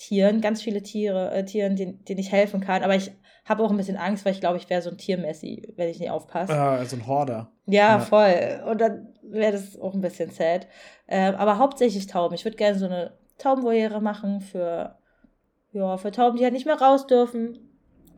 Tieren, 0.00 0.40
ganz 0.40 0.62
viele 0.62 0.82
Tiere, 0.82 1.30
äh, 1.30 1.44
Tieren, 1.44 1.76
denen, 1.76 2.02
denen 2.06 2.20
ich 2.20 2.32
helfen 2.32 2.60
kann. 2.60 2.82
Aber 2.82 2.96
ich 2.96 3.12
habe 3.44 3.62
auch 3.62 3.70
ein 3.70 3.76
bisschen 3.76 3.98
Angst, 3.98 4.24
weil 4.24 4.32
ich 4.32 4.40
glaube, 4.40 4.56
ich 4.56 4.70
wäre 4.70 4.80
so 4.80 4.88
ein 4.88 4.96
Tiermessi, 4.96 5.74
wenn 5.76 5.90
ich 5.90 6.00
nicht 6.00 6.10
aufpasse. 6.10 6.54
Äh, 6.54 6.86
so 6.86 6.96
ein 6.96 7.06
Horder. 7.06 7.52
Ja, 7.66 7.98
ja. 7.98 8.00
voll. 8.00 8.62
Und 8.66 8.80
dann 8.80 9.12
wäre 9.22 9.52
das 9.52 9.78
auch 9.78 9.92
ein 9.92 10.00
bisschen 10.00 10.30
sad. 10.30 10.66
Ähm, 11.06 11.34
aber 11.34 11.58
hauptsächlich 11.58 12.06
Tauben. 12.06 12.34
Ich 12.34 12.46
würde 12.46 12.56
gerne 12.56 12.78
so 12.78 12.86
eine 12.86 13.12
Taubenvoliere 13.36 14.00
machen 14.00 14.40
für, 14.40 14.96
ja, 15.72 15.98
für 15.98 16.12
Tauben, 16.12 16.38
die 16.38 16.44
halt 16.44 16.54
nicht 16.54 16.66
mehr 16.66 16.80
raus 16.80 17.06
dürfen 17.06 17.58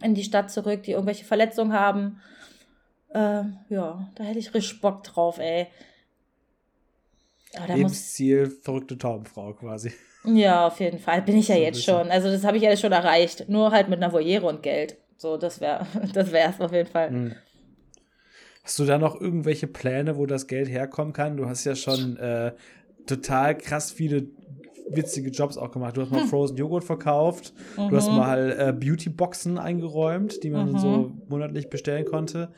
in 0.04 0.14
die 0.14 0.24
Stadt 0.24 0.52
zurück, 0.52 0.84
die 0.84 0.92
irgendwelche 0.92 1.24
Verletzungen 1.24 1.72
haben. 1.72 2.20
Ähm, 3.12 3.58
ja, 3.68 4.08
da 4.14 4.22
hätte 4.22 4.38
ich 4.38 4.54
richtig 4.54 4.80
Bock 4.80 5.02
drauf, 5.02 5.38
ey. 5.38 5.66
Lebensziel, 7.66 8.44
muss... 8.44 8.58
verrückte 8.62 8.96
Taubenfrau 8.96 9.52
quasi. 9.54 9.92
Ja, 10.24 10.66
auf 10.66 10.78
jeden 10.80 10.98
Fall. 10.98 11.22
Bin 11.22 11.36
ich 11.36 11.48
ja 11.48 11.56
so 11.56 11.60
jetzt 11.60 11.84
schon. 11.84 12.10
Also 12.10 12.30
das 12.30 12.44
habe 12.44 12.56
ich 12.56 12.62
ja 12.62 12.76
schon 12.76 12.92
erreicht. 12.92 13.48
Nur 13.48 13.70
halt 13.70 13.88
mit 13.88 14.02
einer 14.02 14.12
Voliere 14.12 14.46
und 14.46 14.62
Geld. 14.62 14.96
So, 15.16 15.36
das 15.36 15.60
wäre 15.60 15.86
das 16.14 16.32
wär's 16.32 16.60
auf 16.60 16.72
jeden 16.72 16.88
Fall. 16.88 17.10
Hm. 17.10 17.34
Hast 18.64 18.78
du 18.78 18.84
da 18.84 18.98
noch 18.98 19.20
irgendwelche 19.20 19.66
Pläne, 19.66 20.16
wo 20.16 20.26
das 20.26 20.46
Geld 20.46 20.68
herkommen 20.68 21.12
kann? 21.12 21.36
Du 21.36 21.48
hast 21.48 21.64
ja 21.64 21.74
schon 21.74 22.16
äh, 22.16 22.52
total 23.06 23.58
krass 23.58 23.90
viele 23.90 24.28
witzige 24.88 25.30
Jobs 25.30 25.56
auch 25.56 25.72
gemacht. 25.72 25.96
Du 25.96 26.02
hast 26.02 26.10
mal 26.10 26.22
hm. 26.22 26.28
Frozen 26.28 26.56
Joghurt 26.56 26.84
verkauft, 26.84 27.54
mhm. 27.76 27.88
du 27.88 27.96
hast 27.96 28.10
mhm. 28.10 28.16
mal 28.16 28.56
äh, 28.58 28.72
Beauty-Boxen 28.72 29.58
eingeräumt, 29.58 30.42
die 30.42 30.50
man 30.50 30.72
mhm. 30.72 30.78
so 30.78 31.12
monatlich 31.28 31.70
bestellen 31.70 32.04
konnte. 32.04 32.52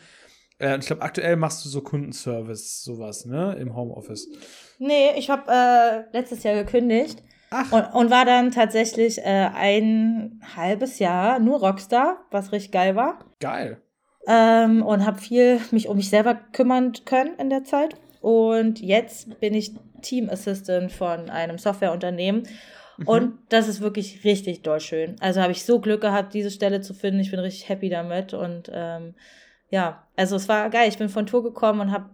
Äh, 0.59 0.79
ich 0.79 0.87
glaube, 0.87 1.03
aktuell 1.03 1.37
machst 1.37 1.65
du 1.65 1.69
so 1.69 1.81
Kundenservice, 1.81 2.83
sowas, 2.83 3.25
ne? 3.25 3.57
Im 3.61 3.77
Homeoffice. 3.77 4.29
Nee, 4.79 5.12
ich 5.17 5.31
habe 5.31 5.51
äh, 5.51 6.17
letztes 6.17 6.43
Jahr 6.43 6.55
gekündigt. 6.57 7.23
Und, 7.71 7.85
und 7.95 8.11
war 8.11 8.25
dann 8.25 8.51
tatsächlich 8.51 9.19
äh, 9.19 9.51
ein 9.55 10.41
halbes 10.57 10.99
Jahr 10.99 11.39
nur 11.39 11.61
Rockstar, 11.61 12.19
was 12.31 12.53
richtig 12.53 12.73
geil 12.73 12.97
war. 12.97 13.19
Geil. 13.41 13.81
Ähm, 14.27 14.83
und 14.83 15.05
habe 15.07 15.19
viel 15.19 15.61
mich 15.71 15.89
um 15.89 15.97
mich 15.97 16.11
selber 16.11 16.35
kümmern 16.35 16.93
können 17.05 17.37
in 17.39 17.51
der 17.51 17.65
Zeit. 17.65 17.95
Und 18.21 18.81
jetzt 18.81 19.39
bin 19.41 19.55
ich 19.55 19.75
Team 20.03 20.31
Assistant 20.31 20.91
von 20.91 21.31
einem 21.31 21.59
Softwareunternehmen. 21.59 22.45
Mhm. 22.97 23.09
Und 23.09 23.39
das 23.51 23.69
ist 23.69 23.81
wirklich 23.81 24.25
richtig 24.25 24.63
doll 24.63 24.81
schön. 24.81 25.17
Also 25.21 25.41
habe 25.41 25.53
ich 25.53 25.65
so 25.65 25.81
Glück 25.81 26.01
gehabt, 26.01 26.35
diese 26.35 26.51
Stelle 26.51 26.81
zu 26.81 26.95
finden. 26.95 27.21
Ich 27.21 27.31
bin 27.31 27.41
richtig 27.41 27.69
happy 27.69 27.89
damit. 27.89 28.35
Und 28.35 28.71
ähm, 28.73 29.15
ja, 29.71 30.07
also 30.17 30.37
es 30.37 30.49
war 30.49 30.71
geil. 30.71 30.89
Ich 30.89 30.99
bin 30.99 31.09
von 31.09 31.27
Tour 31.27 31.43
gekommen 31.43 31.81
und 31.81 31.93
habe 31.93 32.11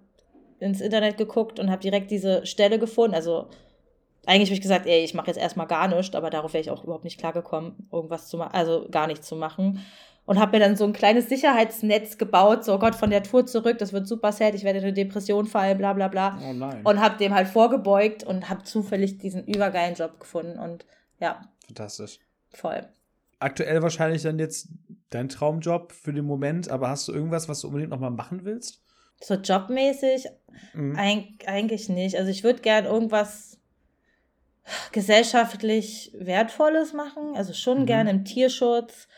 ins 0.58 0.80
Internet 0.80 1.16
geguckt 1.16 1.58
und 1.58 1.70
habe 1.70 1.82
direkt 1.82 2.10
diese 2.10 2.44
Stelle 2.46 2.78
gefunden. 2.78 3.14
Also 3.14 3.48
eigentlich 4.26 4.50
habe 4.50 4.54
ich 4.54 4.60
gesagt, 4.60 4.86
ey, 4.86 5.02
ich 5.02 5.14
mache 5.14 5.28
jetzt 5.28 5.38
erstmal 5.38 5.66
gar 5.66 5.88
nichts, 5.88 6.14
aber 6.14 6.30
darauf 6.30 6.52
wäre 6.52 6.62
ich 6.62 6.70
auch 6.70 6.84
überhaupt 6.84 7.04
nicht 7.04 7.18
klargekommen, 7.18 7.88
irgendwas 7.92 8.28
zu 8.28 8.36
machen, 8.36 8.54
also 8.54 8.86
gar 8.90 9.06
nichts 9.06 9.26
zu 9.26 9.36
machen 9.36 9.80
und 10.30 10.38
habe 10.38 10.52
mir 10.52 10.64
dann 10.64 10.76
so 10.76 10.84
ein 10.84 10.92
kleines 10.92 11.28
Sicherheitsnetz 11.28 12.16
gebaut, 12.16 12.64
so 12.64 12.74
oh 12.74 12.78
Gott, 12.78 12.94
von 12.94 13.10
der 13.10 13.24
Tour 13.24 13.46
zurück, 13.46 13.78
das 13.78 13.92
wird 13.92 14.06
super 14.06 14.30
sad, 14.30 14.54
ich 14.54 14.62
werde 14.62 14.78
in 14.78 14.84
eine 14.84 14.92
Depression 14.92 15.46
fallen, 15.46 15.76
bla 15.76 15.92
bla 15.92 16.06
bla. 16.06 16.38
Oh 16.48 16.52
nein. 16.52 16.82
Und 16.84 17.00
habe 17.00 17.18
dem 17.18 17.34
halt 17.34 17.48
vorgebeugt 17.48 18.22
und 18.22 18.48
habe 18.48 18.62
zufällig 18.62 19.18
diesen 19.18 19.44
übergeilen 19.46 19.96
Job 19.96 20.20
gefunden 20.20 20.58
und 20.58 20.86
ja. 21.18 21.40
Fantastisch. 21.66 22.20
Voll. 22.52 22.86
Aktuell 23.40 23.82
wahrscheinlich 23.82 24.22
dann 24.22 24.38
jetzt 24.38 24.68
dein 25.08 25.28
Traumjob 25.28 25.90
für 25.90 26.12
den 26.12 26.26
Moment, 26.26 26.70
aber 26.70 26.90
hast 26.90 27.08
du 27.08 27.12
irgendwas, 27.12 27.48
was 27.48 27.62
du 27.62 27.66
unbedingt 27.66 27.90
nochmal 27.90 28.10
machen 28.12 28.44
willst? 28.44 28.82
So 29.20 29.34
jobmäßig? 29.34 30.26
Mhm. 30.74 30.96
Eig 30.96 31.24
eigentlich 31.46 31.88
nicht. 31.88 32.16
Also 32.16 32.30
ich 32.30 32.44
würde 32.44 32.60
gern 32.60 32.84
irgendwas 32.84 33.49
gesellschaftlich 34.92 36.12
Wertvolles 36.18 36.92
machen, 36.92 37.36
also 37.36 37.52
schon 37.52 37.80
mhm. 37.80 37.86
gerne 37.86 38.10
im 38.10 38.24
Tierschutz 38.24 39.08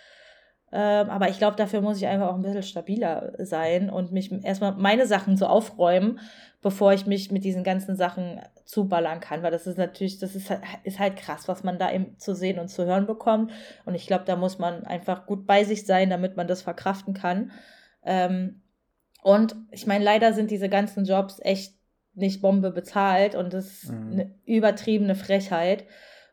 ähm, 0.72 1.10
aber 1.10 1.28
ich 1.28 1.36
glaube, 1.36 1.56
dafür 1.56 1.82
muss 1.82 1.98
ich 1.98 2.06
einfach 2.06 2.28
auch 2.28 2.34
ein 2.34 2.42
bisschen 2.42 2.62
stabiler 2.62 3.34
sein 3.38 3.90
und 3.90 4.10
mich 4.10 4.32
erstmal 4.42 4.72
meine 4.72 5.06
Sachen 5.06 5.36
so 5.36 5.46
aufräumen, 5.46 6.18
bevor 6.62 6.94
ich 6.94 7.04
mich 7.04 7.30
mit 7.30 7.44
diesen 7.44 7.62
ganzen 7.62 7.94
Sachen 7.94 8.40
zuballern 8.64 9.20
kann. 9.20 9.42
Weil 9.42 9.50
das 9.50 9.66
ist 9.66 9.76
natürlich, 9.76 10.18
das 10.18 10.34
ist, 10.34 10.48
halt, 10.48 10.62
ist 10.84 10.98
halt 10.98 11.16
krass, 11.16 11.46
was 11.46 11.62
man 11.62 11.78
da 11.78 11.92
eben 11.92 12.18
zu 12.18 12.34
sehen 12.34 12.58
und 12.58 12.68
zu 12.68 12.86
hören 12.86 13.06
bekommt. 13.06 13.52
Und 13.84 13.94
ich 13.94 14.06
glaube, 14.06 14.24
da 14.24 14.34
muss 14.34 14.58
man 14.58 14.84
einfach 14.84 15.26
gut 15.26 15.46
bei 15.46 15.62
sich 15.64 15.84
sein, 15.84 16.08
damit 16.08 16.38
man 16.38 16.48
das 16.48 16.62
verkraften 16.62 17.12
kann. 17.12 17.50
Ähm, 18.02 18.62
und 19.22 19.54
ich 19.72 19.86
meine, 19.86 20.04
leider 20.04 20.32
sind 20.32 20.50
diese 20.50 20.70
ganzen 20.70 21.04
Jobs 21.04 21.38
echt 21.42 21.74
nicht 22.14 22.42
Bombe 22.42 22.70
bezahlt 22.70 23.34
und 23.34 23.52
das 23.52 23.84
ist 23.84 23.92
mhm. 23.92 24.12
eine 24.12 24.34
übertriebene 24.44 25.14
Frechheit. 25.14 25.84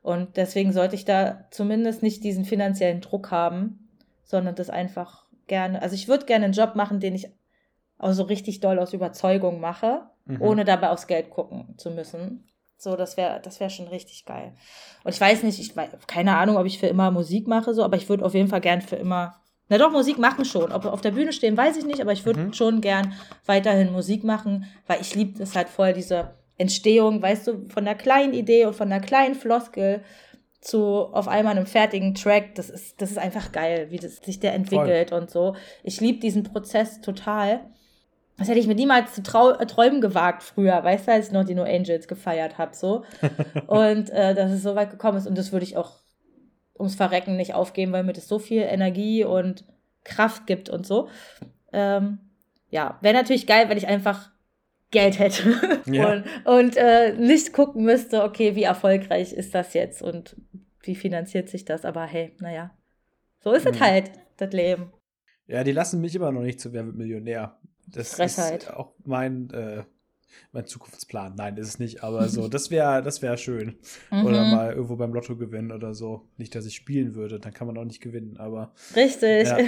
Und 0.01 0.37
deswegen 0.37 0.71
sollte 0.71 0.95
ich 0.95 1.05
da 1.05 1.45
zumindest 1.51 2.03
nicht 2.03 2.23
diesen 2.23 2.45
finanziellen 2.45 3.01
Druck 3.01 3.31
haben, 3.31 3.89
sondern 4.23 4.55
das 4.55 4.69
einfach 4.69 5.25
gerne, 5.47 5.81
also 5.81 5.95
ich 5.95 6.07
würde 6.07 6.25
gerne 6.25 6.45
einen 6.45 6.53
Job 6.53 6.75
machen, 6.75 6.99
den 6.99 7.15
ich 7.15 7.29
auch 7.97 8.13
so 8.13 8.23
richtig 8.23 8.61
doll 8.61 8.79
aus 8.79 8.93
Überzeugung 8.93 9.59
mache, 9.59 10.03
mhm. 10.25 10.41
ohne 10.41 10.65
dabei 10.65 10.89
aufs 10.89 11.07
Geld 11.07 11.29
gucken 11.29 11.75
zu 11.77 11.91
müssen. 11.91 12.45
So, 12.77 12.95
das 12.95 13.17
wäre 13.17 13.41
das 13.41 13.59
wäre 13.59 13.69
schon 13.69 13.89
richtig 13.89 14.25
geil. 14.25 14.53
Und 15.03 15.13
ich 15.13 15.19
weiß 15.19 15.43
nicht, 15.43 15.59
ich 15.59 15.75
weiß, 15.75 15.89
keine 16.07 16.37
Ahnung, 16.37 16.55
ob 16.55 16.65
ich 16.65 16.79
für 16.79 16.87
immer 16.87 17.11
Musik 17.11 17.45
mache, 17.45 17.73
so, 17.73 17.83
aber 17.83 17.97
ich 17.97 18.07
würde 18.07 18.25
auf 18.25 18.33
jeden 18.33 18.47
Fall 18.47 18.61
gern 18.61 18.81
für 18.81 18.95
immer, 18.95 19.38
na 19.69 19.77
doch, 19.77 19.91
Musik 19.91 20.17
machen 20.17 20.45
schon. 20.45 20.71
Ob 20.71 20.85
auf 20.85 21.01
der 21.01 21.11
Bühne 21.11 21.31
stehen, 21.31 21.55
weiß 21.55 21.77
ich 21.77 21.85
nicht, 21.85 22.01
aber 22.01 22.11
ich 22.11 22.25
würde 22.25 22.41
mhm. 22.41 22.53
schon 22.53 22.81
gern 22.81 23.13
weiterhin 23.45 23.91
Musik 23.91 24.23
machen, 24.23 24.65
weil 24.87 24.99
ich 24.99 25.15
liebe 25.15 25.41
es 25.41 25.55
halt 25.55 25.69
voll, 25.69 25.93
diese 25.93 26.31
Entstehung, 26.57 27.21
weißt 27.21 27.47
du, 27.47 27.67
von 27.69 27.85
der 27.85 27.95
kleinen 27.95 28.33
Idee 28.33 28.65
und 28.65 28.75
von 28.75 28.89
der 28.89 28.99
kleinen 28.99 29.35
Floskel 29.35 30.03
zu 30.59 31.07
auf 31.13 31.27
einmal 31.29 31.55
einem 31.55 31.67
fertigen 31.67 32.15
Track, 32.15 32.55
das 32.55 32.69
ist, 32.69 33.01
das 33.01 33.11
ist 33.11 33.17
einfach 33.17 33.51
geil, 33.51 33.87
wie 33.91 33.97
das 33.97 34.17
sich 34.17 34.39
der 34.39 34.53
entwickelt 34.53 35.11
Voll. 35.11 35.19
und 35.19 35.29
so. 35.29 35.55
Ich 35.83 36.01
liebe 36.01 36.19
diesen 36.19 36.43
Prozess 36.43 36.99
total. 36.99 37.61
Das 38.37 38.47
hätte 38.47 38.59
ich 38.59 38.67
mir 38.67 38.75
niemals 38.75 39.13
zu 39.13 39.23
trau 39.23 39.51
äh, 39.51 39.65
träumen 39.65 40.01
gewagt 40.01 40.43
früher, 40.43 40.83
weißt 40.83 41.07
du, 41.07 41.11
als 41.11 41.27
ich 41.27 41.33
noch 41.33 41.45
die 41.45 41.55
No 41.55 41.63
Angels 41.63 42.07
gefeiert 42.07 42.57
habe, 42.57 42.75
so. 42.75 43.03
und 43.67 44.09
äh, 44.09 44.33
dass 44.33 44.51
es 44.51 44.63
so 44.63 44.75
weit 44.75 44.91
gekommen 44.91 45.17
ist 45.17 45.27
und 45.27 45.37
das 45.37 45.51
würde 45.51 45.65
ich 45.65 45.77
auch 45.77 45.91
ums 46.79 46.95
Verrecken 46.95 47.35
nicht 47.35 47.53
aufgeben, 47.53 47.91
weil 47.91 48.03
mir 48.03 48.13
das 48.13 48.27
so 48.27 48.39
viel 48.39 48.61
Energie 48.61 49.23
und 49.23 49.65
Kraft 50.03 50.47
gibt 50.47 50.69
und 50.69 50.85
so. 50.85 51.09
Ähm, 51.71 52.19
ja, 52.69 52.97
wäre 53.01 53.13
natürlich 53.13 53.47
geil, 53.47 53.69
wenn 53.69 53.77
ich 53.77 53.87
einfach 53.87 54.31
Geld 54.91 55.19
hätte 55.19 55.81
ja. 55.85 56.11
und, 56.11 56.25
und 56.45 56.77
äh, 56.77 57.13
nicht 57.13 57.53
gucken 57.53 57.83
müsste, 57.83 58.23
okay, 58.23 58.55
wie 58.55 58.63
erfolgreich 58.63 59.33
ist 59.33 59.53
das 59.53 59.73
jetzt 59.73 60.01
und 60.01 60.35
wie 60.81 60.95
finanziert 60.95 61.49
sich 61.49 61.65
das. 61.65 61.85
Aber 61.85 62.05
hey, 62.05 62.35
naja, 62.39 62.71
so 63.39 63.51
ist 63.51 63.65
mhm. 63.65 63.71
es 63.73 63.81
halt, 63.81 64.11
das 64.37 64.51
Leben. 64.53 64.91
Ja, 65.47 65.63
die 65.63 65.71
lassen 65.71 66.01
mich 66.01 66.15
immer 66.15 66.31
noch 66.31 66.41
nicht 66.41 66.59
zu 66.59 66.73
Wer 66.73 66.85
wird 66.85 66.95
Millionär. 66.95 67.59
Das 67.87 68.15
Frechheit. 68.15 68.63
ist 68.63 68.73
auch 68.73 68.93
mein, 69.03 69.49
äh, 69.51 69.83
mein 70.51 70.65
Zukunftsplan. 70.65 71.35
Nein, 71.35 71.57
ist 71.57 71.67
es 71.67 71.79
nicht, 71.79 72.03
aber 72.03 72.27
so, 72.29 72.47
das 72.47 72.71
wäre 72.71 73.03
das 73.03 73.21
wär 73.21 73.37
schön. 73.37 73.77
Mhm. 74.11 74.25
Oder 74.25 74.45
mal 74.45 74.73
irgendwo 74.73 74.95
beim 74.95 75.13
Lotto 75.13 75.35
gewinnen 75.35 75.71
oder 75.71 75.93
so. 75.93 76.27
Nicht, 76.37 76.55
dass 76.55 76.65
ich 76.65 76.75
spielen 76.75 77.15
würde, 77.15 77.39
dann 77.39 77.53
kann 77.53 77.67
man 77.67 77.77
auch 77.77 77.85
nicht 77.85 78.01
gewinnen, 78.01 78.37
aber. 78.37 78.73
Richtig. 78.95 79.47
Ja. 79.47 79.57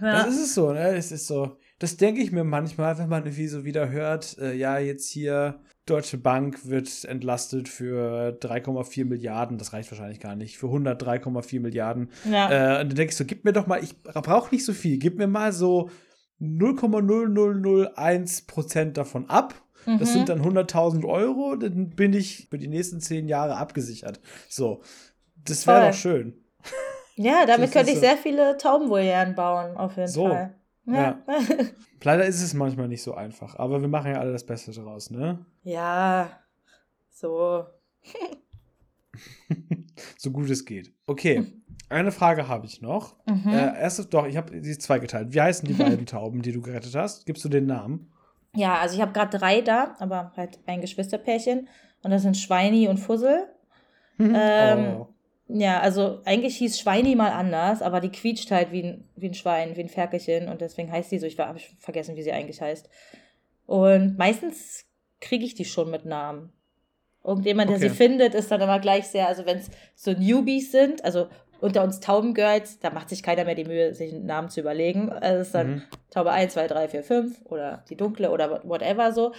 Ja. 0.00 0.24
Das 0.24 0.34
ist 0.34 0.40
es 0.40 0.54
so, 0.54 0.72
ne? 0.72 0.94
Es 0.94 1.10
ist 1.10 1.26
so. 1.26 1.58
Das 1.80 1.96
denke 1.96 2.22
ich 2.22 2.30
mir 2.30 2.44
manchmal, 2.44 2.96
wenn 2.98 3.08
man 3.08 3.24
irgendwie 3.24 3.48
so 3.48 3.64
wieder 3.64 3.90
hört, 3.90 4.38
äh, 4.38 4.54
ja, 4.54 4.78
jetzt 4.78 5.10
hier 5.10 5.58
Deutsche 5.86 6.18
Bank 6.18 6.66
wird 6.66 7.04
entlastet 7.04 7.68
für 7.68 8.38
3,4 8.40 9.06
Milliarden, 9.06 9.58
das 9.58 9.72
reicht 9.72 9.90
wahrscheinlich 9.90 10.20
gar 10.20 10.36
nicht, 10.36 10.58
für 10.58 10.66
103,4 10.66 11.60
Milliarden. 11.60 12.10
Ja. 12.30 12.50
Äh, 12.50 12.82
und 12.82 12.90
dann 12.90 12.96
denke 12.96 13.10
ich 13.10 13.16
so, 13.16 13.24
gib 13.24 13.44
mir 13.44 13.52
doch 13.52 13.66
mal, 13.66 13.82
ich 13.82 14.00
brauche 14.02 14.54
nicht 14.54 14.64
so 14.64 14.72
viel, 14.72 14.98
gib 14.98 15.18
mir 15.18 15.26
mal 15.26 15.52
so 15.52 15.90
0,0001 16.40 18.46
Prozent 18.46 18.96
davon 18.96 19.28
ab. 19.28 19.54
Mhm. 19.86 19.98
Das 19.98 20.12
sind 20.12 20.28
dann 20.28 20.42
100.000 20.42 21.06
Euro, 21.06 21.56
dann 21.56 21.90
bin 21.90 22.12
ich 22.12 22.48
für 22.50 22.58
die 22.58 22.68
nächsten 22.68 23.00
zehn 23.00 23.28
Jahre 23.28 23.56
abgesichert. 23.56 24.20
So, 24.48 24.82
das 25.44 25.66
wäre 25.66 25.88
doch 25.88 25.94
schön. 25.94 26.34
Ja, 27.16 27.44
damit 27.46 27.72
könnte 27.72 27.90
ich 27.90 27.96
so. 27.96 28.02
sehr 28.02 28.16
viele 28.16 28.56
Taubenvolieren 28.56 29.34
bauen, 29.34 29.76
auf 29.76 29.96
jeden 29.96 30.08
so. 30.08 30.28
Fall. 30.28 30.54
Ja. 30.86 30.94
ja. 30.94 31.22
Leider 32.02 32.24
ist 32.24 32.42
es 32.42 32.54
manchmal 32.54 32.88
nicht 32.88 33.02
so 33.02 33.14
einfach, 33.14 33.56
aber 33.56 33.80
wir 33.80 33.88
machen 33.88 34.12
ja 34.12 34.18
alle 34.18 34.32
das 34.32 34.46
Beste 34.46 34.72
daraus, 34.72 35.10
ne? 35.10 35.44
Ja, 35.62 36.30
so. 37.10 37.66
so 40.16 40.30
gut 40.30 40.48
es 40.48 40.64
geht. 40.64 40.92
Okay, 41.06 41.60
eine 41.90 42.12
Frage 42.12 42.48
habe 42.48 42.66
ich 42.66 42.80
noch. 42.80 43.16
Mhm. 43.26 43.52
Äh, 43.52 43.80
erstes, 43.80 44.08
doch, 44.08 44.26
ich 44.26 44.36
habe 44.36 44.62
sie 44.62 44.78
zweigeteilt. 44.78 45.34
Wie 45.34 45.40
heißen 45.40 45.68
die 45.68 45.74
beiden 45.82 46.06
Tauben, 46.06 46.40
die 46.40 46.52
du 46.52 46.62
gerettet 46.62 46.94
hast? 46.94 47.26
Gibst 47.26 47.44
du 47.44 47.48
den 47.48 47.66
Namen? 47.66 48.10
Ja, 48.54 48.78
also 48.78 48.96
ich 48.96 49.00
habe 49.00 49.12
gerade 49.12 49.38
drei 49.38 49.60
da, 49.60 49.94
aber 49.98 50.32
halt 50.36 50.58
ein 50.66 50.80
Geschwisterpärchen. 50.80 51.68
Und 52.02 52.10
das 52.10 52.22
sind 52.22 52.36
Schweini 52.36 52.88
und 52.88 52.98
Fussel. 52.98 53.48
Mhm. 54.18 54.36
Ähm, 54.36 54.96
oh. 55.00 55.08
Ja, 55.52 55.80
also 55.80 56.20
eigentlich 56.24 56.56
hieß 56.58 56.78
Schweini 56.78 57.16
mal 57.16 57.32
anders, 57.32 57.82
aber 57.82 58.00
die 58.00 58.10
quietscht 58.10 58.50
halt 58.50 58.70
wie 58.70 58.82
ein, 58.84 59.08
wie 59.16 59.28
ein 59.28 59.34
Schwein, 59.34 59.76
wie 59.76 59.80
ein 59.80 59.88
Ferkelchen 59.88 60.48
und 60.48 60.60
deswegen 60.60 60.92
heißt 60.92 61.10
die 61.10 61.18
so. 61.18 61.26
Ich 61.26 61.38
habe 61.38 61.58
vergessen, 61.78 62.16
wie 62.16 62.22
sie 62.22 62.32
eigentlich 62.32 62.60
heißt. 62.60 62.88
Und 63.66 64.16
meistens 64.16 64.84
kriege 65.20 65.44
ich 65.44 65.54
die 65.54 65.64
schon 65.64 65.90
mit 65.90 66.04
Namen. 66.04 66.52
Irgendjemand, 67.24 67.68
der 67.68 67.76
okay. 67.76 67.88
sie 67.88 67.94
findet, 67.94 68.34
ist 68.34 68.50
dann 68.50 68.60
immer 68.60 68.78
gleich 68.78 69.08
sehr, 69.08 69.28
also 69.28 69.44
wenn 69.44 69.58
es 69.58 69.70
so 69.94 70.12
Newbies 70.12 70.72
sind, 70.72 71.04
also 71.04 71.28
unter 71.60 71.82
uns 71.82 72.00
Taubengirls, 72.00 72.78
da 72.78 72.90
macht 72.90 73.08
sich 73.08 73.22
keiner 73.22 73.44
mehr 73.44 73.54
die 73.54 73.64
Mühe, 73.64 73.94
sich 73.94 74.12
einen 74.12 74.26
Namen 74.26 74.48
zu 74.48 74.60
überlegen. 74.60 75.10
Also 75.10 75.40
es 75.40 75.46
ist 75.48 75.54
dann 75.54 75.70
mhm. 75.70 75.82
Taube 76.10 76.32
1, 76.32 76.52
2, 76.54 76.66
3, 76.68 76.88
4, 76.88 77.04
5 77.04 77.42
oder 77.46 77.84
die 77.88 77.96
dunkle 77.96 78.30
oder 78.30 78.62
whatever 78.64 79.12
so. 79.12 79.32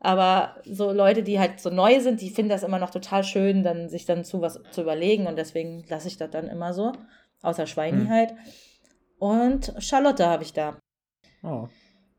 Aber 0.00 0.56
so 0.64 0.92
Leute, 0.92 1.22
die 1.22 1.40
halt 1.40 1.60
so 1.60 1.70
neu 1.70 1.98
sind, 2.00 2.20
die 2.20 2.30
finden 2.30 2.50
das 2.50 2.62
immer 2.62 2.78
noch 2.78 2.90
total 2.90 3.24
schön, 3.24 3.62
dann 3.62 3.88
sich 3.88 4.04
dann 4.04 4.24
zu 4.24 4.40
was 4.40 4.60
zu 4.70 4.82
überlegen 4.82 5.26
und 5.26 5.36
deswegen 5.36 5.84
lasse 5.88 6.08
ich 6.08 6.16
das 6.16 6.30
dann 6.30 6.48
immer 6.48 6.74
so. 6.74 6.92
Außer 7.42 7.66
Schweini 7.66 8.02
hm. 8.02 8.10
halt. 8.10 8.34
Und 9.18 9.74
Charlotte 9.78 10.26
habe 10.26 10.42
ich 10.42 10.52
da. 10.52 10.76
Oh. 11.42 11.68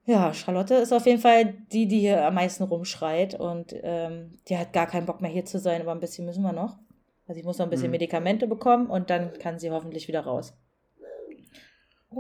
Ja, 0.06 0.34
Charlotte 0.34 0.76
ist 0.76 0.94
auf 0.94 1.06
jeden 1.06 1.22
Fall 1.22 1.46
die, 1.72 1.88
die 1.88 2.00
hier 2.00 2.26
am 2.26 2.36
meisten 2.36 2.64
rumschreit 2.64 3.40
und 3.40 3.76
ähm, 3.82 4.38
die 4.48 4.58
hat 4.58 4.72
gar 4.72 4.86
keinen 4.86 5.08
Bock 5.08 5.22
mehr 5.22 5.32
hier 5.32 5.46
zu 5.46 5.58
sein, 5.58 5.82
aber 5.82 5.92
ein 5.92 6.00
bisschen 6.00 6.26
müssen 6.26 6.44
wir 6.44 6.54
noch. 6.54 6.78
Also 7.28 7.40
ich 7.40 7.46
muss 7.46 7.58
noch 7.58 7.66
ein 7.66 7.70
bisschen 7.70 7.86
hm. 7.86 7.92
Medikamente 7.92 8.48
bekommen 8.48 8.88
und 8.88 9.10
dann 9.10 9.34
kann 9.34 9.60
sie 9.60 9.72
hoffentlich 9.72 10.08
wieder 10.08 10.22
raus. 10.22 10.54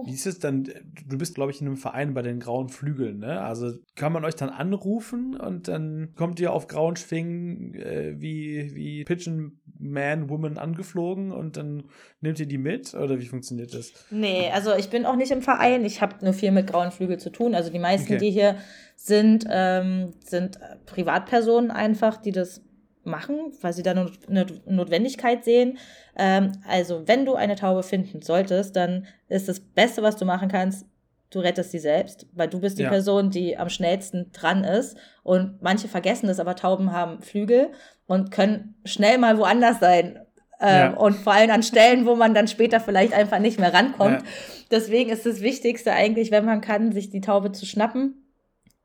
Wie 0.03 0.14
ist 0.14 0.26
es 0.26 0.39
dann? 0.39 0.68
Du 1.08 1.18
bist, 1.18 1.36
glaube 1.36 1.51
ich, 1.51 1.62
in 1.62 1.68
einem 1.68 1.78
Verein 1.78 2.14
bei 2.14 2.22
den 2.22 2.39
Grauen 2.39 2.70
Flügeln, 2.70 3.20
ne? 3.20 3.41
Also 3.41 3.72
kann 3.95 4.12
man 4.12 4.26
euch 4.26 4.36
dann 4.36 4.49
anrufen 4.49 5.36
und 5.36 5.68
dann 5.68 6.14
kommt 6.16 6.39
ihr 6.39 6.51
auf 6.51 6.68
grauen 6.68 6.95
Schwingen 6.95 7.76
äh, 7.76 8.16
wie, 8.20 8.76
wie 8.76 9.03
Pigeon 9.06 9.60
Man, 9.80 10.30
Woman 10.30 10.58
angeflogen 10.58 11.32
und 11.32 11.56
dann 11.58 11.84
nehmt 12.20 12.39
ihr 12.39 12.45
die 12.45 12.58
mit? 12.58 12.93
Oder 12.93 13.20
wie 13.20 13.26
funktioniert 13.26 13.74
das? 13.74 13.93
Nee, 14.10 14.49
also 14.53 14.76
ich 14.76 14.89
bin 14.89 15.06
auch 15.06 15.16
nicht 15.16 15.32
im 15.32 15.41
Verein. 15.41 15.86
Ich 15.86 16.01
habe 16.01 16.16
nur 16.24 16.34
viel 16.34 16.51
mit 16.51 16.68
Grauen 16.68 16.91
Flügeln 16.91 17.20
zu 17.20 17.30
tun. 17.30 17.56
Also 17.56 17.70
die 17.70 17.80
meisten, 17.80 18.14
okay. 18.14 18.18
die 18.18 18.32
hier 18.32 18.58
sind, 18.95 19.45
ähm, 19.49 20.14
sind 20.20 20.60
Privatpersonen 20.86 21.72
einfach, 21.72 22.18
die 22.18 22.32
das 22.32 22.62
machen, 23.06 23.53
weil 23.62 23.74
sie 23.74 23.84
da 23.84 23.91
eine 23.91 24.45
Notwendigkeit 24.66 25.43
sehen. 25.43 25.78
Ähm, 26.18 26.51
also, 26.68 27.08
wenn 27.08 27.26
du 27.26 27.36
eine 27.36 27.56
Taube 27.56 27.84
finden 27.84 28.22
solltest, 28.22 28.76
dann 28.76 29.06
ist 29.28 29.47
das 29.47 29.60
Beste, 29.60 30.03
was 30.03 30.18
du 30.18 30.26
machen 30.26 30.49
kannst, 30.49 30.86
du 31.30 31.39
rettest 31.39 31.72
sie 31.72 31.80
selbst, 31.80 32.28
weil 32.34 32.47
du 32.47 32.60
bist 32.60 32.78
die 32.78 32.84
ja. 32.84 32.89
Person, 32.89 33.30
die 33.30 33.58
am 33.58 33.70
schnellsten 33.70 34.32
dran 34.32 34.64
ist. 34.64 34.97
Und 35.24 35.62
manche 35.62 35.88
vergessen 35.88 36.28
das, 36.28 36.39
aber 36.39 36.56
Tauben 36.56 36.91
haben 36.91 37.22
Flügel 37.22 37.72
und 38.08 38.32
können 38.32 38.76
schnell 38.86 39.18
mal 39.18 39.38
woanders 39.38 39.80
sein. 39.80 40.20
Ähm, 40.62 40.76
ja. 40.76 40.93
Und 40.93 41.16
vor 41.16 41.34
allem 41.34 41.51
an 41.51 41.64
Stellen, 41.64 42.06
wo 42.06 42.16
man 42.16 42.34
dann 42.34 42.47
später 42.47 42.80
vielleicht 42.80 43.14
einfach 43.14 43.39
nicht 43.39 43.60
mehr 43.60 43.74
rankommt. 43.74 44.22
Ja. 44.22 44.28
Deswegen 44.72 45.10
ist 45.10 45.26
das 45.26 45.41
Wichtigste 45.41 45.91
eigentlich, 45.91 46.32
wenn 46.32 46.45
man 46.45 46.62
kann, 46.62 46.91
sich 46.91 47.10
die 47.10 47.22
Taube 47.22 47.51
zu 47.51 47.66
schnappen 47.66 48.26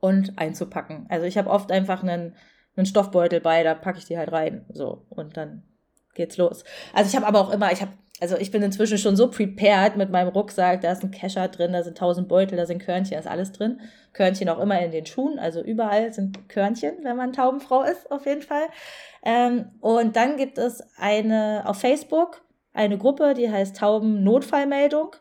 und 0.01 0.39
einzupacken. 0.39 1.07
Also 1.09 1.27
ich 1.27 1.39
habe 1.39 1.51
oft 1.51 1.71
einfach 1.71 2.03
einen 2.03 2.35
einen 2.81 2.87
Stoffbeutel 2.87 3.41
bei, 3.41 3.63
da 3.63 3.75
packe 3.75 3.99
ich 3.99 4.05
die 4.07 4.19
halt 4.19 4.33
rein. 4.33 4.65
So, 4.73 5.07
und 5.11 5.37
dann 5.37 5.63
geht's 6.15 6.37
los. 6.37 6.65
Also 6.93 7.09
ich 7.09 7.17
habe 7.17 7.27
aber 7.27 7.41
auch 7.41 7.53
immer, 7.53 7.73
ich 7.73 7.81
habe, 7.81 7.93
also 8.21 8.37
ich 8.37 8.51
bin 8.51 8.63
inzwischen 8.63 8.99
schon 8.99 9.17
so 9.17 9.31
prepared 9.31 9.97
mit 9.97 10.11
meinem 10.11 10.29
Rucksack, 10.29 10.81
da 10.81 10.93
ist 10.93 11.03
ein 11.03 11.11
Kescher 11.11 11.49
drin, 11.49 11.73
da 11.73 11.83
sind 11.83 11.97
tausend 11.97 12.29
Beutel, 12.29 12.57
da 12.57 12.67
sind 12.67 12.83
Körnchen, 12.83 13.13
da 13.13 13.19
ist 13.19 13.29
alles 13.29 13.53
drin. 13.53 13.81
Körnchen 14.13 14.49
auch 14.49 14.59
immer 14.59 14.81
in 14.81 14.91
den 14.91 15.07
Schuhen, 15.07 15.39
also 15.39 15.63
überall 15.63 16.13
sind 16.13 16.49
Körnchen, 16.49 16.99
wenn 17.03 17.17
man 17.17 17.33
Taubenfrau 17.33 17.83
ist, 17.85 18.11
auf 18.11 18.27
jeden 18.27 18.43
Fall. 18.43 18.67
Ähm, 19.25 19.71
und 19.81 20.17
dann 20.17 20.37
gibt 20.37 20.59
es 20.59 20.83
eine 20.97 21.63
auf 21.67 21.79
Facebook 21.79 22.43
eine 22.73 22.99
Gruppe, 22.99 23.35
die 23.35 23.51
heißt 23.51 23.77
Tauben 23.77 24.23
Notfallmeldung. 24.23 25.17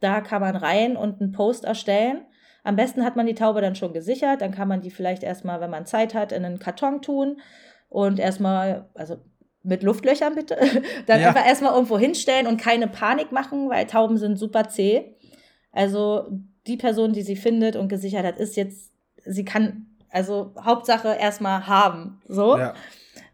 Da 0.00 0.20
kann 0.20 0.40
man 0.40 0.56
rein 0.56 0.96
und 0.96 1.20
einen 1.20 1.32
Post 1.32 1.64
erstellen. 1.64 2.24
Am 2.68 2.76
besten 2.76 3.02
hat 3.02 3.16
man 3.16 3.24
die 3.24 3.34
Taube 3.34 3.62
dann 3.62 3.76
schon 3.76 3.94
gesichert, 3.94 4.42
dann 4.42 4.52
kann 4.52 4.68
man 4.68 4.82
die 4.82 4.90
vielleicht 4.90 5.22
erstmal, 5.22 5.58
wenn 5.62 5.70
man 5.70 5.86
Zeit 5.86 6.12
hat, 6.12 6.32
in 6.32 6.44
einen 6.44 6.58
Karton 6.58 7.00
tun 7.00 7.40
und 7.88 8.18
erstmal, 8.18 8.90
also 8.92 9.16
mit 9.62 9.82
Luftlöchern 9.82 10.34
bitte, 10.34 10.58
dann 11.06 11.22
ja. 11.22 11.28
einfach 11.28 11.46
erstmal 11.46 11.72
irgendwo 11.72 11.96
hinstellen 11.96 12.46
und 12.46 12.60
keine 12.60 12.86
Panik 12.86 13.32
machen, 13.32 13.70
weil 13.70 13.86
Tauben 13.86 14.18
sind 14.18 14.36
super 14.36 14.68
zäh. 14.68 15.16
Also 15.72 16.28
die 16.66 16.76
Person, 16.76 17.14
die 17.14 17.22
sie 17.22 17.36
findet 17.36 17.74
und 17.74 17.88
gesichert 17.88 18.26
hat, 18.26 18.36
ist 18.36 18.54
jetzt, 18.54 18.92
sie 19.24 19.46
kann, 19.46 19.86
also 20.10 20.52
Hauptsache 20.62 21.16
erstmal 21.18 21.66
haben. 21.68 22.20
So. 22.28 22.58
Ja. 22.58 22.74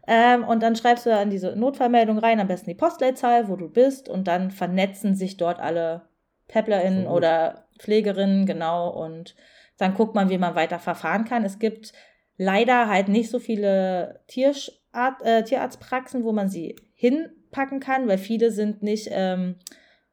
Ähm, 0.07 0.45
und 0.45 0.63
dann 0.63 0.77
schreibst 0.77 1.05
du 1.05 1.09
dann 1.09 1.29
diese 1.29 1.57
Notfallmeldung 1.57 2.19
rein, 2.19 2.39
am 2.39 2.47
besten 2.47 2.69
die 2.69 2.75
Postleitzahl, 2.75 3.49
wo 3.49 3.57
du 3.57 3.67
bist, 3.67 4.07
und 4.07 4.29
dann 4.29 4.49
vernetzen 4.49 5.13
sich 5.13 5.35
dort 5.35 5.59
alle 5.59 6.03
PepplerInnen 6.47 7.07
oder 7.07 7.67
Pflegerinnen, 7.79 8.45
genau. 8.45 8.89
Und 8.89 9.35
dann 9.77 9.93
guckt 9.93 10.15
man, 10.15 10.29
wie 10.29 10.37
man 10.37 10.55
weiter 10.55 10.79
verfahren 10.79 11.25
kann. 11.25 11.43
Es 11.43 11.59
gibt 11.59 11.93
leider 12.37 12.87
halt 12.89 13.07
nicht 13.07 13.29
so 13.29 13.39
viele 13.39 14.21
Tierart, 14.27 15.21
äh, 15.21 15.43
Tierarztpraxen, 15.43 16.23
wo 16.23 16.31
man 16.31 16.49
sie 16.49 16.75
hinpacken 16.93 17.79
kann, 17.79 18.07
weil 18.07 18.17
viele 18.17 18.51
sind 18.51 18.83
nicht 18.83 19.09
ähm, 19.11 19.55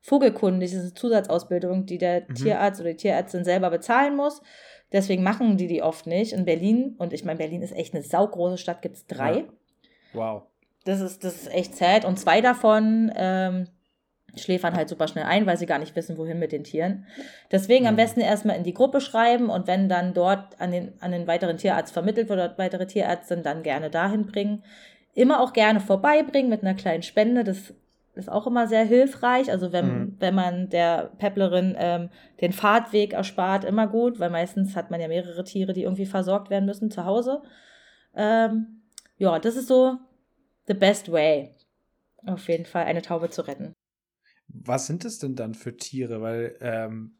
vogelkundig. 0.00 0.70
Das 0.70 0.78
ist 0.78 0.84
eine 0.84 0.94
Zusatzausbildung, 0.94 1.86
die 1.86 1.98
der 1.98 2.22
mhm. 2.28 2.34
Tierarzt 2.34 2.80
oder 2.80 2.90
die 2.90 2.96
Tierärztin 2.96 3.44
selber 3.44 3.70
bezahlen 3.70 4.16
muss. 4.16 4.42
Deswegen 4.92 5.22
machen 5.22 5.56
die 5.56 5.68
die 5.68 5.82
oft 5.82 6.06
nicht. 6.06 6.32
In 6.32 6.44
Berlin, 6.44 6.96
und 6.98 7.12
ich 7.12 7.24
meine, 7.24 7.38
Berlin 7.38 7.62
ist 7.62 7.74
echt 7.74 7.94
eine 7.94 8.02
saugroße 8.02 8.58
Stadt, 8.58 8.82
gibt 8.82 8.96
es 8.96 9.06
drei. 9.06 9.36
Ja. 9.38 9.44
Wow. 10.12 10.42
Das 10.84 11.00
ist, 11.00 11.24
das 11.24 11.36
ist 11.36 11.52
echt 11.52 11.76
sad. 11.76 12.04
Und 12.04 12.18
zwei 12.18 12.40
davon 12.40 13.10
ähm, 13.16 13.68
schläfern 14.36 14.74
halt 14.74 14.88
super 14.88 15.08
schnell 15.08 15.24
ein, 15.24 15.46
weil 15.46 15.56
sie 15.56 15.66
gar 15.66 15.78
nicht 15.78 15.94
wissen, 15.94 16.16
wohin 16.16 16.38
mit 16.38 16.52
den 16.52 16.64
Tieren. 16.64 17.06
Deswegen 17.50 17.86
am 17.86 17.94
mhm. 17.94 17.98
besten 17.98 18.20
erstmal 18.20 18.56
in 18.56 18.64
die 18.64 18.74
Gruppe 18.74 19.00
schreiben 19.00 19.50
und 19.50 19.66
wenn 19.66 19.88
dann 19.88 20.14
dort 20.14 20.60
an 20.60 20.72
den, 20.72 20.92
an 21.00 21.12
den 21.12 21.26
weiteren 21.26 21.58
Tierarzt 21.58 21.92
vermittelt 21.92 22.28
wird 22.28 22.38
oder 22.38 22.58
weitere 22.58 22.86
Tierärztin, 22.86 23.42
dann 23.42 23.62
gerne 23.62 23.90
dahin 23.90 24.26
bringen. 24.26 24.62
Immer 25.14 25.40
auch 25.40 25.52
gerne 25.52 25.80
vorbeibringen 25.80 26.50
mit 26.50 26.62
einer 26.62 26.74
kleinen 26.74 27.02
Spende. 27.02 27.44
Das 27.44 27.74
ist 28.14 28.30
auch 28.30 28.46
immer 28.46 28.66
sehr 28.66 28.84
hilfreich. 28.84 29.50
Also 29.50 29.72
wenn, 29.72 29.86
mhm. 29.86 30.16
wenn 30.18 30.34
man 30.34 30.68
der 30.68 31.10
Pepplerin 31.18 31.76
ähm, 31.78 32.10
den 32.40 32.52
Fahrtweg 32.52 33.12
erspart, 33.12 33.64
immer 33.64 33.86
gut, 33.86 34.18
weil 34.20 34.30
meistens 34.30 34.76
hat 34.76 34.90
man 34.90 35.00
ja 35.00 35.08
mehrere 35.08 35.44
Tiere, 35.44 35.72
die 35.72 35.82
irgendwie 35.82 36.06
versorgt 36.06 36.50
werden 36.50 36.66
müssen 36.66 36.90
zu 36.90 37.04
Hause. 37.04 37.42
Ähm, 38.14 38.82
ja, 39.18 39.38
das 39.38 39.56
ist 39.56 39.68
so 39.68 39.96
the 40.66 40.74
best 40.74 41.10
way, 41.10 41.54
auf 42.26 42.48
jeden 42.48 42.66
Fall 42.66 42.84
eine 42.84 43.02
Taube 43.02 43.30
zu 43.30 43.46
retten. 43.46 43.74
Was 44.52 44.86
sind 44.86 45.04
es 45.04 45.18
denn 45.18 45.34
dann 45.34 45.54
für 45.54 45.76
Tiere? 45.76 46.20
Weil 46.20 46.56
ähm, 46.60 47.12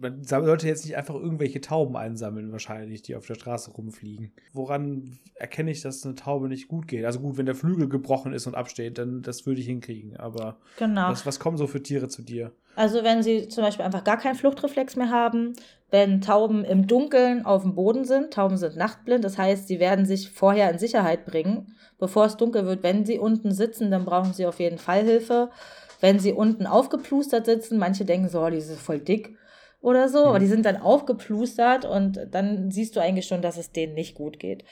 man 0.00 0.22
sollte 0.24 0.66
jetzt 0.66 0.84
nicht 0.84 0.96
einfach 0.96 1.14
irgendwelche 1.14 1.60
Tauben 1.60 1.96
einsammeln, 1.96 2.52
wahrscheinlich, 2.52 3.02
die 3.02 3.16
auf 3.16 3.26
der 3.26 3.34
Straße 3.34 3.70
rumfliegen. 3.70 4.32
Woran 4.52 5.18
erkenne 5.34 5.70
ich, 5.70 5.80
dass 5.82 6.04
eine 6.04 6.14
Taube 6.14 6.48
nicht 6.48 6.68
gut 6.68 6.88
geht? 6.88 7.04
Also 7.04 7.20
gut, 7.20 7.36
wenn 7.36 7.46
der 7.46 7.54
Flügel 7.54 7.88
gebrochen 7.88 8.32
ist 8.32 8.46
und 8.46 8.54
absteht, 8.54 8.98
dann 8.98 9.22
das 9.22 9.46
würde 9.46 9.60
ich 9.60 9.66
hinkriegen. 9.66 10.16
Aber 10.16 10.58
genau. 10.78 11.10
was, 11.10 11.24
was 11.26 11.40
kommen 11.40 11.56
so 11.56 11.66
für 11.66 11.82
Tiere 11.82 12.08
zu 12.08 12.22
dir? 12.22 12.52
Also 12.76 13.04
wenn 13.04 13.22
sie 13.22 13.48
zum 13.48 13.64
Beispiel 13.64 13.84
einfach 13.84 14.04
gar 14.04 14.18
keinen 14.18 14.34
Fluchtreflex 14.34 14.96
mehr 14.96 15.10
haben, 15.10 15.54
wenn 15.90 16.20
Tauben 16.20 16.64
im 16.64 16.86
Dunkeln 16.86 17.46
auf 17.46 17.62
dem 17.62 17.74
Boden 17.74 18.04
sind, 18.04 18.32
Tauben 18.32 18.56
sind 18.56 18.76
nachtblind, 18.76 19.24
das 19.24 19.38
heißt, 19.38 19.68
sie 19.68 19.78
werden 19.78 20.06
sich 20.06 20.30
vorher 20.30 20.70
in 20.70 20.78
Sicherheit 20.78 21.24
bringen, 21.24 21.76
bevor 21.98 22.26
es 22.26 22.36
dunkel 22.36 22.66
wird. 22.66 22.82
Wenn 22.82 23.06
sie 23.06 23.18
unten 23.18 23.52
sitzen, 23.52 23.90
dann 23.92 24.04
brauchen 24.04 24.32
sie 24.32 24.46
auf 24.46 24.58
jeden 24.58 24.78
Fall 24.78 25.04
Hilfe 25.04 25.50
wenn 26.04 26.18
sie 26.18 26.34
unten 26.34 26.66
aufgeplustert 26.66 27.46
sitzen, 27.46 27.78
manche 27.78 28.04
denken 28.04 28.28
so, 28.28 28.42
oh, 28.42 28.50
die 28.50 28.60
sind 28.60 28.78
voll 28.78 28.98
dick 28.98 29.38
oder 29.80 30.10
so, 30.10 30.20
mhm. 30.20 30.26
aber 30.26 30.38
die 30.38 30.46
sind 30.46 30.66
dann 30.66 30.76
aufgeplustert 30.76 31.86
und 31.86 32.20
dann 32.30 32.70
siehst 32.70 32.94
du 32.94 33.00
eigentlich 33.00 33.26
schon, 33.26 33.40
dass 33.40 33.56
es 33.56 33.72
denen 33.72 33.94
nicht 33.94 34.14
gut 34.14 34.38
geht. 34.38 34.66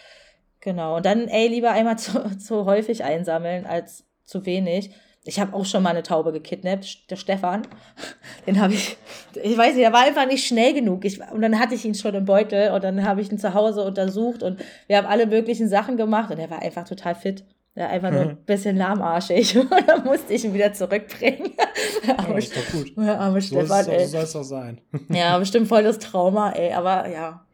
Genau. 0.60 0.96
Und 0.96 1.06
dann, 1.06 1.28
ey, 1.28 1.48
lieber 1.48 1.70
einmal 1.70 1.98
zu, 1.98 2.36
zu 2.36 2.66
häufig 2.66 3.02
einsammeln 3.02 3.64
als 3.64 4.04
zu 4.26 4.44
wenig. 4.44 4.94
Ich 5.24 5.40
habe 5.40 5.54
auch 5.54 5.64
schon 5.64 5.82
mal 5.82 5.90
eine 5.90 6.02
Taube 6.02 6.32
gekidnappt, 6.32 7.10
der 7.10 7.16
Stefan. 7.16 7.62
Den 8.46 8.60
habe 8.60 8.74
ich, 8.74 8.98
ich 9.42 9.56
weiß 9.56 9.74
nicht, 9.74 9.84
der 9.84 9.92
war 9.94 10.02
einfach 10.02 10.26
nicht 10.26 10.46
schnell 10.46 10.74
genug. 10.74 11.06
Ich, 11.06 11.18
und 11.18 11.40
dann 11.40 11.58
hatte 11.58 11.74
ich 11.74 11.86
ihn 11.86 11.94
schon 11.94 12.14
im 12.14 12.26
Beutel 12.26 12.72
und 12.72 12.84
dann 12.84 13.06
habe 13.06 13.22
ich 13.22 13.32
ihn 13.32 13.38
zu 13.38 13.54
Hause 13.54 13.84
untersucht 13.84 14.42
und 14.42 14.60
wir 14.86 14.98
haben 14.98 15.06
alle 15.06 15.26
möglichen 15.26 15.68
Sachen 15.68 15.96
gemacht 15.96 16.30
und 16.30 16.38
er 16.38 16.50
war 16.50 16.60
einfach 16.60 16.86
total 16.86 17.14
fit. 17.14 17.44
Ja, 17.74 17.86
einfach 17.88 18.10
nur 18.10 18.20
ein 18.20 18.44
bisschen 18.44 18.76
lahmarschig. 18.76 19.56
Und 19.58 19.70
dann 19.86 20.04
musste 20.04 20.34
ich 20.34 20.44
ihn 20.44 20.52
wieder 20.52 20.72
zurückbringen. 20.74 21.52
aber 22.16 22.32
ja, 22.32 22.38
ist 22.38 22.56
doch 22.56 22.70
gut. 22.70 22.92
Ja, 22.96 23.18
aber 23.18 23.40
so 23.40 23.58
Stefan, 23.60 23.88
ey. 23.88 24.04
So 24.04 24.10
soll 24.10 24.22
es 24.22 24.32
doch 24.32 24.42
sein. 24.42 24.80
ja, 25.08 25.38
bestimmt 25.38 25.68
voll 25.68 25.82
das 25.82 25.98
Trauma, 25.98 26.50
ey. 26.52 26.72
Aber 26.72 27.08
ja, 27.08 27.46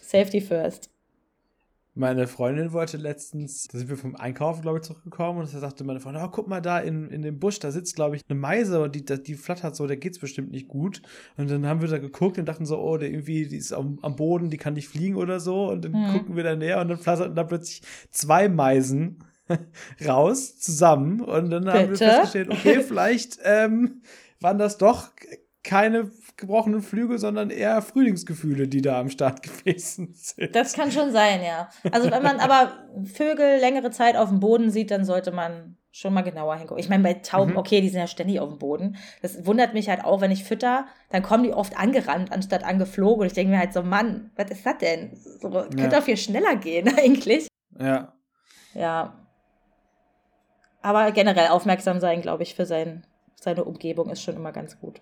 Safety 0.00 0.40
first. 0.40 0.90
Meine 1.96 2.26
Freundin 2.26 2.72
wollte 2.72 2.96
letztens, 2.96 3.68
da 3.68 3.78
sind 3.78 3.88
wir 3.88 3.96
vom 3.96 4.16
Einkaufen, 4.16 4.62
glaube 4.62 4.78
ich, 4.78 4.84
zurückgekommen 4.84 5.38
und 5.38 5.54
da 5.54 5.60
sagte 5.60 5.84
meine 5.84 6.00
Freundin, 6.00 6.24
oh, 6.24 6.28
guck 6.28 6.48
mal 6.48 6.60
da 6.60 6.80
in, 6.80 7.08
in 7.08 7.22
dem 7.22 7.38
Busch, 7.38 7.60
da 7.60 7.70
sitzt, 7.70 7.94
glaube 7.94 8.16
ich, 8.16 8.22
eine 8.28 8.36
Meise 8.36 8.82
und 8.82 8.96
die, 8.96 9.04
die 9.04 9.34
flattert 9.34 9.76
so, 9.76 9.86
der 9.86 9.96
geht's 9.96 10.18
bestimmt 10.18 10.50
nicht 10.50 10.66
gut. 10.66 11.02
Und 11.36 11.48
dann 11.48 11.66
haben 11.66 11.82
wir 11.82 11.88
da 11.88 11.98
geguckt 11.98 12.36
und 12.36 12.46
dachten 12.46 12.66
so, 12.66 12.80
oh, 12.80 12.96
der 12.96 13.10
irgendwie, 13.10 13.46
die 13.46 13.56
ist 13.56 13.72
am, 13.72 14.00
am 14.02 14.16
Boden, 14.16 14.50
die 14.50 14.56
kann 14.56 14.74
nicht 14.74 14.88
fliegen 14.88 15.14
oder 15.14 15.38
so. 15.38 15.70
Und 15.70 15.84
dann 15.84 15.92
mhm. 15.92 16.12
gucken 16.12 16.34
wir 16.34 16.42
da 16.42 16.56
näher 16.56 16.80
und 16.80 16.88
dann 16.88 16.98
flatterten 16.98 17.36
da 17.36 17.44
plötzlich 17.44 17.82
zwei 18.10 18.48
Meisen 18.48 19.22
raus, 20.04 20.58
zusammen. 20.58 21.20
Und 21.20 21.50
dann 21.50 21.64
Bitte? 21.64 21.78
haben 21.78 21.90
wir 21.90 21.96
festgestellt, 21.96 22.50
okay, 22.50 22.80
vielleicht 22.80 23.38
ähm, 23.44 24.02
waren 24.40 24.58
das 24.58 24.78
doch 24.78 25.10
keine 25.62 26.10
gebrochenen 26.36 26.82
Flügel, 26.82 27.18
sondern 27.18 27.50
eher 27.50 27.80
Frühlingsgefühle, 27.82 28.68
die 28.68 28.82
da 28.82 29.00
am 29.00 29.08
Start 29.08 29.42
gewesen 29.64 30.14
sind. 30.14 30.54
Das 30.54 30.74
kann 30.74 30.90
schon 30.90 31.12
sein, 31.12 31.42
ja. 31.42 31.68
Also 31.92 32.10
wenn 32.10 32.22
man 32.22 32.40
aber 32.40 32.72
Vögel 33.04 33.58
längere 33.58 33.90
Zeit 33.90 34.16
auf 34.16 34.28
dem 34.28 34.40
Boden 34.40 34.70
sieht, 34.70 34.90
dann 34.90 35.04
sollte 35.04 35.32
man 35.32 35.76
schon 35.94 36.12
mal 36.12 36.22
genauer 36.22 36.56
hingucken. 36.56 36.82
Ich 36.82 36.88
meine, 36.88 37.04
bei 37.04 37.14
Tauben, 37.14 37.52
mhm. 37.52 37.58
okay, 37.58 37.80
die 37.80 37.88
sind 37.88 38.00
ja 38.00 38.08
ständig 38.08 38.40
auf 38.40 38.48
dem 38.48 38.58
Boden. 38.58 38.96
Das 39.22 39.46
wundert 39.46 39.74
mich 39.74 39.88
halt 39.88 40.04
auch, 40.04 40.20
wenn 40.20 40.32
ich 40.32 40.42
fütter, 40.42 40.86
dann 41.10 41.22
kommen 41.22 41.44
die 41.44 41.52
oft 41.52 41.78
angerannt, 41.78 42.32
anstatt 42.32 42.64
angeflogen. 42.64 43.20
Und 43.20 43.26
ich 43.28 43.32
denke 43.32 43.52
mir 43.52 43.60
halt 43.60 43.72
so, 43.72 43.84
Mann, 43.84 44.32
was 44.34 44.50
ist 44.50 44.66
das 44.66 44.78
denn? 44.78 45.14
So, 45.14 45.48
ja. 45.50 45.62
Könnte 45.68 45.90
doch 45.90 46.02
viel 46.02 46.16
schneller 46.16 46.56
gehen, 46.56 46.92
eigentlich. 46.98 47.46
Ja. 47.78 48.12
Ja. 48.74 49.24
Aber 50.82 51.12
generell 51.12 51.48
aufmerksam 51.48 52.00
sein, 52.00 52.22
glaube 52.22 52.42
ich, 52.42 52.56
für 52.56 52.66
sein, 52.66 53.06
seine 53.36 53.62
Umgebung 53.62 54.10
ist 54.10 54.22
schon 54.22 54.34
immer 54.34 54.50
ganz 54.50 54.80
gut. 54.80 55.00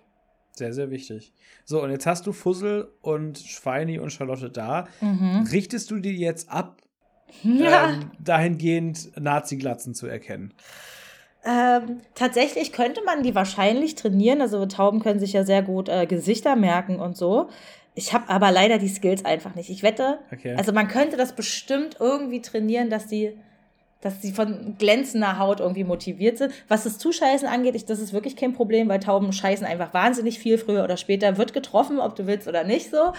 Sehr, 0.55 0.71
sehr 0.71 0.91
wichtig. 0.91 1.33
So, 1.65 1.81
und 1.81 1.89
jetzt 1.89 2.05
hast 2.05 2.27
du 2.27 2.31
Fussel 2.31 2.91
und 3.01 3.39
Schweini 3.39 3.97
und 3.97 4.11
Charlotte 4.11 4.49
da. 4.49 4.87
Mhm. 5.01 5.47
Richtest 5.51 5.89
du 5.89 5.97
die 5.97 6.15
jetzt 6.15 6.49
ab, 6.49 6.81
ja. 7.43 7.89
ähm, 7.89 8.11
dahingehend 8.19 9.19
Nazi-Glatzen 9.19 9.95
zu 9.95 10.05
erkennen? 10.05 10.53
Ähm, 11.43 12.01
tatsächlich 12.13 12.71
könnte 12.71 13.01
man 13.03 13.23
die 13.23 13.35
wahrscheinlich 13.35 13.95
trainieren. 13.95 14.41
Also 14.41 14.65
Tauben 14.67 14.99
können 15.01 15.19
sich 15.19 15.33
ja 15.33 15.43
sehr 15.43 15.63
gut 15.63 15.89
äh, 15.89 16.05
Gesichter 16.05 16.55
merken 16.55 16.99
und 16.99 17.17
so. 17.17 17.49
Ich 17.95 18.13
habe 18.13 18.29
aber 18.29 18.51
leider 18.51 18.77
die 18.77 18.87
Skills 18.87 19.25
einfach 19.25 19.55
nicht. 19.55 19.69
Ich 19.69 19.83
wette, 19.83 20.19
okay. 20.31 20.55
also 20.55 20.71
man 20.71 20.87
könnte 20.87 21.17
das 21.17 21.35
bestimmt 21.35 21.97
irgendwie 21.99 22.41
trainieren, 22.41 22.89
dass 22.89 23.07
die 23.07 23.37
dass 24.03 24.21
sie 24.21 24.33
von 24.33 24.75
glänzender 24.77 25.39
Haut 25.39 25.61
irgendwie 25.61 25.85
motiviert 25.85 26.37
sind. 26.37 26.53
Was 26.67 26.83
das 26.83 26.97
Zuscheißen 26.97 27.47
angeht, 27.47 27.73
ich, 27.75 27.85
das 27.85 27.99
ist 27.99 28.11
wirklich 28.11 28.35
kein 28.35 28.51
Problem, 28.51 28.89
weil 28.89 28.99
Tauben 28.99 29.31
scheißen 29.31 29.65
einfach 29.65 29.93
wahnsinnig 29.93 30.39
viel. 30.39 30.57
Früher 30.57 30.83
oder 30.83 30.97
später 30.97 31.37
wird 31.37 31.53
getroffen, 31.53 31.99
ob 31.99 32.15
du 32.15 32.27
willst 32.27 32.49
oder 32.49 32.65
nicht 32.65 32.91
so. 32.91 33.13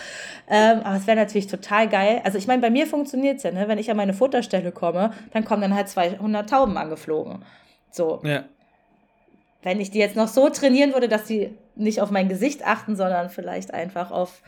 Ähm, 0.48 0.80
aber 0.84 0.96
es 0.96 1.06
wäre 1.06 1.16
natürlich 1.16 1.46
total 1.46 1.88
geil. 1.88 2.20
Also 2.24 2.36
ich 2.36 2.46
meine, 2.46 2.60
bei 2.60 2.68
mir 2.68 2.86
funktioniert 2.86 3.38
es 3.38 3.44
ja, 3.44 3.50
ne? 3.50 3.66
wenn 3.66 3.78
ich 3.78 3.90
an 3.90 3.96
meine 3.96 4.12
Futterstelle 4.12 4.72
komme, 4.72 5.14
dann 5.32 5.46
kommen 5.46 5.62
dann 5.62 5.74
halt 5.74 5.88
200 5.88 6.48
Tauben 6.50 6.76
angeflogen. 6.76 7.42
So. 7.90 8.20
Ja. 8.22 8.44
Wenn 9.62 9.80
ich 9.80 9.90
die 9.90 9.98
jetzt 9.98 10.16
noch 10.16 10.28
so 10.28 10.50
trainieren 10.50 10.92
würde, 10.92 11.08
dass 11.08 11.26
sie 11.26 11.56
nicht 11.76 12.02
auf 12.02 12.10
mein 12.10 12.28
Gesicht 12.28 12.66
achten, 12.66 12.94
sondern 12.94 13.30
vielleicht 13.30 13.72
einfach 13.72 14.10
auf 14.10 14.42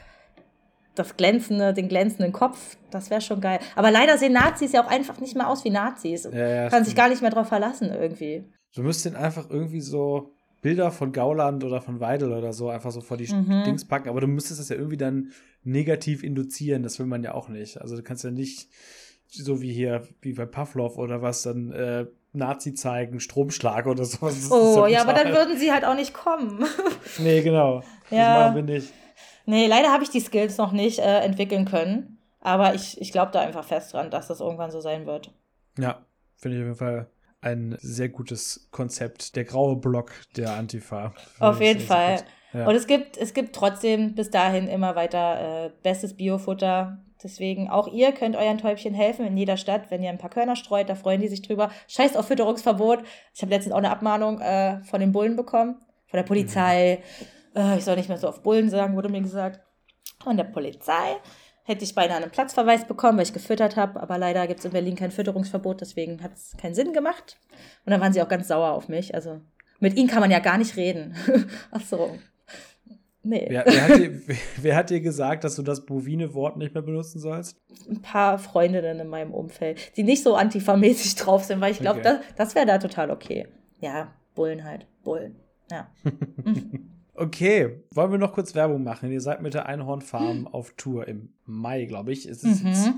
das 0.98 1.16
glänzende, 1.16 1.72
den 1.72 1.88
glänzenden 1.88 2.32
Kopf, 2.32 2.76
das 2.90 3.10
wäre 3.10 3.20
schon 3.20 3.40
geil. 3.40 3.60
Aber 3.76 3.90
leider 3.90 4.18
sehen 4.18 4.32
Nazis 4.32 4.72
ja 4.72 4.84
auch 4.84 4.90
einfach 4.90 5.20
nicht 5.20 5.36
mehr 5.36 5.48
aus 5.48 5.64
wie 5.64 5.70
Nazis. 5.70 6.24
Ja, 6.24 6.48
ja, 6.48 6.68
Kann 6.68 6.84
sich 6.84 6.96
gar 6.96 7.08
nicht 7.08 7.22
mehr 7.22 7.30
drauf 7.30 7.48
verlassen 7.48 7.90
irgendwie. 7.92 8.44
Du 8.74 8.82
müsstest 8.82 9.14
einfach 9.14 9.48
irgendwie 9.48 9.80
so 9.80 10.32
Bilder 10.62 10.90
von 10.90 11.12
Gauland 11.12 11.64
oder 11.64 11.80
von 11.80 12.00
Weidel 12.00 12.32
oder 12.32 12.52
so 12.52 12.70
einfach 12.70 12.90
so 12.90 13.00
vor 13.00 13.16
die 13.16 13.32
mhm. 13.32 13.64
Dings 13.64 13.86
packen, 13.86 14.08
aber 14.08 14.20
du 14.20 14.26
müsstest 14.26 14.58
das 14.58 14.68
ja 14.68 14.76
irgendwie 14.76 14.96
dann 14.96 15.32
negativ 15.62 16.22
induzieren, 16.22 16.82
das 16.82 16.98
will 16.98 17.06
man 17.06 17.22
ja 17.22 17.34
auch 17.34 17.48
nicht. 17.48 17.80
Also 17.80 17.96
du 17.96 18.02
kannst 18.02 18.24
ja 18.24 18.30
nicht 18.30 18.68
so 19.28 19.60
wie 19.60 19.72
hier, 19.72 20.02
wie 20.22 20.32
bei 20.32 20.46
Pavlov 20.46 20.98
oder 20.98 21.22
was, 21.22 21.42
dann 21.42 21.72
äh, 21.72 22.06
Nazi 22.32 22.74
zeigen, 22.74 23.20
Stromschlag 23.20 23.86
oder 23.86 24.04
sowas. 24.04 24.50
Oh, 24.50 24.86
ja, 24.86 25.02
aber 25.02 25.14
dann 25.14 25.32
würden 25.32 25.58
sie 25.58 25.72
halt 25.72 25.84
auch 25.84 25.94
nicht 25.94 26.14
kommen. 26.14 26.64
nee, 27.18 27.42
genau. 27.42 27.82
Ja. 28.10 28.38
Das 28.38 28.54
machen 28.54 28.66
wir 28.66 28.74
nicht. 28.74 28.92
Nee, 29.46 29.66
leider 29.68 29.92
habe 29.92 30.02
ich 30.02 30.10
die 30.10 30.20
Skills 30.20 30.58
noch 30.58 30.72
nicht 30.72 30.98
äh, 30.98 31.20
entwickeln 31.20 31.64
können. 31.64 32.18
Aber 32.40 32.74
ich, 32.74 33.00
ich 33.00 33.10
glaube 33.10 33.32
da 33.32 33.40
einfach 33.40 33.64
fest 33.64 33.92
dran, 33.92 34.10
dass 34.10 34.28
das 34.28 34.40
irgendwann 34.40 34.70
so 34.70 34.80
sein 34.80 35.06
wird. 35.06 35.32
Ja, 35.78 36.04
finde 36.36 36.56
ich 36.56 36.62
auf 36.62 36.66
jeden 36.66 36.78
Fall 36.78 37.10
ein 37.40 37.76
sehr 37.80 38.08
gutes 38.08 38.68
Konzept. 38.70 39.36
Der 39.36 39.44
graue 39.44 39.76
Block 39.76 40.12
der 40.36 40.52
Antifa. 40.52 41.12
Auf 41.38 41.60
jeden 41.60 41.80
Fall. 41.80 42.22
Ja. 42.52 42.66
Und 42.66 42.74
es 42.74 42.86
gibt, 42.86 43.16
es 43.16 43.34
gibt 43.34 43.54
trotzdem 43.54 44.14
bis 44.14 44.30
dahin 44.30 44.68
immer 44.68 44.94
weiter 44.96 45.66
äh, 45.66 45.70
bestes 45.82 46.16
Biofutter. 46.16 46.98
Deswegen 47.22 47.70
auch 47.70 47.88
ihr 47.88 48.12
könnt 48.12 48.36
euren 48.36 48.58
Täubchen 48.58 48.94
helfen 48.94 49.26
in 49.26 49.36
jeder 49.36 49.56
Stadt, 49.56 49.90
wenn 49.90 50.02
ihr 50.02 50.10
ein 50.10 50.18
paar 50.18 50.30
Körner 50.30 50.54
streut, 50.54 50.88
da 50.88 50.94
freuen 50.94 51.20
die 51.20 51.28
sich 51.28 51.42
drüber. 51.42 51.70
Scheißt 51.88 52.16
auf 52.16 52.28
Fütterungsverbot. 52.28 53.02
Ich 53.34 53.42
habe 53.42 53.50
letztens 53.50 53.72
auch 53.72 53.78
eine 53.78 53.90
Abmahnung 53.90 54.40
äh, 54.40 54.82
von 54.84 55.00
den 55.00 55.12
Bullen 55.12 55.34
bekommen, 55.34 55.76
von 56.06 56.18
der 56.18 56.24
Polizei. 56.24 57.00
Mhm 57.00 57.35
äh, 57.56 57.78
ich 57.78 57.84
soll 57.84 57.96
nicht 57.96 58.08
mehr 58.08 58.18
so 58.18 58.28
auf 58.28 58.42
Bullen 58.42 58.70
sagen, 58.70 58.94
wurde 58.94 59.08
mir 59.08 59.22
gesagt. 59.22 59.60
Von 60.22 60.36
der 60.36 60.44
Polizei 60.44 61.16
hätte 61.64 61.84
ich 61.84 61.94
beinahe 61.94 62.18
einen 62.18 62.30
Platzverweis 62.30 62.86
bekommen, 62.86 63.18
weil 63.18 63.24
ich 63.24 63.32
gefüttert 63.32 63.76
habe. 63.76 64.00
Aber 64.00 64.18
leider 64.18 64.46
gibt 64.46 64.60
es 64.60 64.64
in 64.64 64.72
Berlin 64.72 64.94
kein 64.94 65.10
Fütterungsverbot, 65.10 65.80
deswegen 65.80 66.22
hat 66.22 66.34
es 66.34 66.56
keinen 66.56 66.74
Sinn 66.74 66.92
gemacht. 66.92 67.38
Und 67.84 67.90
dann 67.90 68.00
waren 68.00 68.12
sie 68.12 68.22
auch 68.22 68.28
ganz 68.28 68.48
sauer 68.48 68.72
auf 68.72 68.88
mich. 68.88 69.14
Also 69.14 69.40
mit 69.80 69.96
ihnen 69.96 70.08
kann 70.08 70.20
man 70.20 70.30
ja 70.30 70.38
gar 70.38 70.58
nicht 70.58 70.76
reden. 70.76 71.16
Ach 71.70 71.80
so. 71.80 72.16
Nee. 73.22 73.46
Wer, 73.50 73.64
wer, 73.66 73.88
hat 73.88 73.98
dir, 73.98 74.20
wer, 74.62 74.76
hat 74.76 74.90
dir, 74.90 75.00
gesagt, 75.00 75.42
dass 75.42 75.56
du 75.56 75.62
das 75.62 75.84
bovine 75.84 76.32
Wort 76.34 76.56
nicht 76.56 76.74
mehr 76.74 76.82
benutzen 76.82 77.18
sollst? 77.18 77.60
Ein 77.90 78.00
paar 78.00 78.38
Freundinnen 78.38 79.00
in 79.00 79.08
meinem 79.08 79.34
Umfeld, 79.34 79.96
die 79.96 80.04
nicht 80.04 80.22
so 80.22 80.36
antifamäßig 80.36 81.16
drauf 81.16 81.42
sind, 81.42 81.60
weil 81.60 81.72
ich 81.72 81.80
glaube, 81.80 81.98
okay. 81.98 82.18
das, 82.36 82.36
das 82.36 82.54
wäre 82.54 82.66
da 82.66 82.78
total 82.78 83.10
okay. 83.10 83.48
Ja, 83.80 84.14
Bullen 84.36 84.62
halt. 84.62 84.86
Bullen. 85.02 85.34
Ja. 85.68 85.88
Okay, 87.18 87.82
wollen 87.92 88.10
wir 88.10 88.18
noch 88.18 88.34
kurz 88.34 88.54
Werbung 88.54 88.84
machen? 88.84 89.10
Ihr 89.10 89.20
seid 89.22 89.40
mit 89.40 89.54
der 89.54 89.66
Einhornfarm 89.66 90.40
mhm. 90.40 90.46
auf 90.48 90.74
Tour 90.76 91.08
im 91.08 91.32
Mai, 91.44 91.86
glaube 91.86 92.12
ich. 92.12 92.26
Es 92.26 92.44
ist 92.44 92.62
mhm. 92.62 92.68
jetzt 92.68 92.92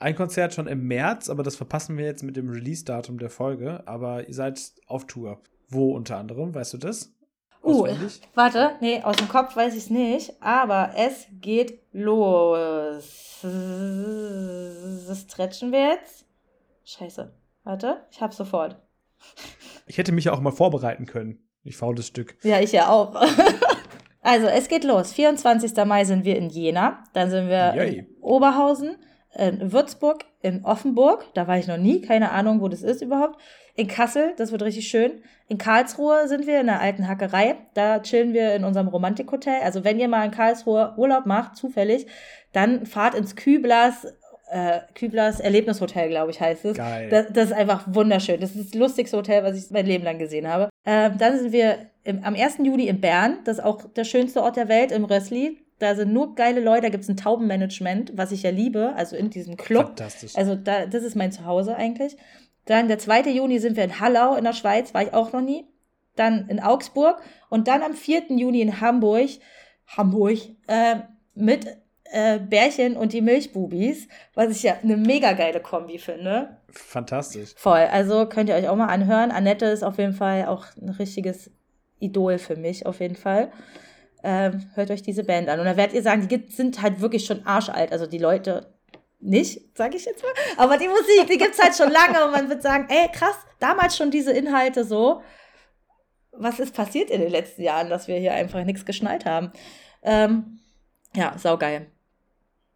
ein 0.00 0.16
Konzert 0.16 0.54
schon 0.54 0.66
im 0.66 0.88
März, 0.88 1.30
aber 1.30 1.42
das 1.42 1.56
verpassen 1.56 1.96
wir 1.96 2.04
jetzt 2.04 2.22
mit 2.22 2.36
dem 2.36 2.48
Release-Datum 2.48 3.18
der 3.18 3.30
Folge. 3.30 3.86
Aber 3.86 4.26
ihr 4.26 4.34
seid 4.34 4.72
auf 4.86 5.06
Tour. 5.06 5.40
Wo 5.68 5.94
unter 5.94 6.16
anderem, 6.16 6.52
weißt 6.52 6.72
du 6.74 6.78
das? 6.78 7.14
Uh, 7.62 7.86
warte, 8.34 8.72
nee, 8.80 9.02
aus 9.02 9.16
dem 9.16 9.28
Kopf 9.28 9.54
weiß 9.54 9.74
ich 9.74 9.84
es 9.84 9.90
nicht, 9.90 10.32
aber 10.42 10.94
es 10.96 11.26
geht 11.40 11.78
los. 11.92 13.40
Das 15.06 15.20
stretchen 15.20 15.70
wir 15.70 15.90
jetzt. 15.90 16.24
Scheiße. 16.84 17.30
Warte, 17.62 18.06
ich 18.10 18.22
hab's 18.22 18.38
sofort. 18.38 18.80
Ich 19.86 19.98
hätte 19.98 20.12
mich 20.12 20.24
ja 20.24 20.32
auch 20.32 20.40
mal 20.40 20.52
vorbereiten 20.52 21.04
können. 21.04 21.49
Ich 21.62 21.76
faules 21.76 22.06
Stück. 22.06 22.36
Ja, 22.42 22.60
ich 22.60 22.72
ja 22.72 22.88
auch. 22.88 23.14
also, 24.22 24.46
es 24.46 24.68
geht 24.68 24.84
los. 24.84 25.12
24. 25.12 25.72
Mai 25.84 26.04
sind 26.04 26.24
wir 26.24 26.36
in 26.36 26.48
Jena. 26.48 27.04
Dann 27.12 27.30
sind 27.30 27.48
wir 27.48 27.74
Yay. 27.74 27.98
in 27.98 28.06
Oberhausen, 28.20 28.96
in 29.36 29.72
Würzburg, 29.72 30.24
in 30.40 30.64
Offenburg. 30.64 31.26
Da 31.34 31.46
war 31.46 31.58
ich 31.58 31.66
noch 31.66 31.76
nie. 31.76 32.00
Keine 32.00 32.32
Ahnung, 32.32 32.60
wo 32.60 32.68
das 32.68 32.82
ist 32.82 33.02
überhaupt. 33.02 33.38
In 33.74 33.88
Kassel, 33.88 34.34
das 34.36 34.52
wird 34.52 34.62
richtig 34.62 34.88
schön. 34.88 35.22
In 35.48 35.58
Karlsruhe 35.58 36.28
sind 36.28 36.46
wir 36.46 36.60
in 36.60 36.66
der 36.66 36.80
alten 36.80 37.08
Hackerei. 37.08 37.56
Da 37.74 38.00
chillen 38.00 38.32
wir 38.32 38.54
in 38.54 38.64
unserem 38.64 38.88
Romantikhotel. 38.88 39.60
Also, 39.62 39.84
wenn 39.84 40.00
ihr 40.00 40.08
mal 40.08 40.24
in 40.24 40.30
Karlsruhe 40.30 40.94
Urlaub 40.96 41.26
macht, 41.26 41.56
zufällig, 41.56 42.06
dann 42.52 42.86
fahrt 42.86 43.14
ins 43.14 43.36
Küblers 43.36 44.06
äh, 44.50 44.80
Küblers 44.94 45.40
Erlebnishotel, 45.40 46.08
glaube 46.08 46.30
ich, 46.30 46.40
heißt 46.40 46.64
es. 46.64 46.76
Geil. 46.76 47.08
Das, 47.08 47.26
das, 47.32 47.46
ist 47.46 47.52
einfach 47.52 47.84
wunderschön. 47.86 48.40
Das 48.40 48.54
ist 48.54 48.72
das 48.72 48.74
lustigste 48.74 49.16
Hotel, 49.16 49.44
was 49.44 49.56
ich 49.56 49.70
mein 49.70 49.86
Leben 49.86 50.04
lang 50.04 50.18
gesehen 50.18 50.48
habe. 50.48 50.68
Äh, 50.84 51.10
dann 51.16 51.38
sind 51.38 51.52
wir 51.52 51.78
im, 52.04 52.24
am 52.24 52.34
1. 52.34 52.58
Juni 52.58 52.88
in 52.88 53.00
Bern. 53.00 53.38
Das 53.44 53.58
ist 53.58 53.64
auch 53.64 53.84
der 53.92 54.04
schönste 54.04 54.42
Ort 54.42 54.56
der 54.56 54.68
Welt, 54.68 54.92
im 54.92 55.04
Rössli. 55.04 55.58
Da 55.78 55.94
sind 55.94 56.12
nur 56.12 56.34
geile 56.34 56.60
Leute, 56.60 56.82
da 56.82 56.88
gibt 56.90 57.04
es 57.04 57.08
ein 57.08 57.16
Taubenmanagement, 57.16 58.12
was 58.14 58.32
ich 58.32 58.42
ja 58.42 58.50
liebe, 58.50 58.92
also 58.96 59.16
in 59.16 59.30
diesem 59.30 59.56
Club. 59.56 59.86
Fantastisch. 59.86 60.36
Also 60.36 60.54
da, 60.54 60.84
das 60.84 61.02
ist 61.04 61.16
mein 61.16 61.32
Zuhause 61.32 61.74
eigentlich. 61.74 62.16
Dann 62.66 62.88
der 62.88 62.98
2. 62.98 63.30
Juni 63.30 63.58
sind 63.60 63.76
wir 63.76 63.84
in 63.84 63.98
Hallau 63.98 64.34
in 64.34 64.44
der 64.44 64.52
Schweiz, 64.52 64.92
war 64.92 65.02
ich 65.02 65.14
auch 65.14 65.32
noch 65.32 65.40
nie. 65.40 65.64
Dann 66.16 66.48
in 66.48 66.60
Augsburg 66.60 67.22
und 67.48 67.66
dann 67.66 67.82
am 67.82 67.94
4. 67.94 68.24
Juni 68.30 68.60
in 68.60 68.80
Hamburg, 68.80 69.30
Hamburg, 69.86 70.38
äh, 70.66 70.96
mit 71.34 71.66
äh, 72.10 72.38
Bärchen 72.38 72.96
und 72.96 73.12
die 73.12 73.20
Milchbubis, 73.20 74.08
was 74.34 74.50
ich 74.50 74.62
ja 74.62 74.74
eine 74.82 74.96
mega 74.96 75.32
geile 75.32 75.60
Kombi 75.60 75.98
finde. 75.98 76.56
Fantastisch. 76.70 77.50
Voll. 77.56 77.86
Also 77.90 78.26
könnt 78.26 78.48
ihr 78.48 78.54
euch 78.54 78.68
auch 78.68 78.76
mal 78.76 78.86
anhören. 78.86 79.30
Annette 79.30 79.66
ist 79.66 79.82
auf 79.82 79.98
jeden 79.98 80.12
Fall 80.12 80.46
auch 80.46 80.66
ein 80.80 80.90
richtiges 80.90 81.50
Idol 81.98 82.38
für 82.38 82.56
mich, 82.56 82.86
auf 82.86 83.00
jeden 83.00 83.16
Fall. 83.16 83.52
Ähm, 84.22 84.70
hört 84.74 84.90
euch 84.90 85.02
diese 85.02 85.24
Band 85.24 85.48
an. 85.48 85.60
Und 85.60 85.66
da 85.66 85.76
werdet 85.76 85.94
ihr 85.94 86.02
sagen, 86.02 86.28
die 86.28 86.44
sind 86.48 86.82
halt 86.82 87.00
wirklich 87.00 87.24
schon 87.26 87.46
arschalt. 87.46 87.92
Also 87.92 88.06
die 88.06 88.18
Leute 88.18 88.74
nicht, 89.20 89.76
sage 89.76 89.96
ich 89.96 90.04
jetzt 90.04 90.22
mal. 90.22 90.32
Aber 90.56 90.78
die 90.78 90.88
Musik, 90.88 91.26
die 91.30 91.38
gibt 91.38 91.54
es 91.54 91.62
halt 91.62 91.74
schon 91.74 91.90
lange 91.90 92.24
und 92.24 92.32
man 92.32 92.48
wird 92.48 92.62
sagen, 92.62 92.86
ey, 92.88 93.08
krass, 93.12 93.36
damals 93.58 93.96
schon 93.96 94.10
diese 94.10 94.32
Inhalte 94.32 94.84
so. 94.84 95.22
Was 96.32 96.58
ist 96.58 96.74
passiert 96.74 97.10
in 97.10 97.20
den 97.20 97.30
letzten 97.30 97.62
Jahren, 97.62 97.90
dass 97.90 98.08
wir 98.08 98.16
hier 98.16 98.32
einfach 98.32 98.64
nichts 98.64 98.84
geschnallt 98.84 99.26
haben? 99.26 99.52
Ähm, 100.02 100.60
ja, 101.14 101.36
saugeil. 101.38 101.86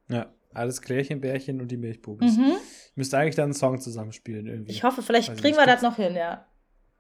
Ja, 0.09 0.33
alles 0.53 0.83
Klärchenbärchen 0.83 1.61
und 1.61 1.71
die 1.71 1.77
Milchbubis. 1.77 2.37
Mhm. 2.37 2.53
Müsste 2.95 3.19
eigentlich 3.19 3.35
dann 3.35 3.47
einen 3.47 3.55
Song 3.55 3.81
zusammenspielen 3.81 4.47
irgendwie. 4.47 4.73
Ich 4.73 4.85
hoffe, 4.85 5.03
vielleicht 5.03 5.31
Weiß 5.31 5.41
kriegen 5.41 5.57
wir 5.57 5.67
das 5.67 5.83
noch 5.83 5.97
hin, 5.97 6.15
ja. 6.15 6.47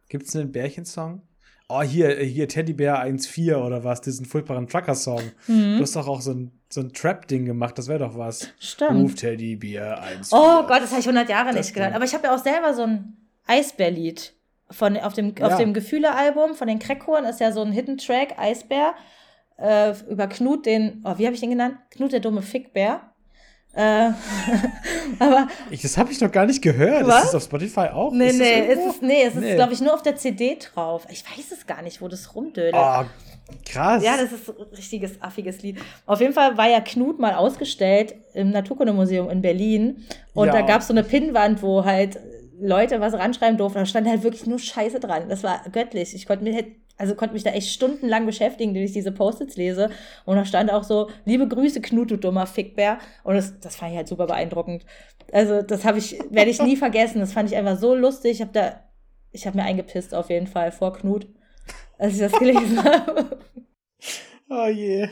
Gibt 0.08 0.26
es 0.26 0.36
einen 0.36 0.52
Bärchensong? 0.52 1.22
Oh, 1.68 1.80
hier, 1.80 2.18
hier 2.18 2.46
Teddybär 2.46 3.02
1.4 3.02 3.56
oder 3.56 3.84
was, 3.84 4.02
diesen 4.02 4.26
furchtbaren 4.26 4.66
Trucker-Song. 4.66 5.22
Mhm. 5.46 5.76
Du 5.76 5.82
hast 5.82 5.96
doch 5.96 6.06
auch 6.08 6.20
so 6.20 6.32
ein, 6.32 6.52
so 6.68 6.82
ein 6.82 6.92
Trap-Ding 6.92 7.46
gemacht, 7.46 7.78
das 7.78 7.88
wäre 7.88 8.00
doch 8.00 8.18
was. 8.18 8.50
Stimmt. 8.58 9.02
Ruf 9.02 9.14
Teddybär 9.14 10.02
1.4. 10.02 10.28
Oh 10.32 10.66
Gott, 10.66 10.82
das 10.82 10.90
habe 10.90 11.00
ich 11.00 11.08
100 11.08 11.28
Jahre 11.28 11.46
das 11.46 11.56
nicht 11.56 11.74
gehört. 11.74 11.94
Aber 11.94 12.04
ich 12.04 12.12
habe 12.12 12.24
ja 12.24 12.34
auch 12.34 12.42
selber 12.42 12.74
so 12.74 12.82
ein 12.82 13.16
Eisbär-Lied. 13.46 14.34
auf 14.68 15.14
dem, 15.14 15.34
ja. 15.38 15.46
auf 15.46 15.56
dem 15.56 15.72
Gefühle-Album 15.72 16.54
von 16.54 16.68
den 16.68 16.80
Crackhorn 16.80 17.24
ist 17.24 17.40
ja 17.40 17.50
so 17.50 17.62
ein 17.62 17.72
Hidden 17.72 17.96
Track, 17.96 18.38
Eisbär. 18.38 18.94
Äh, 19.56 19.94
über 20.08 20.26
Knut, 20.26 20.66
den, 20.66 21.02
oh, 21.04 21.14
wie 21.16 21.26
habe 21.26 21.34
ich 21.34 21.40
den 21.40 21.50
genannt? 21.50 21.76
Knut 21.90 22.12
der 22.12 22.20
dumme 22.20 22.42
Fickbär. 22.42 23.14
Äh, 23.74 24.10
aber. 25.18 25.48
Ich, 25.70 25.82
das 25.82 25.98
habe 25.98 26.12
ich 26.12 26.20
noch 26.20 26.30
gar 26.30 26.46
nicht 26.46 26.62
gehört. 26.62 27.06
Was? 27.06 27.24
Ist 27.24 27.24
das 27.26 27.34
auf 27.34 27.42
Spotify 27.44 27.88
auch? 27.92 28.12
Nee, 28.12 28.28
ist 28.28 28.38
nee, 28.38 28.72
ist 28.72 28.78
es, 28.78 29.02
nee, 29.02 29.22
es 29.24 29.34
nee. 29.34 29.50
ist, 29.50 29.54
glaube 29.56 29.72
ich, 29.72 29.80
nur 29.80 29.94
auf 29.94 30.02
der 30.02 30.16
CD 30.16 30.56
drauf. 30.56 31.06
Ich 31.10 31.24
weiß 31.24 31.50
es 31.52 31.66
gar 31.66 31.82
nicht, 31.82 32.00
wo 32.00 32.06
das 32.06 32.34
rumdödelt. 32.36 32.74
Oh, 32.76 33.02
krass. 33.66 34.02
Ja, 34.04 34.16
das 34.16 34.32
ist 34.32 34.48
ein 34.48 34.66
richtiges 34.76 35.20
affiges 35.20 35.62
Lied. 35.62 35.78
Auf 36.06 36.20
jeden 36.20 36.32
Fall 36.32 36.56
war 36.56 36.68
ja 36.68 36.80
Knut 36.80 37.18
mal 37.18 37.34
ausgestellt 37.34 38.14
im 38.32 38.50
Naturkundemuseum 38.50 39.28
in 39.28 39.42
Berlin. 39.42 40.04
Und 40.34 40.48
ja. 40.48 40.52
da 40.52 40.60
gab 40.62 40.80
es 40.82 40.86
so 40.86 40.92
eine 40.92 41.02
Pinnwand, 41.02 41.60
wo 41.60 41.84
halt 41.84 42.18
Leute 42.60 43.00
was 43.00 43.14
ranschreiben 43.14 43.58
durften. 43.58 43.80
Da 43.80 43.86
stand 43.86 44.06
halt 44.06 44.22
wirklich 44.22 44.46
nur 44.46 44.60
Scheiße 44.60 45.00
dran. 45.00 45.28
Das 45.28 45.42
war 45.42 45.62
göttlich. 45.72 46.14
Ich 46.14 46.26
konnte 46.26 46.44
mir 46.44 46.54
halt 46.54 46.66
also 46.96 47.14
konnte 47.14 47.34
mich 47.34 47.42
da 47.42 47.50
echt 47.50 47.70
stundenlang 47.70 48.26
beschäftigen, 48.26 48.74
wenn 48.74 48.82
ich 48.82 48.92
diese 48.92 49.12
Post-its 49.12 49.56
lese. 49.56 49.90
Und 50.24 50.36
da 50.36 50.44
stand 50.44 50.72
auch 50.72 50.84
so, 50.84 51.10
liebe 51.24 51.48
Grüße, 51.48 51.80
Knut, 51.80 52.10
du 52.10 52.16
dummer 52.16 52.46
Fickbär. 52.46 52.98
Und 53.24 53.34
das, 53.34 53.58
das 53.60 53.76
fand 53.76 53.92
ich 53.92 53.96
halt 53.96 54.08
super 54.08 54.26
beeindruckend. 54.26 54.84
Also, 55.32 55.62
das 55.62 55.84
habe 55.84 55.98
ich, 55.98 56.18
werde 56.30 56.50
ich 56.50 56.62
nie 56.62 56.76
vergessen. 56.76 57.20
Das 57.20 57.32
fand 57.32 57.50
ich 57.50 57.56
einfach 57.56 57.78
so 57.78 57.94
lustig. 57.94 58.32
Ich 58.32 58.40
habe 58.40 58.52
da, 58.52 58.80
ich 59.32 59.46
habe 59.46 59.56
mir 59.56 59.64
eingepisst 59.64 60.14
auf 60.14 60.30
jeden 60.30 60.46
Fall 60.46 60.70
vor 60.70 60.92
Knut, 60.92 61.26
als 61.98 62.14
ich 62.14 62.20
das 62.20 62.32
gelesen 62.32 62.82
habe. 62.84 63.38
Oh 64.48 64.66
je. 64.68 65.08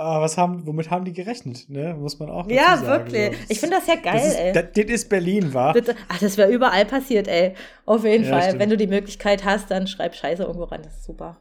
Ah, 0.00 0.20
was 0.20 0.38
haben, 0.38 0.66
womit 0.66 0.90
haben 0.90 1.04
die 1.04 1.12
gerechnet, 1.12 1.68
ne? 1.68 1.94
Muss 1.94 2.18
man 2.18 2.30
auch 2.30 2.48
Ja, 2.48 2.78
sagen, 2.78 2.86
wirklich. 2.86 3.36
So. 3.36 3.44
Ich 3.48 3.60
finde 3.60 3.76
das 3.76 3.86
ja 3.86 3.96
geil, 3.96 4.14
das 4.14 4.26
ist, 4.28 4.38
ey. 4.38 4.52
Das, 4.52 4.64
das, 4.74 4.84
ist 4.86 5.08
Berlin, 5.10 5.52
wa? 5.52 5.72
Das, 5.74 5.94
ach, 6.08 6.18
das 6.18 6.36
wäre 6.38 6.50
überall 6.50 6.86
passiert, 6.86 7.28
ey. 7.28 7.54
Auf 7.84 8.04
jeden 8.04 8.24
ja, 8.24 8.30
Fall. 8.30 8.42
Stimmt. 8.44 8.60
Wenn 8.60 8.70
du 8.70 8.76
die 8.78 8.86
Möglichkeit 8.86 9.44
hast, 9.44 9.70
dann 9.70 9.86
schreib 9.86 10.14
Scheiße 10.14 10.42
irgendwo 10.42 10.64
ran. 10.64 10.82
Das 10.82 10.96
ist 10.96 11.04
super. 11.04 11.36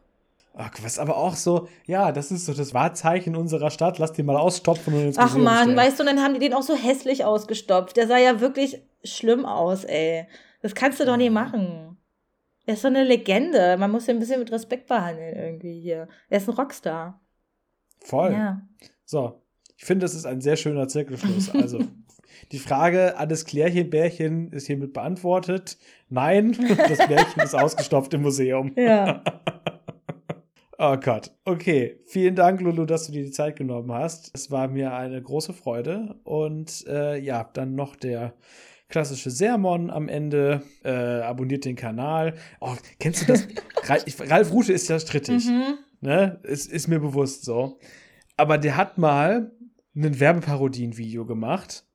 Ach, 0.55 0.71
was 0.81 0.99
aber 0.99 1.15
auch 1.15 1.35
so, 1.35 1.69
ja, 1.85 2.11
das 2.11 2.31
ist 2.31 2.45
so 2.45 2.53
das 2.53 2.73
Wahrzeichen 2.73 3.37
unserer 3.37 3.71
Stadt. 3.71 3.97
Lass 3.97 4.11
die 4.11 4.23
mal 4.23 4.35
ausstopfen 4.35 4.93
und 4.93 5.05
ins 5.05 5.17
Ach 5.17 5.27
Museum 5.27 5.43
Mann, 5.45 5.61
stellen. 5.61 5.77
weißt 5.77 5.99
du, 5.99 6.03
dann 6.03 6.19
haben 6.19 6.33
die 6.33 6.41
den 6.41 6.53
auch 6.53 6.63
so 6.63 6.75
hässlich 6.75 7.23
ausgestopft. 7.23 7.95
Der 7.95 8.07
sah 8.07 8.17
ja 8.17 8.41
wirklich 8.41 8.81
schlimm 9.05 9.45
aus, 9.45 9.85
ey. 9.85 10.27
Das 10.61 10.75
kannst 10.75 10.99
du 10.99 11.05
doch 11.05 11.15
nie 11.15 11.29
machen. 11.29 11.97
Er 12.65 12.73
ist 12.73 12.81
so 12.81 12.89
eine 12.89 13.05
Legende. 13.05 13.77
Man 13.77 13.89
muss 13.89 14.07
ihn 14.09 14.17
ein 14.17 14.19
bisschen 14.19 14.39
mit 14.39 14.51
Respekt 14.51 14.87
behandeln 14.87 15.35
irgendwie 15.35 15.79
hier. 15.79 16.09
Er 16.29 16.37
ist 16.37 16.49
ein 16.49 16.55
Rockstar. 16.55 17.21
Voll. 18.01 18.31
Ja. 18.31 18.61
So, 19.05 19.41
ich 19.79 19.85
finde, 19.85 20.03
das 20.03 20.13
ist 20.13 20.25
ein 20.25 20.41
sehr 20.41 20.57
schöner 20.57 20.87
Zirkelschluss. 20.87 21.49
Also, 21.49 21.79
die 22.51 22.59
Frage 22.59 23.17
an 23.17 23.29
das 23.29 23.45
Klärchenbärchen 23.45 24.51
ist 24.51 24.67
hiermit 24.67 24.93
beantwortet. 24.93 25.77
Nein, 26.09 26.51
das 26.77 27.07
Bärchen 27.07 27.41
ist 27.41 27.55
ausgestopft 27.55 28.13
im 28.13 28.21
Museum. 28.21 28.73
Ja. 28.75 29.23
oh 30.77 30.97
Gott. 30.97 31.31
Okay, 31.45 32.01
vielen 32.07 32.35
Dank, 32.35 32.59
Lulu, 32.59 32.85
dass 32.85 33.07
du 33.07 33.13
dir 33.13 33.23
die 33.23 33.31
Zeit 33.31 33.55
genommen 33.55 33.91
hast. 33.93 34.31
Es 34.33 34.51
war 34.51 34.67
mir 34.67 34.93
eine 34.93 35.21
große 35.21 35.53
Freude. 35.53 36.15
Und 36.23 36.85
äh, 36.87 37.17
ja, 37.17 37.49
dann 37.53 37.75
noch 37.75 37.95
der 37.95 38.33
klassische 38.89 39.31
Sermon 39.31 39.89
am 39.89 40.09
Ende. 40.09 40.63
Äh, 40.83 41.21
abonniert 41.21 41.63
den 41.63 41.77
Kanal. 41.77 42.33
Oh, 42.59 42.75
kennst 42.99 43.21
du 43.21 43.27
das? 43.27 43.47
Ralf 44.29 44.51
Rute 44.51 44.73
ist 44.73 44.89
ja 44.89 44.99
strittig. 44.99 45.45
Mhm. 45.45 45.77
Ne? 46.01 46.39
Es 46.43 46.65
ist 46.65 46.87
mir 46.87 46.99
bewusst 46.99 47.45
so. 47.45 47.79
Aber 48.37 48.57
der 48.57 48.77
hat 48.77 48.97
mal 48.97 49.51
ein 49.95 50.19
Werbeparodien-Video 50.19 51.25
gemacht. 51.25 51.85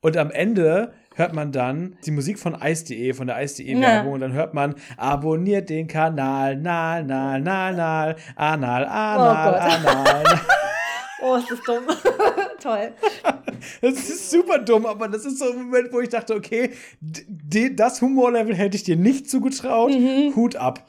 Und 0.00 0.16
am 0.16 0.30
Ende 0.30 0.92
hört 1.14 1.32
man 1.32 1.52
dann 1.52 1.96
die 2.04 2.10
Musik 2.10 2.38
von 2.38 2.54
Ice.de, 2.62 3.14
von 3.14 3.26
der 3.26 3.42
Ice.de-Werbung. 3.42 3.82
Ja. 3.82 4.14
Und 4.14 4.20
dann 4.20 4.32
hört 4.34 4.52
man, 4.52 4.74
abonniert 4.98 5.70
den 5.70 5.86
Kanal, 5.86 6.56
nal, 6.56 7.04
nal, 7.04 7.40
nal, 7.40 7.74
nal, 7.74 8.16
anal, 8.36 8.84
anal, 8.84 9.54
oh 9.54 9.88
anal. 9.88 10.24
oh, 11.22 11.36
ist 11.36 11.50
das 11.50 11.60
dumm. 11.62 11.84
Toll. 12.62 12.92
Das 13.80 13.94
ist 13.94 14.30
super 14.30 14.58
dumm, 14.58 14.86
aber 14.86 15.08
das 15.08 15.24
ist 15.24 15.38
so 15.38 15.50
ein 15.50 15.56
Moment, 15.56 15.92
wo 15.92 16.00
ich 16.00 16.10
dachte, 16.10 16.34
okay, 16.34 16.72
das 17.00 18.02
Humorlevel 18.02 18.54
hätte 18.54 18.76
ich 18.76 18.84
dir 18.84 18.96
nicht 18.96 19.30
zugetraut. 19.30 19.92
Mhm. 19.92 20.36
Hut 20.36 20.56
ab. 20.56 20.86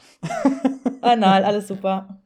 Anal, 1.01 1.43
alles 1.45 1.67
super. 1.67 2.19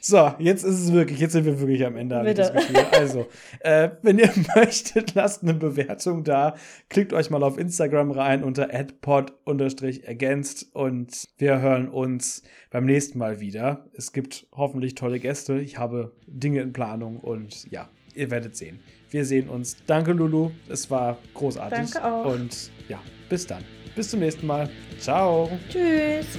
So, 0.00 0.32
jetzt 0.38 0.64
ist 0.64 0.80
es 0.80 0.92
wirklich, 0.92 1.18
jetzt 1.20 1.32
sind 1.32 1.44
wir 1.44 1.58
wirklich 1.60 1.84
am 1.84 1.96
Ende. 1.96 2.22
Bitte. 2.22 2.52
Also, 2.92 3.26
äh, 3.60 3.90
wenn 4.02 4.18
ihr 4.18 4.30
möchtet, 4.56 5.14
lasst 5.14 5.42
eine 5.42 5.54
Bewertung 5.54 6.24
da. 6.24 6.54
Klickt 6.88 7.12
euch 7.12 7.30
mal 7.30 7.42
auf 7.42 7.58
Instagram 7.58 8.10
rein 8.10 8.42
unter 8.44 8.72
adpod-ergänzt 8.72 10.68
und 10.72 11.28
wir 11.38 11.60
hören 11.60 11.88
uns 11.88 12.42
beim 12.70 12.84
nächsten 12.86 13.18
Mal 13.18 13.40
wieder. 13.40 13.86
Es 13.94 14.12
gibt 14.12 14.46
hoffentlich 14.52 14.94
tolle 14.94 15.18
Gäste. 15.20 15.58
Ich 15.60 15.78
habe 15.78 16.12
Dinge 16.26 16.60
in 16.60 16.72
Planung 16.72 17.18
und 17.18 17.70
ja, 17.70 17.88
ihr 18.14 18.30
werdet 18.30 18.56
sehen. 18.56 18.80
Wir 19.10 19.24
sehen 19.24 19.48
uns. 19.48 19.76
Danke, 19.86 20.12
Lulu. 20.12 20.50
Es 20.68 20.90
war 20.90 21.18
großartig. 21.34 21.92
Danke 21.92 22.04
auch. 22.04 22.34
Und 22.34 22.70
ja, 22.88 23.00
bis 23.28 23.46
dann. 23.46 23.64
Bis 23.94 24.10
zum 24.10 24.20
nächsten 24.20 24.46
Mal. 24.46 24.68
Ciao. 24.98 25.50
Tschüss. 25.68 26.38